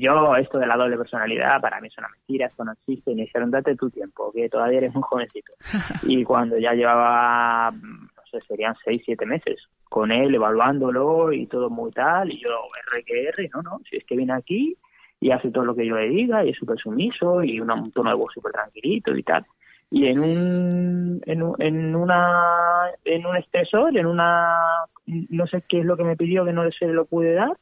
yo, 0.00 0.34
esto 0.36 0.58
de 0.58 0.66
la 0.66 0.76
doble 0.76 0.96
personalidad, 0.96 1.60
para 1.60 1.80
mí 1.80 1.86
es 1.86 1.96
una 1.98 2.08
mentira, 2.08 2.46
esto 2.46 2.64
no 2.64 2.72
existe. 2.72 3.12
Y 3.12 3.14
me 3.14 3.22
dijeron, 3.22 3.50
date 3.50 3.76
tu 3.76 3.88
tiempo, 3.90 4.32
que 4.32 4.48
todavía 4.48 4.78
eres 4.78 4.92
muy 4.92 5.02
jovencito. 5.04 5.52
y 6.02 6.24
cuando 6.24 6.58
ya 6.58 6.72
llevaba, 6.72 7.70
no 7.70 8.22
sé, 8.30 8.40
serían 8.40 8.74
seis, 8.84 9.00
siete 9.04 9.24
meses 9.24 9.60
con 9.88 10.10
él, 10.10 10.34
evaluándolo 10.34 11.32
y 11.32 11.46
todo 11.46 11.70
muy 11.70 11.90
tal, 11.90 12.32
y 12.32 12.40
yo, 12.40 12.48
R 12.92 13.04
que 13.04 13.28
R, 13.28 13.50
no, 13.54 13.62
no, 13.62 13.80
si 13.88 13.98
es 13.98 14.04
que 14.04 14.16
viene 14.16 14.32
aquí 14.32 14.76
y 15.22 15.30
hace 15.30 15.52
todo 15.52 15.64
lo 15.64 15.76
que 15.76 15.86
yo 15.86 15.96
le 15.96 16.08
diga, 16.08 16.44
y 16.44 16.50
es 16.50 16.58
súper 16.58 16.76
sumiso, 16.78 17.44
y 17.44 17.60
un 17.60 17.68
tono 17.92 18.10
de 18.10 18.16
voz 18.16 18.34
súper 18.34 18.50
tranquilito 18.50 19.16
y 19.16 19.22
tal. 19.22 19.46
Y 19.88 20.06
en 20.06 20.18
un, 20.18 21.22
en, 21.24 21.42
en 21.58 21.94
una, 21.94 22.90
en 23.04 23.24
un 23.24 23.36
estresor, 23.36 23.96
en 23.96 24.06
una, 24.06 24.58
no 25.06 25.46
sé 25.46 25.62
qué 25.68 25.78
es 25.78 25.84
lo 25.84 25.96
que 25.96 26.02
me 26.02 26.16
pidió 26.16 26.44
que 26.44 26.52
no 26.52 26.68
se 26.72 26.88
lo 26.88 27.04
pude 27.04 27.34
dar, 27.34 27.56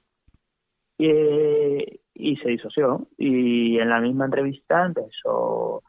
y, 0.97 2.37
se 2.37 2.49
disoció. 2.49 3.07
Y 3.19 3.79
en 3.79 3.91
la 3.91 4.01
misma 4.01 4.25
entrevista 4.25 4.87
empezó, 4.87 5.83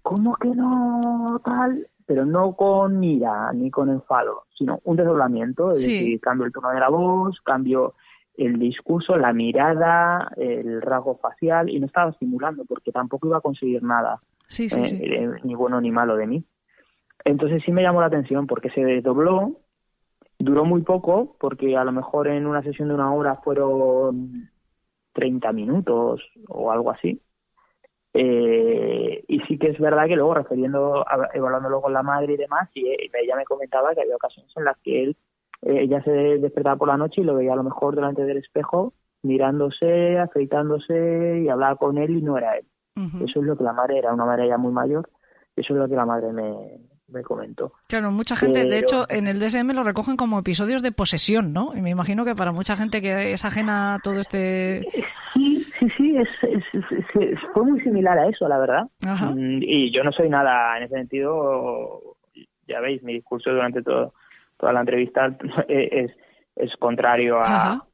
¿cómo 0.00 0.34
que 0.36 0.48
no 0.48 1.42
tal? 1.44 1.88
Pero 2.06 2.24
no 2.24 2.56
con 2.56 3.04
ira 3.04 3.52
ni 3.52 3.70
con 3.70 3.90
enfado, 3.90 4.44
sino 4.56 4.80
un 4.84 4.96
desdoblamiento, 4.96 5.72
es 5.72 5.80
decir, 5.80 6.18
cambio 6.22 6.46
el 6.46 6.52
tono 6.54 6.70
de 6.70 6.80
la 6.80 6.88
voz, 6.88 7.38
cambio 7.42 7.92
el 8.38 8.58
discurso, 8.58 9.16
la 9.16 9.32
mirada, 9.32 10.30
el 10.36 10.80
rasgo 10.80 11.16
facial, 11.16 11.68
y 11.68 11.80
no 11.80 11.86
estaba 11.86 12.12
simulando 12.12 12.64
porque 12.64 12.92
tampoco 12.92 13.26
iba 13.26 13.38
a 13.38 13.42
conseguir 13.42 13.82
nada, 13.82 14.20
eh, 14.58 15.28
ni 15.42 15.54
bueno 15.56 15.80
ni 15.80 15.90
malo 15.90 16.16
de 16.16 16.28
mí. 16.28 16.44
Entonces 17.24 17.62
sí 17.64 17.72
me 17.72 17.82
llamó 17.82 18.00
la 18.00 18.06
atención 18.06 18.46
porque 18.46 18.70
se 18.70 18.84
desdobló, 18.84 19.56
duró 20.38 20.64
muy 20.64 20.82
poco, 20.82 21.36
porque 21.40 21.76
a 21.76 21.84
lo 21.84 21.90
mejor 21.90 22.28
en 22.28 22.46
una 22.46 22.62
sesión 22.62 22.88
de 22.88 22.94
una 22.94 23.12
hora 23.12 23.34
fueron 23.34 24.48
30 25.14 25.52
minutos 25.52 26.22
o 26.46 26.70
algo 26.70 26.92
así. 26.92 27.20
Eh, 28.14 29.24
y 29.26 29.40
sí 29.40 29.58
que 29.58 29.70
es 29.70 29.80
verdad 29.80 30.06
que 30.06 30.14
luego, 30.14 30.34
refiriendo, 30.34 31.04
evaluándolo 31.34 31.82
con 31.82 31.92
la 31.92 32.04
madre 32.04 32.34
y 32.34 32.36
demás, 32.36 32.70
y 32.72 32.88
ella 32.88 33.36
me 33.36 33.44
comentaba 33.44 33.94
que 33.94 34.02
había 34.02 34.14
ocasiones 34.14 34.52
en 34.56 34.64
las 34.64 34.78
que 34.78 35.02
él, 35.02 35.16
eh, 35.62 35.82
ella 35.82 36.02
se 36.02 36.10
despertaba 36.10 36.76
por 36.76 36.88
la 36.88 36.96
noche 36.96 37.20
y 37.20 37.24
lo 37.24 37.34
veía 37.34 37.52
a 37.52 37.56
lo 37.56 37.64
mejor 37.64 37.94
delante 37.94 38.24
del 38.24 38.38
espejo, 38.38 38.92
mirándose, 39.22 40.18
afeitándose 40.18 41.42
y 41.44 41.48
hablaba 41.48 41.76
con 41.76 41.98
él 41.98 42.16
y 42.16 42.22
no 42.22 42.38
era 42.38 42.56
él. 42.56 42.66
Eso 43.24 43.38
es 43.38 43.46
lo 43.46 43.56
que 43.56 43.62
la 43.62 43.72
madre 43.72 43.98
era, 43.98 44.12
una 44.12 44.24
madre 44.24 44.48
ya 44.48 44.58
muy 44.58 44.72
mayor, 44.72 45.08
eso 45.54 45.72
es 45.72 45.78
lo 45.78 45.88
que 45.88 45.94
la 45.94 46.04
madre 46.04 46.32
me, 46.32 46.80
me 47.08 47.22
comentó. 47.22 47.72
Claro, 47.88 48.10
mucha 48.10 48.36
gente, 48.36 48.64
de 48.64 48.78
hecho, 48.78 49.06
en 49.08 49.26
el 49.26 49.38
DSM 49.38 49.70
lo 49.72 49.82
recogen 49.82 50.16
como 50.16 50.38
episodios 50.38 50.82
de 50.82 50.92
posesión, 50.92 51.52
¿no? 51.52 51.72
Y 51.74 51.80
me 51.80 51.90
imagino 51.90 52.24
que 52.24 52.34
para 52.34 52.52
mucha 52.52 52.76
gente 52.76 53.00
que 53.00 53.32
es 53.32 53.44
ajena 53.44 53.94
a 53.94 53.98
todo 54.00 54.18
este... 54.18 54.82
Sí, 55.34 55.64
sí, 55.78 55.86
sí, 55.96 56.16
es, 56.16 56.28
fue 57.54 57.64
muy 57.64 57.80
similar 57.80 58.18
a 58.18 58.28
eso, 58.28 58.48
la 58.48 58.58
verdad. 58.58 58.82
Mm, 59.00 59.62
y 59.62 59.92
yo 59.92 60.04
no 60.04 60.12
soy 60.12 60.28
nada 60.28 60.76
en 60.76 60.84
ese 60.84 60.94
sentido, 60.96 62.16
ya 62.66 62.80
veis, 62.80 63.02
mi 63.02 63.14
discurso 63.14 63.50
durante 63.50 63.82
todo, 63.82 64.12
toda 64.58 64.72
la 64.72 64.80
entrevista 64.80 65.34
es, 65.68 66.10
es 66.56 66.76
contrario 66.76 67.38
a, 67.38 67.88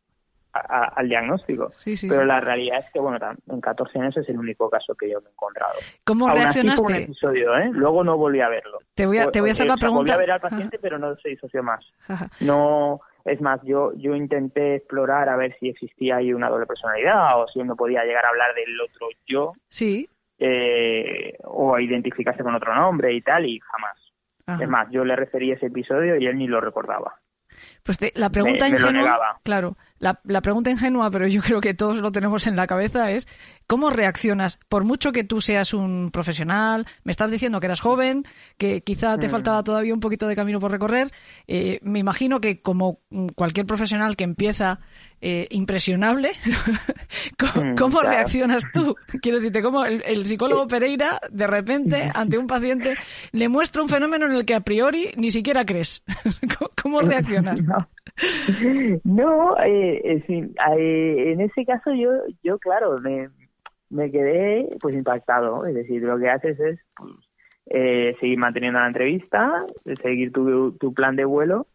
al 0.55 1.09
diagnóstico. 1.09 1.71
Pero 2.09 2.25
la 2.25 2.41
realidad 2.41 2.79
es 2.79 2.93
que, 2.93 3.01
bueno, 3.01 3.19
en 3.49 3.61
14 3.61 3.99
años 3.99 4.17
es 4.17 4.29
el 4.29 4.39
único 4.39 4.71
caso 4.71 4.95
que 4.95 5.11
yo 5.11 5.21
me 5.21 5.29
he 5.29 5.33
encontrado. 5.33 5.75
¿Cómo 6.05 6.29
reaccionaste? 6.29 6.85
un 6.85 6.95
episodio, 6.95 7.57
¿eh? 7.57 7.71
Luego 7.73 8.05
no 8.05 8.17
volví 8.17 8.41
a 8.41 8.49
verlo. 8.49 8.79
Te 8.95 9.07
voy 9.07 9.19
a, 9.19 9.31
te 9.31 9.41
voy 9.41 9.51
a 9.51 9.53
hacer 9.53 9.67
la 9.67 9.77
pregunta. 9.77 10.01
volví 10.01 10.11
a 10.13 10.17
ver 10.17 10.31
al 10.31 10.41
paciente, 10.41 10.79
pero 10.81 10.99
no 10.99 11.17
se 11.17 11.31
disoció 11.31 11.63
más. 11.63 11.85
No, 12.41 13.01
es 13.25 13.41
más, 13.41 13.61
yo, 13.65 13.93
yo 13.97 14.15
intenté 14.15 14.77
explorar 14.77 15.29
a 15.29 15.37
ver 15.37 15.57
si 15.59 15.69
existía 15.69 16.17
ahí 16.17 16.33
una 16.33 16.49
doble 16.49 16.67
personalidad 16.67 17.41
o 17.41 17.49
si 17.49 17.63
me 17.63 17.75
podía 17.75 18.05
llegar 18.05 18.25
a 18.25 18.29
hablar 18.29 18.55
del 18.55 18.81
otro 18.81 19.09
yo. 19.27 19.53
Sí. 19.69 20.09
Eh, 20.39 21.37
o 21.45 21.75
a 21.75 21.83
identificarse 21.83 22.43
con 22.43 22.55
otro 22.55 22.75
nombre 22.75 23.13
y 23.13 23.23
tal, 23.23 23.47
y 23.47 23.59
jamás. 23.61 23.97
Es 24.47 24.69
más, 24.69 24.89
yo 24.91 25.05
le 25.05 25.17
referí 25.17 25.51
ese 25.51 25.67
episodio 25.67 26.17
y 26.17 26.27
él 26.27 26.37
ni 26.37 26.47
lo 26.47 26.61
recordaba. 26.61 27.15
Pues 27.83 27.99
la 28.15 28.31
pregunta 28.31 28.69
ingenua, 28.69 29.39
claro, 29.43 29.77
la, 29.99 30.21
la, 30.25 30.41
pregunta 30.41 30.71
ingenua, 30.71 31.11
pero 31.11 31.27
yo 31.29 31.41
creo 31.41 31.61
que 31.61 31.73
todos 31.73 31.99
lo 31.99 32.11
tenemos 32.11 32.47
en 32.47 32.57
la 32.57 32.67
cabeza 32.67 33.11
es 33.13 33.29
¿cómo 33.67 33.91
reaccionas? 33.91 34.59
Por 34.69 34.85
mucho 34.85 35.13
que 35.13 35.25
tú 35.25 35.41
seas 35.41 35.75
un 35.75 36.11
profesional, 36.11 36.87
me 37.05 37.11
estás 37.11 37.31
diciendo 37.31 37.61
que 37.61 37.67
eras 37.67 37.81
joven, 37.81 38.25
que 38.59 38.83
quizá 38.83 39.19
te 39.19 39.29
mm. 39.29 39.31
faltaba 39.31 39.63
todavía 39.63 39.95
un 39.95 40.01
poquito 40.01 40.27
de 40.29 40.37
camino 40.37 40.61
por 40.61 40.71
recorrer, 40.71 41.11
eh, 41.47 41.79
me 41.83 41.99
imagino 41.99 42.41
que 42.41 42.63
como 42.63 43.01
cualquier 43.35 43.67
profesional 43.67 44.17
que 44.17 44.25
empieza 44.25 44.81
eh, 45.27 45.47
impresionable. 45.53 46.33
¿Cómo, 47.79 48.01
mm, 48.01 48.05
reaccionas 48.05 48.65
tú? 48.75 48.95
Quiero 49.23 49.39
decirte, 49.39 49.63
¿cómo 49.63 49.87
el, 49.87 50.27
psicólogo 50.27 50.67
Pereira, 50.67 51.19
de 51.31 51.47
repente, 51.47 52.11
ante 52.15 52.37
un 52.37 52.47
paciente, 52.47 52.95
le 53.33 53.49
muestra 53.49 53.81
un 53.81 53.89
fenómeno 53.89 54.27
en 54.27 54.33
el 54.33 54.45
que 54.45 54.55
a 54.55 54.61
priori 54.61 55.13
ni 55.17 55.31
siquiera 55.31 55.65
crees? 55.65 56.05
¿Cómo, 56.83 57.01
reaccionas? 57.01 57.65
No, 59.05 59.57
eh, 59.65 60.23
en 60.29 61.41
ese 61.41 61.65
caso 61.65 61.95
yo, 61.95 62.11
yo 62.43 62.59
claro, 62.59 63.01
me, 63.01 63.31
me 63.95 64.11
quedé 64.11 64.69
pues 64.81 64.95
impactado. 64.95 65.67
Es 65.67 65.75
decir, 65.75 66.03
lo 66.03 66.19
que 66.19 66.29
haces 66.29 66.59
es 66.59 66.81
pues, 66.97 67.13
eh, 67.67 68.17
seguir 68.21 68.39
manteniendo 68.39 68.81
la 68.81 68.89
entrevista, 68.89 69.65
seguir 70.03 70.33
tu, 70.33 70.73
tu 70.73 70.93
plan 70.93 71.17
de 71.17 71.25
vuelo 71.25 71.69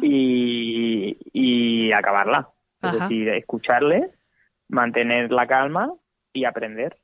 y, 0.00 1.18
y 1.32 1.92
acabarla. 1.92 2.48
Es 2.80 2.92
decir, 2.92 3.28
escucharle, 3.30 4.10
mantener 4.68 5.32
la 5.32 5.46
calma 5.46 5.92
y 6.32 6.44
aprender. 6.44 6.96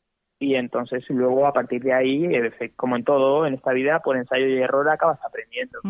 Y 0.43 0.55
entonces 0.55 1.05
luego 1.11 1.47
a 1.47 1.53
partir 1.53 1.83
de 1.83 1.93
ahí, 1.93 2.25
eh, 2.25 2.73
como 2.75 2.97
en 2.97 3.05
todo 3.05 3.47
en 3.47 3.53
esta 3.53 3.73
vida, 3.73 4.01
por 4.01 4.17
ensayo 4.17 4.47
y 4.47 4.57
error 4.57 4.89
acabas 4.89 5.23
aprendiendo. 5.23 5.81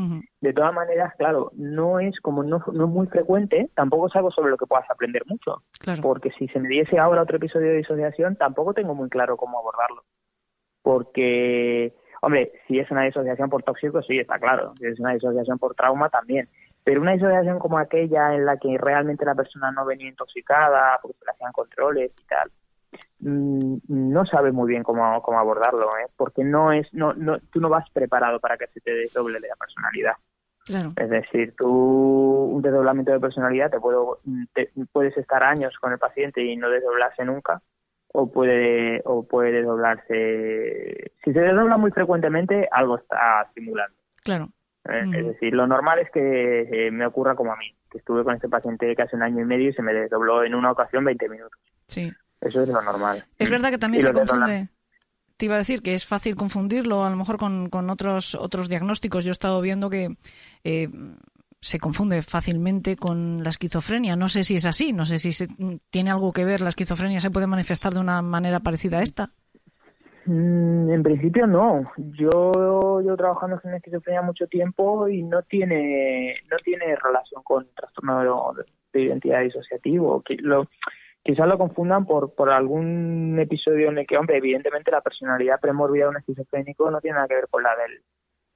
De 0.40 0.52
todas 0.52 0.74
maneras, 0.74 1.14
claro, 1.16 1.52
no 1.54 2.00
es 2.00 2.18
como 2.20 2.42
no, 2.42 2.60
no 2.72 2.84
es 2.84 2.90
muy 2.90 3.06
frecuente, 3.06 3.70
tampoco 3.76 4.08
es 4.08 4.16
algo 4.16 4.32
sobre 4.32 4.50
lo 4.50 4.56
que 4.56 4.66
puedas 4.66 4.90
aprender 4.90 5.22
mucho. 5.26 5.62
Porque 6.02 6.32
si 6.32 6.48
se 6.48 6.58
me 6.58 6.68
diese 6.68 6.98
ahora 6.98 7.22
otro 7.22 7.36
episodio 7.36 7.68
de 7.68 7.76
disociación, 7.76 8.34
tampoco 8.34 8.74
tengo 8.74 8.92
muy 8.92 9.08
claro 9.08 9.36
cómo 9.36 9.56
abordarlo. 9.56 10.02
Porque, 10.82 11.94
hombre, 12.20 12.50
si 12.66 12.80
es 12.80 12.90
una 12.90 13.04
disociación 13.04 13.50
por 13.50 13.62
tóxico, 13.62 14.02
sí, 14.02 14.18
está 14.18 14.40
claro. 14.40 14.72
Si 14.80 14.86
es 14.86 14.98
una 14.98 15.12
disociación 15.12 15.60
por 15.60 15.76
trauma, 15.76 16.08
también. 16.08 16.48
Pero 16.82 17.02
una 17.02 17.12
disociación 17.12 17.60
como 17.60 17.78
aquella 17.78 18.34
en 18.34 18.46
la 18.46 18.56
que 18.56 18.76
realmente 18.78 19.24
la 19.24 19.36
persona 19.36 19.70
no 19.70 19.84
venía 19.84 20.08
intoxicada 20.08 20.98
porque 21.00 21.18
se 21.18 21.24
le 21.24 21.30
hacían 21.30 21.52
controles 21.52 22.10
y 22.20 22.26
tal, 22.26 22.50
no 23.20 24.24
sabe 24.26 24.52
muy 24.52 24.68
bien 24.68 24.82
cómo, 24.82 25.22
cómo 25.22 25.38
abordarlo, 25.38 25.88
¿eh? 25.98 26.10
porque 26.16 26.42
no 26.42 26.72
es, 26.72 26.92
no, 26.92 27.12
no, 27.14 27.38
tú 27.52 27.60
no 27.60 27.68
vas 27.68 27.88
preparado 27.90 28.40
para 28.40 28.56
que 28.56 28.66
se 28.68 28.80
te 28.80 28.92
desdoble 28.92 29.40
la 29.40 29.56
personalidad. 29.56 30.14
Es 30.96 31.10
decir, 31.10 31.54
tú 31.56 31.66
un 31.66 32.62
desdoblamiento 32.62 33.12
de 33.12 33.18
personalidad 33.18 33.70
te, 33.70 33.80
puedo, 33.80 34.20
te, 34.54 34.70
puedes 34.92 35.16
estar 35.16 35.42
años 35.42 35.76
con 35.80 35.92
el 35.92 35.98
paciente 35.98 36.44
y 36.44 36.56
no 36.56 36.70
desdoblarse 36.70 37.24
nunca, 37.24 37.60
o 38.12 38.30
puede 38.30 39.02
o 39.04 39.26
puede 39.26 39.52
desdoblarse. 39.52 41.12
Si 41.24 41.32
se 41.32 41.40
desdobla 41.40 41.76
muy 41.76 41.90
frecuentemente, 41.90 42.68
algo 42.70 42.98
está 42.98 43.50
simulando. 43.54 43.96
Claro. 44.22 44.48
Eh, 44.88 45.04
es 45.12 45.26
decir, 45.26 45.54
lo 45.54 45.66
normal 45.66 45.98
es 45.98 46.10
que 46.10 46.86
eh, 46.86 46.90
me 46.90 47.06
ocurra 47.06 47.34
como 47.34 47.52
a 47.52 47.56
mí, 47.56 47.74
que 47.90 47.98
estuve 47.98 48.22
con 48.22 48.34
este 48.34 48.48
paciente 48.48 48.94
casi 48.94 49.16
un 49.16 49.22
año 49.22 49.42
y 49.42 49.46
medio 49.46 49.70
y 49.70 49.72
se 49.72 49.82
me 49.82 49.92
desdobló 49.92 50.44
en 50.44 50.54
una 50.54 50.70
ocasión 50.70 51.04
20 51.04 51.28
minutos. 51.28 51.58
Sí. 51.86 52.12
Eso 52.40 52.62
es 52.62 52.68
lo 52.68 52.82
normal. 52.82 53.24
Es 53.38 53.50
verdad 53.50 53.70
que 53.70 53.78
también 53.78 54.02
se 54.02 54.12
confunde. 54.12 54.68
Te 55.36 55.46
iba 55.46 55.54
a 55.54 55.58
decir 55.58 55.82
que 55.82 55.94
es 55.94 56.04
fácil 56.04 56.36
confundirlo 56.36 57.04
a 57.04 57.10
lo 57.10 57.16
mejor 57.16 57.38
con, 57.38 57.70
con 57.70 57.88
otros 57.88 58.34
otros 58.34 58.68
diagnósticos. 58.68 59.24
Yo 59.24 59.30
he 59.30 59.32
estado 59.32 59.60
viendo 59.60 59.88
que 59.88 60.16
eh, 60.64 60.88
se 61.60 61.78
confunde 61.78 62.22
fácilmente 62.22 62.96
con 62.96 63.42
la 63.42 63.50
esquizofrenia. 63.50 64.16
No 64.16 64.28
sé 64.28 64.42
si 64.42 64.56
es 64.56 64.66
así, 64.66 64.92
no 64.92 65.04
sé 65.04 65.18
si 65.18 65.32
se, 65.32 65.48
tiene 65.90 66.10
algo 66.10 66.32
que 66.32 66.44
ver. 66.44 66.60
La 66.60 66.70
esquizofrenia 66.70 67.20
se 67.20 67.30
puede 67.30 67.46
manifestar 67.46 67.92
de 67.92 68.00
una 68.00 68.22
manera 68.22 68.60
parecida 68.60 68.98
a 68.98 69.02
esta. 69.02 69.30
Mm, 70.26 70.90
en 70.90 71.02
principio 71.02 71.46
no. 71.46 71.84
Yo 71.96 73.00
llevo 73.00 73.16
trabajando 73.16 73.60
en 73.64 73.74
esquizofrenia 73.74 74.22
mucho 74.22 74.46
tiempo 74.46 75.08
y 75.08 75.22
no 75.22 75.42
tiene 75.42 76.34
no 76.50 76.56
tiene 76.58 76.96
relación 76.96 77.42
con 77.42 77.66
trastorno 77.74 78.54
de, 78.92 79.02
identidad 79.02 79.42
disociativo. 79.42 80.22
Lo, 80.38 80.66
quizás 81.22 81.46
lo 81.46 81.58
confundan 81.58 82.06
por, 82.06 82.34
por 82.34 82.50
algún 82.50 83.38
episodio 83.38 83.88
en 83.90 83.98
el 83.98 84.06
que, 84.06 84.16
hombre, 84.16 84.38
evidentemente 84.38 84.90
la 84.90 85.00
personalidad 85.00 85.60
premórbida 85.60 86.04
de 86.04 86.10
un 86.10 86.16
esquizofrénico 86.16 86.90
no 86.90 87.00
tiene 87.00 87.16
nada 87.16 87.28
que 87.28 87.34
ver 87.34 87.48
con 87.48 87.62
la 87.62 87.76
del, 87.76 88.02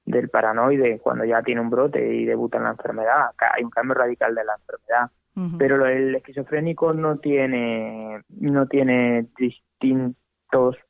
del 0.05 0.29
paranoide 0.29 0.99
cuando 0.99 1.25
ya 1.25 1.41
tiene 1.41 1.61
un 1.61 1.69
brote 1.69 2.13
y 2.13 2.25
debuta 2.25 2.57
en 2.57 2.63
la 2.63 2.71
enfermedad. 2.71 3.31
Hay 3.53 3.63
un 3.63 3.69
cambio 3.69 3.95
radical 3.95 4.33
de 4.35 4.43
la 4.43 4.53
enfermedad. 4.53 5.11
Pero 5.57 5.85
el 5.85 6.15
esquizofrénico 6.15 6.93
no 6.93 7.17
tiene, 7.17 8.21
no 8.29 8.67
tiene 8.67 9.27
distinto 9.37 10.15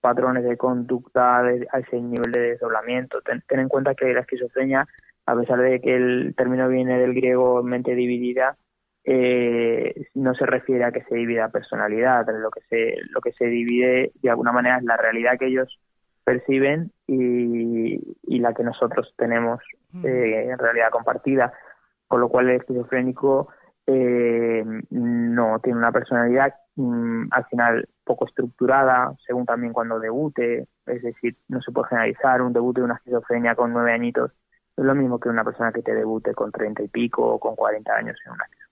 patrones 0.01 0.43
de 0.43 0.55
conducta 0.55 1.39
a 1.39 1.79
ese 1.79 1.99
nivel 1.99 2.31
de 2.31 2.51
desdoblamiento. 2.51 3.21
Ten, 3.21 3.41
en 3.49 3.69
cuenta 3.69 3.95
que 3.95 4.13
la 4.13 4.19
esquizofrenia, 4.19 4.87
a 5.25 5.35
pesar 5.35 5.59
de 5.59 5.81
que 5.81 5.95
el 5.95 6.35
término 6.37 6.69
viene 6.69 6.99
del 6.99 7.15
griego 7.15 7.63
mente 7.63 7.95
dividida, 7.95 8.55
eh, 9.05 10.07
no 10.15 10.33
se 10.33 10.45
refiere 10.45 10.83
a 10.83 10.91
que 10.91 11.03
se 11.03 11.15
divida 11.15 11.49
personalidad. 11.49 12.25
Lo 12.27 12.49
que 12.49 12.61
se, 12.69 12.95
lo 13.11 13.21
que 13.21 13.31
se 13.33 13.45
divide 13.45 14.11
de 14.21 14.29
alguna 14.29 14.51
manera 14.51 14.77
es 14.77 14.83
la 14.83 14.97
realidad 14.97 15.37
que 15.37 15.47
ellos 15.47 15.79
perciben 16.23 16.91
y, 17.07 18.01
la 18.39 18.53
que 18.53 18.63
nosotros 18.63 19.13
tenemos 19.17 19.59
eh, 20.03 20.49
en 20.49 20.57
realidad 20.57 20.89
compartida. 20.91 21.53
Con 22.07 22.21
lo 22.21 22.29
cual 22.29 22.49
el 22.49 22.57
esquizofrénico 22.57 23.49
eh, 23.87 24.63
no 24.89 25.59
tiene 25.59 25.79
una 25.79 25.91
personalidad 25.91 26.53
mm, 26.75 27.27
al 27.31 27.45
final 27.45 27.87
poco 28.03 28.25
estructurada, 28.25 29.15
según 29.25 29.45
también 29.45 29.73
cuando 29.73 29.99
debute, 29.99 30.67
es 30.85 31.01
decir, 31.01 31.35
no 31.47 31.61
se 31.61 31.71
puede 31.71 31.89
generalizar 31.89 32.41
un 32.41 32.53
debut 32.53 32.75
de 32.75 32.83
una 32.83 32.95
esquizofrenia 32.95 33.55
con 33.55 33.73
nueve 33.73 33.93
añitos, 33.93 34.31
es 34.77 34.83
lo 34.83 34.93
mismo 34.93 35.19
que 35.19 35.29
una 35.29 35.43
persona 35.43 35.71
que 35.71 35.81
te 35.81 35.95
debute 35.95 36.33
con 36.33 36.51
treinta 36.51 36.83
y 36.83 36.87
pico 36.87 37.25
o 37.25 37.39
con 37.39 37.55
cuarenta 37.55 37.95
años 37.95 38.17
en 38.25 38.33
una 38.33 38.43
esquizofrenia. 38.43 38.64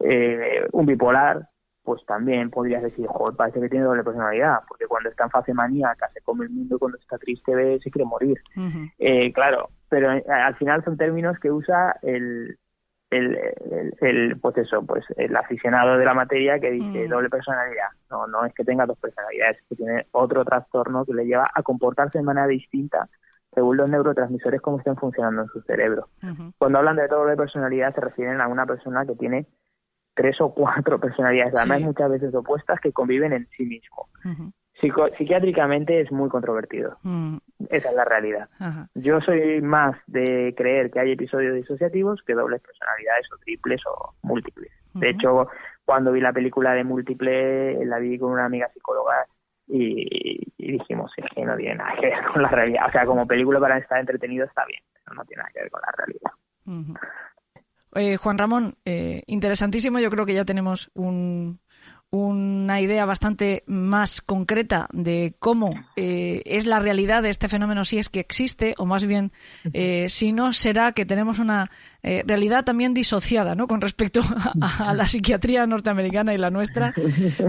Eh, 0.00 0.66
un 0.72 0.86
bipolar, 0.86 1.48
pues 1.82 2.04
también 2.06 2.50
podrías 2.50 2.82
decir, 2.82 3.06
joder, 3.08 3.36
parece 3.36 3.60
que 3.60 3.68
tiene 3.68 3.84
doble 3.84 4.04
personalidad, 4.04 4.60
porque 4.68 4.86
cuando 4.86 5.10
está 5.10 5.24
en 5.24 5.30
fase 5.30 5.52
maníaca 5.52 6.08
se 6.14 6.20
come 6.20 6.44
el 6.44 6.50
mundo 6.50 6.78
cuando 6.78 6.98
está 6.98 7.18
triste 7.18 7.54
ve, 7.54 7.80
se 7.82 7.90
quiere 7.90 8.06
morir. 8.06 8.40
eh, 8.98 9.32
claro, 9.32 9.70
pero 9.88 10.12
eh, 10.12 10.24
al 10.28 10.54
final 10.56 10.84
son 10.84 10.96
términos 10.96 11.38
que 11.40 11.50
usa 11.50 11.96
el, 12.02 12.56
el, 13.10 13.36
el, 14.00 14.38
pues 14.40 14.58
eso, 14.58 14.84
pues 14.86 15.04
el 15.16 15.34
aficionado 15.36 15.98
de 15.98 16.04
la 16.04 16.14
materia 16.14 16.60
que 16.60 16.70
dice 16.70 17.06
mm. 17.06 17.10
doble 17.10 17.28
personalidad. 17.28 17.88
No, 18.10 18.26
no 18.26 18.44
es 18.44 18.54
que 18.54 18.64
tenga 18.64 18.86
dos 18.86 18.98
personalidades, 18.98 19.58
es 19.58 19.64
que 19.68 19.76
tiene 19.76 20.06
otro 20.12 20.44
trastorno 20.44 21.04
que 21.04 21.14
le 21.14 21.26
lleva 21.26 21.50
a 21.52 21.62
comportarse 21.62 22.18
de 22.18 22.24
manera 22.24 22.46
distinta 22.46 23.08
según 23.54 23.76
los 23.76 23.88
neurotransmisores 23.88 24.60
cómo 24.60 24.78
estén 24.78 24.96
funcionando 24.96 25.42
en 25.42 25.48
su 25.48 25.60
cerebro. 25.62 26.08
Cuando 26.58 26.78
hablan 26.78 26.96
de 26.96 27.08
doble 27.08 27.36
personalidad 27.36 27.94
se 27.94 28.00
refieren 28.00 28.40
a 28.40 28.48
una 28.48 28.66
persona 28.66 29.04
que 29.04 29.14
tiene 29.14 29.46
tres 30.14 30.40
o 30.40 30.54
cuatro 30.54 30.98
personalidades, 31.00 31.54
además 31.56 31.82
muchas 31.82 32.10
veces 32.10 32.34
opuestas, 32.34 32.80
que 32.80 32.92
conviven 32.92 33.32
en 33.32 33.48
sí 33.56 33.64
mismo 33.64 34.08
psiquiátricamente 35.16 36.00
es 36.00 36.10
muy 36.10 36.28
controvertido. 36.28 36.98
Mm. 37.02 37.36
Esa 37.70 37.90
es 37.90 37.94
la 37.94 38.04
realidad. 38.04 38.48
Yo 38.94 39.20
soy 39.20 39.60
más 39.62 39.96
de 40.06 40.54
creer 40.56 40.90
que 40.90 41.00
hay 41.00 41.12
episodios 41.12 41.54
disociativos 41.54 42.20
que 42.26 42.34
dobles 42.34 42.60
personalidades 42.60 43.26
o 43.32 43.38
triples 43.38 43.80
o 43.86 44.14
múltiples. 44.22 44.72
De 44.94 45.10
hecho, 45.10 45.48
cuando 45.84 46.12
vi 46.12 46.20
la 46.20 46.32
película 46.32 46.74
de 46.74 46.84
múltiple, 46.84 47.84
la 47.86 47.98
vi 47.98 48.18
con 48.18 48.32
una 48.32 48.44
amiga 48.44 48.68
psicóloga 48.74 49.26
y, 49.66 50.40
dijimos 50.58 51.10
que 51.14 51.44
no 51.44 51.56
tiene 51.56 51.74
nada 51.76 51.94
que 52.00 52.06
ver 52.06 52.24
con 52.32 52.42
la 52.42 52.48
realidad. 52.48 52.84
O 52.86 52.90
sea, 52.90 53.04
como 53.04 53.26
película 53.26 53.60
para 53.60 53.78
estar 53.78 53.98
entretenido 53.98 54.46
está 54.46 54.64
bien, 54.66 54.82
pero 55.04 55.14
no 55.14 55.24
tiene 55.24 55.42
nada 55.42 55.52
que 55.52 55.60
ver 55.60 55.70
con 55.70 55.80
la 55.80 55.92
realidad. 55.96 56.32
Juan 58.16 58.38
Ramón, 58.38 58.74
eh, 58.84 59.22
interesantísimo. 59.26 59.98
Yo 59.98 60.10
creo 60.10 60.24
que 60.24 60.34
ya 60.34 60.44
tenemos 60.44 60.90
un, 60.94 61.60
una 62.12 62.78
idea 62.82 63.06
bastante 63.06 63.64
más 63.66 64.20
concreta 64.20 64.86
de 64.92 65.32
cómo 65.38 65.72
eh, 65.96 66.42
es 66.44 66.66
la 66.66 66.78
realidad 66.78 67.22
de 67.22 67.30
este 67.30 67.48
fenómeno, 67.48 67.86
si 67.86 67.96
es 67.96 68.10
que 68.10 68.20
existe, 68.20 68.74
o 68.76 68.84
más 68.84 69.06
bien, 69.06 69.32
eh, 69.72 70.10
si 70.10 70.34
no, 70.34 70.52
será 70.52 70.92
que 70.92 71.06
tenemos 71.06 71.38
una 71.38 71.70
eh, 72.02 72.22
realidad 72.26 72.64
también 72.64 72.92
disociada 72.92 73.54
¿no? 73.54 73.66
con 73.66 73.80
respecto 73.80 74.20
a, 74.60 74.92
la 74.92 75.06
psiquiatría 75.06 75.66
norteamericana 75.66 76.34
y 76.34 76.38
la 76.38 76.50
nuestra, 76.50 76.92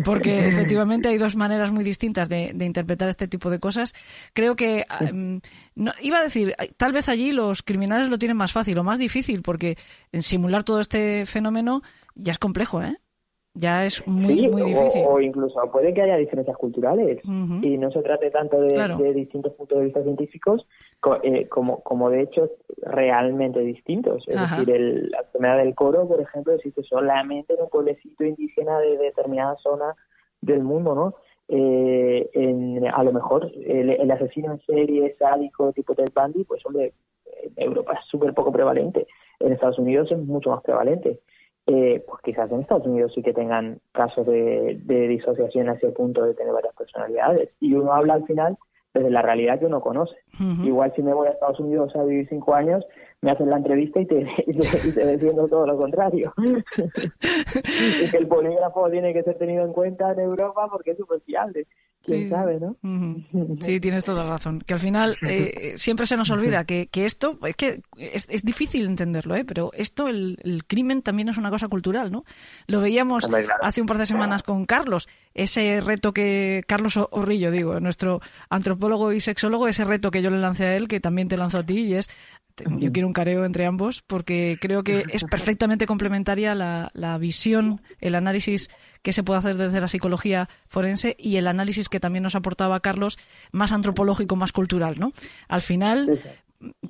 porque 0.06 0.48
efectivamente 0.48 1.10
hay 1.10 1.18
dos 1.18 1.36
maneras 1.36 1.70
muy 1.72 1.84
distintas 1.84 2.30
de, 2.30 2.56
interpretar 2.58 3.10
este 3.10 3.28
tipo 3.28 3.50
de 3.50 3.60
cosas. 3.60 3.94
Creo 4.32 4.56
que, 4.56 4.86
mm, 5.12 5.38
no, 5.76 5.92
iba 6.02 6.20
a 6.20 6.24
decir, 6.24 6.56
tal 6.78 6.94
vez 6.94 7.10
allí 7.10 7.34
los 7.34 7.64
criminales 7.64 8.10
lo 8.10 8.18
tienen 8.18 8.38
más 8.38 8.54
fácil 8.54 8.78
o 8.78 8.84
más 8.86 8.98
difícil, 8.98 9.42
porque 9.42 9.78
en 10.14 10.24
simular 10.24 10.64
todo 10.64 10.80
este 10.80 11.26
fenómeno 11.26 11.82
ya 12.16 12.32
es 12.32 12.40
complejo, 12.40 12.82
¿eh? 12.82 12.96
Ya 13.56 13.86
es 13.86 14.06
muy, 14.08 14.48
muy 14.50 14.64
difícil. 14.64 15.04
O, 15.08 15.20
incluso 15.22 15.60
puede 15.72 15.94
que 15.94 16.02
haya 16.02 16.18
diferencias 16.18 16.58
culturales 16.58 17.20
y 17.24 17.78
no 17.78 17.92
se 17.92 18.02
trate 18.02 18.32
tanto 18.32 18.60
de, 18.60 19.14
distintos 19.14 19.56
puntos 19.56 19.78
de 19.78 19.86
vista 19.86 20.02
científicos 20.02 20.66
eh, 21.22 21.48
como, 21.48 21.84
como 21.84 22.10
de 22.10 22.22
hecho 22.22 22.50
realmente 22.82 23.60
distintos. 23.60 24.24
Es 24.28 24.40
decir, 24.40 24.70
el, 24.72 25.10
la 25.12 25.20
enfermedad 25.20 25.58
del 25.58 25.76
coro, 25.76 26.08
por 26.08 26.20
ejemplo, 26.20 26.54
existe 26.54 26.82
solamente 26.84 27.54
en 27.54 27.62
un 27.62 27.70
pueblecito 27.70 28.24
indígena 28.24 28.80
de 28.80 28.98
determinada 28.98 29.56
zona 29.58 29.96
del 30.42 30.64
mundo, 30.64 30.96
¿no? 30.96 31.16
Eh, 31.48 32.30
en, 32.34 32.88
a 32.88 33.04
lo 33.04 33.12
mejor 33.12 33.52
el, 33.54 34.10
asesino 34.10 34.54
en 34.54 34.62
serie 34.62 35.16
sádico 35.20 35.72
tipo 35.74 35.94
Ted 35.94 36.10
Bundy, 36.16 36.44
pues 36.46 36.66
hombre, 36.66 36.94
en 37.44 37.54
Europa 37.58 37.94
es 37.94 38.08
súper 38.10 38.34
poco 38.34 38.52
prevalente. 38.52 39.06
En 39.40 39.54
Estados 39.54 39.78
Unidos 39.78 40.12
es 40.12 40.18
mucho 40.18 40.50
más 40.50 40.64
prevalente 40.64 41.20
eh, 41.68 42.04
pues 42.08 42.22
quizás 42.24 42.52
en 42.52 42.62
Estados 42.62 42.86
Unidos 42.88 43.12
sí 43.16 43.22
que 43.22 43.34
tengan 43.34 43.80
casos 43.92 44.26
de, 44.28 44.80
de 44.84 45.08
disociación 45.08 45.70
a 45.70 45.74
ese 45.74 45.90
punto 45.90 46.24
de 46.24 46.34
tener 46.34 46.54
varias 46.54 46.76
personalidades. 46.76 47.50
Y 47.60 47.74
uno 47.74 47.94
habla 47.94 48.16
al 48.16 48.26
final 48.26 48.58
desde 48.94 49.10
la 49.10 49.22
realidad 49.22 49.60
que 49.60 49.66
uno 49.66 49.82
conoce. 49.82 50.16
Igual 50.64 50.94
si 50.96 51.02
me 51.02 51.14
voy 51.14 51.28
a 51.28 51.32
Estados 51.32 51.60
Unidos 51.60 51.96
a 51.96 52.04
vivir 52.04 52.28
cinco 52.30 52.54
años, 52.54 52.86
me 53.22 53.32
hacen 53.32 53.50
la 53.50 53.58
entrevista 53.58 54.00
y 54.00 54.06
te, 54.06 54.28
y 54.48 54.92
te, 54.92 55.18
todo 55.18 55.66
lo 55.66 55.78
contrario. 55.78 56.34
y 56.38 58.12
que 58.12 58.18
el 58.18 58.28
polígrafo 58.28 58.90
tiene 58.92 59.14
que 59.14 59.24
ser 59.24 59.38
tenido 59.38 59.66
en 59.66 59.74
cuenta 59.74 60.12
en 60.12 60.20
Europa 60.20 60.68
porque 60.72 60.92
es 60.92 60.98
súper 60.98 61.22
fiable 61.22 61.66
quién 62.04 62.30
sabe, 62.30 62.60
¿no? 62.60 62.76
Sí, 63.62 63.80
tienes 63.82 64.04
toda 64.04 64.24
razón. 64.24 64.60
Que 64.60 64.74
al 64.74 64.80
final 64.80 65.18
eh, 65.28 65.74
siempre 65.78 66.06
se 66.06 66.18
nos 66.18 66.30
olvida 66.32 66.66
que, 66.66 66.88
que 66.88 67.06
esto, 67.06 67.40
es 67.46 67.56
que 67.56 67.82
es, 67.98 68.28
es, 68.30 68.44
difícil 68.44 68.86
entenderlo, 68.86 69.36
¿eh? 69.36 69.46
Pero 69.46 69.72
esto, 69.74 70.08
el, 70.08 70.38
el, 70.44 70.66
crimen 70.66 71.02
también 71.02 71.30
es 71.30 71.38
una 71.38 71.50
cosa 71.50 71.68
cultural, 71.68 72.12
¿no? 72.12 72.26
Lo 72.68 72.82
veíamos 72.82 73.28
hace 73.62 73.82
un 73.82 73.88
par 73.88 73.98
de 73.98 74.06
semanas 74.06 74.44
con 74.44 74.66
Carlos, 74.66 75.08
ese 75.34 75.82
reto 75.82 76.14
que, 76.14 76.64
Carlos 76.68 76.98
Orrillo, 76.98 77.52
digo, 77.52 77.80
nuestro 77.80 78.22
antropólogo 78.50 79.14
y 79.14 79.20
sexólogo, 79.20 79.68
ese 79.68 79.86
reto 79.86 80.12
que 80.12 80.22
yo 80.22 80.30
le 80.30 80.40
lancé 80.40 80.66
a 80.66 80.76
él, 80.76 80.88
que 80.88 81.00
también 81.00 81.28
te 81.28 81.38
lanzo 81.38 81.60
a 81.60 81.66
ti, 81.66 81.82
y 81.82 81.96
es 81.96 82.10
yo 82.78 82.92
quiero 82.92 83.08
un 83.08 83.14
careo 83.14 83.46
entre 83.46 83.66
ambos 83.66 84.04
porque 84.06 84.58
creo 84.62 84.84
que 84.84 85.04
es 85.12 85.24
perfectamente 85.24 85.86
complementaria 85.86 86.56
la, 86.56 86.92
la, 86.94 87.18
visión, 87.18 87.82
el 88.00 88.16
análisis 88.16 88.70
que 89.02 89.14
se 89.14 89.24
puede 89.24 89.40
hacer 89.40 89.58
desde 89.58 89.82
la 89.82 89.88
psicología 89.88 90.50
forense 90.68 91.16
y 91.18 91.38
el 91.38 91.48
análisis 91.48 91.90
que 91.90 92.00
también 92.00 92.24
nos 92.24 92.36
aportaba 92.36 92.80
Carlos, 92.80 93.18
más 93.52 93.72
antropológico, 93.72 94.36
más 94.36 94.52
cultural, 94.52 94.96
¿no? 95.00 95.12
Al 95.48 95.62
final, 95.62 96.22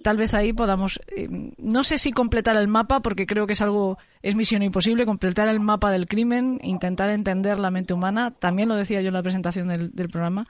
tal 0.02 0.18
vez 0.18 0.34
ahí 0.34 0.54
podamos, 0.54 1.00
eh, 1.16 1.28
no 1.58 1.84
sé 1.84 1.98
si 1.98 2.12
completar 2.12 2.56
el 2.58 2.68
mapa, 2.68 3.00
porque 3.00 3.26
creo 3.26 3.48
que 3.48 3.54
es 3.54 3.62
algo, 3.62 3.98
es 4.22 4.36
misión 4.36 4.64
imposible, 4.64 5.06
completar 5.06 5.48
el 5.48 5.60
mapa 5.60 5.92
del 5.92 6.08
crimen, 6.08 6.60
intentar 6.62 7.10
entender 7.10 7.60
la 7.60 7.72
mente 7.72 7.94
humana. 7.94 8.32
También 8.32 8.70
lo 8.70 8.76
decía 8.76 9.02
yo 9.02 9.08
en 9.08 9.16
la 9.16 9.24
presentación 9.24 9.68
del, 9.68 9.92
del 9.92 10.10
programa, 10.10 10.46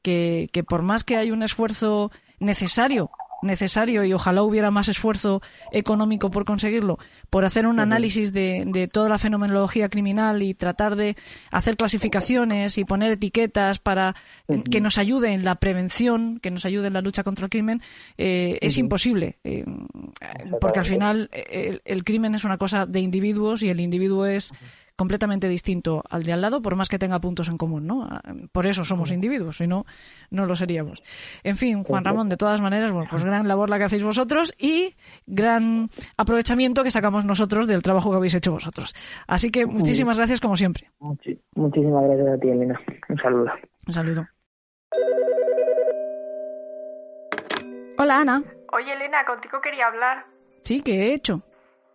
que, 0.00 0.48
que 0.52 0.64
por 0.64 0.82
más 0.82 1.04
que 1.04 1.16
hay 1.16 1.30
un 1.30 1.42
esfuerzo 1.42 2.10
necesario 2.38 3.10
necesario 3.42 4.04
y 4.04 4.12
ojalá 4.12 4.42
hubiera 4.42 4.70
más 4.70 4.88
esfuerzo 4.88 5.42
económico 5.72 6.30
por 6.30 6.44
conseguirlo, 6.44 6.98
por 7.30 7.44
hacer 7.44 7.66
un 7.66 7.80
análisis 7.80 8.32
de, 8.32 8.64
de, 8.66 8.88
toda 8.88 9.08
la 9.08 9.18
fenomenología 9.18 9.88
criminal 9.88 10.42
y 10.42 10.54
tratar 10.54 10.96
de 10.96 11.16
hacer 11.50 11.76
clasificaciones 11.76 12.78
y 12.78 12.84
poner 12.84 13.12
etiquetas 13.12 13.78
para 13.78 14.14
que 14.70 14.80
nos 14.80 14.98
ayude 14.98 15.32
en 15.32 15.44
la 15.44 15.56
prevención, 15.56 16.38
que 16.40 16.50
nos 16.50 16.64
ayude 16.64 16.88
en 16.88 16.92
la 16.92 17.00
lucha 17.00 17.22
contra 17.22 17.46
el 17.46 17.50
crimen, 17.50 17.82
eh, 18.18 18.58
es 18.60 18.78
imposible. 18.78 19.38
Eh, 19.44 19.64
porque 20.60 20.78
al 20.78 20.84
final 20.84 21.30
el, 21.32 21.82
el, 21.84 22.04
crimen 22.04 22.34
es 22.34 22.44
una 22.44 22.58
cosa 22.58 22.86
de 22.86 23.00
individuos 23.00 23.62
y 23.62 23.68
el 23.68 23.80
individuo 23.80 24.26
es 24.26 24.52
completamente 24.96 25.48
distinto 25.48 26.02
al 26.08 26.22
de 26.22 26.32
al 26.32 26.40
lado, 26.40 26.62
por 26.62 26.76
más 26.76 26.88
que 26.88 26.98
tenga 26.98 27.20
puntos 27.20 27.48
en 27.48 27.58
común, 27.58 27.86
¿no? 27.86 28.04
Ah, 28.10 28.22
por 28.52 28.66
eso 28.66 28.84
somos 28.84 29.10
individuos, 29.10 29.56
si 29.56 29.66
no, 29.66 29.84
no 30.30 30.46
lo 30.46 30.56
seríamos. 30.56 31.02
En 31.42 31.56
fin, 31.56 31.84
Juan 31.84 32.04
Ramón, 32.04 32.28
de 32.28 32.36
todas 32.36 32.60
maneras, 32.60 32.92
bueno, 32.92 33.08
pues 33.10 33.24
gran 33.24 33.48
labor 33.48 33.70
la 33.70 33.78
que 33.78 33.84
hacéis 33.84 34.04
vosotros 34.04 34.52
y 34.58 34.94
gran 35.26 35.88
aprovechamiento 36.16 36.82
que 36.82 36.90
sacamos 36.90 37.24
nosotros 37.24 37.66
del 37.66 37.82
trabajo 37.82 38.10
que 38.10 38.16
habéis 38.16 38.34
hecho 38.34 38.52
vosotros. 38.52 38.94
Así 39.26 39.50
que 39.50 39.66
muchísimas 39.66 40.16
gracias 40.18 40.40
como 40.40 40.56
siempre. 40.56 40.90
Muchísimas 41.54 42.04
gracias 42.04 42.28
a 42.28 42.38
ti, 42.38 42.48
Elena. 42.48 42.80
Un 43.08 43.18
saludo. 43.18 43.52
Un 43.86 43.92
saludo. 43.92 44.26
Hola, 47.98 48.20
Ana. 48.20 48.42
Oye, 48.72 48.92
Elena, 48.94 49.24
contigo 49.24 49.60
quería 49.60 49.86
hablar. 49.86 50.26
Sí, 50.64 50.80
¿qué 50.80 50.92
he 50.92 51.14
hecho? 51.14 51.42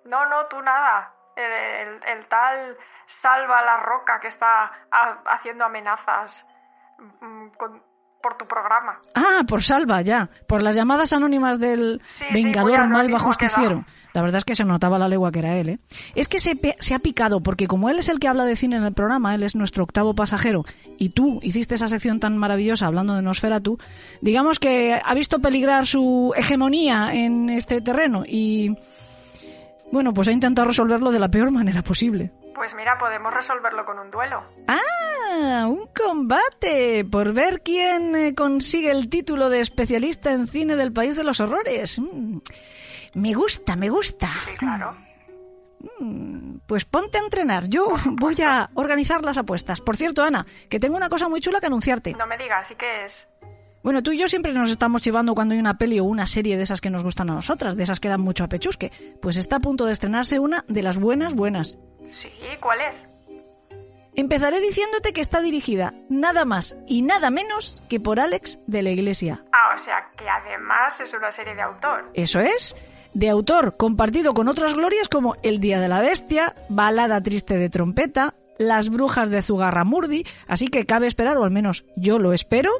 No, 0.05 0.25
no, 0.29 0.45
tú 0.49 0.61
nada. 0.61 1.13
El, 1.37 2.03
el, 2.03 2.27
tal 2.27 2.75
Salva 3.05 3.63
la 3.63 3.77
Roca 3.77 4.19
que 4.19 4.27
está 4.27 4.71
haciendo 5.25 5.65
amenazas 5.65 6.45
mm, 7.21 7.49
por 8.21 8.37
tu 8.37 8.45
programa. 8.45 8.99
Ah, 9.15 9.43
por 9.47 9.61
Salva, 9.61 10.01
ya. 10.01 10.29
Por 10.47 10.61
las 10.61 10.75
llamadas 10.75 11.13
anónimas 11.13 11.59
del 11.59 12.01
Vengador 12.33 12.87
Malva 12.87 13.19
Justiciero. 13.19 13.85
La 14.13 14.21
verdad 14.21 14.39
es 14.39 14.45
que 14.45 14.55
se 14.55 14.63
notaba 14.63 14.97
la 14.97 15.07
legua 15.07 15.31
que 15.31 15.39
era 15.39 15.55
él, 15.57 15.69
¿eh? 15.69 15.79
Es 16.15 16.27
que 16.27 16.39
se, 16.39 16.59
se, 16.79 16.95
ha 16.95 16.99
picado, 16.99 17.39
porque 17.41 17.67
como 17.67 17.89
él 17.89 17.99
es 17.99 18.09
el 18.09 18.17
que 18.17 18.27
habla 18.27 18.45
de 18.45 18.55
cine 18.55 18.77
en 18.77 18.83
el 18.83 18.93
programa, 18.93 19.35
él 19.35 19.43
es 19.43 19.55
nuestro 19.55 19.83
octavo 19.83 20.15
pasajero, 20.15 20.65
y 20.97 21.09
tú 21.09 21.39
hiciste 21.43 21.75
esa 21.75 21.87
sección 21.87 22.19
tan 22.19 22.35
maravillosa 22.35 22.87
hablando 22.87 23.13
de 23.15 23.21
Nosferatu, 23.21 23.77
digamos 24.21 24.57
que 24.57 24.99
ha 25.03 25.13
visto 25.13 25.37
peligrar 25.37 25.85
su 25.85 26.33
hegemonía 26.35 27.13
en 27.13 27.49
este 27.49 27.79
terreno 27.79 28.23
y 28.25 28.75
bueno, 29.91 30.13
pues 30.13 30.27
ha 30.27 30.31
intentado 30.31 30.67
resolverlo 30.67 31.11
de 31.11 31.19
la 31.19 31.29
peor 31.29 31.51
manera 31.51 31.81
posible. 31.81 32.31
Pues 32.53 32.73
mira, 32.75 32.97
podemos 32.97 33.33
resolverlo 33.33 33.85
con 33.85 33.99
un 33.99 34.09
duelo. 34.09 34.43
¡Ah! 34.67 35.67
¡Un 35.67 35.87
combate! 35.95 37.05
Por 37.05 37.33
ver 37.33 37.61
quién 37.61 38.15
eh, 38.15 38.33
consigue 38.33 38.91
el 38.91 39.09
título 39.09 39.49
de 39.49 39.59
especialista 39.59 40.31
en 40.31 40.47
cine 40.47 40.75
del 40.75 40.91
país 40.91 41.15
de 41.15 41.23
los 41.23 41.39
horrores. 41.39 41.99
Mm. 41.99 42.39
Me 43.15 43.33
gusta, 43.33 43.75
me 43.75 43.89
gusta. 43.89 44.29
Sí, 44.45 44.57
claro. 44.57 44.97
Mm, 45.99 46.57
pues 46.65 46.85
ponte 46.85 47.17
a 47.17 47.21
entrenar. 47.21 47.67
Yo 47.67 47.89
voy 48.05 48.35
a 48.43 48.69
organizar 48.73 49.23
las 49.23 49.37
apuestas. 49.37 49.81
Por 49.81 49.95
cierto, 49.95 50.23
Ana, 50.23 50.45
que 50.69 50.79
tengo 50.79 50.97
una 50.97 51.09
cosa 51.09 51.29
muy 51.29 51.39
chula 51.39 51.59
que 51.59 51.67
anunciarte. 51.67 52.13
No 52.13 52.27
me 52.27 52.37
digas, 52.37 52.69
¿y 52.71 52.75
qué 52.75 53.05
es? 53.05 53.27
Bueno, 53.83 54.03
tú 54.03 54.11
y 54.11 54.17
yo 54.17 54.27
siempre 54.27 54.53
nos 54.53 54.69
estamos 54.69 55.03
llevando 55.03 55.33
cuando 55.33 55.53
hay 55.53 55.59
una 55.59 55.77
peli 55.77 55.99
o 55.99 56.03
una 56.03 56.25
serie 56.25 56.57
de 56.57 56.63
esas 56.63 56.81
que 56.81 56.89
nos 56.89 57.03
gustan 57.03 57.29
a 57.29 57.35
nosotras, 57.35 57.77
de 57.77 57.83
esas 57.83 57.99
que 57.99 58.09
dan 58.09 58.21
mucho 58.21 58.43
a 58.43 58.49
pechusque. 58.49 58.91
Pues 59.21 59.37
está 59.37 59.57
a 59.57 59.59
punto 59.59 59.85
de 59.85 59.93
estrenarse 59.93 60.39
una 60.39 60.65
de 60.67 60.83
las 60.83 60.99
buenas 60.99 61.33
buenas. 61.35 61.77
Sí, 62.21 62.29
¿cuál 62.59 62.79
es? 62.81 63.07
Empezaré 64.17 64.59
diciéndote 64.59 65.13
que 65.13 65.21
está 65.21 65.41
dirigida 65.41 65.93
nada 66.09 66.43
más 66.43 66.75
y 66.87 67.03
nada 67.03 67.29
menos 67.29 67.79
que 67.87 67.99
por 67.99 68.19
Alex 68.19 68.59
de 68.65 68.81
la 68.81 68.89
Iglesia. 68.89 69.43
Ah, 69.51 69.75
o 69.75 69.77
sea 69.77 70.09
que 70.17 70.27
además 70.27 70.99
es 70.99 71.13
una 71.13 71.31
serie 71.31 71.53
de 71.53 71.61
autor. 71.61 72.09
Eso 72.15 72.39
es. 72.39 72.75
De 73.13 73.29
autor 73.29 73.77
compartido 73.77 74.33
con 74.33 74.47
otras 74.47 74.73
glorias 74.73 75.07
como 75.07 75.35
El 75.43 75.59
Día 75.59 75.79
de 75.79 75.87
la 75.87 76.01
Bestia, 76.01 76.55
Balada 76.67 77.21
Triste 77.21 77.57
de 77.57 77.69
Trompeta, 77.69 78.33
Las 78.57 78.89
Brujas 78.89 79.29
de 79.29 79.43
Zugarramurdi, 79.43 80.25
así 80.47 80.67
que 80.67 80.87
cabe 80.87 81.05
esperar, 81.05 81.37
o 81.37 81.43
al 81.43 81.51
menos 81.51 81.85
yo 81.95 82.17
lo 82.17 82.33
espero, 82.33 82.71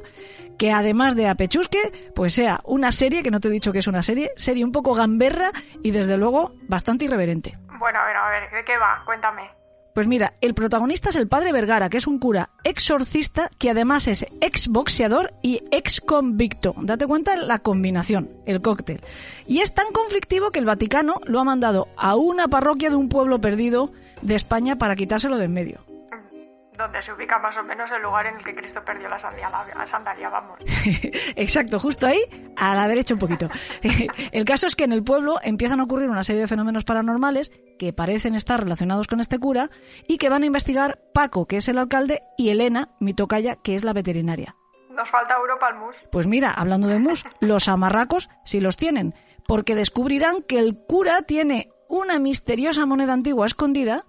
que 0.58 0.72
además 0.72 1.16
de 1.16 1.28
Apechusque, 1.28 2.12
pues 2.14 2.34
sea 2.34 2.60
una 2.64 2.92
serie, 2.92 3.22
que 3.22 3.30
no 3.30 3.40
te 3.40 3.48
he 3.48 3.50
dicho 3.50 3.72
que 3.72 3.78
es 3.78 3.86
una 3.86 4.02
serie, 4.02 4.32
serie 4.36 4.64
un 4.64 4.72
poco 4.72 4.94
gamberra 4.94 5.52
y 5.82 5.92
desde 5.92 6.16
luego 6.16 6.52
bastante 6.62 7.04
irreverente. 7.04 7.56
Bueno, 7.78 8.00
a 8.00 8.06
ver, 8.06 8.16
a 8.16 8.28
ver, 8.28 8.50
¿de 8.50 8.64
qué 8.64 8.76
va? 8.76 9.02
Cuéntame. 9.06 9.58
Pues 9.94 10.06
mira, 10.06 10.34
el 10.40 10.54
protagonista 10.54 11.08
es 11.08 11.16
el 11.16 11.26
padre 11.26 11.52
Vergara, 11.52 11.88
que 11.88 11.96
es 11.96 12.06
un 12.06 12.20
cura 12.20 12.50
exorcista 12.62 13.50
que 13.58 13.70
además 13.70 14.06
es 14.06 14.26
ex 14.40 14.68
boxeador 14.68 15.32
y 15.42 15.64
ex 15.72 16.00
convicto. 16.00 16.74
Date 16.82 17.06
cuenta 17.06 17.34
la 17.36 17.58
combinación, 17.58 18.30
el 18.46 18.60
cóctel. 18.60 19.00
Y 19.46 19.60
es 19.60 19.74
tan 19.74 19.90
conflictivo 19.92 20.50
que 20.50 20.60
el 20.60 20.66
Vaticano 20.66 21.20
lo 21.24 21.40
ha 21.40 21.44
mandado 21.44 21.88
a 21.96 22.14
una 22.14 22.46
parroquia 22.46 22.90
de 22.90 22.96
un 22.96 23.08
pueblo 23.08 23.40
perdido 23.40 23.90
de 24.22 24.36
España 24.36 24.76
para 24.76 24.94
quitárselo 24.94 25.36
de 25.36 25.46
en 25.46 25.52
medio 25.52 25.87
donde 26.78 27.02
se 27.02 27.12
ubica 27.12 27.38
más 27.40 27.56
o 27.56 27.62
menos 27.64 27.90
el 27.90 28.00
lugar 28.02 28.26
en 28.26 28.36
el 28.36 28.44
que 28.44 28.54
Cristo 28.54 28.80
perdió 28.84 29.08
la 29.08 29.18
sandalia, 29.18 30.28
vamos. 30.30 30.60
Exacto, 31.36 31.80
justo 31.80 32.06
ahí, 32.06 32.20
a 32.56 32.74
la 32.76 32.86
derecha 32.86 33.14
un 33.14 33.20
poquito. 33.20 33.48
el 34.32 34.44
caso 34.44 34.68
es 34.68 34.76
que 34.76 34.84
en 34.84 34.92
el 34.92 35.02
pueblo 35.02 35.38
empiezan 35.42 35.80
a 35.80 35.84
ocurrir 35.84 36.08
una 36.08 36.22
serie 36.22 36.42
de 36.42 36.46
fenómenos 36.46 36.84
paranormales 36.84 37.50
que 37.78 37.92
parecen 37.92 38.34
estar 38.34 38.60
relacionados 38.60 39.08
con 39.08 39.18
este 39.18 39.40
cura 39.40 39.70
y 40.06 40.18
que 40.18 40.28
van 40.28 40.44
a 40.44 40.46
investigar 40.46 41.00
Paco, 41.12 41.46
que 41.46 41.56
es 41.56 41.68
el 41.68 41.78
alcalde, 41.78 42.22
y 42.38 42.50
Elena, 42.50 42.90
mi 43.00 43.12
tocaya, 43.12 43.56
que 43.56 43.74
es 43.74 43.82
la 43.82 43.92
veterinaria. 43.92 44.54
Nos 44.90 45.10
falta 45.10 45.34
Europa 45.34 45.66
al 45.66 45.78
mus. 45.78 45.96
Pues 46.12 46.28
mira, 46.28 46.52
hablando 46.52 46.86
de 46.86 47.00
mus, 47.00 47.24
los 47.40 47.68
amarracos 47.68 48.30
sí 48.44 48.60
los 48.60 48.76
tienen, 48.76 49.14
porque 49.46 49.74
descubrirán 49.74 50.42
que 50.42 50.60
el 50.60 50.76
cura 50.86 51.22
tiene 51.22 51.70
una 51.88 52.20
misteriosa 52.20 52.86
moneda 52.86 53.14
antigua 53.14 53.46
escondida 53.46 54.04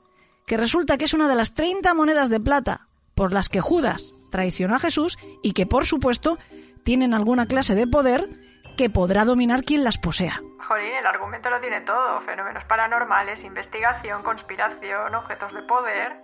que 0.50 0.58
resulta 0.58 0.98
que 0.98 1.06
es 1.06 1.14
una 1.14 1.28
de 1.28 1.36
las 1.36 1.54
30 1.54 1.94
monedas 1.94 2.28
de 2.32 2.40
plata 2.40 2.88
por 3.14 3.32
las 3.32 3.50
que 3.50 3.62
Judas 3.62 4.16
traicionó 4.32 4.76
a 4.76 4.80
Jesús 4.80 5.20
y 5.44 5.54
que, 5.54 5.68
por 5.68 5.86
supuesto, 5.86 6.40
tienen 6.84 7.14
alguna 7.14 7.46
clase 7.46 7.76
de 7.76 7.86
poder 7.86 8.28
que 8.76 8.90
podrá 8.90 9.26
dominar 9.26 9.64
quien 9.64 9.84
las 9.84 10.00
posea. 10.00 10.42
Jolín, 10.68 10.96
el 11.00 11.06
argumento 11.06 11.52
lo 11.52 11.62
tiene 11.62 11.82
todo. 11.82 12.22
Fenómenos 12.22 12.64
paranormales, 12.66 13.44
investigación, 13.44 14.24
conspiración, 14.24 15.14
objetos 15.14 15.54
de 15.54 15.62
poder. 15.62 16.18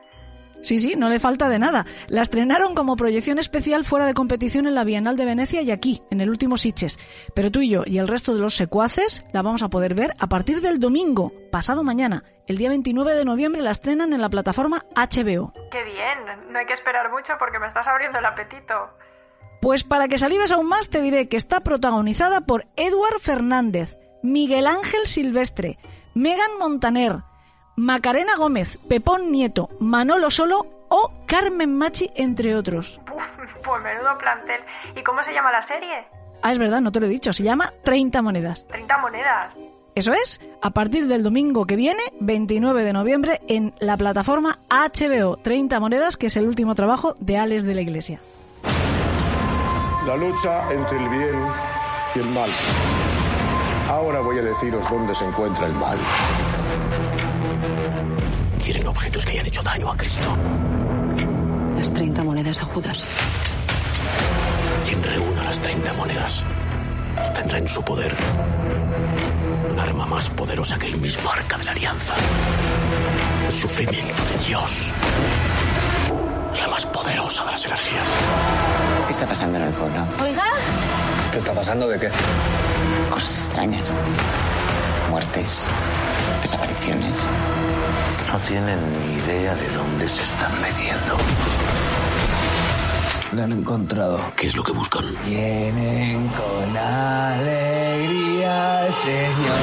Sí, 0.61 0.79
sí, 0.79 0.95
no 0.97 1.09
le 1.09 1.19
falta 1.19 1.47
de 1.47 1.59
nada. 1.59 1.85
La 2.07 2.21
estrenaron 2.21 2.73
como 2.73 2.95
proyección 2.95 3.37
especial 3.37 3.85
fuera 3.85 4.05
de 4.05 4.13
competición 4.13 4.65
en 4.65 4.75
la 4.75 4.83
Bienal 4.83 5.15
de 5.15 5.25
Venecia 5.25 5.61
y 5.61 5.71
aquí, 5.71 6.01
en 6.09 6.21
el 6.21 6.29
último 6.29 6.57
Sitges. 6.57 6.99
Pero 7.33 7.51
tú 7.51 7.61
y 7.61 7.69
yo 7.69 7.83
y 7.85 7.99
el 7.99 8.07
resto 8.07 8.33
de 8.33 8.41
los 8.41 8.55
secuaces 8.55 9.25
la 9.31 9.41
vamos 9.41 9.61
a 9.61 9.69
poder 9.69 9.93
ver 9.93 10.15
a 10.19 10.27
partir 10.27 10.61
del 10.61 10.79
domingo, 10.79 11.31
pasado 11.51 11.83
mañana. 11.83 12.23
El 12.47 12.57
día 12.57 12.69
29 12.69 13.13
de 13.13 13.25
noviembre 13.25 13.61
la 13.61 13.71
estrenan 13.71 14.13
en 14.13 14.21
la 14.21 14.29
plataforma 14.29 14.85
HBO. 14.95 15.53
¡Qué 15.71 15.83
bien! 15.83 16.51
No 16.51 16.59
hay 16.59 16.65
que 16.65 16.73
esperar 16.73 17.11
mucho 17.11 17.33
porque 17.37 17.59
me 17.59 17.67
estás 17.67 17.87
abriendo 17.87 18.19
el 18.19 18.25
apetito. 18.25 18.89
Pues 19.61 19.83
para 19.83 20.07
que 20.07 20.17
salives 20.17 20.51
aún 20.51 20.67
más 20.67 20.89
te 20.89 21.01
diré 21.01 21.27
que 21.27 21.37
está 21.37 21.59
protagonizada 21.59 22.41
por 22.41 22.67
Edward 22.75 23.19
Fernández, 23.19 23.97
Miguel 24.21 24.67
Ángel 24.67 25.05
Silvestre, 25.05 25.79
Megan 26.13 26.57
Montaner, 26.59 27.23
Macarena 27.75 28.37
Gómez, 28.37 28.77
Pepón 28.87 29.31
Nieto, 29.31 29.69
Manolo 29.79 30.29
Solo 30.29 30.65
o 30.87 31.11
Carmen 31.25 31.77
Machi, 31.77 32.09
entre 32.15 32.55
otros. 32.55 33.01
pues 33.05 33.83
menudo 33.83 34.17
plantel. 34.17 34.61
¿Y 34.95 35.03
cómo 35.03 35.23
se 35.23 35.33
llama 35.33 35.51
la 35.51 35.61
serie? 35.61 36.07
Ah, 36.41 36.51
es 36.51 36.57
verdad, 36.59 36.79
no 36.79 36.91
te 36.91 36.99
lo 36.99 37.07
he 37.07 37.09
dicho. 37.09 37.33
Se 37.33 37.43
llama 37.43 37.73
30 37.83 38.21
monedas. 38.21 38.65
30 38.67 38.97
monedas. 38.99 39.55
Eso 39.95 40.13
es, 40.13 40.39
a 40.61 40.69
partir 40.71 41.07
del 41.07 41.23
domingo 41.23 41.65
que 41.65 41.75
viene, 41.75 42.01
29 42.19 42.83
de 42.83 42.93
noviembre, 42.93 43.41
en 43.47 43.73
la 43.79 43.97
plataforma 43.97 44.59
HBO 44.69 45.37
30 45.37 45.79
monedas, 45.79 46.17
que 46.17 46.27
es 46.27 46.37
el 46.37 46.47
último 46.47 46.75
trabajo 46.75 47.15
de 47.19 47.37
Alex 47.37 47.63
de 47.63 47.75
la 47.75 47.81
Iglesia. 47.81 48.19
La 50.05 50.15
lucha 50.17 50.71
entre 50.71 50.97
el 50.97 51.09
bien 51.09 51.47
y 52.15 52.19
el 52.19 52.25
mal. 52.29 52.49
Ahora 53.89 54.19
voy 54.19 54.37
a 54.37 54.41
deciros 54.43 54.87
dónde 54.89 55.15
se 55.15 55.25
encuentra 55.25 55.65
el 55.67 55.73
mal. 55.73 55.97
Objetos 58.85 59.25
que 59.25 59.31
hayan 59.31 59.45
hecho 59.45 59.63
daño 59.63 59.91
a 59.91 59.97
Cristo. 59.97 60.37
Las 61.77 61.93
30 61.93 62.23
monedas 62.23 62.57
de 62.59 62.65
Judas. 62.65 63.05
Quien 64.87 65.03
reúna 65.03 65.43
las 65.43 65.59
30 65.59 65.93
monedas 65.93 66.43
tendrá 67.33 67.57
en 67.57 67.67
su 67.67 67.81
poder 67.81 68.13
un 69.69 69.79
arma 69.79 70.05
más 70.05 70.29
poderosa 70.29 70.77
que 70.77 70.87
el 70.87 70.97
mismo 70.97 71.29
arca 71.29 71.57
de 71.57 71.65
la 71.65 71.71
alianza. 71.71 72.13
El 73.47 73.53
sufrimiento 73.53 74.23
de 74.23 74.45
Dios. 74.45 74.91
La 76.59 76.67
más 76.67 76.85
poderosa 76.85 77.45
de 77.45 77.51
las 77.51 77.65
energías. 77.65 78.07
¿Qué 79.07 79.13
está 79.13 79.27
pasando 79.27 79.57
en 79.57 79.63
el 79.63 79.73
pueblo? 79.73 80.05
Oiga. 80.21 80.43
¿Qué 81.31 81.37
está 81.39 81.53
pasando 81.53 81.87
de 81.87 81.99
qué? 81.99 82.09
Cosas 83.09 83.39
extrañas. 83.39 83.93
Muertes. 85.09 85.67
Desapariciones. 86.45 87.17
No 88.31 88.37
tienen 88.47 88.77
ni 88.99 89.13
idea 89.15 89.55
de 89.55 89.67
dónde 89.69 90.07
se 90.07 90.21
están 90.21 90.61
metiendo. 90.61 91.17
Le 93.33 93.41
han 93.41 93.51
encontrado. 93.51 94.19
¿Qué 94.35 94.45
es 94.45 94.55
lo 94.55 94.63
que 94.63 94.71
buscan? 94.71 95.03
Vienen 95.25 96.27
con 96.27 96.77
alegría, 96.77 98.37
señor. 98.91 99.57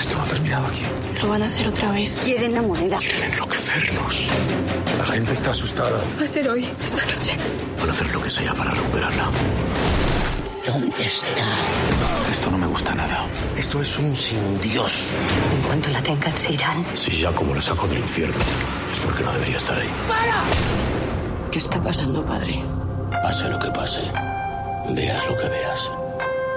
Esto 0.00 0.16
no 0.16 0.22
ha 0.22 0.26
terminado 0.26 0.68
aquí. 0.68 0.84
Lo 1.20 1.30
van 1.30 1.42
a 1.42 1.46
hacer 1.46 1.66
otra 1.66 1.90
vez. 1.90 2.14
Quieren 2.22 2.54
la 2.54 2.62
moneda. 2.62 2.98
Quieren 2.98 3.32
enloquecernos. 3.32 4.28
La 4.96 5.06
gente 5.06 5.32
está 5.32 5.50
asustada. 5.50 6.00
Va 6.20 6.24
a 6.24 6.28
ser 6.28 6.48
hoy, 6.48 6.70
esta 6.86 7.04
noche. 7.06 7.36
Van 7.80 7.88
a 7.88 7.92
hacer 7.92 8.12
lo 8.12 8.22
que 8.22 8.30
sea 8.30 8.54
para 8.54 8.70
recuperarla. 8.70 9.30
¿Dónde 10.66 11.04
está? 11.04 11.28
Esto 12.32 12.50
no 12.50 12.58
me 12.58 12.66
gusta 12.66 12.94
nada. 12.94 13.26
Esto 13.56 13.82
es 13.82 13.98
un 13.98 14.16
sin 14.16 14.60
Dios. 14.60 15.10
En 15.52 15.62
cuanto 15.62 15.90
la 15.90 16.02
tengan, 16.02 16.36
se 16.36 16.52
irán. 16.52 16.84
Si 16.94 17.18
ya 17.20 17.30
como 17.32 17.54
la 17.54 17.60
saco 17.60 17.86
del 17.86 17.98
infierno, 17.98 18.36
es 18.92 18.98
porque 19.00 19.22
no 19.22 19.32
debería 19.32 19.58
estar 19.58 19.76
ahí. 19.78 19.90
¿Qué 21.50 21.58
está 21.58 21.82
pasando, 21.82 22.24
padre? 22.24 22.62
Pase 23.22 23.48
lo 23.48 23.58
que 23.58 23.70
pase, 23.70 24.02
veas 24.90 25.26
lo 25.28 25.36
que 25.36 25.48
veas, 25.48 25.90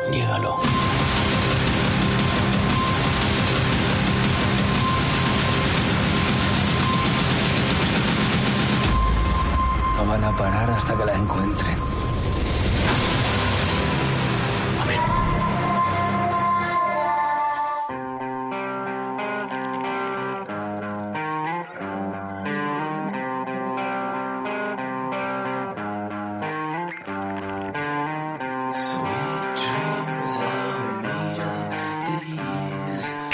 niégalo. 0.10 0.58
No 9.98 10.06
van 10.06 10.24
a 10.24 10.36
parar 10.36 10.72
hasta 10.72 10.96
que 10.96 11.06
la 11.06 11.14
encuentren. 11.14 11.87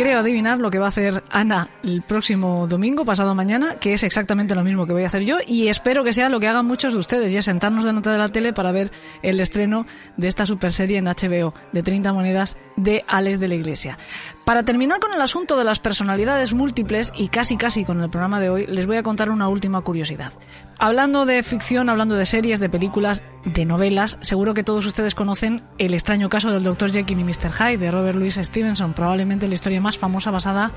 Creo 0.03 0.19
adivinar 0.19 0.59
lo 0.59 0.69
que 0.69 0.79
va 0.79 0.87
a 0.87 0.87
hacer 0.89 1.23
Ana 1.29 1.69
el 1.81 2.01
próximo 2.01 2.67
domingo, 2.67 3.05
pasado 3.05 3.33
mañana, 3.35 3.75
que 3.79 3.93
es 3.93 4.03
exactamente 4.03 4.53
lo 4.53 4.61
mismo 4.61 4.85
que 4.85 4.91
voy 4.91 5.03
a 5.03 5.07
hacer 5.07 5.23
yo 5.23 5.37
y 5.47 5.69
espero 5.69 6.03
que 6.03 6.11
sea 6.11 6.27
lo 6.27 6.41
que 6.41 6.49
hagan 6.49 6.65
muchos 6.65 6.91
de 6.91 6.99
ustedes, 6.99 7.33
y 7.33 7.41
sentarnos 7.41 7.85
delante 7.85 8.09
de 8.09 8.17
la 8.17 8.27
tele 8.27 8.51
para 8.51 8.73
ver 8.73 8.91
el 9.21 9.39
estreno 9.39 9.85
de 10.17 10.27
esta 10.27 10.45
super 10.45 10.73
serie 10.73 10.97
en 10.97 11.05
HBO 11.05 11.53
de 11.71 11.83
30 11.83 12.11
monedas 12.11 12.57
de 12.75 13.05
Alex 13.07 13.39
de 13.39 13.47
la 13.47 13.55
Iglesia. 13.55 13.97
Para 14.45 14.63
terminar 14.63 14.99
con 14.99 15.13
el 15.13 15.21
asunto 15.21 15.55
de 15.55 15.63
las 15.63 15.79
personalidades 15.79 16.53
múltiples 16.53 17.13
y 17.15 17.29
casi 17.29 17.55
casi 17.55 17.85
con 17.85 18.01
el 18.01 18.09
programa 18.09 18.41
de 18.41 18.49
hoy, 18.49 18.65
les 18.67 18.87
voy 18.87 18.97
a 18.97 19.03
contar 19.03 19.29
una 19.29 19.47
última 19.47 19.79
curiosidad. 19.81 20.33
Hablando 20.79 21.25
de 21.25 21.43
ficción, 21.43 21.89
hablando 21.89 22.15
de 22.15 22.25
series, 22.25 22.59
de 22.59 22.67
películas, 22.67 23.23
de 23.45 23.63
novelas, 23.63 24.17
seguro 24.19 24.53
que 24.53 24.65
todos 24.65 24.85
ustedes 24.85 25.15
conocen 25.15 25.61
el 25.77 25.93
extraño 25.93 26.27
caso 26.27 26.51
del 26.51 26.63
Dr. 26.63 26.91
Jekyll 26.91 27.19
y 27.19 27.23
Mr. 27.23 27.53
Hyde 27.53 27.77
de 27.77 27.91
Robert 27.91 28.17
Louis 28.17 28.35
Stevenson, 28.35 28.93
probablemente 28.93 29.47
la 29.47 29.53
historia 29.53 29.79
más 29.79 29.97
famosa 29.97 30.29
basada 30.29 30.71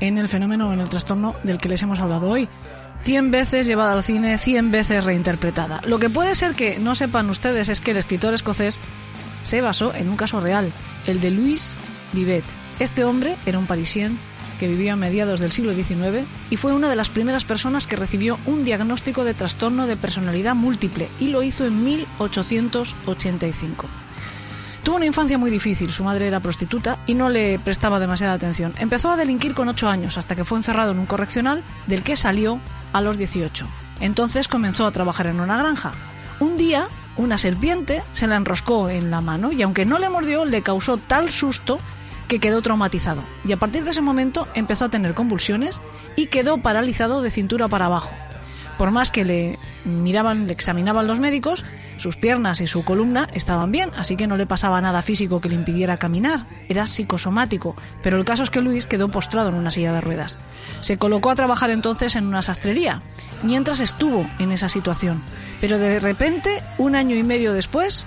en 0.00 0.18
el 0.18 0.26
fenómeno 0.26 0.68
o 0.68 0.72
en 0.72 0.80
el 0.80 0.88
trastorno 0.88 1.36
del 1.44 1.58
que 1.58 1.68
les 1.68 1.82
hemos 1.82 2.00
hablado 2.00 2.28
hoy. 2.28 2.48
100 3.04 3.30
veces 3.30 3.68
llevada 3.68 3.92
al 3.92 4.02
cine, 4.02 4.36
100 4.36 4.72
veces 4.72 5.04
reinterpretada. 5.04 5.80
Lo 5.84 6.00
que 6.00 6.10
puede 6.10 6.34
ser 6.34 6.54
que 6.54 6.80
no 6.80 6.96
sepan 6.96 7.30
ustedes 7.30 7.68
es 7.68 7.80
que 7.80 7.92
el 7.92 7.98
escritor 7.98 8.34
escocés 8.34 8.80
se 9.44 9.60
basó 9.60 9.94
en 9.94 10.08
un 10.08 10.16
caso 10.16 10.40
real, 10.40 10.72
el 11.06 11.20
de 11.20 11.30
Louis 11.30 11.76
Vivet. 12.12 12.65
Este 12.78 13.04
hombre 13.04 13.36
era 13.46 13.58
un 13.58 13.66
parisien 13.66 14.18
que 14.58 14.68
vivió 14.68 14.92
a 14.92 14.96
mediados 14.96 15.40
del 15.40 15.52
siglo 15.52 15.72
XIX 15.72 16.26
y 16.50 16.56
fue 16.56 16.74
una 16.74 16.90
de 16.90 16.96
las 16.96 17.08
primeras 17.08 17.44
personas 17.44 17.86
que 17.86 17.96
recibió 17.96 18.38
un 18.44 18.64
diagnóstico 18.64 19.24
de 19.24 19.32
trastorno 19.32 19.86
de 19.86 19.96
personalidad 19.96 20.54
múltiple 20.54 21.08
y 21.18 21.28
lo 21.28 21.42
hizo 21.42 21.64
en 21.64 21.82
1885. 21.84 23.86
Tuvo 24.82 24.96
una 24.96 25.06
infancia 25.06 25.38
muy 25.38 25.50
difícil, 25.50 25.90
su 25.90 26.04
madre 26.04 26.28
era 26.28 26.40
prostituta 26.40 26.98
y 27.06 27.14
no 27.14 27.30
le 27.30 27.58
prestaba 27.58 27.98
demasiada 27.98 28.34
atención. 28.34 28.74
Empezó 28.78 29.10
a 29.10 29.16
delinquir 29.16 29.54
con 29.54 29.68
8 29.68 29.88
años 29.88 30.18
hasta 30.18 30.36
que 30.36 30.44
fue 30.44 30.58
encerrado 30.58 30.92
en 30.92 30.98
un 30.98 31.06
correccional 31.06 31.64
del 31.86 32.02
que 32.02 32.14
salió 32.14 32.60
a 32.92 33.00
los 33.00 33.16
18. 33.18 33.66
Entonces 34.00 34.48
comenzó 34.48 34.86
a 34.86 34.92
trabajar 34.92 35.28
en 35.28 35.40
una 35.40 35.56
granja. 35.56 35.92
Un 36.40 36.58
día, 36.58 36.88
una 37.16 37.38
serpiente 37.38 38.02
se 38.12 38.26
la 38.26 38.36
enroscó 38.36 38.90
en 38.90 39.10
la 39.10 39.22
mano 39.22 39.50
y 39.50 39.62
aunque 39.62 39.86
no 39.86 39.98
le 39.98 40.10
mordió, 40.10 40.44
le 40.44 40.60
causó 40.62 40.98
tal 40.98 41.30
susto 41.30 41.78
que 42.28 42.40
quedó 42.40 42.62
traumatizado. 42.62 43.22
Y 43.44 43.52
a 43.52 43.56
partir 43.56 43.84
de 43.84 43.90
ese 43.90 44.02
momento 44.02 44.48
empezó 44.54 44.86
a 44.86 44.88
tener 44.88 45.14
convulsiones 45.14 45.80
y 46.16 46.26
quedó 46.26 46.58
paralizado 46.58 47.22
de 47.22 47.30
cintura 47.30 47.68
para 47.68 47.86
abajo. 47.86 48.10
Por 48.78 48.90
más 48.90 49.10
que 49.10 49.24
le 49.24 49.58
miraban, 49.84 50.46
le 50.46 50.52
examinaban 50.52 51.06
los 51.06 51.18
médicos, 51.18 51.64
sus 51.96 52.16
piernas 52.16 52.60
y 52.60 52.66
su 52.66 52.84
columna 52.84 53.26
estaban 53.32 53.72
bien, 53.72 53.90
así 53.96 54.16
que 54.16 54.26
no 54.26 54.36
le 54.36 54.46
pasaba 54.46 54.82
nada 54.82 55.00
físico 55.00 55.40
que 55.40 55.48
le 55.48 55.54
impidiera 55.54 55.96
caminar, 55.96 56.40
era 56.68 56.86
psicosomático, 56.86 57.74
pero 58.02 58.18
el 58.18 58.26
caso 58.26 58.42
es 58.42 58.50
que 58.50 58.60
Luis 58.60 58.84
quedó 58.84 59.10
postrado 59.10 59.48
en 59.48 59.54
una 59.54 59.70
silla 59.70 59.94
de 59.94 60.02
ruedas. 60.02 60.36
Se 60.80 60.98
colocó 60.98 61.30
a 61.30 61.36
trabajar 61.36 61.70
entonces 61.70 62.16
en 62.16 62.26
una 62.26 62.42
sastrería, 62.42 63.00
mientras 63.42 63.80
estuvo 63.80 64.28
en 64.38 64.52
esa 64.52 64.68
situación, 64.68 65.22
pero 65.58 65.78
de 65.78 65.98
repente, 65.98 66.62
un 66.76 66.96
año 66.96 67.16
y 67.16 67.22
medio 67.22 67.54
después, 67.54 68.04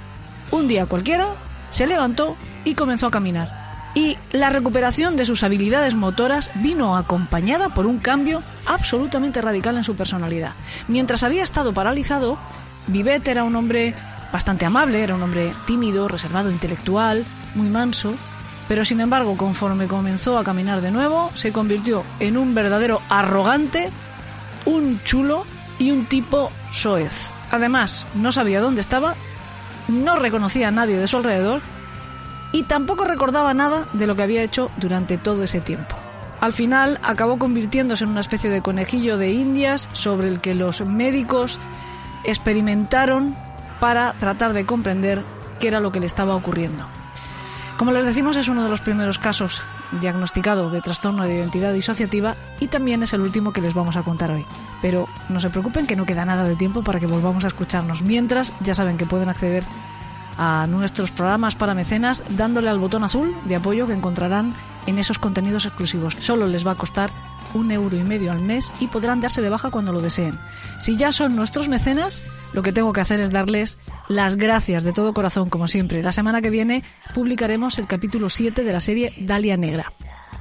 un 0.51 0.67
día 0.67 0.85
cualquiera, 0.85 1.35
se 1.71 1.87
levantó 1.87 2.37
y 2.63 2.75
comenzó 2.75 3.07
a 3.07 3.11
caminar 3.11 3.68
y 3.99 4.17
la 4.31 4.49
recuperación 4.49 5.17
de 5.17 5.26
sus 5.26 5.43
habilidades 5.43 5.93
motoras 5.93 6.51
vino 6.55 6.95
acompañada 6.95 7.67
por 7.67 7.85
un 7.85 7.99
cambio 7.99 8.43
absolutamente 8.65 9.41
radical 9.41 9.76
en 9.76 9.84
su 9.84 9.93
personalidad. 9.97 10.53
Mientras 10.88 11.23
había 11.23 11.43
estado 11.43 11.73
paralizado, 11.73 12.39
Vivet 12.88 13.27
era 13.27 13.43
un 13.43 13.57
hombre 13.57 13.93
bastante 14.31 14.65
amable, 14.65 15.03
era 15.03 15.15
un 15.15 15.21
hombre 15.21 15.51
tímido, 15.67 16.07
reservado, 16.07 16.49
intelectual, 16.49 17.26
muy 17.55 17.67
manso, 17.67 18.13
pero 18.69 18.85
sin 18.85 19.01
embargo, 19.01 19.35
conforme 19.35 19.88
comenzó 19.88 20.38
a 20.38 20.45
caminar 20.45 20.80
de 20.80 20.91
nuevo, 20.91 21.30
se 21.34 21.51
convirtió 21.51 22.05
en 22.21 22.38
un 22.38 22.55
verdadero 22.55 23.01
arrogante, 23.09 23.89
un 24.63 25.03
chulo 25.03 25.45
y 25.77 25.91
un 25.91 26.05
tipo 26.05 26.53
soez. 26.71 27.31
Además, 27.51 28.05
no 28.15 28.31
sabía 28.31 28.61
dónde 28.61 28.80
estaba, 28.80 29.15
no 29.89 30.15
reconocía 30.15 30.69
a 30.69 30.71
nadie 30.71 30.95
de 30.95 31.07
su 31.07 31.17
alrededor 31.17 31.61
y 32.51 32.63
tampoco 32.63 33.05
recordaba 33.05 33.53
nada 33.53 33.88
de 33.93 34.07
lo 34.07 34.15
que 34.15 34.23
había 34.23 34.43
hecho 34.43 34.71
durante 34.77 35.17
todo 35.17 35.43
ese 35.43 35.61
tiempo. 35.61 35.95
Al 36.39 36.53
final 36.53 36.99
acabó 37.03 37.38
convirtiéndose 37.38 38.05
en 38.05 38.11
una 38.11 38.21
especie 38.21 38.49
de 38.49 38.61
conejillo 38.61 39.17
de 39.17 39.31
indias 39.31 39.89
sobre 39.91 40.30
el 40.30 40.39
que 40.39 40.55
los 40.55 40.85
médicos 40.85 41.59
experimentaron 42.23 43.35
para 43.80 44.13
tratar 44.13 44.53
de 44.53 44.65
comprender 44.65 45.23
qué 45.59 45.67
era 45.67 45.80
lo 45.80 45.91
que 45.91 45.99
le 45.99 46.05
estaba 46.05 46.35
ocurriendo. 46.35 46.85
Como 47.77 47.91
les 47.91 48.03
decimos, 48.03 48.35
es 48.35 48.49
uno 48.49 48.63
de 48.63 48.69
los 48.69 48.81
primeros 48.81 49.19
casos 49.19 49.61
diagnosticado 50.01 50.69
de 50.69 50.81
trastorno 50.81 51.23
de 51.23 51.35
identidad 51.35 51.73
disociativa 51.73 52.35
y 52.59 52.67
también 52.67 53.03
es 53.03 53.13
el 53.13 53.21
último 53.21 53.53
que 53.53 53.61
les 53.61 53.73
vamos 53.73 53.95
a 53.95 54.03
contar 54.03 54.31
hoy. 54.31 54.45
Pero 54.81 55.07
no 55.30 55.39
se 55.39 55.49
preocupen 55.49 55.88
que 55.88 55.95
no 55.95 56.05
queda 56.05 56.26
nada 56.26 56.43
de 56.43 56.57
tiempo 56.57 56.84
para 56.84 56.99
que 56.99 57.07
volvamos 57.07 57.45
a 57.45 57.47
escucharnos. 57.47 58.01
Mientras, 58.01 58.53
ya 58.59 58.73
saben 58.73 58.97
que 58.97 59.05
pueden 59.05 59.30
acceder 59.30 59.63
a 60.40 60.68
nuestros 60.68 61.11
programas 61.11 61.56
para 61.56 61.76
mecenas 61.76 62.24
dándole 62.30 62.70
al 62.70 62.80
botón 62.80 63.03
azul 63.03 63.36
de 63.45 63.57
apoyo 63.57 63.86
que 63.86 63.94
encontrarán 63.94 64.56
en 64.88 64.98
esos 64.98 65.20
contenidos 65.20 65.66
exclusivos. 65.66 66.16
Solo 66.20 66.48
les 66.48 66.66
va 66.66 66.72
a 66.72 66.76
costar 66.76 67.11
un 67.53 67.72
euro 67.72 67.98
y 67.98 68.03
medio 68.03 68.32
al 68.32 68.41
mes 68.41 68.74
y 68.80 68.88
podrán 68.88 69.20
darse 69.20 69.41
de 69.41 69.49
baja 69.49 69.70
cuando 69.70 69.91
lo 69.91 69.99
deseen. 69.99 70.40
Si 70.80 70.95
ya 70.95 71.11
son 71.11 71.36
nuestros 71.36 71.68
mecenas, 71.68 72.24
lo 72.53 72.64
que 72.64 72.72
tengo 72.72 72.94
que 72.94 73.02
hacer 73.02 73.20
es 73.20 73.32
darles 73.32 73.78
las 74.07 74.38
gracias 74.38 74.86
de 74.86 74.94
todo 74.94 75.14
corazón, 75.14 75.49
como 75.49 75.68
siempre. 75.68 76.02
La 76.02 76.14
semana 76.14 76.41
que 76.41 76.49
viene 76.49 76.84
publicaremos 77.14 77.78
el 77.78 77.88
capítulo 77.88 78.30
7 78.30 78.64
de 78.64 78.74
la 78.74 78.80
serie 78.80 79.14
Dalia 79.20 79.57
Negra. 79.57 79.88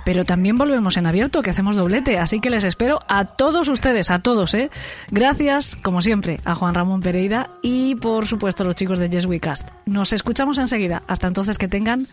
Pero 0.08 0.24
también 0.24 0.56
volvemos 0.56 0.96
en 0.96 1.06
abierto, 1.06 1.42
que 1.42 1.50
hacemos 1.50 1.76
doblete, 1.76 2.18
así 2.18 2.40
que 2.40 2.48
les 2.48 2.64
espero 2.64 3.00
a 3.08 3.26
todos 3.26 3.68
ustedes, 3.68 4.10
a 4.10 4.20
todos, 4.20 4.54
¿eh? 4.54 4.70
Gracias, 5.10 5.76
como 5.82 6.00
siempre, 6.00 6.40
a 6.46 6.54
Juan 6.54 6.72
Ramón 6.74 7.02
Pereira 7.02 7.50
y, 7.60 7.94
por 7.96 8.26
supuesto, 8.26 8.62
a 8.62 8.66
los 8.66 8.74
chicos 8.74 8.98
de 8.98 9.10
Yes 9.10 9.28
Cast. 9.38 9.68
Nos 9.84 10.14
escuchamos 10.14 10.56
enseguida. 10.56 11.02
Hasta 11.08 11.26
entonces, 11.26 11.58
que 11.58 11.68
tengan 11.68 12.06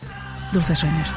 dulces 0.52 0.78
sueños. 0.78 1.10